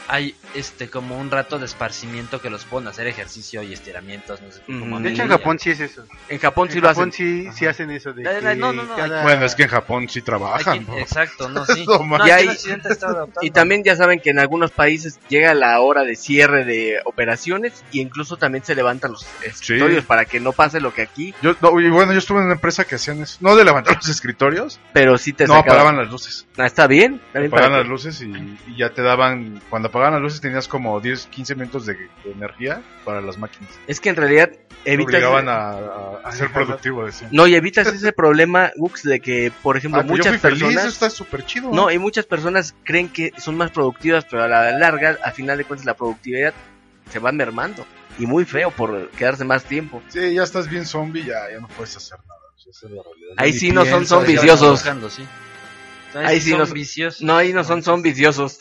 hay 0.09 0.34
este 0.55 0.88
como 0.90 1.18
un 1.18 1.30
rato 1.30 1.59
de 1.59 1.64
esparcimiento 1.66 2.40
que 2.40 2.50
los 2.50 2.64
ponen 2.64 2.88
a 2.88 2.90
hacer 2.90 3.07
ejercicio 3.07 3.62
y 3.62 3.72
estiramientos, 3.72 4.40
no 4.42 4.50
sé 4.53 4.61
cómo 4.66 5.00
De 5.00 5.11
hecho, 5.11 5.22
en 5.22 5.28
Japón 5.28 5.59
sí 5.59 5.70
es 5.70 5.80
eso. 5.80 6.05
En 6.28 6.38
Japón 6.38 6.68
sí 6.70 6.78
en 6.78 6.82
lo 6.84 6.88
Japón 6.88 7.09
hacen. 7.11 7.44
sí, 7.46 7.59
sí 7.59 7.66
hacen 7.66 7.90
eso 7.90 8.12
de 8.12 8.22
Eh, 8.22 8.38
que 8.40 8.57
no, 8.57 8.72
no, 8.72 8.84
no, 8.84 8.96
cada- 8.96 9.22
Bueno, 9.22 9.44
es 9.44 9.55
que 9.55 9.62
en 9.64 9.68
Japón 9.68 10.09
sí 10.09 10.20
trabajan. 10.22 10.86
Exacto, 10.98 11.48
no, 11.48 11.64
sí. 11.66 11.84
Y 12.26 12.30
hay-. 12.30 12.48
Y 13.42 13.50
también 13.50 13.82
ya 13.84 13.96
saben 13.96 14.20
que 14.20 14.30
en 14.30 14.38
algunos 14.38 14.70
países 14.70 15.18
llega 15.28 15.55
la 15.55 15.80
hora 15.80 16.03
de 16.05 16.16
cierre 16.16 16.64
de 16.64 16.98
operaciones 17.05 17.84
y 17.92 18.00
incluso 18.00 18.36
también 18.36 18.64
se 18.64 18.74
levantan 18.74 19.12
los 19.12 19.26
escritorios 19.42 20.05
para 20.05 20.24
que 20.24 20.40
no 20.40 20.53
pase 20.53 20.80
lo 20.80 20.92
que 20.92 21.03
aquí, 21.03 21.34
Yo, 21.42 21.55
no, 21.61 21.78
y 21.80 21.88
bueno, 21.90 22.12
yo 22.12 22.18
estuve 22.18 22.38
en 22.38 22.44
una 22.46 22.55
empresa 22.55 22.84
que 22.84 22.96
hacían 22.96 23.20
eso. 23.22 23.38
No 23.40 23.57
de 23.57 23.64
levantar 23.64 23.96
los 23.96 24.09
escritorios. 24.09 24.80
pero 24.92 25.16
sí 25.18 25.32
te 25.32 25.46
No, 25.46 25.55
sacaban. 25.55 25.70
apagaban 25.78 25.96
las 25.98 26.11
luces. 26.11 26.46
Ah, 26.57 26.66
está 26.66 26.86
bien. 26.86 27.20
Apagaban 27.34 27.72
las 27.72 27.86
luces 27.86 28.20
y, 28.22 28.26
y 28.66 28.76
ya 28.76 28.90
te 28.90 29.03
daban. 29.03 29.61
Cuando 29.70 29.90
apagaban 29.93 30.14
las 30.14 30.22
luces 30.22 30.40
tenías 30.40 30.66
como 30.68 30.99
10, 31.01 31.26
15 31.26 31.55
minutos 31.55 31.84
de, 31.84 31.95
de 31.95 32.32
energía 32.32 32.82
para 33.05 33.20
las 33.20 33.36
máquinas. 33.36 33.70
Es 33.86 34.01
que 34.01 34.09
en 34.09 34.16
realidad 34.16 34.51
evitas... 34.86 35.14
obligaban 35.14 35.49
a, 35.51 35.70
a- 35.72 36.20
a 36.24 36.32
ser 36.32 36.51
productivo, 36.51 37.05
decían. 37.05 37.28
No, 37.32 37.47
y 37.47 37.55
evitas 37.55 37.86
ese 37.88 38.12
problema, 38.12 38.72
Gux, 38.76 39.03
de 39.03 39.20
que, 39.20 39.53
por 39.62 39.76
ejemplo, 39.76 40.01
Ah, 40.01 40.05
pues 40.07 40.18
yo 40.18 40.24
muchas 40.30 40.40
fui 40.40 40.51
feliz, 40.51 40.62
personas... 40.62 40.84
eso 40.86 40.93
está 40.95 41.11
súper 41.11 41.45
chido. 41.45 41.70
No, 41.72 41.90
y 41.90 41.99
muchas 41.99 42.24
personas 42.24 42.74
creen 42.84 43.11
que 43.11 43.32
son 43.36 43.57
más 43.57 43.70
productivas, 43.70 44.24
pero 44.30 44.45
a 44.45 44.49
la 44.49 44.72
larga, 44.78 45.18
a 45.22 45.30
final 45.30 45.59
de 45.59 45.64
cuentas, 45.64 45.84
la 45.84 45.95
productividad 45.95 46.55
se 47.11 47.18
va 47.18 47.30
mermando. 47.30 47.84
y 48.18 48.26
muy 48.26 48.45
feo 48.47 48.70
por 48.70 49.11
quedarse 49.11 49.45
más 49.45 49.64
tiempo. 49.64 50.03
Sí, 50.09 50.32
ya 50.34 50.43
estás 50.43 50.68
bien 50.68 50.86
zombie, 50.86 51.24
ya, 51.24 51.51
ya 51.53 51.61
no 51.61 51.68
puedes 51.68 51.97
hacer 51.97 52.18
nada. 52.26 52.40
Es 52.66 52.82
la. 52.84 53.03
Ahí 53.36 53.53
sí 53.53 53.70
no 53.72 53.84
son 53.84 54.24
ya- 54.24 54.32
viciosos. 54.32 54.80
Sí. 55.11 55.26
Ahí 56.14 56.40
sí 56.40 56.51
son 56.51 56.59
no, 56.61 56.66
viciosos. 56.66 57.22
no, 57.22 57.36
ahí 57.36 57.53
no 57.53 57.64
son, 57.64 57.82
son 57.82 58.03
viciosos. 58.03 58.59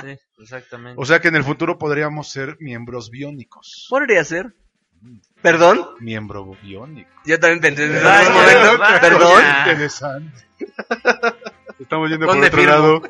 Sí, 0.00 0.18
exactamente. 0.42 1.00
O 1.00 1.04
sea 1.04 1.20
que 1.20 1.28
en 1.28 1.36
el 1.36 1.44
futuro 1.44 1.78
podríamos 1.78 2.28
ser 2.30 2.56
miembros 2.60 3.10
biónicos. 3.10 3.86
Podría 3.90 4.24
ser. 4.24 4.54
¿Perdón? 5.42 5.84
Miembro 6.00 6.56
biónico. 6.62 7.10
Yo 7.24 7.38
también 7.40 7.60
pensé 7.60 7.86
en 7.86 7.96
ese 7.96 8.04
Vaya, 8.04 8.30
momento. 8.30 8.78
vaya. 8.78 9.00
Perdón. 9.00 9.42
Interesante. 9.58 10.46
Estamos 11.80 12.08
yendo 12.10 12.26
por 12.26 12.34
¿Dónde 12.36 12.46
otro 12.48 12.58
firmo? 12.60 12.72
lado. 12.74 13.02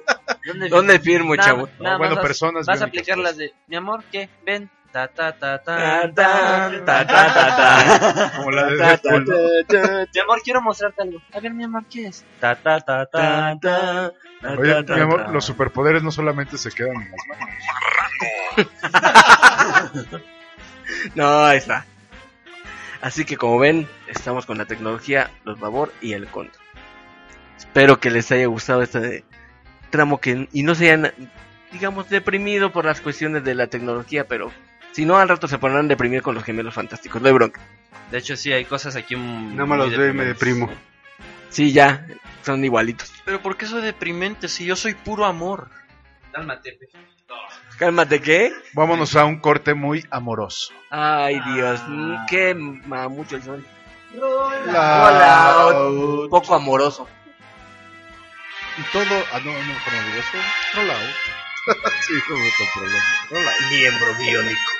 ¿Dónde, 0.46 0.68
¿Dónde 0.70 0.98
firmo, 1.00 1.36
Nada- 1.36 1.48
chavo? 1.50 1.68
nada 1.78 1.98
bueno, 1.98 2.20
personas 2.20 2.64
Vas 2.66 2.80
a 2.80 2.86
biónicas, 2.86 3.02
aplicar 3.02 3.14
pues. 3.16 3.24
las 3.24 3.36
de, 3.36 3.52
mi 3.66 3.76
amor, 3.76 4.04
¿qué? 4.10 4.30
Ven. 4.46 4.70
Ta, 4.92 5.08
ta, 5.08 5.32
ta, 5.32 5.62
ta, 5.62 5.62
Ta, 5.62 6.12
ta, 6.14 6.70
ta, 6.84 7.06
ta, 7.06 7.08
ta, 7.34 7.56
ta. 7.56 8.32
Como 8.36 8.50
la 8.50 8.66
de 8.66 8.76
Ta, 8.76 8.98
ta, 8.98 9.08
Deadpool, 9.10 9.24
¿no? 9.24 9.36
ta, 9.66 9.82
ta, 9.82 10.06
Mi 10.14 10.20
amor, 10.20 10.42
quiero 10.44 10.60
mostrarte 10.60 11.00
algo. 11.02 11.18
A 11.32 11.40
ver, 11.40 11.54
mi 11.54 11.64
amor, 11.64 11.84
¿qué 11.90 12.08
es? 12.08 12.22
Ta, 12.38 12.54
ta, 12.56 12.78
ta, 12.80 13.06
ta, 13.06 13.58
ta, 13.58 13.60
ta, 13.60 14.12
ta, 14.42 14.52
Oye, 14.58 14.84
ta, 14.84 14.94
mi 14.94 15.00
amor, 15.00 15.24
ta. 15.24 15.30
los 15.32 15.46
superpoderes 15.46 16.02
no 16.02 16.10
solamente 16.10 16.58
se 16.58 16.70
quedan 16.70 16.96
en 16.96 17.10
las 17.10 17.20
manos. 17.28 17.48
No, 21.14 21.44
ahí 21.44 21.58
está. 21.58 21.84
Así 23.00 23.24
que 23.24 23.36
como 23.36 23.58
ven, 23.58 23.88
estamos 24.06 24.46
con 24.46 24.58
la 24.58 24.66
tecnología, 24.66 25.30
los 25.44 25.58
babor 25.58 25.92
y 26.00 26.12
el 26.12 26.26
contra. 26.28 26.60
Espero 27.56 27.98
que 27.98 28.10
les 28.10 28.30
haya 28.30 28.46
gustado 28.46 28.82
este 28.82 29.24
tramo 29.90 30.20
que 30.20 30.48
y 30.52 30.62
no 30.62 30.74
se 30.74 30.90
hayan, 30.90 31.12
digamos, 31.72 32.08
deprimido 32.08 32.72
por 32.72 32.84
las 32.84 33.00
cuestiones 33.00 33.42
de 33.42 33.54
la 33.54 33.66
tecnología, 33.66 34.28
pero 34.28 34.52
si 34.92 35.04
no 35.04 35.16
al 35.16 35.28
rato 35.28 35.48
se 35.48 35.58
pondrán 35.58 35.86
a 35.86 35.88
deprimir 35.88 36.22
con 36.22 36.34
los 36.34 36.44
gemelos 36.44 36.74
fantásticos. 36.74 37.20
No 37.20 37.28
hay 37.28 37.34
bronca. 37.34 37.60
De 38.10 38.18
hecho, 38.18 38.36
sí, 38.36 38.52
hay 38.52 38.64
cosas 38.64 38.94
aquí 38.96 39.16
Nada 39.16 39.66
más 39.66 39.78
los 39.78 39.96
veo 39.96 40.10
y 40.10 40.12
me 40.12 40.24
deprimo. 40.24 40.70
Sí, 41.48 41.72
ya, 41.72 42.06
son 42.42 42.64
igualitos. 42.64 43.12
Pero 43.24 43.40
¿por 43.40 43.56
qué 43.56 43.66
soy 43.66 43.82
deprimente 43.82 44.48
si 44.48 44.64
yo 44.64 44.76
soy 44.76 44.94
puro 44.94 45.24
amor? 45.24 45.68
Cálmate. 46.32 46.78
Cálmate, 47.78 48.20
¿qué? 48.20 48.52
Vámonos 48.74 49.16
a 49.16 49.24
un 49.24 49.38
corte 49.40 49.74
muy 49.74 50.06
amoroso. 50.10 50.72
Ay, 50.90 51.40
Dios, 51.54 51.80
mm, 51.86 52.14
qué 52.28 52.54
mucho 52.54 53.40
son. 53.42 53.64
La- 54.66 55.02
Hola, 55.06 56.28
poco 56.28 56.54
amoroso. 56.54 57.08
Y 58.78 58.82
todo. 58.92 59.04
Ah, 59.32 59.40
no, 59.44 59.52
no, 59.52 59.74
como 59.84 60.02
digo 60.06 60.18
eso. 60.18 60.38
Roll 60.74 60.90
out. 60.90 61.41
sí, 62.06 62.14
no 62.28 62.36
me 62.36 62.50
problema. 62.74 62.98
Out. 63.30 63.70
Miembro 63.70 64.14
biónico. 64.18 64.70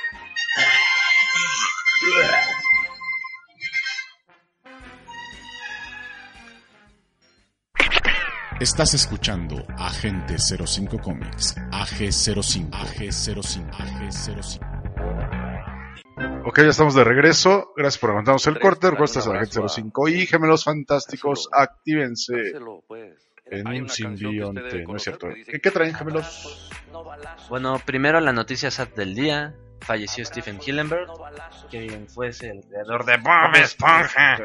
Estás 8.59 8.95
escuchando 8.95 9.65
Agente 9.77 10.37
05 10.39 10.99
Comics, 10.99 11.57
AG05, 11.57 12.71
AG05, 12.71 13.71
AG05. 13.71 14.73
Ok, 16.45 16.59
ya 16.59 16.69
estamos 16.69 16.95
de 16.95 17.05
regreso. 17.05 17.73
Gracias 17.77 17.99
por 18.01 18.11
aguantarnos 18.11 18.47
el 18.47 18.59
corte. 18.59 18.91
Recuerda 18.91 19.21
a 19.21 19.35
la 19.35 19.41
gente 19.41 19.61
05 19.69 20.09
y 20.09 20.27
gemelos 20.27 20.65
fantásticos. 20.65 21.49
Actívense 21.53 22.35
en 23.53 23.69
un 23.69 23.89
simbionte. 23.89 24.85
No 24.85 24.97
es 24.97 25.03
cierto. 25.03 25.29
¿Qué, 25.47 25.61
qué 25.61 25.71
traen 25.71 25.95
gemelos? 25.95 26.71
Bueno, 27.49 27.81
primero 27.85 28.21
la 28.21 28.33
noticia 28.33 28.71
sad 28.71 28.89
del 28.89 29.15
día. 29.15 29.55
Falleció 29.81 30.25
Stephen 30.25 30.61
Hillenberg, 30.65 31.09
quien 31.69 32.07
fuese 32.09 32.51
el 32.51 32.61
creador 32.65 33.05
De 33.05 33.17
Bob 33.17 33.57
Esponja. 33.57 34.39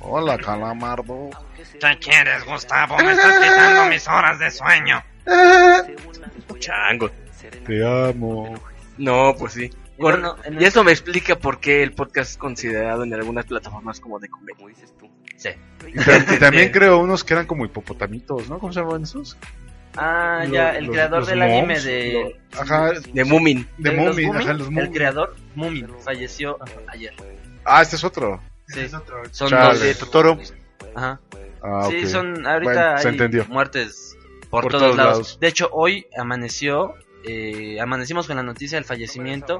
Hola, 0.00 0.36
calamardo. 0.36 1.30
¿Qué 1.80 1.98
quieres, 1.98 2.44
Gustavo? 2.44 2.98
Me 2.98 3.12
estás 3.12 3.38
quitando 3.38 3.86
mis 3.86 4.06
horas 4.06 4.38
de 4.38 4.50
sueño. 4.50 5.02
Chango. 6.58 7.10
Te 7.66 8.08
amo. 8.10 8.54
No, 8.98 9.34
pues 9.38 9.54
sí. 9.54 9.70
Bueno, 9.96 10.34
Bueno, 10.34 10.36
en 10.44 10.60
y 10.60 10.64
eso 10.64 10.84
me 10.84 10.92
explica 10.92 11.36
por 11.36 11.58
qué 11.58 11.82
el 11.82 11.92
podcast 11.92 12.32
es 12.32 12.36
considerado 12.36 13.04
en 13.04 13.14
algunas 13.14 13.46
plataformas 13.46 13.98
como 13.98 14.18
de 14.18 14.28
comedia. 14.28 14.66
Sí. 15.40 15.48
Y, 15.86 15.92
ta- 15.94 16.34
y 16.34 16.38
también 16.38 16.70
creo 16.72 16.98
unos 16.98 17.24
que 17.24 17.32
eran 17.34 17.46
como 17.46 17.64
hipopotamitos, 17.64 18.48
¿no? 18.48 18.58
¿Cómo 18.58 18.72
se 18.72 18.80
llamaban 18.80 19.02
esos? 19.04 19.36
Ah, 19.96 20.40
Los- 20.44 20.52
ya, 20.52 20.70
el 20.76 20.84
los- 20.84 20.92
creador 20.94 21.18
los 21.20 21.28
del 21.28 21.42
anime 21.42 21.74
mobs, 21.74 21.84
de... 21.84 22.34
los- 22.52 22.60
ajá, 22.60 22.90
De 23.12 23.24
Moomin. 23.24 23.66
de 23.78 23.90
Moomin, 23.90 24.26
Moomin, 24.26 24.36
ajá, 24.42 24.52
los 24.52 24.66
El 24.68 24.72
Moomin. 24.74 24.92
creador, 24.92 25.36
Moomin, 25.54 25.88
falleció 26.04 26.58
ayer. 26.88 27.12
Ah, 27.64 27.82
este 27.82 27.96
es 27.96 28.04
otro. 28.04 28.40
Sí. 28.68 28.80
Es 28.80 28.94
otro. 28.94 29.22
Son 29.32 29.48
Chale. 29.48 29.64
dos. 29.70 29.80
De 29.80 29.94
Totoro. 29.94 30.38
Ajá. 30.94 31.20
Ah, 31.62 31.86
Sí, 31.90 31.96
ok. 32.04 32.06
son 32.06 32.46
ahorita 32.46 32.72
Bueno, 32.72 32.98
se 32.98 33.08
hay 33.08 33.14
entendió. 33.14 33.44
muertes 33.48 34.16
por, 34.50 34.62
Por 34.64 34.72
todos, 34.72 34.82
todos 34.84 34.96
lados. 34.96 35.12
lados. 35.12 35.38
De 35.40 35.48
hecho, 35.48 35.68
hoy 35.72 36.06
amaneció, 36.16 36.94
eh, 37.26 37.80
amanecimos 37.80 38.26
con 38.26 38.36
la 38.36 38.42
noticia 38.42 38.76
del 38.76 38.84
fallecimiento 38.84 39.58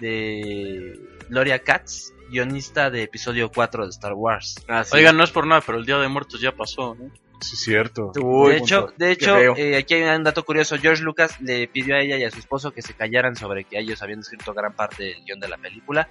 de 0.00 0.98
Gloria 1.28 1.58
Katz, 1.60 2.12
guionista 2.30 2.90
de 2.90 3.02
episodio 3.02 3.50
4 3.50 3.84
de 3.84 3.90
Star 3.90 4.14
Wars. 4.14 4.56
Ah, 4.68 4.84
sí. 4.84 4.96
Oigan, 4.96 5.16
no 5.16 5.24
es 5.24 5.30
por 5.30 5.46
nada, 5.46 5.60
pero 5.64 5.78
el 5.78 5.86
Día 5.86 5.98
de 5.98 6.08
Muertos 6.08 6.40
ya 6.40 6.52
pasó, 6.52 6.94
¿no? 6.94 7.10
Sí, 7.40 7.54
es 7.54 7.60
cierto. 7.60 8.12
Uy, 8.22 8.52
de 8.52 8.58
hecho, 8.58 8.92
de 8.98 9.12
hecho 9.12 9.36
eh, 9.38 9.76
aquí 9.76 9.94
hay 9.94 10.16
un 10.16 10.24
dato 10.24 10.44
curioso. 10.44 10.76
George 10.76 11.02
Lucas 11.02 11.40
le 11.40 11.66
pidió 11.68 11.96
a 11.96 12.00
ella 12.00 12.16
y 12.18 12.24
a 12.24 12.30
su 12.30 12.38
esposo 12.38 12.70
que 12.72 12.82
se 12.82 12.94
callaran 12.94 13.34
sobre 13.34 13.64
que 13.64 13.78
ellos 13.78 14.02
habían 14.02 14.20
escrito 14.20 14.52
gran 14.52 14.74
parte 14.74 15.04
del 15.04 15.24
guion 15.24 15.40
de 15.40 15.48
la 15.48 15.56
película. 15.56 16.08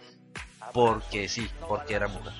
Porque 0.73 1.27
sí, 1.27 1.47
porque 1.67 1.95
era 1.95 2.07
mujer. 2.07 2.33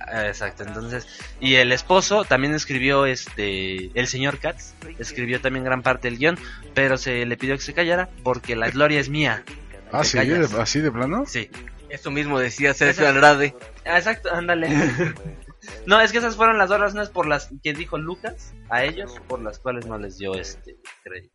Ah, 0.00 0.26
Exacto, 0.26 0.62
entonces. 0.62 1.06
Y 1.40 1.54
el 1.56 1.72
esposo 1.72 2.24
también 2.24 2.54
escribió, 2.54 3.06
este. 3.06 3.90
El 3.98 4.06
señor 4.06 4.38
Katz 4.38 4.74
escribió 4.98 5.40
también 5.40 5.64
gran 5.64 5.82
parte 5.82 6.08
del 6.08 6.18
guion. 6.18 6.38
Pero 6.74 6.96
se 6.96 7.26
le 7.26 7.36
pidió 7.36 7.56
que 7.56 7.62
se 7.62 7.74
callara 7.74 8.08
porque 8.22 8.56
la 8.56 8.70
gloria 8.70 9.00
es 9.00 9.08
mía. 9.08 9.44
Ah, 9.92 10.04
sí, 10.04 10.16
callas. 10.16 10.54
así 10.54 10.80
de 10.80 10.90
plano. 10.90 11.24
Sí. 11.26 11.50
Eso 11.88 12.10
mismo 12.10 12.38
decía 12.38 12.74
Sergio 12.74 13.08
Andrade. 13.08 13.54
Ah, 13.84 13.98
Exacto, 13.98 14.32
ándale. 14.32 14.68
no, 15.86 16.00
es 16.00 16.12
que 16.12 16.18
esas 16.18 16.36
fueron 16.36 16.58
las 16.58 16.68
dos 16.68 16.80
razones 16.80 17.08
por 17.10 17.26
las 17.26 17.48
que 17.62 17.72
dijo 17.72 17.98
Lucas 17.98 18.52
a 18.68 18.84
ellos, 18.84 19.14
por 19.28 19.40
las 19.42 19.58
cuales 19.58 19.86
no 19.86 19.98
les 19.98 20.18
dio 20.18 20.34
este 20.34 20.76
crédito. 21.04 21.34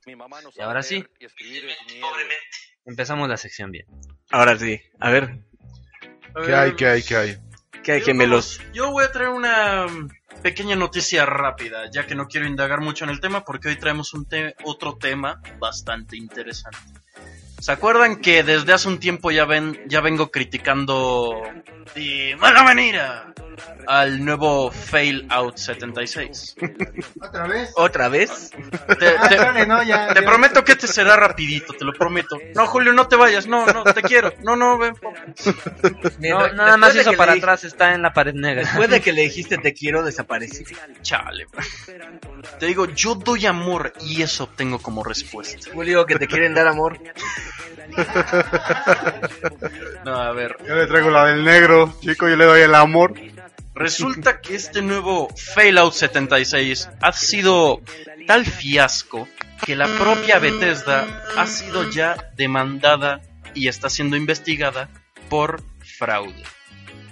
Y 0.55 0.61
ahora 0.61 0.83
sí, 0.83 1.05
empezamos 2.85 3.29
la 3.29 3.37
sección 3.37 3.71
bien. 3.71 3.85
Ahora 4.29 4.57
sí. 4.57 4.81
A 4.99 5.09
ver, 5.09 5.39
¿Qué 6.45 6.53
hay, 6.55 6.75
qué 6.75 6.87
hay, 6.87 7.03
qué 7.03 7.15
hay? 7.17 7.37
¿qué 7.83 7.91
hay 7.93 8.01
gemelos? 8.01 8.61
Yo 8.73 8.91
voy 8.91 9.03
a 9.05 9.11
traer 9.11 9.29
una 9.29 9.87
mm, 9.87 10.09
pequeña 10.43 10.75
noticia 10.75 11.25
rápida, 11.25 11.89
ya 11.91 12.05
que 12.05 12.15
no 12.15 12.27
quiero 12.27 12.45
indagar 12.47 12.79
mucho 12.79 13.03
en 13.05 13.09
el 13.09 13.19
tema, 13.19 13.43
porque 13.43 13.69
hoy 13.69 13.75
traemos 13.77 14.13
un 14.13 14.27
te- 14.27 14.55
otro 14.63 14.97
tema 14.97 15.41
bastante 15.59 16.15
interesante. 16.15 16.77
¿Se 17.61 17.71
acuerdan 17.71 18.15
que 18.15 18.41
desde 18.41 18.73
hace 18.73 18.87
un 18.87 18.99
tiempo 18.99 19.29
ya 19.29 19.45
ven, 19.45 19.79
ya 19.87 20.01
vengo 20.01 20.31
criticando 20.31 21.43
de 21.95 22.35
mala 22.39 22.63
manera 22.63 23.25
al 23.87 24.23
nuevo 24.23 24.71
Fail 24.71 25.25
Out 25.29 25.57
76? 25.57 26.55
¿Otra 27.21 27.47
vez? 27.47 27.71
¿Otra 27.75 28.09
vez? 28.09 28.51
Te, 28.99 29.07
Ah, 29.17 29.27
te- 29.29 29.35
chale, 29.37 29.65
no, 29.67 29.83
ya. 29.83 30.13
te 30.13 30.21
ya. 30.21 30.25
prometo 30.27 30.63
que 30.63 30.71
este 30.73 30.87
será 30.87 31.15
rapidito, 31.17 31.73
te 31.73 31.83
lo 31.85 31.93
prometo. 31.93 32.37
No, 32.55 32.65
Julio, 32.67 32.93
no 32.93 33.07
te 33.07 33.15
vayas, 33.15 33.47
no, 33.47 33.65
no, 33.65 33.83
te 33.83 34.01
quiero. 34.01 34.31
No, 34.43 34.55
no, 34.55 34.77
ven. 34.77 34.93
No, 36.19 36.47
nada 36.53 36.77
más 36.77 36.93
que 36.95 37.15
para 37.17 37.33
atrás, 37.33 37.63
está 37.63 37.93
en 37.93 38.01
la 38.01 38.13
pared 38.13 38.33
negra. 38.33 38.61
Después 38.63 38.89
de 38.89 39.01
que 39.01 39.11
le 39.13 39.23
dijiste 39.23 39.57
te 39.57 39.73
quiero, 39.73 40.03
desaparecí. 40.03 40.63
Chale. 41.01 41.47
Te 42.59 42.65
digo, 42.67 42.85
yo 42.85 43.15
doy 43.15 43.45
amor 43.45 43.93
y 44.01 44.21
eso 44.21 44.45
obtengo 44.45 44.79
como 44.79 45.03
respuesta. 45.03 45.69
Julio, 45.73 46.05
que 46.05 46.15
te 46.17 46.27
quieren 46.27 46.53
dar 46.53 46.67
amor. 46.67 46.97
No, 50.05 50.15
a 50.15 50.31
ver, 50.31 50.55
Yo 50.67 50.75
le 50.75 50.87
traigo 50.87 51.09
la 51.11 51.25
del 51.25 51.43
negro, 51.43 51.80
chico, 52.01 52.27
yo 52.27 52.35
le 52.35 52.45
doy 52.45 52.61
el 52.61 52.75
amor. 52.75 53.13
resulta 53.75 54.41
que 54.41 54.55
este 54.55 54.81
nuevo 54.81 55.29
Fallout 55.35 55.93
76 55.93 56.89
ha 57.01 57.13
sido 57.13 57.81
tal 58.27 58.45
fiasco 58.45 59.27
que 59.65 59.75
la 59.75 59.87
propia 59.87 60.39
Bethesda 60.39 61.23
ha 61.37 61.47
sido 61.47 61.89
ya 61.89 62.31
demandada 62.35 63.21
y 63.53 63.67
está 63.67 63.89
siendo 63.89 64.15
investigada 64.17 64.89
por 65.29 65.61
fraude. 65.97 66.43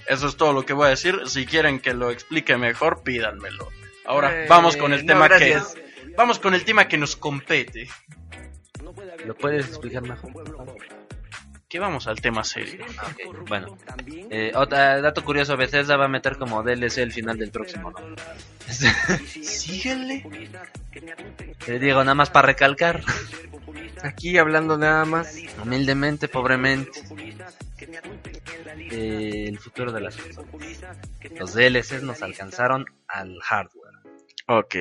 Eso 0.07 0.27
es 0.27 0.35
todo 0.37 0.53
lo 0.53 0.65
que 0.65 0.73
voy 0.73 0.87
a 0.87 0.89
decir. 0.89 1.21
Si 1.27 1.45
quieren 1.45 1.79
que 1.79 1.93
lo 1.93 2.09
explique 2.09 2.57
mejor, 2.57 3.03
pídanmelo. 3.03 3.67
Ahora 4.05 4.43
Eh, 4.43 4.47
vamos 4.49 4.75
con 4.75 4.93
el 4.93 5.05
no, 5.05 5.13
tema 5.13 5.29
que 5.29 5.59
vamos 6.17 6.39
con 6.39 6.53
el 6.55 6.65
tema 6.65 6.87
que 6.87 6.97
nos 6.97 7.15
compete. 7.15 7.87
¿Lo 9.25 9.35
puedes 9.35 9.67
explicar 9.67 10.01
mejor? 10.01 10.31
Que 11.69 11.79
vamos 11.79 12.07
al 12.07 12.19
tema 12.19 12.43
serio. 12.43 12.83
Ok, 12.83 13.47
bueno. 13.47 13.77
Eh, 14.07 14.51
otra, 14.55 14.99
dato 15.01 15.23
curioso, 15.23 15.55
Bethesda 15.55 15.97
va 15.97 16.05
a 16.05 16.09
meter 16.09 16.37
como 16.37 16.63
DLC 16.63 16.97
el 16.97 17.11
final 17.11 17.37
del 17.37 17.51
próximo, 17.51 17.91
¿no? 17.91 18.15
Síguele. 18.67 20.51
Te 21.63 21.77
digo, 21.77 22.03
nada 22.03 22.15
más 22.15 22.31
para 22.31 22.47
recalcar. 22.47 23.03
Aquí 24.01 24.37
hablando 24.39 24.77
nada 24.77 25.05
más. 25.05 25.37
Humildemente, 25.63 26.27
pobremente. 26.27 27.03
Eh, 28.91 29.45
el 29.47 29.59
futuro 29.59 29.91
de 29.91 30.01
las 30.01 30.17
consolas. 30.17 30.49
Los 31.37 31.53
DLCs 31.53 32.01
nos 32.01 32.23
alcanzaron 32.23 32.85
al 33.07 33.39
hardware. 33.41 33.93
Ok. 34.47 34.75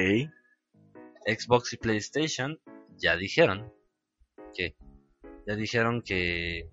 Xbox 1.27 1.75
y 1.75 1.77
PlayStation 1.77 2.59
ya 2.97 3.15
dijeron 3.17 3.71
que 4.55 4.75
ya 5.47 5.55
dijeron 5.55 6.01
que 6.03 6.71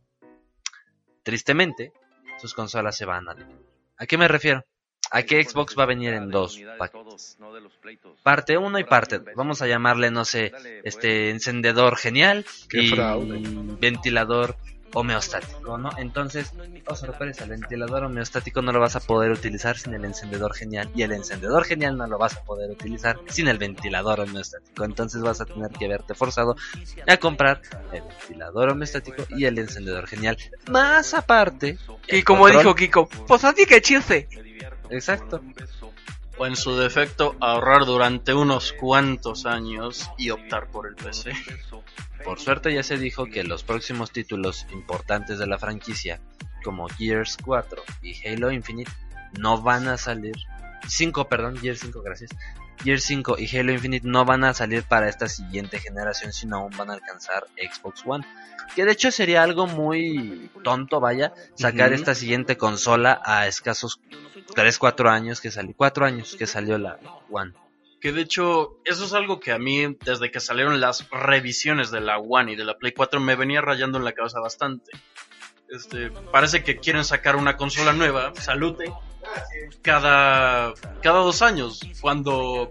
tristemente 1.25 1.91
sus 2.37 2.53
consolas 2.53 2.95
se 2.95 3.03
van 3.05 3.27
a 3.27 3.33
dividir. 3.33 3.65
¿A 3.97 4.05
qué 4.05 4.17
me 4.17 4.27
refiero? 4.27 4.63
A 5.11 5.23
que 5.23 5.43
Xbox 5.43 5.77
va 5.77 5.83
a 5.83 5.87
venir 5.87 6.13
en 6.13 6.29
dos 6.29 6.59
paquetes. 6.77 7.37
Parte 8.23 8.57
1 8.57 8.79
y 8.79 8.83
parte 8.83 9.19
2. 9.19 9.35
Vamos 9.35 9.61
a 9.61 9.67
llamarle, 9.67 10.11
no 10.11 10.25
sé, 10.25 10.51
este 10.83 11.29
encendedor 11.29 11.97
genial 11.97 12.45
Qué 12.69 12.83
y 12.83 12.89
fraude. 12.89 13.41
ventilador 13.79 14.55
homeostático, 14.95 15.77
¿no? 15.77 15.89
Entonces, 15.97 16.51
oh 16.87 16.95
sorpresa, 16.95 17.43
el 17.43 17.51
ventilador 17.51 18.05
homeostático 18.05 18.61
no 18.61 18.71
lo 18.71 18.79
vas 18.79 18.95
a 18.95 18.99
poder 19.01 19.31
utilizar 19.31 19.77
sin 19.77 19.93
el 19.93 20.03
encendedor 20.05 20.53
genial 20.55 20.89
y 20.95 21.03
el 21.03 21.11
encendedor 21.11 21.65
genial 21.65 21.97
no 21.97 22.07
lo 22.07 22.17
vas 22.17 22.35
a 22.37 22.43
poder 22.43 22.71
utilizar 22.71 23.19
sin 23.27 23.47
el 23.47 23.57
ventilador 23.57 24.21
homeostático. 24.21 24.83
Entonces 24.85 25.21
vas 25.21 25.41
a 25.41 25.45
tener 25.45 25.69
que 25.71 25.87
verte 25.87 26.15
forzado 26.15 26.55
a 27.07 27.17
comprar 27.17 27.61
el 27.91 28.01
ventilador 28.01 28.69
homeostático 28.69 29.23
y 29.29 29.45
el 29.45 29.59
encendedor 29.59 30.07
genial. 30.07 30.37
Más 30.71 31.13
aparte, 31.13 31.77
Y 32.07 32.23
como 32.23 32.43
control- 32.45 32.57
dijo 32.59 32.75
Kiko, 32.75 33.07
pues 33.27 33.43
así 33.43 33.65
que 33.65 33.81
chiste. 33.81 34.27
Exacto. 34.89 35.41
O 36.37 36.45
en 36.45 36.55
su 36.55 36.75
defecto, 36.75 37.35
ahorrar 37.39 37.85
durante 37.85 38.33
unos 38.33 38.73
cuantos 38.73 39.45
años 39.45 40.09
y 40.17 40.31
optar 40.31 40.69
por 40.69 40.87
el 40.87 40.95
PC. 40.95 41.31
Por 42.25 42.39
suerte 42.39 42.73
ya 42.73 42.83
se 42.83 42.97
dijo 42.97 43.27
que 43.27 43.43
los 43.43 43.63
próximos 43.63 44.11
títulos 44.11 44.65
importantes 44.73 45.39
de 45.39 45.47
la 45.47 45.57
franquicia, 45.57 46.19
como 46.63 46.89
Gears 46.89 47.37
4 47.43 47.83
y 48.01 48.27
Halo 48.27 48.51
Infinite, 48.51 48.91
no 49.39 49.61
van 49.61 49.87
a 49.87 49.97
salir. 49.97 50.35
5, 50.87 51.29
perdón, 51.29 51.57
Gears 51.57 51.79
5, 51.79 52.01
gracias. 52.01 52.31
Gears 52.83 53.03
5 53.03 53.37
y 53.39 53.57
Halo 53.57 53.71
Infinite 53.71 54.07
no 54.07 54.25
van 54.25 54.43
a 54.43 54.53
salir 54.53 54.83
para 54.83 55.07
esta 55.07 55.27
siguiente 55.27 55.79
generación, 55.79 56.33
sino 56.33 56.57
aún 56.57 56.71
van 56.75 56.89
a 56.89 56.93
alcanzar 56.93 57.45
Xbox 57.55 58.03
One. 58.05 58.25
Que 58.75 58.85
de 58.85 58.91
hecho 58.91 59.11
sería 59.11 59.43
algo 59.43 59.67
muy 59.67 60.49
tonto, 60.63 60.99
vaya, 60.99 61.33
sacar 61.53 61.93
esta 61.93 62.15
siguiente 62.15 62.57
consola 62.57 63.21
a 63.23 63.47
escasos 63.47 64.01
3, 64.53 64.77
4 64.77 65.09
años 65.09 65.41
que 65.41 65.51
salió. 65.51 65.73
4 65.75 66.05
años 66.05 66.35
que 66.37 66.47
salió 66.47 66.77
la 66.77 66.99
One. 67.29 67.53
Que 67.99 68.11
de 68.11 68.21
hecho, 68.21 68.77
eso 68.85 69.05
es 69.05 69.13
algo 69.13 69.39
que 69.39 69.51
a 69.51 69.57
mí, 69.57 69.97
desde 70.05 70.29
que 70.29 70.39
salieron 70.39 70.79
las 70.79 71.09
revisiones 71.09 71.91
de 71.91 72.01
la 72.01 72.17
One 72.19 72.51
y 72.51 72.55
de 72.55 72.65
la 72.65 72.77
Play 72.77 72.91
4, 72.91 73.19
me 73.19 73.35
venía 73.35 73.61
rayando 73.61 73.97
en 73.97 74.03
la 74.03 74.13
cabeza 74.13 74.39
bastante. 74.39 74.91
Este, 75.69 76.11
parece 76.31 76.63
que 76.63 76.77
quieren 76.77 77.03
sacar 77.03 77.35
una 77.35 77.57
consola 77.57 77.93
nueva, 77.93 78.33
salute, 78.35 78.93
cada, 79.81 80.73
cada 81.01 81.19
dos 81.19 81.41
años, 81.41 81.81
cuando 82.01 82.69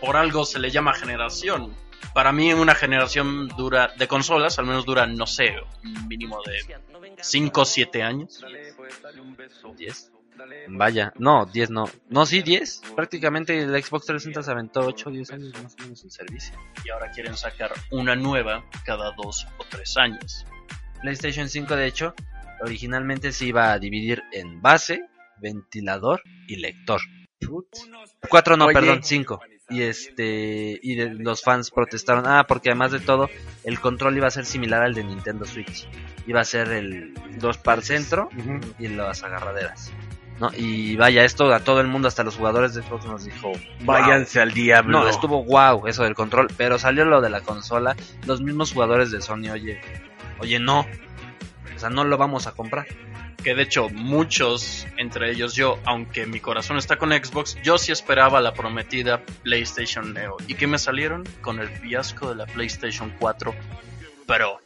por 0.00 0.16
algo 0.16 0.44
se 0.44 0.58
le 0.58 0.70
llama 0.70 0.94
generación. 0.94 1.76
Para 2.14 2.32
mí 2.32 2.52
una 2.52 2.74
generación 2.74 3.48
dura 3.56 3.92
de 3.96 4.08
consolas, 4.08 4.58
al 4.58 4.66
menos 4.66 4.84
dura, 4.84 5.06
no 5.06 5.26
sé, 5.26 5.54
un 5.84 6.08
mínimo 6.08 6.40
de 6.44 6.76
5 7.20 7.60
o 7.60 7.64
7 7.64 8.02
años. 8.02 8.44
10. 9.76 10.11
Vaya, 10.68 11.12
no, 11.18 11.46
10 11.46 11.70
no. 11.70 11.84
No, 12.08 12.26
sí, 12.26 12.42
10. 12.42 12.82
Prácticamente 12.96 13.58
el 13.58 13.70
Xbox 13.82 14.06
360 14.06 14.42
se 14.42 14.50
aventó 14.50 14.80
8 14.80 15.08
o 15.08 15.12
10 15.12 15.30
años 15.32 15.62
más 15.62 15.74
o 15.78 15.82
menos 15.82 16.02
en 16.04 16.10
servicio. 16.10 16.54
Y 16.84 16.90
ahora 16.90 17.10
quieren 17.10 17.36
sacar 17.36 17.72
una 17.90 18.14
nueva 18.16 18.64
cada 18.84 19.12
dos 19.12 19.46
o 19.58 19.64
tres 19.68 19.96
años. 19.96 20.46
PlayStation 21.00 21.48
5, 21.48 21.76
de 21.76 21.86
hecho, 21.86 22.14
originalmente 22.60 23.32
se 23.32 23.46
iba 23.46 23.72
a 23.72 23.78
dividir 23.78 24.22
en 24.32 24.60
base, 24.62 25.02
ventilador 25.40 26.22
y 26.46 26.56
lector. 26.56 27.00
4 28.28 28.56
no, 28.56 28.66
Oye. 28.66 28.74
perdón, 28.74 29.00
5. 29.02 29.40
Y 29.68 29.82
este 29.82 30.78
y 30.82 30.96
de- 30.96 31.14
los 31.14 31.42
fans 31.42 31.70
protestaron, 31.70 32.24
ah, 32.26 32.44
porque 32.46 32.68
además 32.70 32.92
de 32.92 33.00
todo, 33.00 33.30
el 33.64 33.80
control 33.80 34.16
iba 34.16 34.26
a 34.26 34.30
ser 34.30 34.44
similar 34.44 34.82
al 34.82 34.92
de 34.94 35.02
Nintendo 35.02 35.44
Switch. 35.46 35.88
Iba 36.26 36.40
a 36.40 36.44
ser 36.44 36.68
el 36.72 37.14
dos 37.38 37.58
par 37.58 37.82
centro 37.82 38.28
y 38.78 38.88
las 38.88 39.22
agarraderas. 39.22 39.90
¿No? 40.42 40.50
Y 40.56 40.96
vaya, 40.96 41.24
esto 41.24 41.54
a 41.54 41.60
todo 41.60 41.80
el 41.80 41.86
mundo, 41.86 42.08
hasta 42.08 42.24
los 42.24 42.36
jugadores 42.36 42.74
de 42.74 42.82
Xbox 42.82 43.06
nos 43.06 43.24
dijo, 43.24 43.52
Váyanse 43.84 44.40
al 44.40 44.52
diablo. 44.52 45.00
no, 45.00 45.08
estuvo 45.08 45.44
wow 45.44 45.86
eso 45.86 46.02
del 46.02 46.16
control, 46.16 46.48
pero 46.56 46.78
salió 46.78 47.04
lo 47.04 47.20
de 47.20 47.30
la 47.30 47.42
consola, 47.42 47.94
los 48.26 48.42
mismos 48.42 48.72
jugadores 48.72 49.12
de 49.12 49.22
Sony, 49.22 49.50
oye, 49.52 49.80
oye, 50.40 50.58
no, 50.58 50.80
o 50.80 51.78
sea, 51.78 51.90
no 51.90 52.02
lo 52.02 52.18
vamos 52.18 52.48
a 52.48 52.52
comprar. 52.52 52.86
Que 53.44 53.54
de 53.54 53.62
hecho 53.62 53.88
muchos, 53.88 54.86
entre 54.96 55.30
ellos 55.30 55.54
yo, 55.54 55.78
aunque 55.84 56.26
mi 56.26 56.40
corazón 56.40 56.76
está 56.76 56.96
con 56.96 57.10
Xbox, 57.10 57.56
yo 57.62 57.78
sí 57.78 57.92
esperaba 57.92 58.40
la 58.40 58.52
prometida 58.52 59.22
PlayStation 59.44 60.12
Neo. 60.12 60.36
¿Y 60.48 60.54
qué 60.54 60.66
me 60.66 60.78
salieron? 60.78 61.24
Con 61.40 61.60
el 61.60 61.68
fiasco 61.68 62.28
de 62.28 62.34
la 62.36 62.46
PlayStation 62.46 63.14
4 63.18 63.54
Pro. 64.26 64.60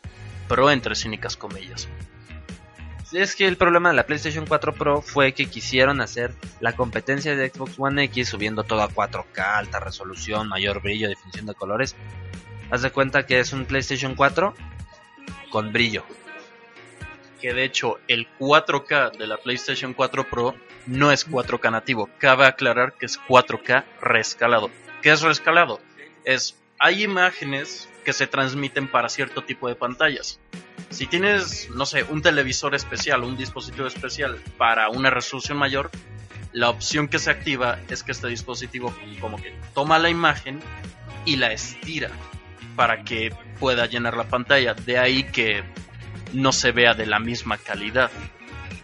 Pro 0.49 0.71
entre 0.71 0.95
cínicas 0.95 1.37
comillas. 1.37 1.89
Es 3.13 3.37
que 3.37 3.47
el 3.47 3.57
problema 3.57 3.91
de 3.91 3.95
la 3.95 4.07
PlayStation 4.07 4.47
4 4.47 4.75
Pro 4.75 5.01
fue 5.01 5.33
que 5.33 5.47
quisieron 5.47 6.01
hacer 6.01 6.35
la 6.59 6.75
competencia 6.75 7.37
de 7.37 7.51
Xbox 7.51 7.75
One 7.79 8.03
X 8.05 8.31
subiendo 8.31 8.65
todo 8.65 8.83
a 8.83 8.91
4K, 8.91 9.39
alta 9.39 9.79
resolución, 9.79 10.49
mayor 10.49 10.83
brillo, 10.83 11.09
definición 11.09 11.47
de 11.47 11.55
colores. 11.55 11.95
Haz 12.71 12.83
de 12.83 12.91
cuenta 12.91 13.25
que 13.25 13.39
es 13.39 13.53
un 13.53 13.65
PlayStation 13.65 14.17
4 14.17 14.55
con 15.51 15.73
brillo. 15.73 16.05
Que 17.41 17.55
de 17.55 17.65
hecho 17.65 18.01
el 18.09 18.27
4K 18.41 19.17
de 19.17 19.27
la 19.29 19.37
PlayStation 19.37 19.95
4 19.95 20.29
Pro 20.29 20.57
no 20.87 21.13
es 21.13 21.29
4K 21.31 21.71
nativo. 21.71 22.11
Cabe 22.19 22.47
aclarar 22.47 22.95
que 22.95 23.07
es 23.07 23.21
4K 23.21 23.85
rescalado. 24.01 24.71
¿Qué 25.01 25.11
es 25.11 25.23
rescalado? 25.23 25.81
Es, 26.25 26.57
hay 26.81 27.05
imágenes 27.05 27.89
que 28.05 28.13
se 28.13 28.27
transmiten 28.27 28.91
para 28.91 29.09
cierto 29.09 29.45
tipo 29.45 29.69
de 29.69 29.77
pantallas. 29.77 30.41
Si 30.97 31.07
tienes, 31.07 31.69
no 31.75 31.85
sé, 31.85 32.05
un 32.05 32.23
televisor 32.23 32.75
especial, 32.75 33.23
un 33.23 33.37
dispositivo 33.37 33.87
especial 33.87 34.41
para 34.57 34.89
una 34.89 35.11
resolución 35.11 35.59
mayor, 35.59 35.91
la 36.53 36.71
opción 36.71 37.07
que 37.09 37.19
se 37.19 37.31
activa 37.31 37.79
es 37.91 38.03
que 38.03 38.13
este 38.13 38.29
dispositivo 38.29 38.95
como 39.21 39.37
que 39.37 39.55
toma 39.75 39.99
la 39.99 40.09
imagen 40.09 40.59
y 41.27 41.37
la 41.37 41.53
estira 41.53 42.09
para 42.77 43.05
que 43.05 43.31
pueda 43.61 43.85
llenar 43.85 44.17
la 44.17 44.25
pantalla. 44.25 44.73
De 44.73 44.97
ahí 44.97 45.25
que 45.25 45.63
no 46.33 46.51
se 46.53 46.73
vea 46.73 46.95
de 46.95 47.05
la 47.05 47.19
misma 47.19 47.59
calidad. 47.59 48.11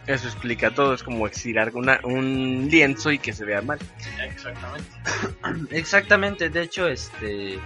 Eso 0.07 0.27
explica 0.27 0.71
todo, 0.71 0.93
es 0.93 1.03
como 1.03 1.27
estirar 1.27 1.71
una- 1.75 2.01
un 2.03 2.69
lienzo 2.71 3.11
y 3.11 3.19
que 3.21 3.33
se 3.33 3.47
vea 3.47 3.63
mal. 3.63 3.79
Exactamente. 4.23 4.91
Exactamente, 5.71 6.51
de 6.51 6.63
hecho, 6.63 6.89
este 6.89 7.59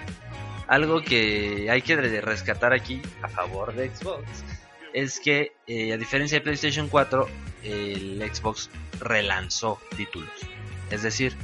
algo 0.69 1.03
que 1.03 1.69
hay 1.71 1.83
que 1.83 1.97
re- 1.97 2.21
rescatar 2.21 2.73
aquí 2.73 3.01
a 3.23 3.29
favor 3.29 3.75
de 3.75 3.95
Xbox 3.95 4.25
es 4.93 5.21
que 5.21 5.53
eh, 5.67 5.93
a 5.93 5.97
diferencia 5.97 6.39
de 6.39 6.43
PlayStation 6.45 6.89
4, 6.89 7.29
el 7.65 8.23
Xbox 8.35 8.71
relanzó 9.01 9.79
títulos. 9.97 10.31
Es 10.91 11.03
decir, 11.03 11.37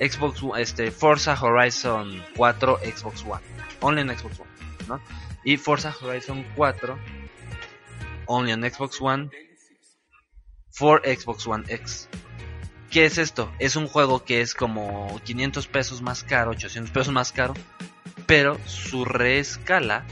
Xbox 0.00 0.40
este 0.58 0.90
Forza 0.90 1.36
Horizon 1.40 2.22
4 2.36 2.78
Xbox 2.96 3.22
One, 3.24 3.42
only 3.80 4.00
en 4.02 4.16
Xbox 4.16 4.40
One, 4.40 4.50
¿no? 4.88 5.00
Y 5.44 5.56
Forza 5.58 5.94
Horizon 6.00 6.44
4 6.56 6.98
only 8.26 8.52
en 8.52 8.62
Xbox 8.70 9.00
One 9.00 9.30
for 10.70 11.02
Xbox 11.04 11.46
One 11.46 11.64
X. 11.68 12.08
¿Qué 12.90 13.04
es 13.04 13.18
esto? 13.18 13.52
Es 13.58 13.76
un 13.76 13.88
juego 13.88 14.24
que 14.24 14.40
es 14.40 14.54
como 14.54 15.20
500 15.24 15.66
pesos 15.66 16.02
más 16.02 16.22
caro, 16.24 16.52
800 16.52 16.90
pesos 16.92 17.12
más 17.12 17.32
caro, 17.32 17.54
pero 18.26 18.58
su 18.66 19.04
reescala 19.04 20.04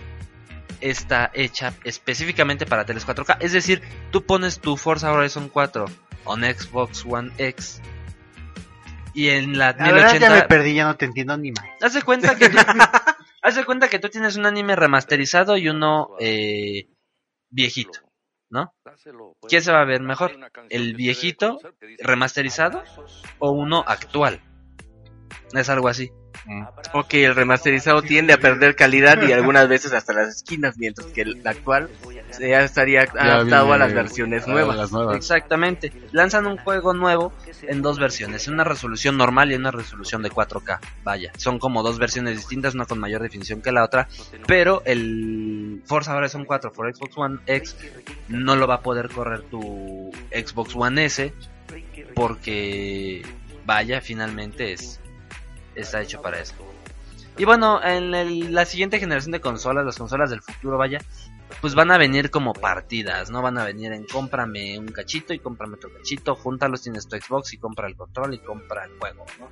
está 0.81 1.31
hecha 1.35 1.75
específicamente 1.85 2.67
para 2.67 2.85
teles 2.85 3.07
4K. 3.07 3.39
Es 3.41 3.53
decir, 3.53 3.83
tú 4.11 4.25
pones 4.25 4.61
tu 4.61 4.77
Forza 4.77 5.13
Horizon 5.13 5.49
4 5.49 5.87
en 6.27 6.55
Xbox 6.55 7.05
One 7.07 7.33
X 7.39 7.81
y 9.15 9.29
en 9.29 9.57
la 9.59 9.73
La 9.73 9.93
verdad 9.93 10.15
ya 10.19 10.29
me 10.29 10.37
1080 10.37 10.49
perdí, 10.49 10.75
ya 10.75 10.85
no 10.85 10.97
te 10.97 11.07
entiendo 11.07 11.37
ni 11.37 11.53
más. 11.53 11.65
Haz 11.81 11.95
de 11.95 12.03
cuenta 12.03 12.37
que 12.37 12.49
tú, 12.49 12.59
haz 13.43 13.55
de 13.55 13.65
cuenta 13.65 13.89
que 13.89 13.99
tú 13.99 14.09
tienes 14.09 14.37
un 14.37 14.47
anime 14.47 14.77
remasterizado 14.77 15.57
y 15.57 15.69
uno 15.69 16.17
eh, 16.19 16.89
viejito, 17.51 18.01
¿no? 18.51 18.75
¿Qué 19.49 19.61
se 19.61 19.73
va 19.73 19.83
a 19.83 19.87
ver 19.87 20.03
mejor? 20.03 20.33
¿El 20.69 20.95
viejito 20.95 21.61
remasterizado 22.01 22.83
o 23.39 23.53
uno 23.53 23.85
actual? 23.87 24.41
Es 25.53 25.69
algo 25.69 25.89
así. 25.89 26.11
Ok, 26.93 27.15
el 27.15 27.35
remasterizado 27.35 28.03
tiende 28.03 28.33
a 28.33 28.39
perder 28.39 28.77
calidad 28.77 29.23
y 29.23 29.33
algunas 29.33 29.69
veces 29.69 29.93
hasta 29.93 30.13
las 30.13 30.29
esquinas, 30.29 30.77
mientras 30.79 31.09
que 31.09 31.23
el 31.23 31.47
actual 31.47 31.89
ya 32.39 32.61
estaría 32.61 33.03
adaptado 33.03 33.73
a 33.73 33.79
las 33.79 33.93
versiones 33.93 34.47
nuevas. 34.47 34.91
Exactamente. 35.15 35.93
Lanzan 36.13 36.47
un 36.47 36.57
juego 36.59 36.95
nuevo 36.95 37.33
en 37.63 37.83
dos 37.83 37.99
versiones, 37.99 38.49
una 38.49 38.65
resolución 38.65 39.17
normal 39.17 39.53
y 39.53 39.55
una 39.55 39.71
resolución 39.71 40.23
de 40.23 40.31
4K. 40.31 40.79
Vaya, 41.03 41.33
son 41.37 41.59
como 41.59 41.83
dos 41.83 41.99
versiones 41.99 42.37
distintas, 42.37 42.75
una 42.75 42.87
con 42.87 42.99
mayor 42.99 43.23
definición 43.23 43.63
que 43.63 43.73
la 43.73 43.85
otra, 43.85 44.09
pero 44.47 44.83
el 44.85 45.83
Forza 45.87 46.15
Horizon 46.15 46.45
4 46.45 46.73
por 46.73 46.95
Xbox 46.95 47.17
One 47.17 47.39
X 47.47 47.77
no 48.29 48.57
lo 48.57 48.67
va 48.67 48.77
a 48.77 48.81
poder 48.81 49.09
correr 49.09 49.43
tu 49.43 50.11
Xbox 50.31 50.75
One 50.75 51.05
S 51.07 51.33
porque 52.15 53.23
vaya, 53.65 54.01
finalmente 54.01 54.73
es 54.73 55.01
está 55.75 56.01
hecho 56.03 56.21
para 56.23 56.41
eso. 56.41 56.55
Y 57.37 57.45
bueno, 57.45 57.83
en 57.83 58.15
el- 58.15 58.55
la 58.55 58.65
siguiente 58.65 59.01
generación 59.01 59.33
de 59.33 59.41
consolas, 59.41 59.85
las 59.85 59.99
consolas 59.99 60.31
del 60.31 60.41
futuro, 60.41 60.79
vaya, 60.79 60.99
pues 61.61 61.75
van 61.75 61.91
a 61.91 61.99
venir 61.99 62.31
como 62.31 62.53
partidas, 62.53 63.31
no 63.31 63.43
van 63.43 63.59
a 63.59 63.65
venir 63.65 63.93
en 63.93 64.05
cómprame 64.05 64.79
un 64.79 64.87
cachito 64.89 65.35
y 65.35 65.39
cómprame 65.41 65.75
otro 65.75 65.93
cachito, 65.93 66.37
júntalos, 66.37 66.83
tienes 66.83 67.09
tu 67.09 67.17
Xbox 67.17 67.53
y 67.53 67.59
compra 67.59 67.89
el 67.89 67.97
control 67.97 68.35
y 68.35 68.39
compra 68.39 68.85
el 68.85 68.93
juego, 68.99 69.27
¿no? 69.41 69.49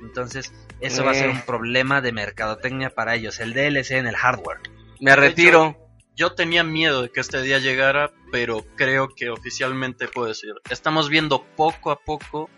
Entonces, 0.00 0.52
eso 0.80 1.04
va 1.04 1.12
a 1.12 1.14
ser 1.14 1.30
Eh. 1.30 1.32
un 1.32 1.40
problema 1.42 2.00
de 2.00 2.12
mercadotecnia 2.12 2.90
para 2.90 3.14
ellos, 3.14 3.40
el 3.40 3.52
DLC 3.52 3.92
en 3.98 4.06
el 4.06 4.16
hardware. 4.16 4.58
Me 5.00 5.14
retiro. 5.16 5.76
Yo 6.16 6.34
tenía 6.34 6.62
miedo 6.62 7.02
de 7.02 7.10
que 7.10 7.18
este 7.20 7.42
día 7.42 7.58
llegara, 7.58 8.12
pero 8.30 8.64
creo 8.76 9.08
que 9.08 9.30
oficialmente 9.30 10.06
puedo 10.06 10.28
decir, 10.28 10.52
estamos 10.70 11.08
viendo 11.08 11.42
poco 11.56 11.90
a 11.90 11.98
poco 11.98 12.48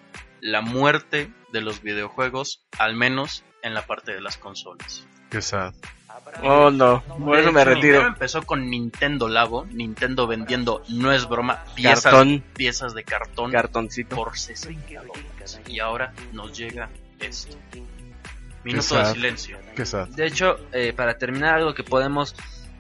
la 0.47 0.60
muerte 0.60 1.32
de 1.52 1.60
los 1.60 1.82
videojuegos, 1.82 2.62
al 2.78 2.94
menos 2.94 3.43
en 3.62 3.74
la 3.74 3.85
parte 3.85 4.12
de 4.14 4.20
las 4.20 4.36
consolas. 4.36 5.05
Qué 5.28 5.43
sad. 5.43 5.74
Oh 6.43 6.70
no, 6.70 7.02
por 7.02 7.36
eso 7.36 7.51
me 7.52 7.64
retiro. 7.64 8.06
empezó 8.06 8.43
con 8.43 8.70
Nintendo 8.70 9.28
Labo, 9.28 9.66
Nintendo 9.66 10.28
vendiendo, 10.28 10.82
no 10.89 11.12
es 11.12 11.28
broma, 11.28 11.64
piezas, 11.74 12.05
Cartón. 12.05 12.44
piezas 12.55 12.94
de 12.94 13.02
cartón 13.02 13.51
Cartoncito. 13.51 14.14
por 14.14 14.39
60 14.39 15.02
dólares. 15.02 15.60
Y 15.66 15.81
ahora 15.81 16.12
nos 16.32 16.56
llega 16.56 16.90
esto. 17.18 17.56
Qué 17.73 17.82
Minuto 18.62 18.98
de 18.98 19.06
silencio. 19.06 19.59
Qué 19.74 19.85
sad. 19.85 20.09
De 20.09 20.27
hecho, 20.27 20.59
eh, 20.73 20.93
para 20.93 21.18
terminar, 21.18 21.56
algo 21.56 21.74
que 21.74 21.85
podemos 21.85 22.35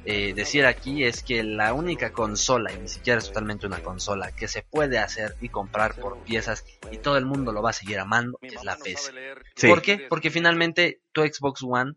eh, 0.06 0.34
decir 0.34 0.66
aquí 0.66 1.04
es 1.04 1.22
que 1.22 1.42
la 1.42 1.74
única 1.74 2.12
consola, 2.12 2.72
y 2.72 2.78
ni 2.78 2.88
siquiera 2.88 3.18
es 3.18 3.26
totalmente 3.26 3.66
una 3.66 3.80
consola, 3.80 4.30
que 4.30 4.46
se 4.46 4.62
puede 4.62 4.98
hacer 4.98 5.34
y 5.40 5.48
comprar 5.48 5.96
por 5.96 6.18
piezas 6.18 6.64
y 6.92 6.98
todo 6.98 7.16
el 7.16 7.26
mundo 7.26 7.52
lo 7.52 7.60
va 7.60 7.70
a 7.70 7.72
seguir 7.72 7.98
amando, 7.98 8.38
es 8.40 8.62
la 8.62 8.76
PC. 8.76 9.12
Sí. 9.56 9.66
¿Por 9.66 9.82
qué? 9.82 10.06
Porque 10.08 10.30
finalmente 10.30 11.00
tu 11.10 11.22
Xbox 11.22 11.62
One, 11.62 11.94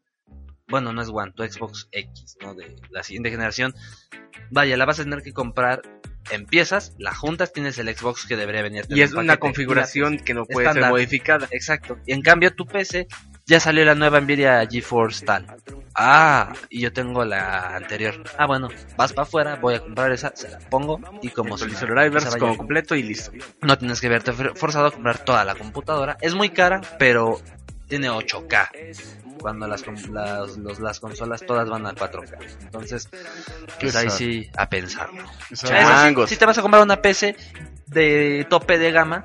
bueno, 0.67 0.91
no 0.91 1.01
es 1.01 1.09
One, 1.09 1.33
tu 1.33 1.43
Xbox 1.43 1.87
X, 1.91 2.37
¿no? 2.41 2.55
De 2.55 2.75
la 2.89 3.03
siguiente 3.03 3.29
generación, 3.29 3.75
vaya, 4.49 4.75
la 4.75 4.85
vas 4.85 4.99
a 4.99 5.03
tener 5.03 5.21
que 5.21 5.33
comprar 5.33 5.81
en 6.31 6.45
piezas, 6.45 6.95
la 6.97 7.13
juntas, 7.13 7.53
tienes 7.53 7.77
el 7.77 7.95
Xbox 7.95 8.25
que 8.25 8.35
debería 8.35 8.61
venir. 8.61 8.85
Y 8.89 9.01
es 9.01 9.13
una 9.13 9.37
configuración 9.37 10.17
que 10.17 10.33
no 10.33 10.45
puede 10.45 10.71
ser 10.73 10.89
modificada. 10.89 11.47
Exacto. 11.51 11.97
Y 12.05 12.13
en 12.13 12.21
cambio 12.21 12.53
tu 12.55 12.65
PC 12.65 13.07
ya 13.45 13.59
salió 13.59 13.85
la 13.85 13.95
nueva 13.95 14.19
Nvidia 14.21 14.65
GeForce 14.69 15.25
tal. 15.25 15.45
Ah, 15.95 16.53
y 16.69 16.81
yo 16.81 16.93
tengo 16.93 17.25
la 17.25 17.75
anterior. 17.75 18.23
Ah, 18.37 18.45
bueno, 18.45 18.69
vas 18.95 19.11
para 19.13 19.23
afuera, 19.27 19.55
voy 19.55 19.75
a 19.75 19.79
comprar 19.81 20.11
esa, 20.11 20.31
se 20.35 20.49
la 20.49 20.59
pongo 20.59 20.99
y 21.21 21.29
como 21.29 21.57
si 21.57 21.65
vaya. 22.29 22.39
como 22.39 22.57
completo 22.57 22.95
y 22.95 23.03
listo. 23.03 23.31
No 23.61 23.77
tienes 23.77 23.99
que 23.99 24.07
verte 24.09 24.31
for- 24.33 24.57
forzado 24.57 24.87
a 24.87 24.91
comprar 24.91 25.19
toda 25.19 25.43
la 25.45 25.55
computadora. 25.55 26.17
Es 26.21 26.35
muy 26.35 26.49
cara, 26.51 26.81
pero 26.97 27.41
tiene 27.87 28.09
8K. 28.09 28.69
Cuando 29.41 29.67
las, 29.67 29.83
com- 29.83 29.95
las, 30.11 30.57
los- 30.57 30.79
las 30.79 30.99
consolas 30.99 31.41
todas 31.45 31.69
van 31.69 31.85
al 31.85 31.95
4K. 31.95 32.37
Entonces, 32.61 33.09
pues 33.79 33.95
ahí 33.95 34.09
sí, 34.09 34.49
a 34.57 34.69
pensarlo. 34.69 35.23
Si 36.27 36.35
te 36.37 36.45
vas 36.45 36.57
a 36.57 36.61
comprar 36.61 36.83
una 36.83 37.01
PC 37.01 37.35
de 37.89 38.45
tope 38.49 38.77
de 38.77 38.91
gama, 38.91 39.23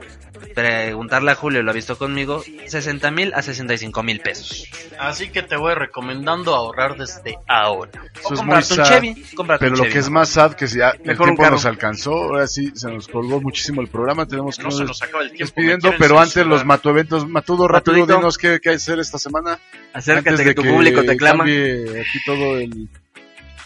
preguntarle 0.54 1.32
a 1.32 1.34
Julio, 1.34 1.62
lo 1.62 1.70
ha 1.70 1.74
visto 1.74 1.96
conmigo, 1.98 2.42
60 2.66 3.10
mil 3.10 3.32
a 3.34 3.42
65 3.42 4.02
mil 4.02 4.20
pesos. 4.20 4.68
Así 4.98 5.28
que 5.30 5.42
te 5.42 5.56
voy 5.56 5.74
recomendando 5.74 6.54
ahorrar 6.54 6.96
desde 6.96 7.36
ahora. 7.48 7.90
Eso 8.18 8.34
es 8.34 8.42
muy 8.42 8.54
un 8.56 8.62
sad. 8.62 8.84
Chevy, 8.84 9.24
Pero 9.36 9.44
un 9.66 9.70
lo 9.70 9.76
Chevy, 9.78 9.92
que 9.92 9.98
es 9.98 10.10
más 10.10 10.28
sad 10.28 10.54
que 10.54 10.66
si 10.68 10.78
ya 10.78 10.90
el 10.90 11.00
Mejor 11.04 11.26
tiempo 11.26 11.50
nos 11.50 11.64
alcanzó, 11.66 12.12
ahora 12.14 12.46
sí 12.46 12.72
se 12.74 12.90
nos 12.90 13.08
colgó 13.08 13.40
muchísimo 13.40 13.80
el 13.80 13.88
programa, 13.88 14.26
tenemos 14.26 14.56
que 14.56 14.62
No 14.62 14.70
nos 14.70 15.02
acaba 15.02 15.22
el 15.22 15.30
tiempo. 15.30 15.44
despidiendo, 15.44 15.92
pero 15.98 16.18
antes 16.18 16.34
censurar. 16.34 16.58
los 16.58 16.64
matueventos, 16.64 17.28
Matudo 17.28 17.68
rápido, 17.68 17.96
Matudito. 17.98 18.18
dinos 18.18 18.38
qué, 18.38 18.60
qué 18.60 18.70
hay 18.70 18.74
que 18.76 18.82
hacer 18.82 18.98
esta 19.00 19.18
semana. 19.18 19.58
Acércate 19.92 20.30
antes 20.30 20.40
que 20.42 20.48
de 20.50 20.54
tu 20.54 20.62
público 20.62 21.02
te 21.02 21.16
clama. 21.16 21.44
aquí 21.44 22.18
todo 22.24 22.58
el, 22.58 22.88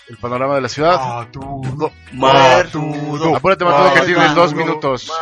el 0.08 0.16
panorama 0.16 0.54
de 0.56 0.60
la 0.62 0.68
ciudad. 0.68 0.98
Matudo. 0.98 1.92
Matudo. 2.12 3.36
Apúrate 3.36 3.64
Matudo 3.64 3.94
que 3.94 4.00
tienes 4.02 4.34
dos 4.34 4.54
minutos. 4.54 5.12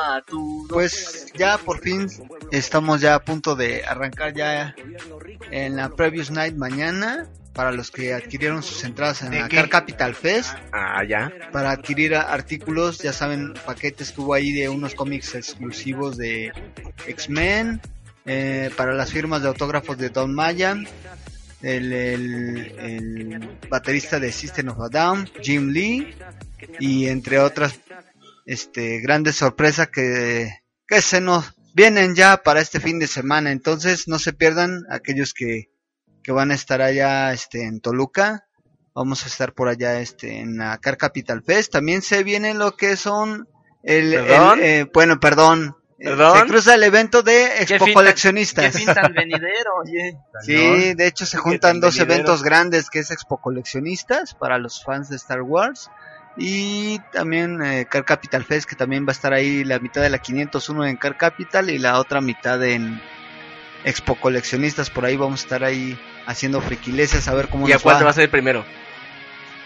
Pues 0.69 1.33
ya 1.35 1.59
por 1.59 1.81
fin 1.81 2.09
estamos 2.51 3.01
ya 3.01 3.15
a 3.15 3.21
punto 3.21 3.57
de 3.57 3.85
arrancar 3.85 4.35
ya 4.35 4.75
en 5.51 5.77
la 5.77 5.89
Previous 5.91 6.31
Night 6.31 6.57
mañana 6.57 7.27
para 7.53 7.73
los 7.73 7.91
que 7.91 8.13
adquirieron 8.13 8.63
sus 8.63 8.85
entradas 8.85 9.23
en 9.23 9.31
¿De 9.31 9.41
la 9.41 9.49
qué? 9.49 9.57
Car 9.57 9.69
Capital 9.71 10.15
Fest. 10.15 10.55
Ah, 10.73 11.03
ya. 11.09 11.33
Para 11.53 11.71
adquirir 11.71 12.15
artículos, 12.15 12.99
ya 12.99 13.15
saben, 13.15 13.55
paquetes 13.65 14.13
que 14.13 14.21
hubo 14.21 14.35
ahí 14.35 14.53
de 14.53 14.69
unos 14.69 14.95
cómics 14.95 15.35
exclusivos 15.35 16.19
de 16.19 16.53
X-Men, 17.07 17.81
eh, 18.27 18.71
para 18.77 18.93
las 18.93 19.11
firmas 19.11 19.41
de 19.41 19.49
autógrafos 19.49 19.97
de 19.97 20.11
Don 20.11 20.35
Maya, 20.35 20.77
el, 21.67 21.93
el- 21.93 22.73
el 22.79 23.59
baterista 23.69 24.19
de 24.21 24.33
System 24.33 24.69
of 24.69 24.81
a 24.81 24.89
Down, 24.89 25.29
Jim 25.43 25.69
Lee, 25.71 26.15
y 26.81 27.07
entre 27.09 27.39
otras 27.39 27.81
este 28.45 29.01
grandes 29.01 29.37
sorpresas 29.37 29.89
que, 29.89 30.51
que 30.87 31.03
se 31.03 31.21
nos 31.21 31.53
vienen 31.75 32.15
ya 32.15 32.37
para 32.39 32.61
este 32.61 32.81
fin 32.81 32.99
de 32.99 33.07
semana. 33.07 33.51
Entonces 33.51 34.07
no 34.09 34.19
se 34.19 34.33
pierdan 34.33 34.85
aquellos 34.91 35.35
que, 35.35 35.71
que 36.23 36.33
van 36.33 36.51
a 36.51 36.55
estar 36.55 36.81
allá 36.81 37.33
este, 37.33 37.65
en 37.65 37.81
Toluca. 37.81 38.47
Vamos 38.95 39.25
a 39.25 39.29
estar 39.29 39.53
por 39.53 39.69
allá 39.69 40.01
este, 40.01 40.39
en 40.41 40.57
la 40.57 40.79
Car 40.79 40.97
Capital 40.97 41.43
Fest. 41.43 41.73
También 41.73 42.01
se 42.01 42.23
viene 42.25 42.55
lo 42.55 42.77
que 42.77 42.97
son 42.97 43.47
el, 43.83 44.13
¿Perdón? 44.13 44.59
el, 44.61 44.65
eh, 44.65 44.91
bueno, 44.95 45.21
perdón. 45.21 45.76
Eh, 45.99 46.05
¿Perdón? 46.05 46.39
Se 46.41 46.47
cruza 46.47 46.75
el 46.75 46.83
evento 46.83 47.23
de 47.23 47.49
¿Qué 47.67 47.75
Expo 47.77 47.87
Coleccionistas. 47.95 48.65
¿Qué 48.73 48.79
fin 48.85 48.87
tan 48.95 49.13
venidero, 49.15 49.73
oye? 49.83 50.19
Sí, 50.43 50.95
de 50.95 51.07
hecho 51.07 51.25
se 51.25 51.37
¿Qué 51.39 51.43
juntan 51.43 51.61
tan 51.75 51.81
dos 51.81 51.95
venidero? 51.97 52.15
eventos 52.15 52.43
grandes 52.43 52.91
que 52.91 52.99
es 52.99 53.11
Expo 53.11 53.39
Coleccionistas 53.41 54.35
para 54.35 54.59
los 54.59 54.85
fans 54.85 55.09
de 55.09 55.17
Star 55.17 55.41
Wars 55.43 55.91
y 56.37 56.99
también 57.13 57.63
eh, 57.65 57.87
Car 57.91 58.05
Capital 58.05 58.45
Fest 58.45 58.69
que 58.69 58.77
también 58.77 59.05
va 59.07 59.11
a 59.11 59.13
estar 59.13 59.33
ahí 59.33 59.65
la 59.65 59.79
mitad 59.79 60.03
de 60.03 60.11
la 60.11 60.19
501 60.19 60.85
en 60.85 60.97
Car 60.97 61.17
Capital 61.17 61.71
y 61.71 61.79
la 61.79 61.99
otra 61.99 62.21
mitad 62.21 62.63
en 62.63 63.01
Expo 63.85 64.17
Coleccionistas. 64.17 64.91
Por 64.91 65.07
ahí 65.07 65.17
vamos 65.17 65.41
a 65.41 65.45
estar 65.45 65.65
ahí 65.65 65.99
haciendo 66.27 66.61
friquileses 66.61 67.27
a 67.29 67.35
ver 67.35 67.49
cómo 67.49 67.67
¿Y 67.69 67.73
a 67.73 67.77
nos 67.77 67.83
cuál 67.83 67.95
va. 67.95 67.99
te 68.01 68.05
vas 68.05 68.19
a 68.19 68.23
ir 68.23 68.31
primero? 68.31 68.67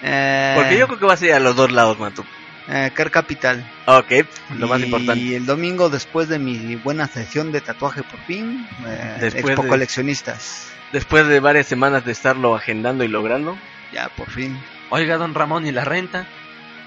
Eh, 0.03 0.53
Porque 0.57 0.79
yo 0.79 0.87
creo 0.87 0.99
que 1.01 1.07
vas 1.07 1.21
a 1.23 1.27
ir 1.27 1.33
a 1.33 1.41
los 1.41 1.57
dos 1.57 1.73
lados, 1.73 1.99
Matu. 1.99 2.25
Eh, 2.69 2.91
Car 2.95 3.11
Capital. 3.11 3.65
Ok, 3.87 4.13
lo 4.57 4.69
más 4.69 4.81
Y 4.81 4.85
importante. 4.85 5.37
el 5.37 5.47
domingo 5.47 5.89
después 5.89 6.29
de 6.29 6.39
mi 6.39 6.77
buena 6.77 7.07
sesión 7.09 7.53
de 7.53 7.61
tatuaje 7.61 8.03
por 8.03 8.21
fin, 8.21 8.67
eh, 8.87 9.17
Después 9.21 9.45
Expo 9.47 9.63
de- 9.63 9.69
Coleccionistas. 9.69 10.67
Después 10.93 11.27
de 11.29 11.41
varias 11.41 11.67
semanas 11.67 12.05
de 12.05 12.13
estarlo 12.13 12.55
agendando 12.57 13.05
y 13.05 13.09
logrando. 13.09 13.57
Ya, 13.93 14.09
por 14.11 14.29
fin. 14.31 14.59
Oiga, 14.91 15.17
don 15.19 15.35
Ramón, 15.35 15.67
¿y 15.67 15.73
la 15.73 15.85
renta? 15.85 16.27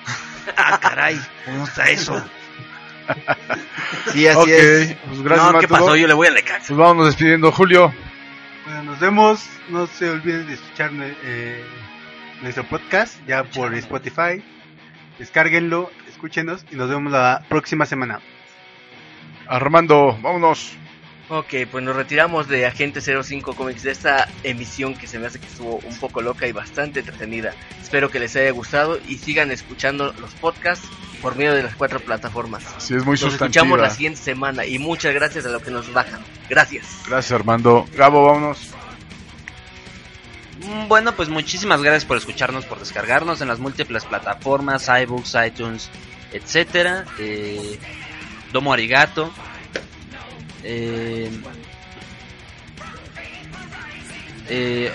Ah, 0.58 0.78
caray, 0.82 1.18
¿cómo 1.46 1.64
está 1.64 1.90
eso? 1.90 2.22
Sí, 4.12 4.28
así 4.28 4.38
ok, 4.40 4.48
es. 4.48 4.96
pues 5.08 5.22
gracias 5.22 5.54
no, 5.54 5.60
¿qué 5.60 5.68
pasó? 5.68 5.96
Yo 5.96 6.08
le 6.08 6.14
voy 6.14 6.28
a 6.28 6.32
Necaxa. 6.32 6.68
Pues 6.68 6.78
vámonos 6.78 7.08
despidiendo, 7.08 7.52
Julio. 7.52 7.94
Bueno, 8.66 8.84
nos 8.84 9.00
vemos. 9.00 9.46
No 9.70 9.88
se 9.88 10.10
olviden 10.10 10.48
de 10.48 10.54
escuchar 10.54 10.92
eh, 11.24 11.64
nuestro 12.42 12.64
podcast 12.66 13.16
ya 13.28 13.44
por 13.46 13.74
Spotify. 13.76 14.44
Descárguenlo, 15.20 15.92
escúchenos 16.10 16.66
y 16.72 16.76
nos 16.76 16.90
vemos 16.90 17.12
la 17.12 17.44
próxima 17.50 17.86
semana. 17.86 18.20
Armando, 19.48 20.18
vámonos. 20.22 20.76
Ok, 21.30 21.54
pues 21.72 21.84
nos 21.84 21.96
retiramos 21.96 22.48
de 22.48 22.66
Agente 22.66 23.02
05 23.02 23.56
Comics 23.56 23.84
de 23.84 23.92
esta 23.92 24.28
emisión 24.44 24.94
que 24.94 25.08
se 25.08 25.20
me 25.20 25.28
hace 25.28 25.40
que 25.40 25.48
estuvo 25.48 25.78
un 25.78 25.98
poco 25.98 26.22
loca 26.22 26.48
y 26.48 26.52
bastante 26.52 27.00
entretenida. 27.00 27.54
Espero 27.82 28.10
que 28.10 28.20
les 28.20 28.36
haya 28.36 28.52
gustado 28.52 29.00
y 29.08 29.18
sigan 29.18 29.50
escuchando 29.52 30.14
los 30.20 30.34
podcasts 30.36 30.88
por 31.22 31.38
medio 31.38 31.54
de 31.54 31.64
las 31.64 31.76
cuatro 31.76 32.02
plataformas. 32.02 32.64
Sí, 32.78 32.96
es 32.96 33.06
muy 33.06 33.14
Nos 33.14 33.34
escuchamos 33.34 33.80
la 33.80 33.90
siguiente 33.90 34.20
semana 34.20 34.66
y 34.66 34.78
muchas 34.80 35.14
gracias 35.14 35.46
a 35.46 35.50
los 35.50 35.64
que 35.64 35.72
nos 35.72 35.92
bajan. 35.94 36.22
Gracias. 36.50 37.04
Gracias, 37.08 37.32
Armando. 37.32 37.86
Gabo, 37.96 38.26
vámonos. 38.26 38.74
Mm, 40.66 40.88
Bueno, 40.88 41.14
pues 41.16 41.30
muchísimas 41.30 41.82
gracias 41.82 42.06
por 42.06 42.18
escucharnos, 42.18 42.66
por 42.66 42.80
descargarnos 42.80 43.42
en 43.42 43.48
las 43.48 43.60
múltiples 43.60 44.06
plataformas, 44.06 44.88
iBooks, 44.88 45.36
iTunes, 45.48 45.90
etcétera. 46.32 47.06
Eh, 47.20 47.80
Domo 48.52 48.74
Arigato. 48.74 49.32
Eh, 50.64 51.30
Eh, 54.50 54.92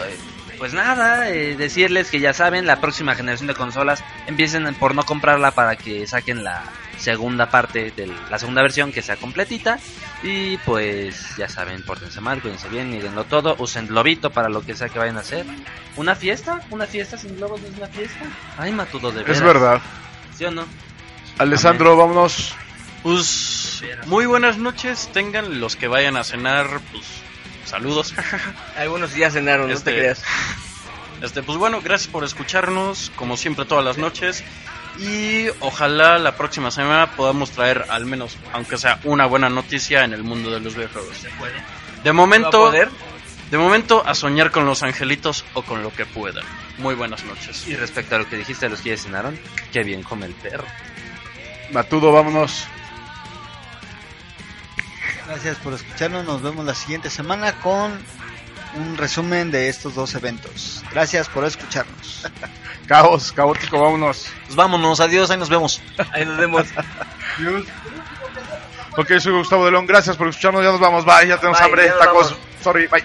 pues 0.58 0.74
nada, 0.74 1.30
eh, 1.30 1.56
decirles 1.56 2.10
que 2.10 2.20
ya 2.20 2.34
saben, 2.34 2.66
la 2.66 2.80
próxima 2.80 3.14
generación 3.14 3.46
de 3.46 3.54
consolas 3.54 4.04
empiecen 4.26 4.72
por 4.74 4.94
no 4.94 5.04
comprarla 5.04 5.52
para 5.52 5.76
que 5.76 6.06
saquen 6.06 6.44
la 6.44 6.64
segunda 6.98 7.50
parte 7.50 7.92
de 7.96 8.12
la 8.30 8.38
segunda 8.38 8.62
versión 8.62 8.92
que 8.92 9.02
sea 9.02 9.16
completita 9.16 9.78
y 10.22 10.56
pues 10.58 11.36
ya 11.36 11.48
saben, 11.48 11.82
pórtense 11.84 12.20
mal, 12.20 12.40
cuídense 12.42 12.68
bien, 12.68 12.90
mírenlo 12.90 13.24
todo, 13.24 13.54
usen 13.58 13.86
globito 13.86 14.30
para 14.30 14.48
lo 14.48 14.62
que 14.62 14.74
sea 14.74 14.88
que 14.88 14.98
vayan 14.98 15.16
a 15.16 15.20
hacer. 15.20 15.46
¿Una 15.96 16.14
fiesta? 16.14 16.60
¿Una 16.70 16.86
fiesta 16.86 17.16
sin 17.16 17.36
globos 17.36 17.60
no 17.60 17.68
es 17.68 17.76
una 17.76 17.86
fiesta? 17.86 18.24
Ay, 18.56 18.72
matudo 18.72 19.10
de 19.12 19.22
veras. 19.22 19.36
Es 19.36 19.42
verdad. 19.42 19.80
¿Sí 20.36 20.44
o 20.44 20.50
no? 20.50 20.64
Alessandro, 21.38 21.96
vámonos. 21.96 22.54
Pues 23.02 23.82
muy 24.06 24.26
buenas 24.26 24.58
noches, 24.58 25.08
tengan 25.12 25.60
los 25.60 25.76
que 25.76 25.86
vayan 25.86 26.16
a 26.16 26.24
cenar, 26.24 26.80
pues 26.90 27.04
saludos. 27.64 28.12
Algunos 28.76 29.14
ya 29.14 29.30
cenaron, 29.30 29.68
no 29.68 29.74
Este, 29.74 29.92
te 29.92 29.98
creas. 29.98 30.24
Este, 31.22 31.42
pues 31.42 31.58
bueno, 31.58 31.80
gracias 31.82 32.10
por 32.10 32.24
escucharnos, 32.24 33.12
como 33.16 33.36
siempre 33.36 33.64
todas 33.64 33.84
las 33.84 33.98
noches. 33.98 34.42
Y 34.98 35.46
ojalá 35.60 36.18
la 36.18 36.36
próxima 36.36 36.70
semana 36.70 37.12
podamos 37.12 37.50
traer 37.50 37.84
al 37.88 38.04
menos, 38.04 38.36
aunque 38.52 38.76
sea 38.76 38.98
una 39.04 39.26
buena 39.26 39.48
noticia 39.48 40.04
en 40.04 40.12
el 40.12 40.24
mundo 40.24 40.50
de 40.50 40.60
los 40.60 40.74
videojuegos. 40.74 41.16
De 42.02 42.12
momento, 42.12 42.62
¿Va 42.62 42.68
a 42.68 42.70
poder? 42.70 42.88
de 43.50 43.58
momento 43.58 44.02
a 44.04 44.14
soñar 44.14 44.50
con 44.50 44.66
los 44.66 44.82
angelitos 44.82 45.44
o 45.54 45.62
con 45.62 45.82
lo 45.82 45.92
que 45.92 46.04
puedan. 46.04 46.44
Muy 46.78 46.94
buenas 46.94 47.24
noches. 47.24 47.66
Y 47.68 47.76
respecto 47.76 48.16
a 48.16 48.18
lo 48.18 48.28
que 48.28 48.36
dijiste 48.36 48.66
de 48.66 48.70
los 48.70 48.80
que 48.80 48.90
ya 48.90 48.96
cenaron, 48.96 49.38
qué 49.72 49.84
bien 49.84 50.02
come 50.02 50.26
el 50.26 50.34
perro. 50.34 50.64
Matudo, 51.72 52.12
vámonos. 52.12 52.66
Gracias 55.26 55.58
por 55.58 55.74
escucharnos. 55.74 56.24
Nos 56.24 56.42
vemos 56.42 56.64
la 56.64 56.74
siguiente 56.74 57.10
semana 57.10 57.52
con 57.60 57.98
un 58.74 58.96
resumen 58.96 59.50
de 59.50 59.68
estos 59.68 59.94
dos 59.94 60.14
eventos. 60.14 60.82
Gracias 60.92 61.28
por 61.28 61.44
escucharnos. 61.44 62.26
Caos, 62.86 63.32
caótico, 63.32 63.78
vámonos. 63.80 64.26
Pues 64.46 64.56
vámonos, 64.56 65.00
adiós, 65.00 65.30
ahí 65.30 65.36
nos 65.36 65.48
vemos. 65.50 65.80
Ahí 66.12 66.24
nos 66.24 66.36
vemos. 66.38 66.66
Ok, 68.96 69.12
soy 69.20 69.32
Gustavo 69.32 69.64
Delón, 69.66 69.86
gracias 69.86 70.16
por 70.16 70.28
escucharnos, 70.28 70.64
ya 70.64 70.70
nos 70.72 70.80
vamos, 70.80 71.04
bye, 71.04 71.26
ya 71.26 71.36
tenemos 71.36 71.58
Bye, 71.58 71.66
hambre, 71.66 71.86
ya 71.86 71.98
tacos, 71.98 72.30
vamos. 72.32 72.46
sorry, 72.62 72.86
bye. 72.88 73.04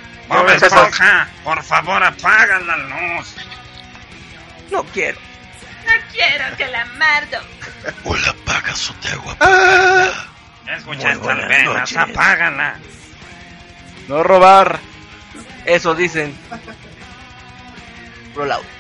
Esponja, 0.56 1.28
por 1.44 1.62
favor 1.64 2.02
apaga 2.04 2.60
la 2.62 2.78
luz. 2.78 3.36
No 4.72 4.84
quiero. 4.86 5.20
No 5.86 5.92
quiero 6.12 6.58
que 6.58 6.68
la 6.68 6.86
mardo. 6.86 7.38
O 8.06 8.16
la 8.16 8.30
apagas 8.30 8.90
o 8.90 8.94
te 8.96 9.10
hago 9.10 9.36
Escucha 10.78 11.12
estas 11.12 11.20
buenas 11.20 11.48
venas, 11.50 11.74
noches. 11.92 11.98
apágala. 11.98 12.76
No 14.08 14.24
robar. 14.24 14.80
Eso 15.66 15.96
dicen. 15.96 16.36
Rollout. 18.36 18.73